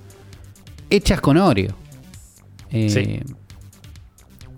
hechas 0.96 1.20
con 1.22 1.38
Oreo. 1.38 1.74
Eh, 2.72 2.90
Sí. 2.90 3.20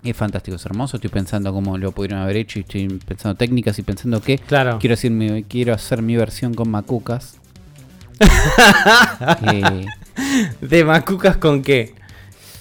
Es 0.04 0.16
fantástico, 0.16 0.56
es 0.58 0.66
hermoso. 0.66 0.98
Estoy 0.98 1.10
pensando 1.10 1.52
cómo 1.52 1.78
lo 1.80 1.92
pudieron 1.92 2.20
haber 2.20 2.38
hecho 2.38 2.60
y 2.60 2.62
estoy 2.62 2.88
pensando 3.08 3.36
técnicas 3.36 3.80
y 3.80 3.82
pensando 3.82 4.22
que 4.22 4.38
Claro. 4.38 4.78
quiero, 4.80 4.94
decir 4.96 5.10
mi- 5.10 5.44
quiero 5.44 5.74
hacer 5.74 6.04
mi 6.04 6.16
versión 6.16 6.54
con 6.54 6.70
macucas. 6.70 7.38
Eh, 9.52 9.86
¿De 10.62 10.86
macucas 10.86 11.38
con 11.38 11.62
qué? 11.62 11.94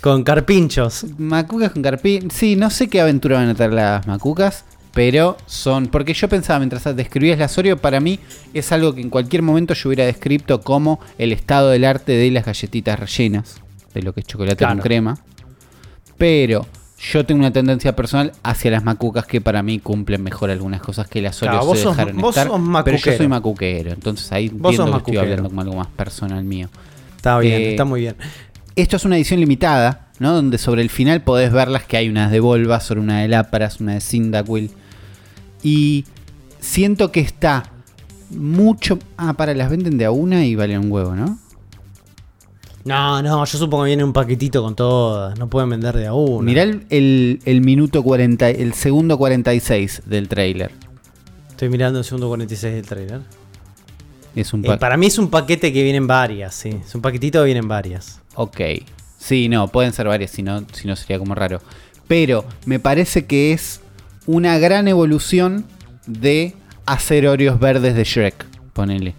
Con 0.00 0.22
carpinchos. 0.24 1.06
macucas 1.18 1.72
con 1.72 1.82
carpín. 1.82 2.30
Sí, 2.30 2.56
no 2.56 2.70
sé 2.70 2.88
qué 2.88 3.00
aventura 3.00 3.36
van 3.36 3.50
a 3.50 3.54
tener 3.54 3.72
las 3.74 4.06
macucas. 4.06 4.64
Pero 4.92 5.36
son. 5.46 5.88
Porque 5.88 6.14
yo 6.14 6.28
pensaba 6.28 6.60
mientras 6.60 6.84
describías 6.96 7.38
las 7.38 7.56
Oreo, 7.58 7.76
para 7.76 8.00
mí 8.00 8.20
es 8.54 8.70
algo 8.72 8.94
que 8.94 9.00
en 9.00 9.10
cualquier 9.10 9.42
momento 9.42 9.74
yo 9.74 9.88
hubiera 9.88 10.04
descrito 10.06 10.60
como 10.62 11.00
el 11.18 11.32
estado 11.32 11.70
del 11.70 11.84
arte 11.84 12.12
de 12.12 12.30
las 12.30 12.44
galletitas 12.46 12.98
rellenas. 12.98 13.60
De 13.94 14.02
lo 14.02 14.12
que 14.12 14.20
es 14.20 14.26
chocolate 14.26 14.56
Claro. 14.56 14.74
con 14.74 14.82
crema. 14.82 15.18
Pero 16.18 16.66
yo 16.98 17.24
tengo 17.24 17.40
una 17.40 17.52
tendencia 17.52 17.94
personal 17.96 18.32
hacia 18.42 18.70
las 18.70 18.84
macucas 18.84 19.26
que 19.26 19.40
para 19.40 19.62
mí 19.62 19.78
cumplen 19.78 20.22
mejor 20.22 20.50
algunas 20.50 20.80
cosas 20.80 21.08
que 21.08 21.20
las 21.22 21.40
Oreo 21.42 21.52
Claro, 21.52 21.66
vos 21.66 21.78
se 21.78 21.84
sos- 21.84 21.96
dejaron 21.96 22.18
estar. 22.24 22.84
pero 22.84 22.96
yo 22.96 23.16
soy 23.16 23.28
macuquero. 23.28 23.92
Entonces 23.92 24.30
ahí 24.32 24.46
entiendo 24.46 24.90
que 24.92 24.98
estoy 25.12 25.16
hablando 25.18 25.48
como 25.48 25.60
algo 25.60 25.76
más 25.76 25.88
personal 25.88 26.44
mío. 26.44 26.68
Está 27.16 27.38
bien, 27.38 27.60
Eh, 27.62 27.70
está 27.70 27.84
muy 27.84 28.00
bien. 28.00 28.16
Esto 28.76 28.96
es 28.96 29.04
una 29.04 29.16
edición 29.16 29.38
limitada, 29.40 30.08
¿no? 30.18 30.32
Donde 30.34 30.58
sobre 30.58 30.82
el 30.82 30.90
final 30.90 31.22
podés 31.22 31.52
verlas 31.52 31.84
que 31.84 31.96
hay 31.96 32.08
unas 32.08 32.30
de 32.30 32.40
Bulbasaur, 32.40 32.98
una 32.98 33.20
de 33.20 33.28
Lapras, 33.28 33.80
una 33.80 33.94
de 33.94 34.00
Cyndaquil. 34.00 34.70
Y 35.62 36.04
siento 36.60 37.12
que 37.12 37.20
está 37.20 37.70
mucho... 38.30 38.98
Ah, 39.16 39.34
para, 39.34 39.54
las 39.54 39.70
venden 39.70 39.96
de 39.98 40.04
a 40.06 40.10
una 40.10 40.44
y 40.44 40.54
valen 40.56 40.80
un 40.80 40.90
huevo, 40.92 41.14
¿no? 41.14 41.38
No, 42.84 43.22
no, 43.22 43.44
yo 43.44 43.58
supongo 43.58 43.84
que 43.84 43.88
viene 43.88 44.04
un 44.04 44.12
paquetito 44.12 44.62
con 44.62 44.74
todas. 44.76 45.38
No 45.38 45.48
pueden 45.48 45.70
vender 45.70 45.94
de 45.96 46.06
a 46.06 46.12
uno. 46.12 46.42
Mirá 46.42 46.62
el, 46.64 46.86
el- 46.90 47.40
el 47.44 47.60
minuto 47.62 48.02
40, 48.02 48.50
el 48.50 48.74
segundo 48.74 49.16
46 49.16 50.02
del 50.04 50.28
trailer. 50.28 50.70
Estoy 51.50 51.68
mirando 51.70 51.98
el 52.00 52.04
segundo 52.04 52.28
46 52.28 52.74
del 52.74 52.86
trailer. 52.86 53.20
Es 54.36 54.52
un 54.52 54.64
Eh, 54.64 54.68
pa- 54.68 54.78
para 54.78 54.96
mí 54.98 55.06
es 55.06 55.16
un 55.18 55.30
paquete 55.30 55.72
que 55.72 55.82
vienen 55.82 56.06
varias, 56.06 56.54
sí. 56.54 56.78
Es 56.84 56.94
un 56.94 57.00
paquetito 57.00 57.38
que 57.40 57.46
vienen 57.46 57.68
varias. 57.68 58.20
Ok. 58.34 58.60
Sí, 59.16 59.48
no, 59.48 59.68
pueden 59.68 59.92
ser 59.94 60.06
varias, 60.08 60.30
si 60.32 60.42
no, 60.42 60.64
si 60.72 60.86
no 60.86 60.94
sería 60.96 61.18
como 61.18 61.34
raro. 61.34 61.60
Pero 62.06 62.44
me 62.66 62.78
parece 62.80 63.24
que 63.24 63.52
es 63.54 63.80
una 64.26 64.58
gran 64.58 64.88
evolución 64.88 65.64
de 66.06 66.54
hacer 66.84 67.26
Oreos 67.28 67.58
verdes 67.58 67.94
de 67.94 68.04
Shrek. 68.04 68.44
Ponele. 68.74 69.14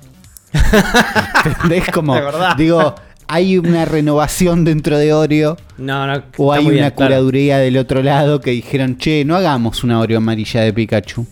¿Entendés? 1.46 1.90
Como, 1.92 2.14
De 2.16 2.22
verdad. 2.22 2.56
digo, 2.58 2.94
hay 3.27 3.57
una 3.57 3.85
renovación 3.85 4.64
dentro 4.65 4.97
de 4.97 5.14
Oreo. 5.14 5.57
No, 5.77 6.06
no. 6.07 6.23
O 6.38 6.53
hay 6.53 6.65
una 6.65 6.91
claro. 6.91 6.95
curaduría 6.95 7.57
del 7.57 7.77
otro 7.77 8.03
lado 8.03 8.39
que 8.41 8.52
dijeron, 8.52 8.97
che, 8.97 9.26
no 9.26 9.35
hagamos 9.35 9.84
una 9.84 9.99
Oreo 9.99 10.18
amarilla 10.18 10.61
de 10.61 10.73
Pikachu. 10.73 11.26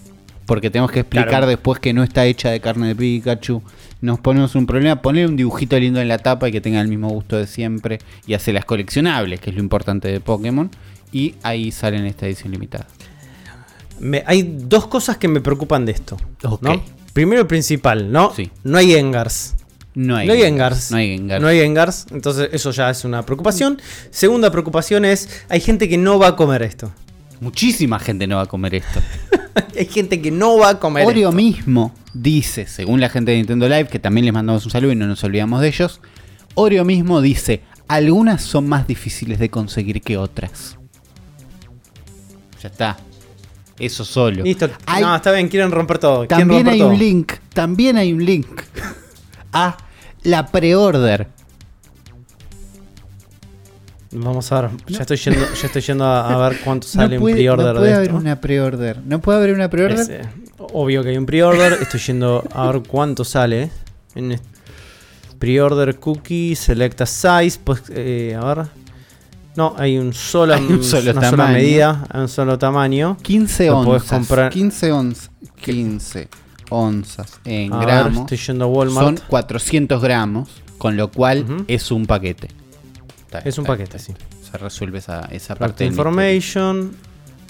Porque 0.46 0.70
tenemos 0.70 0.92
que 0.92 1.00
explicar 1.02 1.30
Claro. 1.30 1.48
después 1.48 1.80
que 1.80 1.94
no 1.94 2.04
está 2.04 2.26
hecha 2.26 2.50
de 2.50 2.60
carne 2.60 2.88
de 2.88 2.96
Pikachu. 2.96 3.62
Nos 4.02 4.20
ponemos 4.20 4.56
un 4.56 4.66
problema, 4.66 5.02
poner 5.02 5.28
un 5.28 5.38
dibujito 5.38 5.80
lindo 5.80 6.02
en 6.02 6.10
la 6.10 6.18
tapa 6.18 6.50
y 6.50 6.52
que 6.52 6.60
tenga 6.60 6.82
el 6.82 6.90
mismo 6.90 7.08
gusto 7.10 7.38
de 7.38 7.48
siempre. 7.48 8.00
Y 8.28 8.34
hacer 8.34 8.54
las 8.54 8.66
coleccionables, 8.66 9.40
que 9.40 9.52
es 9.52 9.56
lo 9.56 9.62
importante 9.62 10.10
de 10.10 10.20
Pokémon. 10.20 10.70
Y 11.14 11.36
ahí 11.44 11.72
sale 11.72 11.98
en 11.98 12.06
esta 12.08 12.26
edición 12.26 12.52
limitada. 12.52 12.88
Me- 14.00 14.24
hay 14.26 14.56
dos 14.58 14.88
cosas 14.88 15.18
que 15.18 15.28
me 15.28 15.40
preocupan 15.40 15.86
de 15.86 15.94
esto. 15.94 16.18
Ok. 16.44 16.62
¿no? 16.64 16.82
Primero 17.14 17.44
y 17.44 17.46
principal, 17.46 18.12
¿no? 18.12 18.34
Sí. 18.36 18.50
No 18.64 18.78
hay 18.80 18.96
Engars. 18.96 19.56
No 19.96 20.16
hay, 20.16 20.28
No 20.28 20.34
hay 20.34 20.40
Gengars. 20.42 20.92
No 20.92 20.98
hay 20.98 21.18
Gengars. 21.18 21.42
No 21.42 21.48
hay 21.48 21.60
Gengars, 21.60 22.08
entonces 22.12 22.50
eso 22.52 22.72
ya 22.72 22.90
es 22.90 23.06
una, 23.06 23.24
preocupación. 23.24 23.80
Segunda 24.10 24.52
preocupación 24.52 25.06
es, 25.06 25.44
hay 25.50 25.62
gente 25.62 25.88
que 25.88 25.98
no 25.98 26.18
va 26.18 26.30
a 26.30 26.36
comer 26.36 26.64
esto. 26.64 26.92
Muchísima 27.40 28.00
gente 28.00 28.26
no 28.26 28.38
va 28.38 28.44
a 28.44 28.46
comer 28.48 28.76
esto. 28.76 29.02
hay 29.78 29.86
gente 29.86 30.22
que 30.22 30.32
no 30.32 30.58
va 30.58 30.70
a 30.70 30.80
comer 30.80 31.06
Oreo 31.06 31.30
esto. 31.30 31.36
mismo 31.36 31.94
dice, 32.14 32.66
según 32.66 33.02
la 33.02 33.10
gente 33.10 33.32
de 33.32 33.38
Nintendo 33.38 33.70
Live, 33.70 33.88
que 33.88 34.00
también 34.00 34.26
les 34.26 34.34
mandamos 34.34 34.66
un 34.66 34.72
saludo 34.72 34.94
y 34.94 34.96
no 34.96 35.06
nos 35.06 35.24
olvidamos 35.24 35.62
de 35.62 35.68
ellos, 35.68 36.02
Oreo 36.56 36.86
mismo 36.86 37.22
dice, 37.22 37.62
algunas 37.88 38.42
son 38.42 38.68
más 38.68 38.88
difíciles 38.88 39.38
de 39.38 39.50
conseguir 39.50 40.02
que 40.02 40.18
otras. 40.18 40.78
Ya 42.62 42.70
está. 42.70 42.98
Eso 43.78 44.06
solo. 44.06 44.44
Listo. 44.44 44.70
Hay- 44.86 45.04
no, 45.04 45.16
está 45.16 45.32
bien, 45.32 45.50
quieren 45.50 45.70
romper 45.72 46.00
todo. 46.00 46.26
también 46.28 46.50
romper 46.50 46.74
hay 46.74 46.80
todo. 46.80 46.90
un 46.90 46.98
link, 46.98 47.34
también 47.54 47.98
hay 47.98 48.14
un 48.14 48.26
link 48.26 48.62
a 49.54 49.78
la 50.24 50.48
pre-order. 50.48 51.28
Vamos 54.16 54.52
a 54.52 54.62
ver, 54.62 54.72
ya 54.88 55.00
estoy 55.02 55.18
yendo, 55.18 55.40
ya 55.60 55.66
estoy 55.68 55.82
yendo 55.82 56.06
a, 56.06 56.30
a 56.46 56.50
ver 56.50 56.60
cuánto 56.64 56.88
sale 56.88 57.16
no 57.16 57.22
puede, 57.22 57.34
un 57.34 57.38
pre-order 57.40 57.68
no 57.74 57.80
puede 57.80 57.88
de 57.90 57.96
haber 57.96 58.08
esto. 58.10 58.18
una 58.20 58.40
pre-order. 58.42 59.02
No 59.06 59.22
puede 59.22 59.38
haber 59.40 59.54
una 59.56 59.70
pre-order. 59.72 60.00
Es, 60.00 60.10
eh, 60.10 60.22
obvio 60.60 61.02
que 61.04 61.10
hay 61.10 61.18
un 61.18 61.26
pre-order. 61.26 61.74
Estoy 61.82 62.00
yendo 62.00 62.44
a 62.54 62.72
ver 62.72 62.84
cuánto 62.88 63.24
sale. 63.26 63.72
En 64.14 64.40
pre-order 65.40 66.00
cookie, 66.00 66.56
selecta 66.56 67.08
size. 67.08 67.60
Pues, 67.64 67.84
eh, 67.90 68.38
a 68.40 68.46
ver. 68.54 68.68
No, 69.56 69.74
hay 69.78 69.98
un 69.98 70.14
solo, 70.14 70.54
Hay 70.54 70.62
un 70.64 70.84
solo 70.84 71.12
una 71.12 71.14
sola 71.14 71.30
tamaño. 71.32 71.54
medida, 71.54 72.06
hay 72.12 72.22
un 72.22 72.28
solo 72.30 72.58
tamaño. 72.60 73.18
15 73.22 73.68
Lo 73.68 73.84
podés 73.84 74.04
onzas. 74.04 74.20
comprar- 74.20 74.52
15 74.52 74.92
onzas. 74.92 75.32
15 75.60 76.28
onzas 76.74 77.40
en 77.46 77.72
A 77.74 77.78
ver, 77.78 77.88
gramos. 77.88 78.20
estoy 78.22 78.38
yendo 78.38 78.66
a 78.66 78.68
Walmart. 78.68 79.18
Son 79.20 79.28
400 79.28 80.02
gramos, 80.02 80.50
con 80.78 80.98
lo 80.98 81.12
cual 81.12 81.66
es 81.68 81.92
un 81.92 82.06
paquete. 82.06 82.50
Está- 83.26 83.40
es 83.40 83.58
un 83.58 83.64
está- 83.66 83.74
paquete, 83.74 84.00
sí. 84.00 84.14
Se 84.52 84.58
resuelve 84.58 85.00
esa, 85.00 85.22
esa 85.32 85.56
parte. 85.56 85.86
Information. 85.86 86.92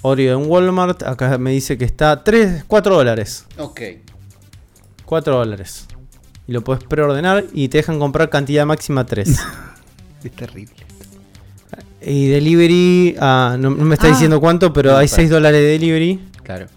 Oreo 0.02 0.42
en 0.42 0.50
Walmart. 0.50 1.04
Acá 1.04 1.38
me 1.38 1.52
dice 1.52 1.78
que 1.78 1.86
está 1.86 2.24
3, 2.24 2.66
4 2.68 2.96
dólares. 2.96 3.46
Ok. 3.58 3.82
4 5.06 5.38
dólares. 5.38 5.86
Y 6.48 6.52
lo 6.52 6.62
puedes 6.64 6.84
preordenar 6.84 7.46
y 7.54 7.70
te 7.70 7.78
dejan 7.78 8.00
comprar 8.00 8.30
cantidad 8.30 8.66
máxima 8.66 9.06
3. 9.06 9.40
Es 10.24 10.32
terrible. 10.32 10.72
y 12.06 12.28
delivery, 12.28 13.16
ah, 13.20 13.56
no, 13.60 13.70
no 13.70 13.84
me 13.86 13.96
está 13.96 14.08
Ah. 14.08 14.12
diciendo 14.12 14.40
cuánto, 14.42 14.72
pero 14.74 14.92
No, 14.92 14.98
hay 14.98 15.08
para. 15.08 15.16
6 15.16 15.30
dólares 15.30 15.62
de 15.62 15.68
delivery. 15.68 16.20
Claro. 16.44 16.68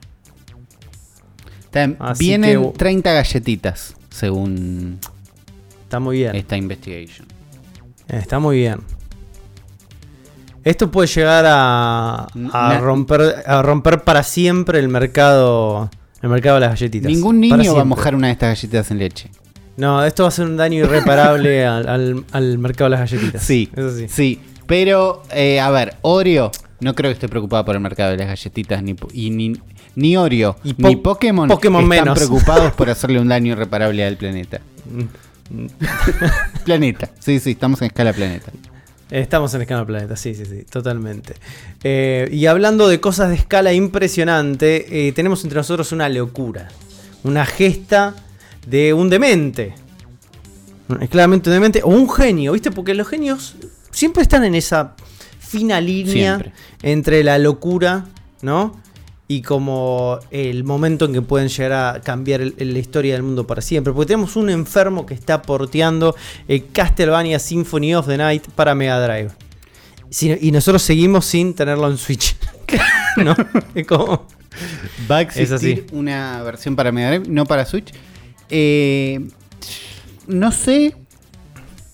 Está- 1.85 2.12
vienen 2.15 2.62
que- 2.73 2.78
30 2.78 3.12
galletitas, 3.12 3.94
según 4.11 4.98
Está 5.85 6.01
muy 6.01 6.19
bien. 6.19 6.35
esta 6.36 6.57
investigation. 6.57 7.27
Está 8.09 8.39
muy 8.39 8.57
bien. 8.59 8.81
Esto 10.65 10.90
puede 10.90 11.07
llegar 11.09 11.44
a, 11.47 12.27
a 12.53 12.78
romper 12.81 13.44
a 13.47 13.62
romper 13.62 14.03
para 14.03 14.23
siempre 14.24 14.81
el 14.81 14.89
mercado 14.89 15.90
el 16.23 16.28
mercado 16.28 16.57
de 16.57 16.61
las 16.62 16.70
galletitas. 16.70 17.11
Ningún 17.11 17.40
niño 17.40 17.74
va 17.74 17.82
a 17.82 17.85
mojar 17.85 18.15
una 18.16 18.27
de 18.28 18.32
estas 18.32 18.48
galletitas 18.51 18.90
en 18.90 18.98
leche. 18.98 19.31
No, 19.77 20.03
esto 20.05 20.23
va 20.24 20.28
a 20.31 20.32
ser 20.32 20.47
un 20.47 20.57
daño 20.57 20.78
irreparable 20.85 21.65
al, 21.66 21.89
al- 21.89 22.24
al 22.32 22.59
mercado 22.59 22.90
de 22.90 22.97
las 22.97 23.11
galletitas. 23.11 23.43
Sí, 23.43 23.70
Eso 23.77 23.90
sí. 23.97 24.07
sí. 24.09 24.40
Pero, 24.66 25.23
eh, 25.31 25.61
a 25.61 25.70
ver, 25.70 25.94
Oreo, 26.03 26.51
no 26.81 26.94
creo 26.97 27.11
que 27.11 27.12
esté 27.15 27.28
preocupado 27.28 27.65
por 27.65 27.77
el 27.77 27.81
mercado 27.81 28.11
de 28.11 28.16
las 28.16 28.27
galletitas, 28.27 28.82
ni, 28.82 28.97
y 29.12 29.31
ni, 29.31 29.53
ni 29.97 30.16
Oreo, 30.16 30.56
Y 30.62 30.74
po- 30.74 30.89
ni 30.89 30.97
Pokémon, 30.97 31.48
Pokémon 31.48 31.82
están 31.82 32.05
menos. 32.05 32.18
preocupados 32.18 32.73
por 32.74 32.89
hacerle 32.90 33.18
un 33.20 33.28
daño 33.28 33.52
irreparable 33.52 34.05
al 34.05 34.16
planeta. 34.16 34.60
planeta, 36.64 37.10
sí, 37.18 37.39
sí, 37.40 37.52
estamos 37.52 37.81
en 37.82 37.86
escala 37.89 38.12
planeta. 38.12 38.52
Estamos 39.10 39.55
en 39.55 39.62
escala 39.62 39.86
planeta, 39.86 40.16
sí, 40.16 40.35
sí, 40.35 40.44
sí, 40.44 40.64
totalmente. 40.68 41.35
Eh, 41.85 42.28
y 42.32 42.47
hablando 42.47 42.89
de 42.89 42.98
cosas 43.01 43.28
de 43.28 43.36
escala 43.36 43.73
impresionante, 43.73 45.09
eh, 45.09 45.12
tenemos 45.12 45.44
entre 45.44 45.59
nosotros 45.59 45.93
una 45.93 46.09
locura. 46.09 46.68
Una 47.23 47.47
gesta 47.47 48.14
de 48.66 48.93
un 48.94 49.09
demente. 49.09 49.74
Es 51.01 51.09
claramente 51.09 51.48
un 51.51 51.55
demente 51.55 51.81
o 51.85 51.89
un 51.89 52.10
genio, 52.10 52.52
¿viste? 52.52 52.70
Porque 52.73 52.94
los 52.94 53.06
genios 53.09 53.55
siempre 53.93 54.23
están 54.23 54.44
en 54.44 54.55
esa 54.56 54.94
fina 55.39 55.81
línea 55.81 56.36
Siempre. 56.39 56.52
entre 56.82 57.23
la 57.24 57.39
locura, 57.39 58.06
¿no? 58.43 58.81
Y 59.28 59.43
como 59.43 60.19
el 60.31 60.62
momento 60.62 61.05
en 61.07 61.12
que 61.12 61.23
pueden 61.23 61.48
llegar 61.48 61.73
a 61.97 62.01
cambiar 62.01 62.40
el- 62.40 62.55
la 62.59 62.78
historia 62.78 63.15
del 63.15 63.24
mundo 63.24 63.44
para 63.47 63.61
siempre. 63.61 63.93
Porque 63.93 64.07
tenemos 64.09 64.36
un 64.36 64.51
enfermo 64.51 65.05
que 65.05 65.15
está 65.15 65.43
porteando 65.43 66.15
el 66.47 66.70
Castlevania 66.70 67.39
Symphony 67.40 67.94
of 67.97 68.07
the 68.07 68.16
Night 68.16 68.44
para 68.55 68.74
Mega 68.77 69.01
Drive. 69.05 69.31
Y 70.40 70.53
nosotros 70.53 70.82
seguimos 70.82 71.27
sin 71.27 71.55
tenerlo 71.55 71.90
en 71.90 71.98
Switch. 71.98 72.36
¿No? 73.16 73.35
Es 73.74 73.86
como. 73.86 74.27
Va 75.11 75.16
a 75.19 75.23
Es 75.23 75.28
así. 75.51 75.70
existir 75.73 75.86
una 75.93 76.40
versión 76.44 76.77
para 76.77 76.93
Mega 76.93 77.11
Drive, 77.11 77.28
no 77.28 77.44
para 77.47 77.65
Switch. 77.66 77.93
Eh, 78.48 79.27
no 80.28 80.53
sé. 80.53 80.94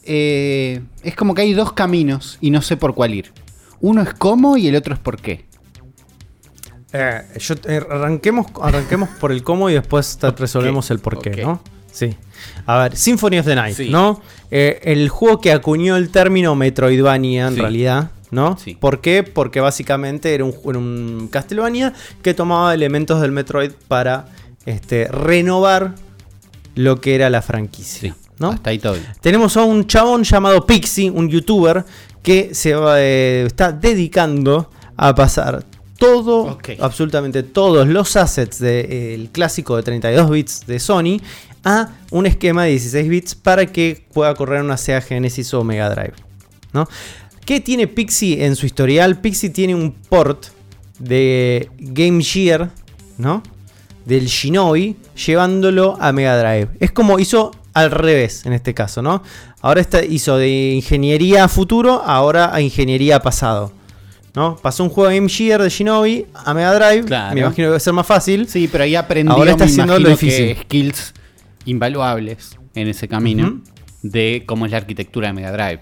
eh, 0.05 0.83
es 1.03 1.15
como 1.17 1.35
que 1.35 1.43
hay 1.43 1.53
dos 1.55 1.73
caminos 1.73 2.37
y 2.41 2.51
no 2.51 2.61
sé 2.61 2.77
por 2.77 2.95
cuál 2.95 3.15
ir. 3.15 3.33
Uno 3.81 4.03
es 4.03 4.13
cómo 4.15 4.57
y 4.59 4.69
el 4.69 4.77
otro 4.77 4.93
es 4.95 5.01
por 5.01 5.21
qué. 5.21 5.45
Eh, 6.93 7.23
yo- 7.39 7.55
eh, 7.69 7.81
arranquemos, 7.91 8.47
arranquemos 8.61 9.09
por 9.21 9.33
el 9.33 9.43
cómo 9.43 9.71
y 9.71 9.75
después 9.75 10.19
resolvemos 10.39 10.91
el 10.91 10.99
porqué, 10.99 11.31
ok. 11.31 11.39
¿no? 11.39 11.63
Sí. 11.91 12.17
A 12.67 12.79
ver, 12.79 12.97
Symphony 12.97 13.39
of 13.39 13.47
the 13.47 13.55
Night, 13.55 13.77
Sí. 13.77 13.89
¿no? 13.91 14.21
Eh, 14.51 14.81
el 14.85 15.09
juego 15.09 15.41
que 15.41 15.53
acuñó 15.53 15.97
el 15.97 16.11
término 16.11 16.55
Metroidvania 16.55 17.49
en 17.49 17.55
Sí. 17.55 17.61
realidad, 17.61 18.11
¿no? 18.31 18.57
Sí. 18.59 18.75
¿Por 18.79 19.01
qué? 19.01 19.23
Porque 19.23 19.61
básicamente 19.61 20.35
era 20.35 20.45
un, 20.45 20.55
era 20.69 20.79
un 20.79 21.29
Castlevania 21.31 21.93
que 22.23 22.35
tomaba 22.35 22.75
elementos 22.75 23.21
del 23.21 23.33
Metroid 23.33 23.73
para 23.89 24.27
este, 24.67 25.09
renovar 25.09 25.95
lo 26.75 27.01
que 27.01 27.15
era 27.15 27.29
la 27.31 27.43
franquicia, 27.43 28.15
Sí, 28.15 28.15
¿no? 28.39 28.51
Hasta 28.51 28.71
ahí 28.71 28.79
todo. 28.79 28.97
Tenemos 29.21 29.57
a 29.57 29.65
un 29.65 29.87
chabón 29.87 30.25
llamado 30.25 30.65
Pixie, 30.67 31.11
un 31.11 31.29
youtuber, 31.29 31.85
que 32.23 32.55
se 32.55 32.75
va, 32.75 33.01
está 33.03 33.73
dedicando 33.73 34.71
a 34.97 35.15
pasar 35.15 35.65
todo, 36.03 36.59
absolutamente 36.81 37.45
todos 37.45 37.87
los 37.87 38.17
assets 38.17 38.59
del 38.59 39.29
clásico 39.31 39.77
de 39.77 39.85
32 39.85 40.31
bits 40.31 40.67
de 40.67 40.81
Sony 40.81 41.21
a 41.63 41.91
un 42.11 42.27
esquema 42.27 42.65
de 42.65 42.71
16 42.71 43.09
bits 43.09 43.35
para 43.37 43.67
que 43.67 44.05
pueda 44.13 44.35
correr 44.35 44.63
una 44.63 44.77
Sega 44.77 45.01
Genesis 45.01 45.55
o 45.55 45.63
Mega 45.63 45.89
Drive. 45.91 46.15
¿no? 46.73 46.89
¿Qué 47.45 47.61
tiene 47.61 47.87
Pixie 47.87 48.45
en 48.45 48.57
su 48.57 48.67
historial? 48.67 49.21
Pixie 49.21 49.51
tiene 49.51 49.77
un 49.77 49.93
port 49.93 50.47
de 50.99 51.71
Game 51.79 52.21
Gear, 52.21 52.73
¿no? 53.19 53.45
Del 54.05 54.27
Shinobi, 54.27 54.97
llevándolo 55.25 55.97
a 56.01 56.13
Mega 56.13 56.37
Drive. 56.37 56.71
Es 56.81 56.91
como 56.91 57.21
hizo 57.21 57.53
al 57.75 57.93
revés 57.93 58.45
en 58.45 58.55
este 58.55 58.75
caso, 58.75 59.03
¿no? 59.03 59.23
Ahora 59.61 59.81
está, 59.81 60.05
hizo 60.05 60.37
de 60.37 60.73
ingeniería 60.73 61.45
a 61.45 61.49
futuro, 61.49 62.03
ahora 62.05 62.53
a 62.53 62.61
ingeniería 62.61 63.17
a 63.17 63.23
pasado. 63.23 63.73
¿No? 64.35 64.57
Pasó 64.57 64.85
un 64.85 64.91
juego 64.91 65.11
de 65.11 65.17
Game 65.17 65.29
Gear 65.29 65.63
de 65.63 65.69
Shinobi 65.69 66.27
a 66.35 66.55
Mega 66.55 66.75
Drive. 66.75 67.05
Claro. 67.07 67.35
Me 67.35 67.41
imagino 67.41 67.67
que 67.67 67.71
va 67.71 67.77
a 67.77 67.81
ser 67.81 67.93
más 67.93 68.07
fácil. 68.07 68.49
Sí, 68.49 68.69
pero 68.71 68.85
ahí 68.85 68.95
aprendió 68.95 69.35
Ahora 69.35 69.53
está 69.53 69.65
haciendo 69.65 69.99
lo 69.99 70.09
difícil. 70.09 70.55
que 70.55 70.63
skills 70.63 71.15
invaluables 71.65 72.59
en 72.75 72.89
ese 72.89 73.09
camino 73.09 73.61
de 74.03 74.45
cómo 74.47 74.67
es 74.67 74.73
la 74.73 74.79
arquitectura 74.79 75.29
de 75.29 75.33
Mega 75.35 75.53
Drive. 75.53 75.81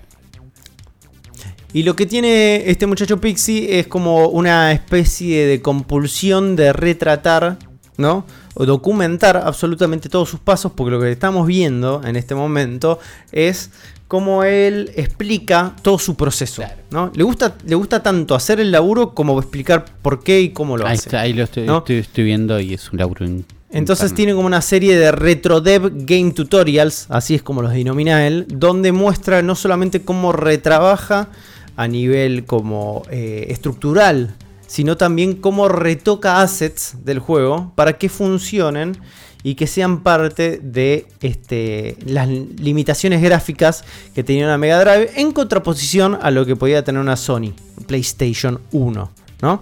Y 1.72 1.85
lo 1.85 1.94
que 1.94 2.05
tiene 2.05 2.68
este 2.68 2.86
muchacho 2.86 3.20
Pixie 3.20 3.78
es 3.78 3.86
como 3.86 4.27
una 4.28 4.72
especie 4.72 5.47
de 5.47 5.62
compulsión 5.62 6.56
de 6.56 6.72
retratar, 6.72 7.59
¿no? 7.97 8.27
O 8.55 8.66
documentar 8.66 9.36
absolutamente 9.36 10.09
todos 10.09 10.28
sus 10.28 10.40
pasos, 10.40 10.72
porque 10.72 10.90
lo 10.90 11.01
que 11.01 11.12
estamos 11.12 11.47
viendo 11.47 12.02
en 12.05 12.16
este 12.16 12.35
momento 12.35 12.98
es 13.31 13.70
cómo 14.11 14.43
él 14.43 14.91
explica 14.97 15.77
todo 15.82 15.97
su 15.97 16.16
proceso, 16.16 16.62
Claro. 16.62 16.82
¿no? 16.91 17.12
Le 17.15 17.23
gusta, 17.23 17.55
le 17.65 17.77
gusta 17.77 18.03
tanto 18.03 18.35
hacer 18.35 18.59
el 18.59 18.73
laburo 18.73 19.15
como 19.15 19.39
explicar 19.39 19.85
por 20.03 20.24
qué 20.24 20.41
y 20.41 20.49
cómo 20.51 20.77
lo 20.77 20.85
Ahí, 20.85 20.95
hace. 20.97 21.09
está, 21.09 21.20
ahí 21.20 21.32
lo 21.32 21.45
estoy, 21.45 21.62
¿no? 21.65 21.78
estoy- 21.78 21.99
estoy 21.99 22.24
viendo 22.24 22.59
y 22.59 22.74
es 22.74 22.91
un 22.91 22.99
laburo. 22.99 23.24
in- 23.24 23.47
Entonces 23.70 24.12
tiene 24.12 24.35
como 24.35 24.47
una 24.49 24.62
serie 24.62 24.99
de 24.99 25.12
retrodev 25.12 25.93
game 26.05 26.32
tutorials, 26.32 27.07
así 27.09 27.37
es 27.37 27.43
como 27.45 27.62
los 27.62 27.73
denomina 27.73 28.27
él, 28.27 28.47
donde 28.49 28.91
muestra 28.91 29.43
no 29.43 29.55
solamente 29.55 30.03
cómo 30.03 30.32
retrabaja 30.32 31.28
a 31.77 31.87
nivel 31.87 32.45
como 32.47 33.05
eh, 33.12 33.47
estructural, 33.51 34.35
sino 34.66 34.97
también 34.97 35.35
cómo 35.35 35.69
retoca 35.69 36.43
assets 36.43 36.97
del 37.05 37.20
juego 37.20 37.73
para 37.77 37.93
que 37.97 38.09
funcionen 38.09 38.99
y 39.42 39.54
que 39.54 39.66
sean 39.66 40.02
parte 40.02 40.60
de 40.62 41.06
este, 41.22 41.96
las 42.04 42.28
limitaciones 42.28 43.22
gráficas 43.22 43.84
que 44.14 44.22
tenía 44.22 44.44
una 44.44 44.58
Mega 44.58 44.80
Drive 44.84 45.12
en 45.16 45.32
contraposición 45.32 46.18
a 46.20 46.30
lo 46.30 46.44
que 46.44 46.56
podía 46.56 46.84
tener 46.84 47.00
una 47.00 47.16
Sony 47.16 47.52
PlayStation 47.86 48.60
1. 48.72 49.10
¿no? 49.42 49.60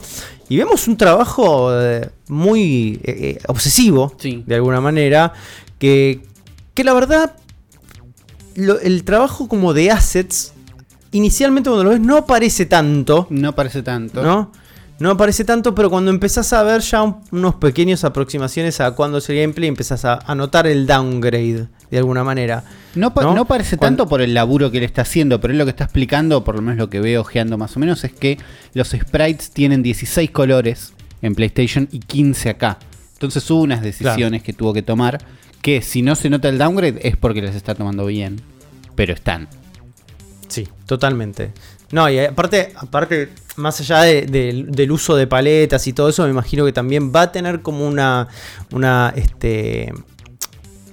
Y 0.49 0.57
vemos 0.57 0.89
un 0.89 0.97
trabajo 0.97 1.71
eh, 1.81 2.09
muy 2.29 3.01
eh, 3.05 3.37
eh, 3.37 3.39
obsesivo, 3.47 4.13
Sí. 4.19 4.43
de 4.47 4.57
alguna 4.57 4.81
manera, 4.81 5.33
que, 5.79 6.23
que 6.75 6.83
la 6.83 6.95
verdad 6.95 7.37
lo- 8.57 8.81
el 8.81 9.05
trabajo 9.05 9.47
como 9.49 9.73
de 9.75 9.91
assets, 9.93 10.53
inicialmente 11.13 11.71
cuando 11.71 11.85
lo 11.85 11.91
ves 11.91 12.01
no 12.01 12.17
aparece 12.17 12.67
tanto, 12.67 13.27
No 13.31 13.55
parece 13.55 13.83
tanto. 13.83 14.23
¿no? 14.23 14.51
No 15.01 15.11
aparece 15.13 15.45
tanto, 15.45 15.75
pero 15.75 15.91
cuando 15.91 16.11
empezás 16.11 16.53
a 16.53 16.63
ver 16.65 16.81
ya 16.81 17.03
un- 17.03 17.21
unos 17.31 17.55
pequeños 17.55 18.03
aproximaciones 18.05 18.81
a 18.81 18.91
cuándo 18.93 19.19
es 19.19 19.29
el 19.31 19.37
gameplay, 19.41 19.69
empezás 19.69 20.05
a, 20.05 20.19
a 20.27 20.35
notar 20.35 20.67
el 20.67 20.87
downgrade 20.89 21.69
de 21.91 21.99
alguna 21.99 22.25
manera. 22.25 22.65
No, 22.97 23.13
¿No? 23.15 23.35
no 23.35 23.45
parece 23.45 23.77
Cuando- 23.77 23.99
tanto 24.03 24.09
por 24.11 24.21
el 24.23 24.35
laburo 24.35 24.71
que 24.73 24.79
él 24.79 24.85
está 24.85 25.03
haciendo, 25.03 25.41
pero 25.41 25.53
él 25.53 25.59
lo 25.59 25.65
que 25.67 25.71
está 25.71 25.85
explicando, 25.85 26.43
por 26.43 26.57
lo 26.57 26.63
menos 26.63 26.79
lo 26.79 26.91
que 26.91 27.01
veo 27.01 27.21
ojeando 27.21 27.57
más 27.57 27.77
o 27.77 27.81
menos, 27.81 28.03
es 28.03 28.13
que 28.13 28.39
los 28.75 28.89
sprites 28.89 29.51
tienen 29.53 29.83
16 29.85 30.31
colores 30.33 30.93
en 31.23 31.35
PlayStation 31.37 31.89
y 31.93 32.01
15 32.01 32.51
acá. 32.51 32.79
Entonces 33.13 33.49
hubo 33.51 33.63
unas 33.63 33.83
decisiones 33.83 34.43
que 34.43 34.53
tuvo 34.53 34.73
que 34.73 34.83
tomar 34.83 35.19
que 35.63 35.83
si 35.83 36.03
no 36.03 36.15
se 36.17 36.29
nota 36.31 36.49
el 36.49 36.59
downgrade 36.59 37.01
es 37.03 37.17
porque 37.17 37.43
les 37.43 37.55
está 37.55 37.75
tomando 37.75 38.05
bien, 38.07 38.41
pero 38.97 39.13
están. 39.13 39.49
Sí, 40.49 40.67
totalmente. 40.87 41.53
No, 41.91 42.09
y 42.11 42.19
aparte, 42.19 42.73
aparte 42.77 43.31
más 43.57 43.81
allá 43.81 44.03
de- 44.03 44.23
de- 44.27 44.67
del 44.69 44.91
uso 44.93 45.17
de 45.17 45.27
paletas 45.27 45.87
y 45.87 45.93
todo 45.93 46.09
eso, 46.11 46.23
me 46.25 46.31
imagino 46.31 46.65
que 46.65 46.73
también 46.73 47.13
va 47.15 47.23
a 47.23 47.33
tener 47.33 47.63
como 47.63 47.87
una, 47.87 48.29
una, 48.73 49.13
este, 49.17 49.93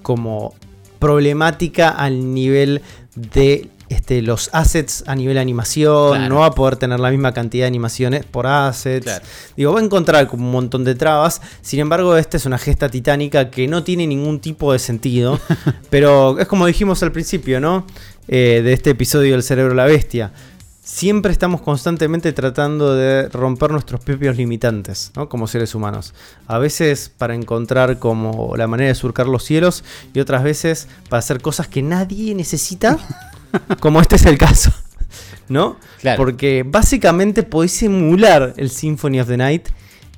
como 0.01 0.55
problemática 0.99 1.89
al 1.89 2.34
nivel 2.34 2.81
de 3.15 3.69
este, 3.88 4.23
los 4.23 4.49
assets 4.51 5.03
a 5.05 5.13
nivel 5.15 5.38
animación, 5.38 6.15
Claro. 6.17 6.30
no 6.34 6.39
va 6.39 6.47
a 6.47 6.51
poder 6.51 6.76
tener 6.77 6.99
la 6.99 7.11
misma 7.11 7.34
cantidad 7.34 7.65
de 7.65 7.67
animaciones 7.67 8.26
por 8.26 8.47
assets. 8.47 9.03
Claro. 9.05 9.23
Digo, 9.55 9.73
va 9.73 9.80
a 9.80 9.84
encontrar 9.84 10.27
como 10.27 10.45
un 10.45 10.51
montón 10.51 10.84
de 10.84 10.95
trabas. 10.95 11.39
Sin 11.61 11.80
embargo, 11.80 12.17
esta 12.17 12.38
es 12.38 12.45
una 12.47 12.57
gesta 12.57 12.89
titánica 12.89 13.51
que 13.51 13.67
no 13.67 13.84
tiene 13.84 14.07
ningún 14.07 14.39
tipo 14.39 14.73
de 14.73 14.80
sentido. 14.80 15.39
pero 15.91 16.39
es 16.39 16.47
como 16.47 16.65
dijimos 16.65 17.03
al 17.03 17.11
principio, 17.11 17.59
¿no? 17.59 17.85
Eh, 18.27 18.61
de 18.63 18.73
este 18.73 18.89
episodio 18.91 19.34
del 19.34 19.43
cerebro 19.43 19.76
la 19.76 19.85
bestia. 19.85 20.31
Siempre 20.85 21.31
estamos 21.31 21.61
constantemente 21.61 22.31
tratando 22.31 22.93
de 22.93 23.27
romper 23.29 23.71
nuestros 23.71 24.01
propios 24.01 24.37
limitantes, 24.37 25.11
¿no? 25.15 25.27
Como 25.27 25.47
seres 25.47 25.73
humanos. 25.73 26.13
A 26.45 26.59
veces 26.59 27.11
para 27.17 27.33
encontrar 27.33 27.97
como 27.97 28.55
la 28.55 28.67
manera 28.67 28.89
de 28.89 28.93
surcar 28.93 29.25
los 29.25 29.43
cielos 29.43 29.83
y 30.13 30.19
otras 30.19 30.43
veces 30.43 30.87
para 31.09 31.21
hacer 31.21 31.41
cosas 31.41 31.67
que 31.67 31.81
nadie 31.81 32.35
necesita, 32.35 32.99
como 33.79 33.99
este 33.99 34.17
es 34.17 34.27
el 34.27 34.37
caso, 34.37 34.71
¿no? 35.49 35.77
Claro. 36.01 36.17
Porque 36.17 36.63
básicamente 36.63 37.41
podés 37.41 37.81
emular 37.81 38.53
el 38.55 38.69
Symphony 38.69 39.21
of 39.21 39.27
the 39.27 39.37
Night 39.37 39.69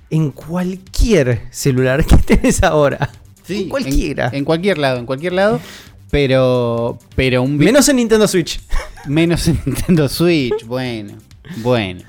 en 0.09 0.31
cualquier 0.31 1.43
celular 1.49 2.05
que 2.05 2.17
tenés 2.35 2.61
ahora. 2.61 3.09
Sí, 3.43 3.63
en 3.63 3.69
cualquiera. 3.69 4.27
En, 4.27 4.35
en 4.39 4.43
cualquier 4.43 4.79
lado, 4.79 4.99
en 4.99 5.05
cualquier 5.05 5.31
lado. 5.31 5.61
Pero, 6.09 6.97
pero 7.15 7.43
un 7.43 7.57
Menos 7.57 7.87
en 7.89 7.97
Nintendo 7.97 8.27
Switch. 8.27 8.59
menos 9.07 9.47
en 9.47 9.59
Nintendo 9.65 10.07
Switch. 10.07 10.65
Bueno, 10.65 11.15
bueno. 11.57 12.01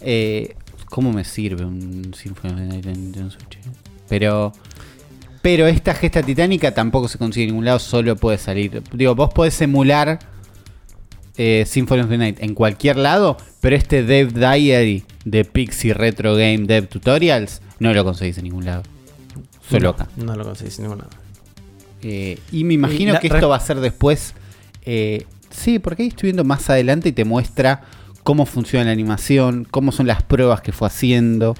Eh, 0.00 0.54
¿Cómo 0.90 1.12
me 1.12 1.24
sirve 1.24 1.64
un 1.64 2.14
Symphony 2.14 2.52
of 2.52 2.58
the 2.58 2.66
Night 2.66 2.86
en 2.86 3.04
Nintendo 3.04 3.30
Switch? 3.30 3.56
eh? 3.56 3.70
Pero, 4.08 4.52
pero 5.42 5.66
esta 5.66 5.94
gesta 5.94 6.22
titánica 6.22 6.72
tampoco 6.72 7.08
se 7.08 7.18
consigue 7.18 7.44
en 7.44 7.50
ningún 7.50 7.64
lado, 7.64 7.78
solo 7.78 8.16
puede 8.16 8.38
salir. 8.38 8.82
Digo, 8.92 9.14
vos 9.14 9.32
podés 9.32 9.60
emular 9.60 10.18
eh, 11.36 11.64
Symphony 11.66 12.00
of 12.00 12.08
the 12.08 12.18
Night 12.18 12.38
en 12.40 12.54
cualquier 12.54 12.96
lado, 12.96 13.36
pero 13.60 13.76
este 13.76 14.04
Dev 14.04 14.32
Diary 14.32 15.04
de 15.24 15.44
Pixie 15.44 15.92
Retro 15.92 16.34
Game 16.34 16.60
Dev 16.60 16.86
Tutorials 16.88 17.60
no 17.78 17.92
lo 17.92 18.04
conseguís 18.04 18.38
en 18.38 18.44
ningún 18.44 18.64
lado. 18.64 18.82
Solo 19.68 19.88
no, 19.88 19.90
acá. 19.90 20.08
No 20.16 20.36
lo 20.36 20.44
conseguís 20.44 20.78
en 20.78 20.84
ningún 20.84 20.98
lado. 20.98 21.10
Eh, 22.08 22.38
y 22.52 22.62
me 22.62 22.74
imagino 22.74 23.12
la- 23.14 23.18
que 23.20 23.26
esto 23.26 23.48
va 23.48 23.56
a 23.56 23.60
ser 23.60 23.80
después. 23.80 24.34
eh, 24.84 25.26
sí, 25.50 25.80
porque 25.80 26.04
ahí 26.04 26.08
estoy 26.10 26.28
viendo 26.28 26.44
más 26.44 26.70
adelante 26.70 27.08
y 27.08 27.12
te 27.12 27.24
muestra 27.24 27.82
cómo 28.22 28.46
funciona 28.46 28.84
la 28.84 28.92
animación, 28.92 29.66
cómo 29.68 29.90
son 29.90 30.06
las 30.06 30.22
pruebas 30.22 30.60
que 30.60 30.70
fue 30.70 30.86
haciendo. 30.86 31.56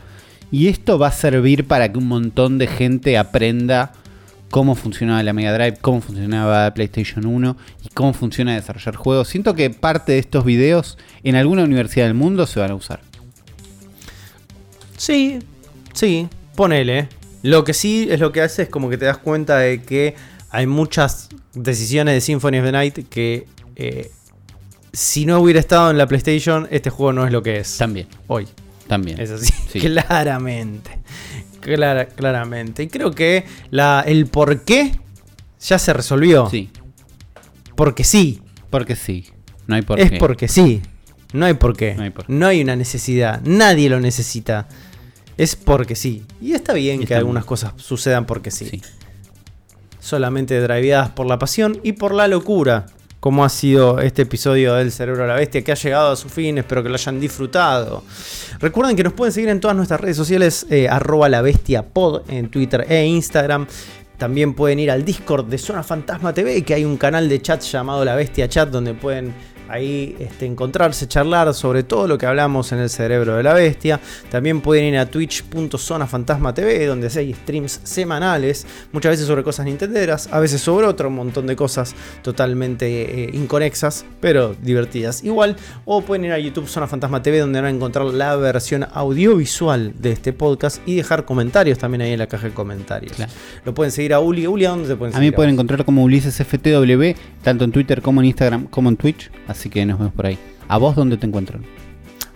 Y 0.52 0.68
esto 0.68 0.96
va 1.00 1.08
a 1.08 1.12
servir 1.12 1.66
para 1.66 1.90
que 1.90 1.98
un 1.98 2.06
montón 2.06 2.58
de 2.58 2.68
gente 2.68 3.18
aprenda 3.18 3.92
cómo 4.50 4.76
funcionaba 4.76 5.20
la 5.24 5.32
Mega 5.32 5.52
Drive, 5.52 5.78
cómo 5.80 6.00
funcionaba 6.00 6.62
la 6.64 6.74
PlayStation 6.74 7.26
1 7.26 7.56
y 7.84 7.88
cómo 7.88 8.12
funciona 8.12 8.54
desarrollar 8.54 8.94
juegos. 8.94 9.26
Siento 9.26 9.54
que 9.56 9.70
parte 9.70 10.12
de 10.12 10.18
estos 10.20 10.44
videos 10.44 10.96
en 11.24 11.34
alguna 11.34 11.64
universidad 11.64 12.04
del 12.06 12.14
mundo 12.14 12.46
se 12.46 12.60
van 12.60 12.70
a 12.70 12.74
usar. 12.76 13.00
Sí, 14.96 15.40
sí, 15.94 16.28
ponele. 16.54 17.08
Lo 17.42 17.64
que 17.64 17.74
sí 17.74 18.08
es 18.10 18.20
lo 18.20 18.32
que 18.32 18.40
hace 18.42 18.62
es 18.62 18.68
como 18.68 18.88
que 18.88 18.98
te 18.98 19.04
das 19.04 19.18
cuenta 19.18 19.58
de 19.58 19.82
que 19.82 20.14
hay 20.56 20.66
muchas 20.66 21.28
decisiones 21.54 22.14
de 22.14 22.20
Symphony 22.20 22.58
of 22.58 22.64
the 22.64 22.72
Night 22.72 22.98
que 23.08 23.46
eh, 23.76 24.10
si 24.92 25.26
no 25.26 25.40
hubiera 25.40 25.60
estado 25.60 25.90
en 25.90 25.98
la 25.98 26.06
PlayStation, 26.06 26.66
este 26.70 26.90
juego 26.90 27.12
no 27.12 27.26
es 27.26 27.32
lo 27.32 27.42
que 27.42 27.58
es 27.58 27.76
También, 27.78 28.08
hoy. 28.26 28.46
también. 28.86 29.20
Es 29.20 29.30
así, 29.30 29.52
Sí. 29.72 29.80
claramente. 29.80 30.90
Clara- 31.60 32.06
claramente. 32.06 32.84
Y 32.84 32.88
creo 32.88 33.10
que 33.10 33.44
la, 33.70 34.02
el 34.06 34.26
por 34.26 34.62
qué 34.62 34.92
ya 35.60 35.78
se 35.78 35.92
resolvió. 35.92 36.48
Sí, 36.48 36.70
Porque 37.74 38.04
sí. 38.04 38.40
porque 38.70 38.96
sí. 38.96 39.26
No 39.66 39.74
hay 39.74 39.82
por 39.82 39.98
es 39.98 40.10
qué. 40.12 40.18
porque 40.18 40.46
sí. 40.48 40.80
No 41.32 41.44
hay 41.46 41.54
por 41.54 41.76
qué. 41.76 41.94
No 41.96 42.04
hay 42.04 42.10
por 42.10 42.26
qué. 42.26 42.32
No 42.32 42.46
hay 42.46 42.62
una 42.62 42.76
necesidad. 42.76 43.40
Nadie 43.42 43.90
lo 43.90 43.98
necesita. 44.00 44.68
Es 45.36 45.56
porque 45.56 45.96
sí. 45.96 46.22
Y 46.40 46.52
está 46.54 46.72
bien 46.72 47.02
Y 47.02 47.06
que 47.06 47.14
algunas 47.16 47.42
bien. 47.42 47.48
cosas 47.48 47.72
sucedan 47.76 48.26
porque 48.26 48.50
sí. 48.52 48.66
Sí. 48.70 48.80
Solamente 50.06 50.60
driveadas 50.60 51.10
por 51.10 51.26
la 51.26 51.36
pasión 51.36 51.80
y 51.82 51.94
por 51.94 52.14
la 52.14 52.28
locura. 52.28 52.86
Como 53.18 53.44
ha 53.44 53.48
sido 53.48 53.98
este 53.98 54.22
episodio 54.22 54.74
del 54.74 54.92
Cerebro 54.92 55.22
de 55.22 55.28
la 55.28 55.34
Bestia 55.34 55.64
que 55.64 55.72
ha 55.72 55.74
llegado 55.74 56.12
a 56.12 56.14
su 56.14 56.28
fin. 56.28 56.58
Espero 56.58 56.80
que 56.84 56.88
lo 56.88 56.94
hayan 56.94 57.18
disfrutado. 57.18 58.04
Recuerden 58.60 58.94
que 58.94 59.02
nos 59.02 59.14
pueden 59.14 59.32
seguir 59.32 59.48
en 59.48 59.58
todas 59.58 59.76
nuestras 59.76 60.00
redes 60.00 60.16
sociales. 60.16 60.64
eh, 60.70 60.88
arroba 60.88 61.28
la 61.28 61.42
bestia 61.42 61.82
pod 61.82 62.22
en 62.28 62.52
Twitter 62.52 62.86
e 62.88 63.04
Instagram. 63.04 63.66
También 64.16 64.54
pueden 64.54 64.78
ir 64.78 64.92
al 64.92 65.04
Discord 65.04 65.46
de 65.46 65.58
Zona 65.58 65.82
Fantasma 65.82 66.32
TV, 66.32 66.62
que 66.62 66.74
hay 66.74 66.84
un 66.84 66.98
canal 66.98 67.28
de 67.28 67.42
chat 67.42 67.60
llamado 67.62 68.04
La 68.04 68.14
Bestia 68.14 68.48
Chat, 68.48 68.68
donde 68.68 68.94
pueden 68.94 69.34
ahí 69.68 70.16
este, 70.18 70.46
encontrarse, 70.46 71.06
charlar 71.08 71.52
sobre 71.54 71.82
todo 71.82 72.08
lo 72.08 72.18
que 72.18 72.26
hablamos 72.26 72.72
en 72.72 72.78
el 72.78 72.90
cerebro 72.90 73.36
de 73.36 73.42
la 73.42 73.54
bestia. 73.54 74.00
También 74.30 74.60
pueden 74.60 74.84
ir 74.84 74.98
a 74.98 75.06
twitch.zonafantasma 75.06 76.54
TV, 76.54 76.86
donde 76.86 77.10
hay 77.16 77.32
streams 77.34 77.80
semanales, 77.84 78.66
muchas 78.92 79.10
veces 79.10 79.26
sobre 79.26 79.42
cosas 79.42 79.66
nintenderas, 79.66 80.28
a 80.32 80.40
veces 80.40 80.60
sobre 80.60 80.86
otro 80.86 81.10
montón 81.10 81.46
de 81.46 81.56
cosas 81.56 81.94
totalmente 82.22 83.24
eh, 83.24 83.30
inconexas, 83.32 84.04
pero 84.20 84.54
divertidas 84.60 85.24
igual. 85.24 85.56
O 85.84 86.02
pueden 86.02 86.24
ir 86.24 86.32
a 86.32 86.38
YouTube 86.38 86.68
Zona 86.68 86.86
Fantasma 86.86 87.22
TV, 87.22 87.38
donde 87.38 87.60
van 87.60 87.66
a 87.66 87.70
encontrar 87.70 88.06
la 88.06 88.36
versión 88.36 88.86
audiovisual 88.92 89.92
de 89.98 90.12
este 90.12 90.32
podcast 90.32 90.80
y 90.86 90.96
dejar 90.96 91.24
comentarios 91.24 91.78
también 91.78 92.02
ahí 92.02 92.12
en 92.12 92.18
la 92.18 92.26
caja 92.26 92.48
de 92.48 92.54
comentarios. 92.54 93.12
Claro. 93.12 93.32
Lo 93.64 93.74
pueden 93.74 93.90
seguir 93.92 94.14
a 94.14 94.20
Uli. 94.20 94.46
Uli, 94.46 94.64
¿a 94.64 94.70
dónde 94.70 94.88
se 94.88 94.96
pueden 94.96 95.14
A 95.14 95.18
seguir? 95.18 95.32
mí 95.32 95.36
pueden 95.36 95.52
encontrar 95.52 95.84
como 95.84 96.02
Ulises 96.04 96.36
FTW, 96.36 97.18
tanto 97.42 97.64
en 97.64 97.72
Twitter 97.72 98.02
como 98.02 98.20
en 98.20 98.26
Instagram, 98.26 98.66
como 98.66 98.88
en 98.88 98.96
Twitch. 98.96 99.30
Así 99.46 99.65
que 99.68 99.84
nos 99.86 99.98
vemos 99.98 100.14
por 100.14 100.26
ahí. 100.26 100.38
¿A 100.68 100.78
vos 100.78 100.96
dónde 100.96 101.16
te 101.16 101.26
encuentran? 101.26 101.62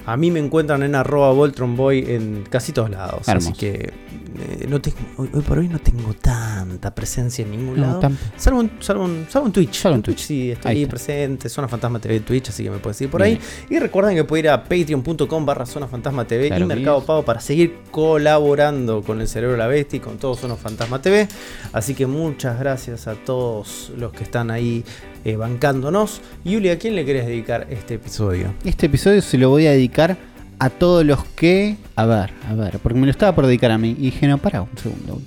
A 0.07 0.17
mí 0.17 0.31
me 0.31 0.41
encuentran 0.41 0.83
en 0.83 0.95
arroba 0.95 1.31
Voltronboy 1.33 2.05
en 2.09 2.45
casi 2.49 2.73
todos 2.73 2.91
lados. 2.91 3.29
Hermoso. 3.29 3.51
Así 3.51 3.59
que 3.59 3.93
eh, 4.41 4.67
no 4.69 4.81
tengo, 4.81 4.97
hoy, 5.19 5.29
hoy 5.33 5.43
por 5.43 5.59
hoy 5.59 5.69
no 5.69 5.79
tengo 5.79 6.15
tanta 6.15 6.95
presencia 6.95 7.45
en 7.45 7.51
ningún 7.51 7.77
No, 7.79 8.01
lado. 8.01 8.11
Salvo 8.37 8.63
en, 8.63 8.71
salvo, 8.81 9.05
en, 9.05 9.27
salvo 9.29 9.47
en 9.49 9.53
Twitch. 9.53 9.75
Salvo 9.75 9.97
en 9.97 10.03
Twitch. 10.03 10.19
sí, 10.21 10.51
estoy 10.53 10.71
Ahí 10.73 10.87
presente. 10.87 11.49
Zona 11.49 11.69
Fantasma 11.69 11.99
TV 12.01 12.17
en 12.17 12.23
Twitch, 12.25 12.49
así 12.49 12.65
que 12.65 12.71
me 12.71 12.79
pueden 12.79 12.95
seguir 12.95 13.11
por 13.11 13.23
Bien. 13.23 13.39
ahí. 13.39 13.67
Y 13.77 13.79
recuerden 13.79 14.17
que 14.17 14.25
pueden 14.25 14.47
ir 14.47 14.51
a 14.51 14.63
patreon.com 14.65 15.45
barra 15.47 15.67
Zona 15.67 15.87
Fantasma 15.87 16.27
TV 16.27 16.49
Claro 16.49 16.65
y 16.65 16.69
Mercado 16.69 16.99
es. 17.01 17.05
Pago 17.05 17.25
para 17.25 17.41
seguir 17.41 17.81
colaborando 17.91 19.03
con 19.03 19.21
el 19.21 19.29
Cerebro 19.29 19.53
de 19.53 19.59
la 19.59 19.67
Bestia 19.67 19.99
y 19.99 20.01
con 20.01 20.17
todo 20.19 20.35
Zona 20.35 20.57
Fantasma 20.57 21.03
TV. 21.03 21.29
Así 21.73 21.95
que 21.95 22.07
muchas 22.07 22.59
gracias 22.59 23.07
a 23.07 23.15
todos 23.15 23.93
los 23.97 24.13
que 24.13 24.25
están 24.25 24.51
ahí 24.51 24.83
eh, 25.25 25.37
bancándonos. 25.37 26.21
Yuli, 26.45 26.69
¿a 26.71 26.79
quién 26.79 26.95
le 26.97 27.05
querés 27.05 27.27
dedicar 27.27 27.67
este 27.71 27.95
episodio? 27.95 28.53
Este 28.65 28.87
episodio 28.87 29.21
se 29.23 29.39
lo 29.39 29.51
voy 29.51 29.67
a 29.67 29.73
dedicar 29.73 30.17
a 30.59 30.71
todos 30.71 31.05
los 31.05 31.25
que. 31.25 31.77
A 31.97 32.07
ver, 32.07 32.31
a 32.49 32.55
ver, 32.55 32.79
porque 32.81 32.99
me 32.99 33.07
lo 33.07 33.11
estaba 33.11 33.35
por 33.35 33.47
dedicar 33.47 33.71
a 33.71 33.79
mí. 33.79 33.91
Y 33.99 34.07
dije, 34.07 34.27
no, 34.27 34.39
para, 34.39 34.63
un 34.63 34.77
segundo, 34.77 35.21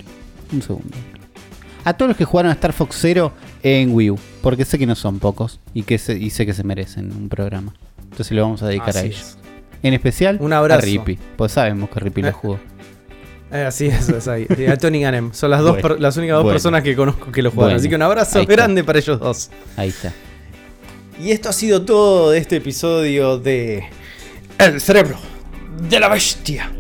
Un 0.52 0.62
segundo. 0.62 0.98
A 1.86 1.94
todos 1.94 2.08
los 2.10 2.18
que 2.18 2.24
jugaron 2.26 2.50
a 2.50 2.54
Star 2.54 2.72
Fox 2.72 2.96
Zero 3.00 3.34
en 3.62 3.94
Wii 3.94 4.12
U. 4.12 4.20
Porque 4.42 4.64
sé 4.64 4.78
que 4.80 4.86
no 4.86 4.96
son 4.96 5.20
pocos 5.20 5.60
y, 5.74 5.84
que 5.84 5.98
se- 5.98 6.18
y 6.18 6.30
sé 6.30 6.46
que 6.46 6.54
se 6.54 6.64
merecen 6.64 7.12
un 7.12 7.28
programa. 7.30 7.74
Entonces 8.04 8.32
lo 8.32 8.44
vamos 8.44 8.62
a 8.64 8.68
dedicar 8.68 8.96
a 8.96 9.02
ellos. 9.02 9.20
es. 9.20 9.38
En 9.82 9.94
especial 9.94 10.38
Un 10.40 10.54
abrazo. 10.54 10.80
a 10.80 10.86
Rippy. 10.86 11.20
Pues 11.36 11.52
sabemos 11.52 11.90
que 11.90 12.00
Rippy 12.00 12.22
lo 12.22 12.32
jugó. 12.32 12.60
Eh, 13.54 13.66
así 13.66 13.86
es, 13.86 14.10
es 14.10 14.28
ahí. 14.28 14.48
Y 14.58 14.66
a 14.66 14.76
Tony 14.78 15.02
Ganem. 15.02 15.32
Son 15.34 15.50
las, 15.52 15.62
dos 15.62 15.74
Bueno, 15.74 15.88
per- 15.90 16.00
las 16.02 16.18
únicas 16.18 16.36
dos 16.36 16.44
bueno. 16.44 16.56
personas 16.56 16.82
que 16.84 16.96
conozco 16.96 17.32
que 17.32 17.42
lo 17.44 17.52
juegan. 17.52 17.66
Bueno, 17.68 17.80
Así 17.80 17.88
que 17.88 17.96
un 17.96 18.02
abrazo 18.02 18.46
grande 18.46 18.84
para 18.84 18.98
ellos 19.00 19.20
dos. 19.20 19.50
Ahí 19.78 19.90
está. 19.90 20.12
Y 21.22 21.32
esto 21.32 21.50
ha 21.50 21.54
sido 21.54 21.84
todo 21.86 22.32
de 22.32 22.40
este 22.40 22.56
episodio 22.56 23.38
de 23.38 23.84
El 24.58 24.82
cerebro 24.82 25.18
de 25.88 26.00
la 26.00 26.08
bestia. 26.10 26.72